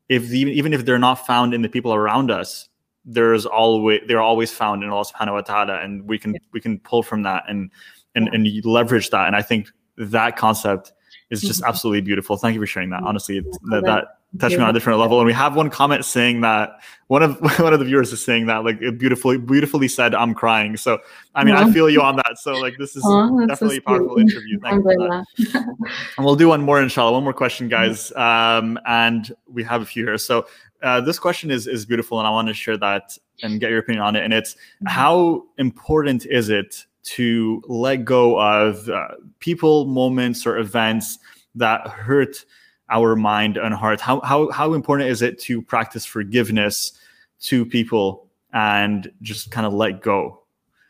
if 0.09 0.29
the, 0.29 0.41
even 0.41 0.73
if 0.73 0.85
they're 0.85 0.99
not 0.99 1.27
found 1.27 1.55
in 1.55 1.63
the 1.63 1.69
people 1.69 1.95
around 1.95 2.31
us 2.31 2.69
there's 3.05 3.47
always 3.47 4.01
they're 4.07 4.21
always 4.21 4.51
found 4.51 4.83
in 4.83 4.91
allah 4.91 5.05
subhanahu 5.05 5.35
wa 5.35 5.41
ta'ala 5.41 5.81
and 5.81 6.09
we 6.09 6.19
can 6.19 6.35
yeah. 6.35 6.41
we 6.53 6.61
can 6.61 6.79
pull 6.81 7.03
from 7.03 7.23
that 7.23 7.45
and 7.49 7.71
and 8.15 8.29
and 8.33 8.65
leverage 8.65 9.11
that 9.11 9.27
and 9.27 9.37
i 9.37 9.43
think 9.43 9.69
that 9.97 10.37
concept 10.37 10.93
is 11.33 11.41
just 11.41 11.61
mm-hmm. 11.61 11.69
absolutely 11.69 12.01
beautiful 12.01 12.37
thank 12.37 12.55
you 12.55 12.61
for 12.61 12.67
sharing 12.67 12.91
that 12.91 12.99
mm-hmm. 12.99 13.09
honestly 13.09 13.41
that 13.71 13.83
that 13.85 14.51
me 14.51 14.57
on 14.59 14.71
a 14.71 14.73
different 14.73 14.99
level. 14.99 15.19
And 15.19 15.27
we 15.27 15.33
have 15.33 15.57
one 15.57 15.69
comment 15.69 16.05
saying 16.05 16.41
that 16.41 16.81
one 17.09 17.23
of 17.23 17.39
one 17.59 17.73
of 17.73 17.79
the 17.79 17.85
viewers 17.85 18.13
is 18.13 18.25
saying 18.25 18.47
that 18.47 18.65
like 18.65 18.81
it 18.81 18.99
beautifully 18.99 19.39
beautifully 19.39 19.89
said 19.89 20.15
I'm 20.15 20.35
crying. 20.35 20.77
So 20.77 20.99
I 21.35 21.45
mean 21.45 21.55
I 21.55 21.71
feel 21.71 21.91
you 21.91 22.01
on 22.01 22.17
that. 22.17 22.39
So 22.39 22.53
like 22.53 22.75
this 22.79 22.97
is 22.97 23.03
definitely 23.49 23.77
so 23.77 23.83
a 23.83 23.99
powerful 23.99 24.19
interview. 24.19 24.59
Thank 24.61 24.85
you 24.85 25.25
and 25.55 26.25
we'll 26.25 26.37
do 26.37 26.49
one 26.49 26.63
more 26.63 26.81
inshallah. 26.81 27.13
One 27.13 27.25
more 27.25 27.33
question, 27.33 27.69
guys. 27.69 28.13
Um, 28.13 28.79
and 28.87 29.35
we 29.47 29.63
have 29.65 29.83
a 29.83 29.87
few 29.87 30.05
here. 30.07 30.19
So 30.19 30.47
uh, 30.83 31.01
this 31.01 31.19
question 31.19 31.51
is 31.51 31.67
is 31.67 31.85
beautiful, 31.85 32.19
and 32.19 32.27
I 32.27 32.31
want 32.31 32.49
to 32.49 32.55
share 32.55 32.79
that 32.79 33.17
and 33.43 33.61
get 33.61 33.71
your 33.71 33.81
opinion 33.81 34.03
on 34.03 34.17
it. 34.17 34.25
And 34.25 34.33
it's 34.33 34.55
mm-hmm. 34.55 34.87
how 34.87 35.45
important 35.59 36.27
is 36.27 36.49
it 36.49 36.87
to 37.05 37.63
let 37.67 38.05
go 38.05 38.41
of 38.41 38.89
uh, 38.89 39.09
people, 39.41 39.87
moments, 39.87 40.47
or 40.47 40.59
events 40.59 41.19
that 41.55 41.87
hurt 41.89 42.45
our 42.93 43.17
mind 43.17 43.57
and 43.57 43.75
heart 43.75 44.01
how 44.01 44.21
how 44.21 44.51
how 44.51 44.75
important 44.75 45.09
is 45.09 45.23
it 45.23 45.39
to 45.41 45.63
practice 45.63 46.05
forgiveness 46.05 46.93
to 47.41 47.65
people 47.65 48.29
and 48.53 49.11
just 49.23 49.51
kind 49.51 49.67
of 49.67 49.73
let 49.73 50.03
go 50.03 50.43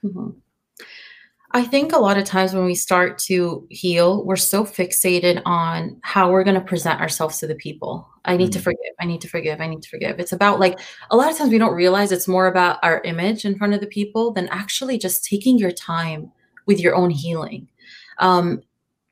mm-hmm. 0.05 0.31
I 1.55 1.63
think 1.63 1.93
a 1.93 1.99
lot 1.99 2.19
of 2.19 2.25
times 2.25 2.55
when 2.55 2.65
we 2.65 2.75
start 2.75 3.19
to 3.19 3.67
heal 3.71 4.25
we're 4.25 4.37
so 4.37 4.65
fixated 4.65 5.41
on 5.45 5.97
how 6.03 6.31
we're 6.31 6.45
going 6.45 6.55
to 6.55 6.61
present 6.61 7.01
ourselves 7.01 7.39
to 7.39 7.47
the 7.47 7.55
people. 7.55 8.09
I 8.25 8.37
need 8.37 8.51
mm-hmm. 8.51 8.53
to 8.53 8.61
forgive 8.61 8.95
i 9.01 9.07
need 9.07 9.21
to 9.21 9.29
forgive 9.29 9.61
i 9.61 9.67
need 9.67 9.83
to 9.83 9.89
forgive. 9.89 10.19
It's 10.19 10.33
about 10.33 10.61
like 10.61 10.79
a 11.11 11.17
lot 11.17 11.31
of 11.31 11.37
times 11.37 11.51
we 11.51 11.59
don't 11.59 11.75
realize 11.75 12.13
it's 12.13 12.29
more 12.29 12.47
about 12.47 12.79
our 12.83 13.01
image 13.03 13.45
in 13.45 13.57
front 13.57 13.75
of 13.75 13.81
the 13.81 13.87
people 13.87 14.33
than 14.33 14.49
actually 14.49 14.99
just 14.99 15.25
taking 15.25 15.59
your 15.59 15.73
time 15.73 16.31
with 16.67 16.79
your 16.79 16.95
own 16.95 17.11
healing. 17.11 17.69
Um, 18.19 18.63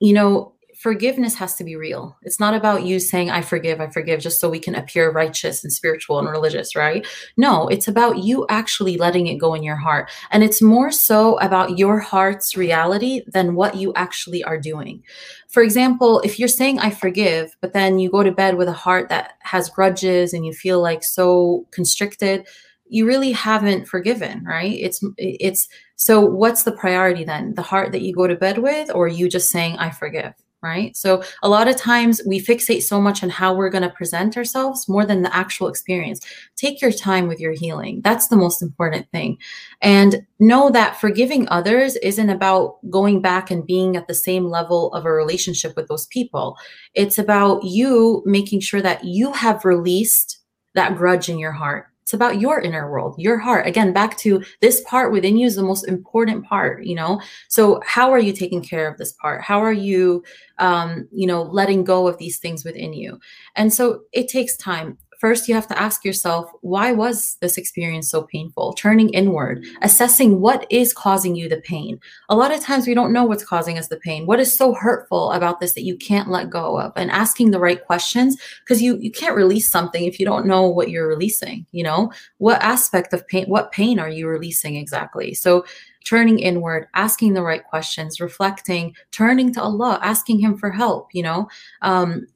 you 0.00 0.12
know 0.12 0.54
forgiveness 0.80 1.34
has 1.34 1.54
to 1.56 1.62
be 1.62 1.76
real. 1.76 2.16
It's 2.22 2.40
not 2.40 2.54
about 2.54 2.86
you 2.86 3.00
saying, 3.00 3.28
I 3.30 3.42
forgive, 3.42 3.82
I 3.82 3.88
forgive, 3.88 4.20
just 4.20 4.40
so 4.40 4.48
we 4.48 4.58
can 4.58 4.74
appear 4.74 5.12
righteous 5.12 5.62
and 5.62 5.70
spiritual 5.70 6.18
and 6.18 6.26
religious, 6.26 6.74
right? 6.74 7.06
No, 7.36 7.68
it's 7.68 7.86
about 7.86 8.24
you 8.24 8.46
actually 8.48 8.96
letting 8.96 9.26
it 9.26 9.36
go 9.36 9.52
in 9.52 9.62
your 9.62 9.76
heart. 9.76 10.10
And 10.30 10.42
it's 10.42 10.62
more 10.62 10.90
so 10.90 11.38
about 11.40 11.76
your 11.76 11.98
heart's 11.98 12.56
reality 12.56 13.20
than 13.26 13.56
what 13.56 13.76
you 13.76 13.92
actually 13.94 14.42
are 14.42 14.58
doing. 14.58 15.02
For 15.50 15.62
example, 15.62 16.20
if 16.20 16.38
you're 16.38 16.48
saying, 16.48 16.78
I 16.78 16.88
forgive, 16.88 17.54
but 17.60 17.74
then 17.74 17.98
you 17.98 18.10
go 18.10 18.22
to 18.22 18.32
bed 18.32 18.56
with 18.56 18.68
a 18.68 18.72
heart 18.72 19.10
that 19.10 19.34
has 19.40 19.68
grudges 19.68 20.32
and 20.32 20.46
you 20.46 20.54
feel 20.54 20.80
like 20.80 21.04
so 21.04 21.66
constricted, 21.72 22.46
you 22.88 23.06
really 23.06 23.30
haven't 23.30 23.86
forgiven 23.86 24.42
right 24.44 24.72
it's 24.72 25.00
it's 25.16 25.68
so 25.94 26.20
what's 26.20 26.64
the 26.64 26.72
priority 26.72 27.22
then 27.22 27.54
the 27.54 27.62
heart 27.62 27.92
that 27.92 28.00
you 28.00 28.12
go 28.12 28.26
to 28.26 28.34
bed 28.34 28.58
with 28.58 28.90
or 28.92 29.06
you 29.06 29.28
just 29.28 29.48
saying 29.48 29.76
i 29.78 29.90
forgive 29.90 30.34
right? 30.62 30.96
So 30.96 31.22
a 31.42 31.48
lot 31.48 31.68
of 31.68 31.76
times 31.76 32.20
we 32.26 32.40
fixate 32.40 32.82
so 32.82 33.00
much 33.00 33.22
on 33.22 33.30
how 33.30 33.54
we're 33.54 33.70
going 33.70 33.82
to 33.82 33.90
present 33.90 34.36
ourselves 34.36 34.88
more 34.88 35.06
than 35.06 35.22
the 35.22 35.34
actual 35.34 35.68
experience. 35.68 36.20
Take 36.56 36.80
your 36.82 36.92
time 36.92 37.28
with 37.28 37.40
your 37.40 37.52
healing. 37.52 38.00
That's 38.02 38.28
the 38.28 38.36
most 38.36 38.62
important 38.62 39.10
thing. 39.10 39.38
And 39.80 40.26
know 40.38 40.70
that 40.70 41.00
forgiving 41.00 41.48
others 41.48 41.96
isn't 41.96 42.30
about 42.30 42.78
going 42.90 43.22
back 43.22 43.50
and 43.50 43.66
being 43.66 43.96
at 43.96 44.06
the 44.06 44.14
same 44.14 44.46
level 44.46 44.92
of 44.92 45.04
a 45.04 45.12
relationship 45.12 45.76
with 45.76 45.88
those 45.88 46.06
people. 46.06 46.56
It's 46.94 47.18
about 47.18 47.64
you 47.64 48.22
making 48.26 48.60
sure 48.60 48.82
that 48.82 49.04
you 49.04 49.32
have 49.32 49.64
released 49.64 50.38
that 50.74 50.96
grudge 50.96 51.28
in 51.28 51.38
your 51.38 51.52
heart 51.52 51.89
it's 52.10 52.14
about 52.16 52.40
your 52.40 52.60
inner 52.60 52.90
world, 52.90 53.14
your 53.18 53.38
heart. 53.38 53.68
Again, 53.68 53.92
back 53.92 54.18
to 54.18 54.42
this 54.60 54.80
part 54.80 55.12
within 55.12 55.36
you 55.36 55.46
is 55.46 55.54
the 55.54 55.62
most 55.62 55.86
important 55.86 56.44
part, 56.44 56.84
you 56.84 56.96
know? 56.96 57.20
So, 57.46 57.80
how 57.86 58.10
are 58.10 58.18
you 58.18 58.32
taking 58.32 58.62
care 58.62 58.88
of 58.88 58.98
this 58.98 59.12
part? 59.12 59.42
How 59.42 59.60
are 59.62 59.72
you, 59.72 60.24
um, 60.58 61.06
you 61.12 61.28
know, 61.28 61.42
letting 61.42 61.84
go 61.84 62.08
of 62.08 62.18
these 62.18 62.38
things 62.38 62.64
within 62.64 62.92
you? 62.94 63.20
And 63.54 63.72
so 63.72 64.02
it 64.12 64.26
takes 64.26 64.56
time 64.56 64.98
first 65.20 65.48
you 65.48 65.54
have 65.54 65.68
to 65.68 65.80
ask 65.80 66.04
yourself 66.04 66.50
why 66.62 66.92
was 66.92 67.36
this 67.40 67.56
experience 67.56 68.10
so 68.10 68.22
painful? 68.22 68.72
Turning 68.72 69.10
inward 69.10 69.64
assessing 69.82 70.40
what 70.40 70.66
is 70.70 70.92
causing 70.92 71.36
you 71.36 71.48
the 71.48 71.60
pain. 71.60 72.00
A 72.28 72.36
lot 72.36 72.52
of 72.52 72.60
times 72.60 72.86
we 72.86 72.94
don't 72.94 73.12
know 73.12 73.24
what's 73.24 73.44
causing 73.44 73.78
us 73.78 73.88
the 73.88 73.98
pain. 73.98 74.26
What 74.26 74.40
is 74.40 74.56
so 74.56 74.74
hurtful 74.74 75.30
about 75.32 75.60
this 75.60 75.74
that 75.74 75.84
you 75.84 75.96
can't 75.96 76.30
let 76.30 76.50
go 76.50 76.78
of? 76.80 76.92
And 76.96 77.10
asking 77.10 77.50
the 77.50 77.60
right 77.60 77.84
questions 77.84 78.36
because 78.64 78.82
you 78.82 78.96
you 78.98 79.10
can't 79.10 79.36
release 79.36 79.70
something 79.70 80.04
if 80.04 80.18
you 80.18 80.26
don't 80.26 80.46
know 80.46 80.66
what 80.66 80.90
you're 80.90 81.08
releasing 81.08 81.66
you 81.72 81.84
know? 81.84 82.12
What 82.38 82.62
aspect 82.62 83.12
of 83.12 83.26
pain 83.28 83.46
what 83.46 83.72
pain 83.72 83.98
are 83.98 84.08
you 84.08 84.26
releasing 84.26 84.76
exactly? 84.76 85.34
So 85.34 85.64
turning 86.04 86.38
inward, 86.38 86.88
asking 86.94 87.34
the 87.34 87.42
right 87.42 87.64
questions, 87.64 88.20
reflecting, 88.20 88.94
turning 89.10 89.52
to 89.54 89.62
Allah, 89.62 89.98
asking 90.02 90.40
Him 90.40 90.56
for 90.56 90.70
help, 90.70 91.08
you 91.12 91.22
know, 91.22 91.48
um, 91.82 92.26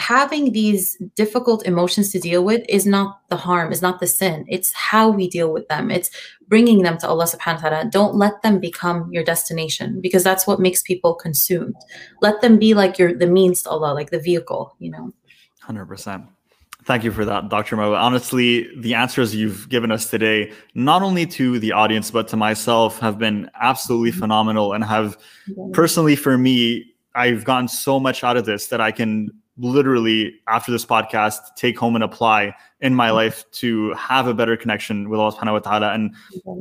having 0.00 0.52
these 0.52 0.96
difficult 1.14 1.64
emotions 1.66 2.10
to 2.12 2.18
deal 2.18 2.42
with 2.42 2.64
is 2.68 2.86
not 2.86 3.20
the 3.28 3.36
harm, 3.36 3.70
is 3.70 3.82
not 3.82 4.00
the 4.00 4.06
sin. 4.06 4.44
It's 4.48 4.72
how 4.72 5.10
we 5.10 5.28
deal 5.28 5.52
with 5.52 5.68
them. 5.68 5.90
It's 5.90 6.10
bringing 6.48 6.82
them 6.82 6.98
to 6.98 7.08
Allah 7.08 7.26
subhanahu 7.26 7.62
wa 7.62 7.68
ta'ala. 7.68 7.90
Don't 7.90 8.14
let 8.14 8.42
them 8.42 8.58
become 8.58 9.12
your 9.12 9.22
destination 9.22 10.00
because 10.00 10.24
that's 10.24 10.46
what 10.46 10.58
makes 10.58 10.82
people 10.82 11.14
consumed. 11.14 11.76
Let 12.22 12.40
them 12.40 12.58
be 12.58 12.74
like 12.74 12.98
your 12.98 13.12
the 13.14 13.26
means 13.26 13.62
to 13.62 13.70
Allah, 13.70 13.92
like 13.92 14.10
the 14.10 14.18
vehicle, 14.18 14.74
you 14.78 14.90
know. 14.90 15.12
100%. 15.68 16.26
Thank 16.84 17.04
you 17.04 17.12
for 17.12 17.26
that, 17.26 17.50
Dr. 17.50 17.76
Marwa. 17.76 18.00
Honestly, 18.00 18.68
the 18.80 18.94
answers 18.94 19.34
you've 19.34 19.68
given 19.68 19.92
us 19.92 20.08
today, 20.08 20.50
not 20.74 21.02
only 21.02 21.26
to 21.26 21.58
the 21.58 21.72
audience, 21.72 22.10
but 22.10 22.26
to 22.28 22.36
myself, 22.36 22.98
have 23.00 23.18
been 23.18 23.50
absolutely 23.60 24.10
mm-hmm. 24.10 24.20
phenomenal 24.20 24.72
and 24.72 24.82
have 24.82 25.18
personally 25.72 26.16
for 26.16 26.38
me, 26.38 26.86
I've 27.14 27.44
gotten 27.44 27.68
so 27.68 28.00
much 28.00 28.24
out 28.24 28.36
of 28.36 28.46
this 28.46 28.68
that 28.68 28.80
I 28.80 28.92
can 28.92 29.30
literally, 29.60 30.34
after 30.48 30.72
this 30.72 30.84
podcast, 30.86 31.38
take 31.56 31.78
home 31.78 31.94
and 31.94 32.02
apply 32.02 32.54
in 32.80 32.94
my 32.94 33.10
life 33.10 33.44
to 33.52 33.92
have 33.94 34.26
a 34.26 34.34
better 34.34 34.56
connection 34.56 35.08
with 35.08 35.20
Allah 35.20 35.32
subhanahu 35.32 35.52
wa 35.52 35.58
ta'ala 35.58 35.92
and 35.92 36.14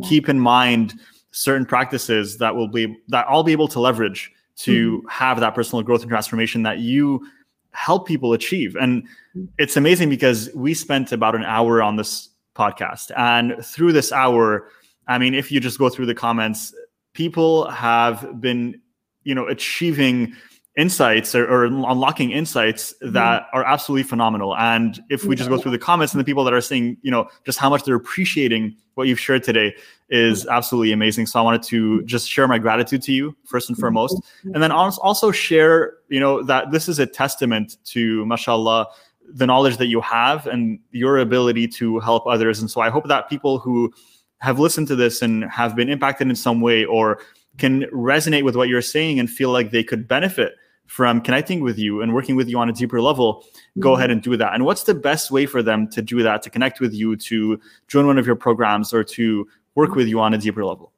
keep 0.04 0.30
in 0.30 0.40
mind 0.40 0.94
certain 1.32 1.66
practices 1.66 2.38
that 2.38 2.56
will 2.56 2.68
be 2.68 2.96
that 3.08 3.26
I'll 3.30 3.44
be 3.44 3.52
able 3.52 3.68
to 3.70 3.80
leverage 3.80 4.32
to 4.58 4.98
mm-hmm. 4.98 5.08
have 5.08 5.40
that 5.40 5.56
personal 5.56 5.84
growth 5.84 6.02
and 6.02 6.10
transformation 6.10 6.64
that 6.64 6.80
you 6.80 7.26
help 7.72 8.08
people 8.08 8.34
achieve. 8.34 8.76
And 8.76 9.04
mm-hmm. 9.04 9.46
it's 9.58 9.78
amazing 9.78 10.10
because 10.10 10.50
we 10.54 10.74
spent 10.74 11.12
about 11.12 11.36
an 11.36 11.44
hour 11.44 11.82
on 11.82 11.96
this 11.96 12.30
podcast. 12.56 13.12
And 13.16 13.64
through 13.64 13.94
this 13.94 14.12
hour, 14.12 14.70
I 15.08 15.18
mean, 15.18 15.34
if 15.34 15.52
you 15.52 15.60
just 15.60 15.80
go 15.80 15.90
through 15.90 16.08
the 16.08 16.16
comments, 16.16 16.74
people 17.14 17.70
have 17.70 18.42
been, 18.42 18.82
you 19.24 19.34
know, 19.34 19.48
achieving 19.48 20.36
insights 20.80 21.36
or, 21.36 21.46
or 21.46 21.66
unlocking 21.66 22.32
insights 22.32 22.94
mm-hmm. 22.94 23.14
that 23.14 23.44
mm-hmm. 23.44 23.58
are 23.58 23.66
absolutely 23.66 24.04
phenomenal. 24.04 24.56
And 24.56 25.00
if 25.10 25.26
we 25.26 25.36
just 25.36 25.50
go 25.50 25.58
through 25.58 25.72
the 25.72 25.78
comments 25.78 26.14
and 26.14 26.22
the 26.22 26.24
people 26.24 26.46
that 26.46 26.54
are 26.54 26.62
saying, 26.62 26.98
you 27.02 27.12
know, 27.12 27.28
just 27.46 27.60
how 27.60 27.70
much 27.70 27.84
they're 27.84 27.96
appreciating 27.96 28.76
what 28.96 29.08
you've 29.08 29.20
shared 29.20 29.44
today 29.44 29.76
is 30.10 30.42
mm-hmm. 30.42 30.52
absolutely 30.52 30.94
amazing. 30.94 31.26
So 31.26 31.40
I 31.40 31.44
wanted 31.44 31.64
to 31.64 32.02
just 32.04 32.30
share 32.30 32.48
my 32.48 32.58
gratitude 32.58 33.02
to 33.04 33.12
you 33.12 33.36
first 33.46 33.70
and 33.70 33.76
mm-hmm. 33.76 33.82
foremost, 33.82 34.22
and 34.54 34.64
then 34.64 34.72
also 34.72 35.32
share, 35.32 35.96
you 36.08 36.20
know, 36.20 36.42
that 36.44 36.72
this 36.72 36.88
is 36.88 36.98
a 36.98 37.06
testament 37.06 37.78
to, 37.86 38.26
mashallah, 38.26 38.88
the 39.32 39.46
knowledge 39.46 39.78
that 39.78 39.88
you 39.88 40.02
have 40.02 40.48
and 40.48 40.80
your 40.92 41.18
ability 41.20 41.68
to 41.68 42.00
help 42.00 42.26
others. 42.26 42.62
And 42.62 42.72
so 42.72 42.82
I 42.82 42.90
hope 42.90 43.08
that 43.10 43.30
people 43.30 43.60
who 43.60 43.94
have 44.40 44.60
listened 44.60 44.88
to 44.88 44.96
this 44.96 45.22
and 45.22 45.44
have 45.52 45.76
been 45.76 45.90
impacted 45.90 46.30
in 46.30 46.36
some 46.36 46.62
way 46.62 46.86
or 46.86 47.20
can 47.58 47.84
resonate 47.94 48.44
with 48.44 48.56
what 48.56 48.70
you're 48.70 48.82
saying 48.82 49.20
and 49.20 49.30
feel 49.30 49.52
like 49.52 49.72
they 49.72 49.84
could 49.84 50.08
benefit 50.08 50.54
from 50.90 51.22
connecting 51.22 51.62
with 51.62 51.78
you 51.78 52.02
and 52.02 52.16
working 52.16 52.36
with 52.36 52.50
you 52.50 52.58
on 52.58 52.68
a 52.68 52.74
deeper 52.74 53.00
level, 53.00 53.36
mm-hmm. 53.36 53.82
go 53.82 53.96
ahead 53.96 54.10
and 54.10 54.24
do 54.24 54.36
that. 54.36 54.56
And 54.56 54.66
what's 54.66 54.84
the 54.84 54.96
best 54.96 55.30
way 55.30 55.46
for 55.46 55.62
them 55.62 55.88
to 55.90 56.02
do 56.02 56.24
that, 56.24 56.42
to 56.42 56.50
connect 56.50 56.80
with 56.80 56.94
you, 56.96 57.16
to 57.16 57.60
join 57.88 58.08
one 58.08 58.18
of 58.18 58.26
your 58.26 58.36
programs, 58.36 58.92
or 58.92 59.04
to 59.04 59.48
work 59.76 59.94
with 59.94 60.08
you 60.08 60.20
on 60.20 60.34
a 60.34 60.38
deeper 60.40 60.66
level? 60.66 60.92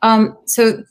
Um, 0.00 0.38
so 0.46 0.82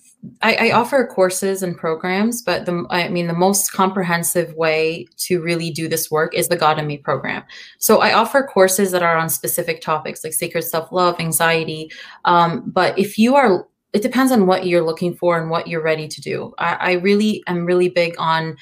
I, 0.42 0.70
I, 0.70 0.72
offer 0.72 1.06
courses 1.06 1.64
and 1.64 1.76
programs, 1.76 2.42
but 2.42 2.66
the 2.66 2.86
I 2.90 3.10
mean 3.10 3.28
the 3.28 3.34
most 3.34 3.74
comprehensive 3.74 4.54
way 4.54 5.08
to 5.18 5.42
really 5.42 5.70
do 5.70 5.88
this 5.90 6.10
work 6.10 6.34
is 6.34 6.48
the 6.48 6.58
Godemy 6.58 7.04
program. 7.04 7.44
So 7.78 8.00
I 8.00 8.14
offer 8.14 8.44
courses 8.44 8.92
that 8.92 9.04
are 9.04 9.18
on 9.18 9.30
specific 9.30 9.82
topics 9.82 10.24
like 10.24 10.34
sacred 10.34 10.64
self 10.64 10.92
love, 10.92 11.20
anxiety. 11.20 11.92
Um, 12.26 12.64
but 12.66 12.98
if 12.98 13.18
you 13.18 13.36
are 13.36 13.68
it 13.94 14.02
depends 14.02 14.32
on 14.32 14.48
what 14.48 14.66
you're 14.66 14.86
looking 14.86 15.16
for 15.16 15.40
and 15.40 15.50
what 15.50 15.68
you're 15.68 15.84
ready 15.84 16.08
to 16.08 16.22
do. 16.22 16.54
I, 16.58 16.74
I 16.74 16.92
really 16.94 17.44
am 17.48 17.66
really 17.66 17.90
big 17.90 18.16
on 18.18 18.58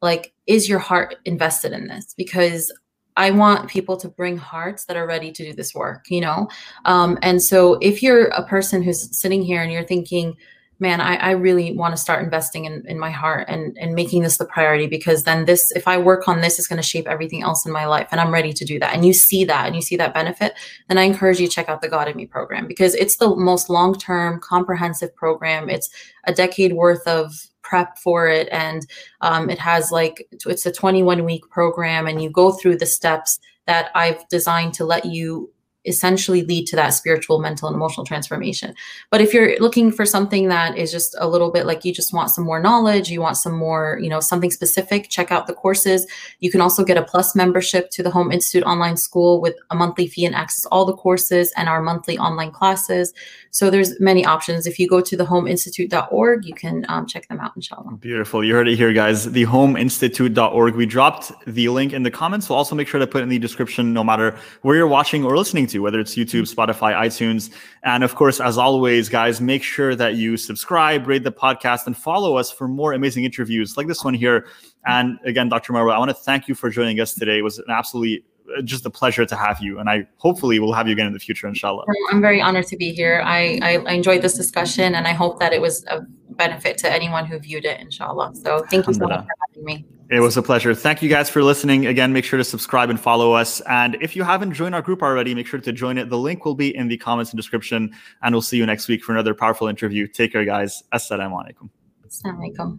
like, 0.00 0.32
is 0.46 0.68
your 0.68 0.80
heart 0.80 1.16
invested 1.24 1.72
in 1.72 1.86
this? 1.86 2.14
Because 2.16 2.72
I 3.16 3.30
want 3.30 3.70
people 3.70 3.96
to 3.98 4.08
bring 4.08 4.36
hearts 4.36 4.86
that 4.86 4.96
are 4.96 5.06
ready 5.06 5.30
to 5.32 5.44
do 5.44 5.52
this 5.52 5.74
work, 5.74 6.06
you 6.08 6.20
know? 6.20 6.48
Um, 6.84 7.18
and 7.22 7.42
so 7.42 7.74
if 7.80 8.02
you're 8.02 8.26
a 8.28 8.46
person 8.46 8.82
who's 8.82 9.16
sitting 9.16 9.42
here 9.42 9.62
and 9.62 9.70
you're 9.70 9.84
thinking, 9.84 10.34
man, 10.82 11.00
I, 11.00 11.14
I 11.14 11.30
really 11.30 11.72
want 11.72 11.94
to 11.94 11.96
start 11.96 12.24
investing 12.24 12.64
in, 12.64 12.84
in 12.88 12.98
my 12.98 13.10
heart 13.10 13.46
and, 13.48 13.78
and 13.78 13.94
making 13.94 14.22
this 14.22 14.36
the 14.36 14.44
priority 14.44 14.88
because 14.88 15.22
then 15.22 15.44
this, 15.44 15.70
if 15.70 15.86
I 15.86 15.96
work 15.96 16.26
on 16.26 16.40
this, 16.40 16.58
it's 16.58 16.66
going 16.66 16.82
to 16.82 16.86
shape 16.86 17.06
everything 17.06 17.44
else 17.44 17.64
in 17.64 17.70
my 17.70 17.86
life. 17.86 18.08
And 18.10 18.20
I'm 18.20 18.32
ready 18.32 18.52
to 18.52 18.64
do 18.64 18.80
that. 18.80 18.92
And 18.92 19.06
you 19.06 19.12
see 19.12 19.44
that 19.44 19.66
and 19.66 19.76
you 19.76 19.80
see 19.80 19.94
that 19.96 20.12
benefit, 20.12 20.54
then 20.88 20.98
I 20.98 21.04
encourage 21.04 21.38
you 21.38 21.46
to 21.46 21.52
check 21.52 21.68
out 21.68 21.82
the 21.82 21.88
Godemy 21.88 22.28
program 22.28 22.66
because 22.66 22.96
it's 22.96 23.16
the 23.16 23.34
most 23.36 23.70
long 23.70 23.96
term, 23.96 24.40
comprehensive 24.40 25.14
program. 25.14 25.70
It's 25.70 25.88
a 26.24 26.34
decade 26.34 26.72
worth 26.72 27.06
of 27.06 27.32
prep 27.62 27.96
for 27.96 28.26
it. 28.26 28.48
And 28.50 28.84
um, 29.20 29.50
it 29.50 29.60
has 29.60 29.92
like, 29.92 30.26
it's 30.32 30.66
a 30.66 30.72
21 30.72 31.24
week 31.24 31.48
program 31.48 32.08
and 32.08 32.20
you 32.20 32.28
go 32.28 32.50
through 32.50 32.78
the 32.78 32.86
steps 32.86 33.38
that 33.66 33.92
I've 33.94 34.28
designed 34.28 34.74
to 34.74 34.84
let 34.84 35.04
you 35.04 35.48
essentially 35.84 36.42
lead 36.42 36.66
to 36.66 36.76
that 36.76 36.90
spiritual, 36.90 37.40
mental, 37.40 37.68
and 37.68 37.74
emotional 37.74 38.06
transformation. 38.06 38.74
But 39.10 39.20
if 39.20 39.34
you're 39.34 39.58
looking 39.58 39.90
for 39.90 40.06
something 40.06 40.48
that 40.48 40.76
is 40.76 40.92
just 40.92 41.16
a 41.18 41.28
little 41.28 41.50
bit 41.50 41.66
like 41.66 41.84
you 41.84 41.92
just 41.92 42.12
want 42.12 42.30
some 42.30 42.44
more 42.44 42.60
knowledge, 42.60 43.10
you 43.10 43.20
want 43.20 43.36
some 43.36 43.56
more, 43.56 43.98
you 44.00 44.08
know, 44.08 44.20
something 44.20 44.50
specific, 44.50 45.08
check 45.08 45.32
out 45.32 45.46
the 45.46 45.54
courses. 45.54 46.06
You 46.40 46.50
can 46.50 46.60
also 46.60 46.84
get 46.84 46.96
a 46.96 47.02
plus 47.02 47.34
membership 47.34 47.90
to 47.90 48.02
the 48.02 48.10
Home 48.10 48.30
Institute 48.30 48.64
online 48.64 48.96
school 48.96 49.40
with 49.40 49.56
a 49.70 49.74
monthly 49.74 50.06
fee 50.06 50.24
and 50.24 50.34
access 50.34 50.64
all 50.66 50.84
the 50.84 50.94
courses 50.94 51.52
and 51.56 51.68
our 51.68 51.82
monthly 51.82 52.18
online 52.18 52.50
classes. 52.50 53.12
So 53.50 53.68
there's 53.68 54.00
many 54.00 54.24
options. 54.24 54.66
If 54.66 54.78
you 54.78 54.88
go 54.88 55.02
to 55.02 55.16
thehomeinstitute.org, 55.16 56.46
you 56.46 56.54
can 56.54 56.86
um, 56.88 57.06
check 57.06 57.28
them 57.28 57.38
out, 57.38 57.52
inshallah. 57.54 57.96
Beautiful. 57.96 58.42
You 58.42 58.54
heard 58.54 58.66
it 58.66 58.76
here, 58.76 58.94
guys. 58.94 59.26
Thehomeinstitute.org. 59.26 60.74
We 60.74 60.86
dropped 60.86 61.32
the 61.46 61.68
link 61.68 61.92
in 61.92 62.02
the 62.02 62.10
comments. 62.10 62.48
We'll 62.48 62.56
also 62.56 62.74
make 62.74 62.88
sure 62.88 62.98
to 62.98 63.06
put 63.06 63.22
in 63.22 63.28
the 63.28 63.38
description 63.38 63.92
no 63.92 64.02
matter 64.02 64.38
where 64.62 64.76
you're 64.76 64.86
watching 64.86 65.22
or 65.22 65.36
listening 65.36 65.66
to, 65.68 65.71
whether 65.78 66.00
it's 66.00 66.14
YouTube, 66.14 66.52
Spotify, 66.52 66.94
iTunes. 66.94 67.50
And 67.84 68.04
of 68.04 68.14
course, 68.14 68.40
as 68.40 68.58
always, 68.58 69.08
guys, 69.08 69.40
make 69.40 69.62
sure 69.62 69.94
that 69.94 70.14
you 70.14 70.36
subscribe, 70.36 71.06
rate 71.06 71.24
the 71.24 71.32
podcast, 71.32 71.86
and 71.86 71.96
follow 71.96 72.36
us 72.36 72.50
for 72.50 72.68
more 72.68 72.92
amazing 72.92 73.24
interviews 73.24 73.76
like 73.76 73.86
this 73.86 74.04
one 74.04 74.14
here. 74.14 74.46
And 74.86 75.18
again, 75.24 75.48
Dr. 75.48 75.72
Marwa, 75.72 75.92
I 75.94 75.98
want 75.98 76.10
to 76.10 76.14
thank 76.14 76.48
you 76.48 76.54
for 76.54 76.70
joining 76.70 77.00
us 77.00 77.14
today. 77.14 77.38
It 77.38 77.42
was 77.42 77.58
an 77.58 77.66
absolutely 77.68 78.24
just 78.64 78.86
a 78.86 78.90
pleasure 78.90 79.24
to 79.24 79.36
have 79.36 79.60
you 79.60 79.78
and 79.78 79.88
i 79.88 80.06
hopefully 80.18 80.58
will 80.58 80.72
have 80.72 80.86
you 80.86 80.92
again 80.92 81.06
in 81.06 81.12
the 81.12 81.18
future 81.18 81.46
inshallah 81.46 81.84
i'm 82.10 82.20
very 82.20 82.40
honored 82.40 82.66
to 82.66 82.76
be 82.76 82.92
here 82.92 83.22
I, 83.24 83.58
I, 83.62 83.76
I 83.78 83.92
enjoyed 83.92 84.22
this 84.22 84.34
discussion 84.34 84.94
and 84.94 85.06
i 85.06 85.12
hope 85.12 85.38
that 85.40 85.52
it 85.52 85.60
was 85.60 85.84
a 85.86 86.00
benefit 86.30 86.78
to 86.78 86.92
anyone 86.92 87.26
who 87.26 87.38
viewed 87.38 87.64
it 87.64 87.80
inshallah 87.80 88.34
so 88.34 88.64
thank 88.70 88.86
you 88.86 88.94
so 88.94 89.06
much 89.06 89.20
for 89.20 89.34
having 89.48 89.64
me 89.64 89.86
it 90.12 90.20
was 90.20 90.36
a 90.36 90.42
pleasure. 90.42 90.74
Thank 90.74 91.00
you 91.00 91.08
guys 91.08 91.30
for 91.30 91.42
listening. 91.42 91.86
Again, 91.86 92.12
make 92.12 92.26
sure 92.26 92.36
to 92.36 92.44
subscribe 92.44 92.90
and 92.90 93.00
follow 93.00 93.32
us. 93.32 93.62
And 93.62 93.96
if 94.02 94.14
you 94.14 94.24
haven't 94.24 94.52
joined 94.52 94.74
our 94.74 94.82
group 94.82 95.02
already, 95.02 95.34
make 95.34 95.46
sure 95.46 95.58
to 95.58 95.72
join 95.72 95.96
it. 95.96 96.10
The 96.10 96.18
link 96.18 96.44
will 96.44 96.54
be 96.54 96.76
in 96.76 96.88
the 96.88 96.98
comments 96.98 97.30
and 97.30 97.38
description. 97.38 97.94
And 98.20 98.34
we'll 98.34 98.42
see 98.42 98.58
you 98.58 98.66
next 98.66 98.88
week 98.88 99.02
for 99.02 99.12
another 99.12 99.32
powerful 99.32 99.68
interview. 99.68 100.06
Take 100.06 100.32
care, 100.32 100.44
guys. 100.44 100.82
Assalamu 100.92 101.42
alaikum. 101.42 101.70
Assalamu 102.06 102.40
alaikum. 102.44 102.70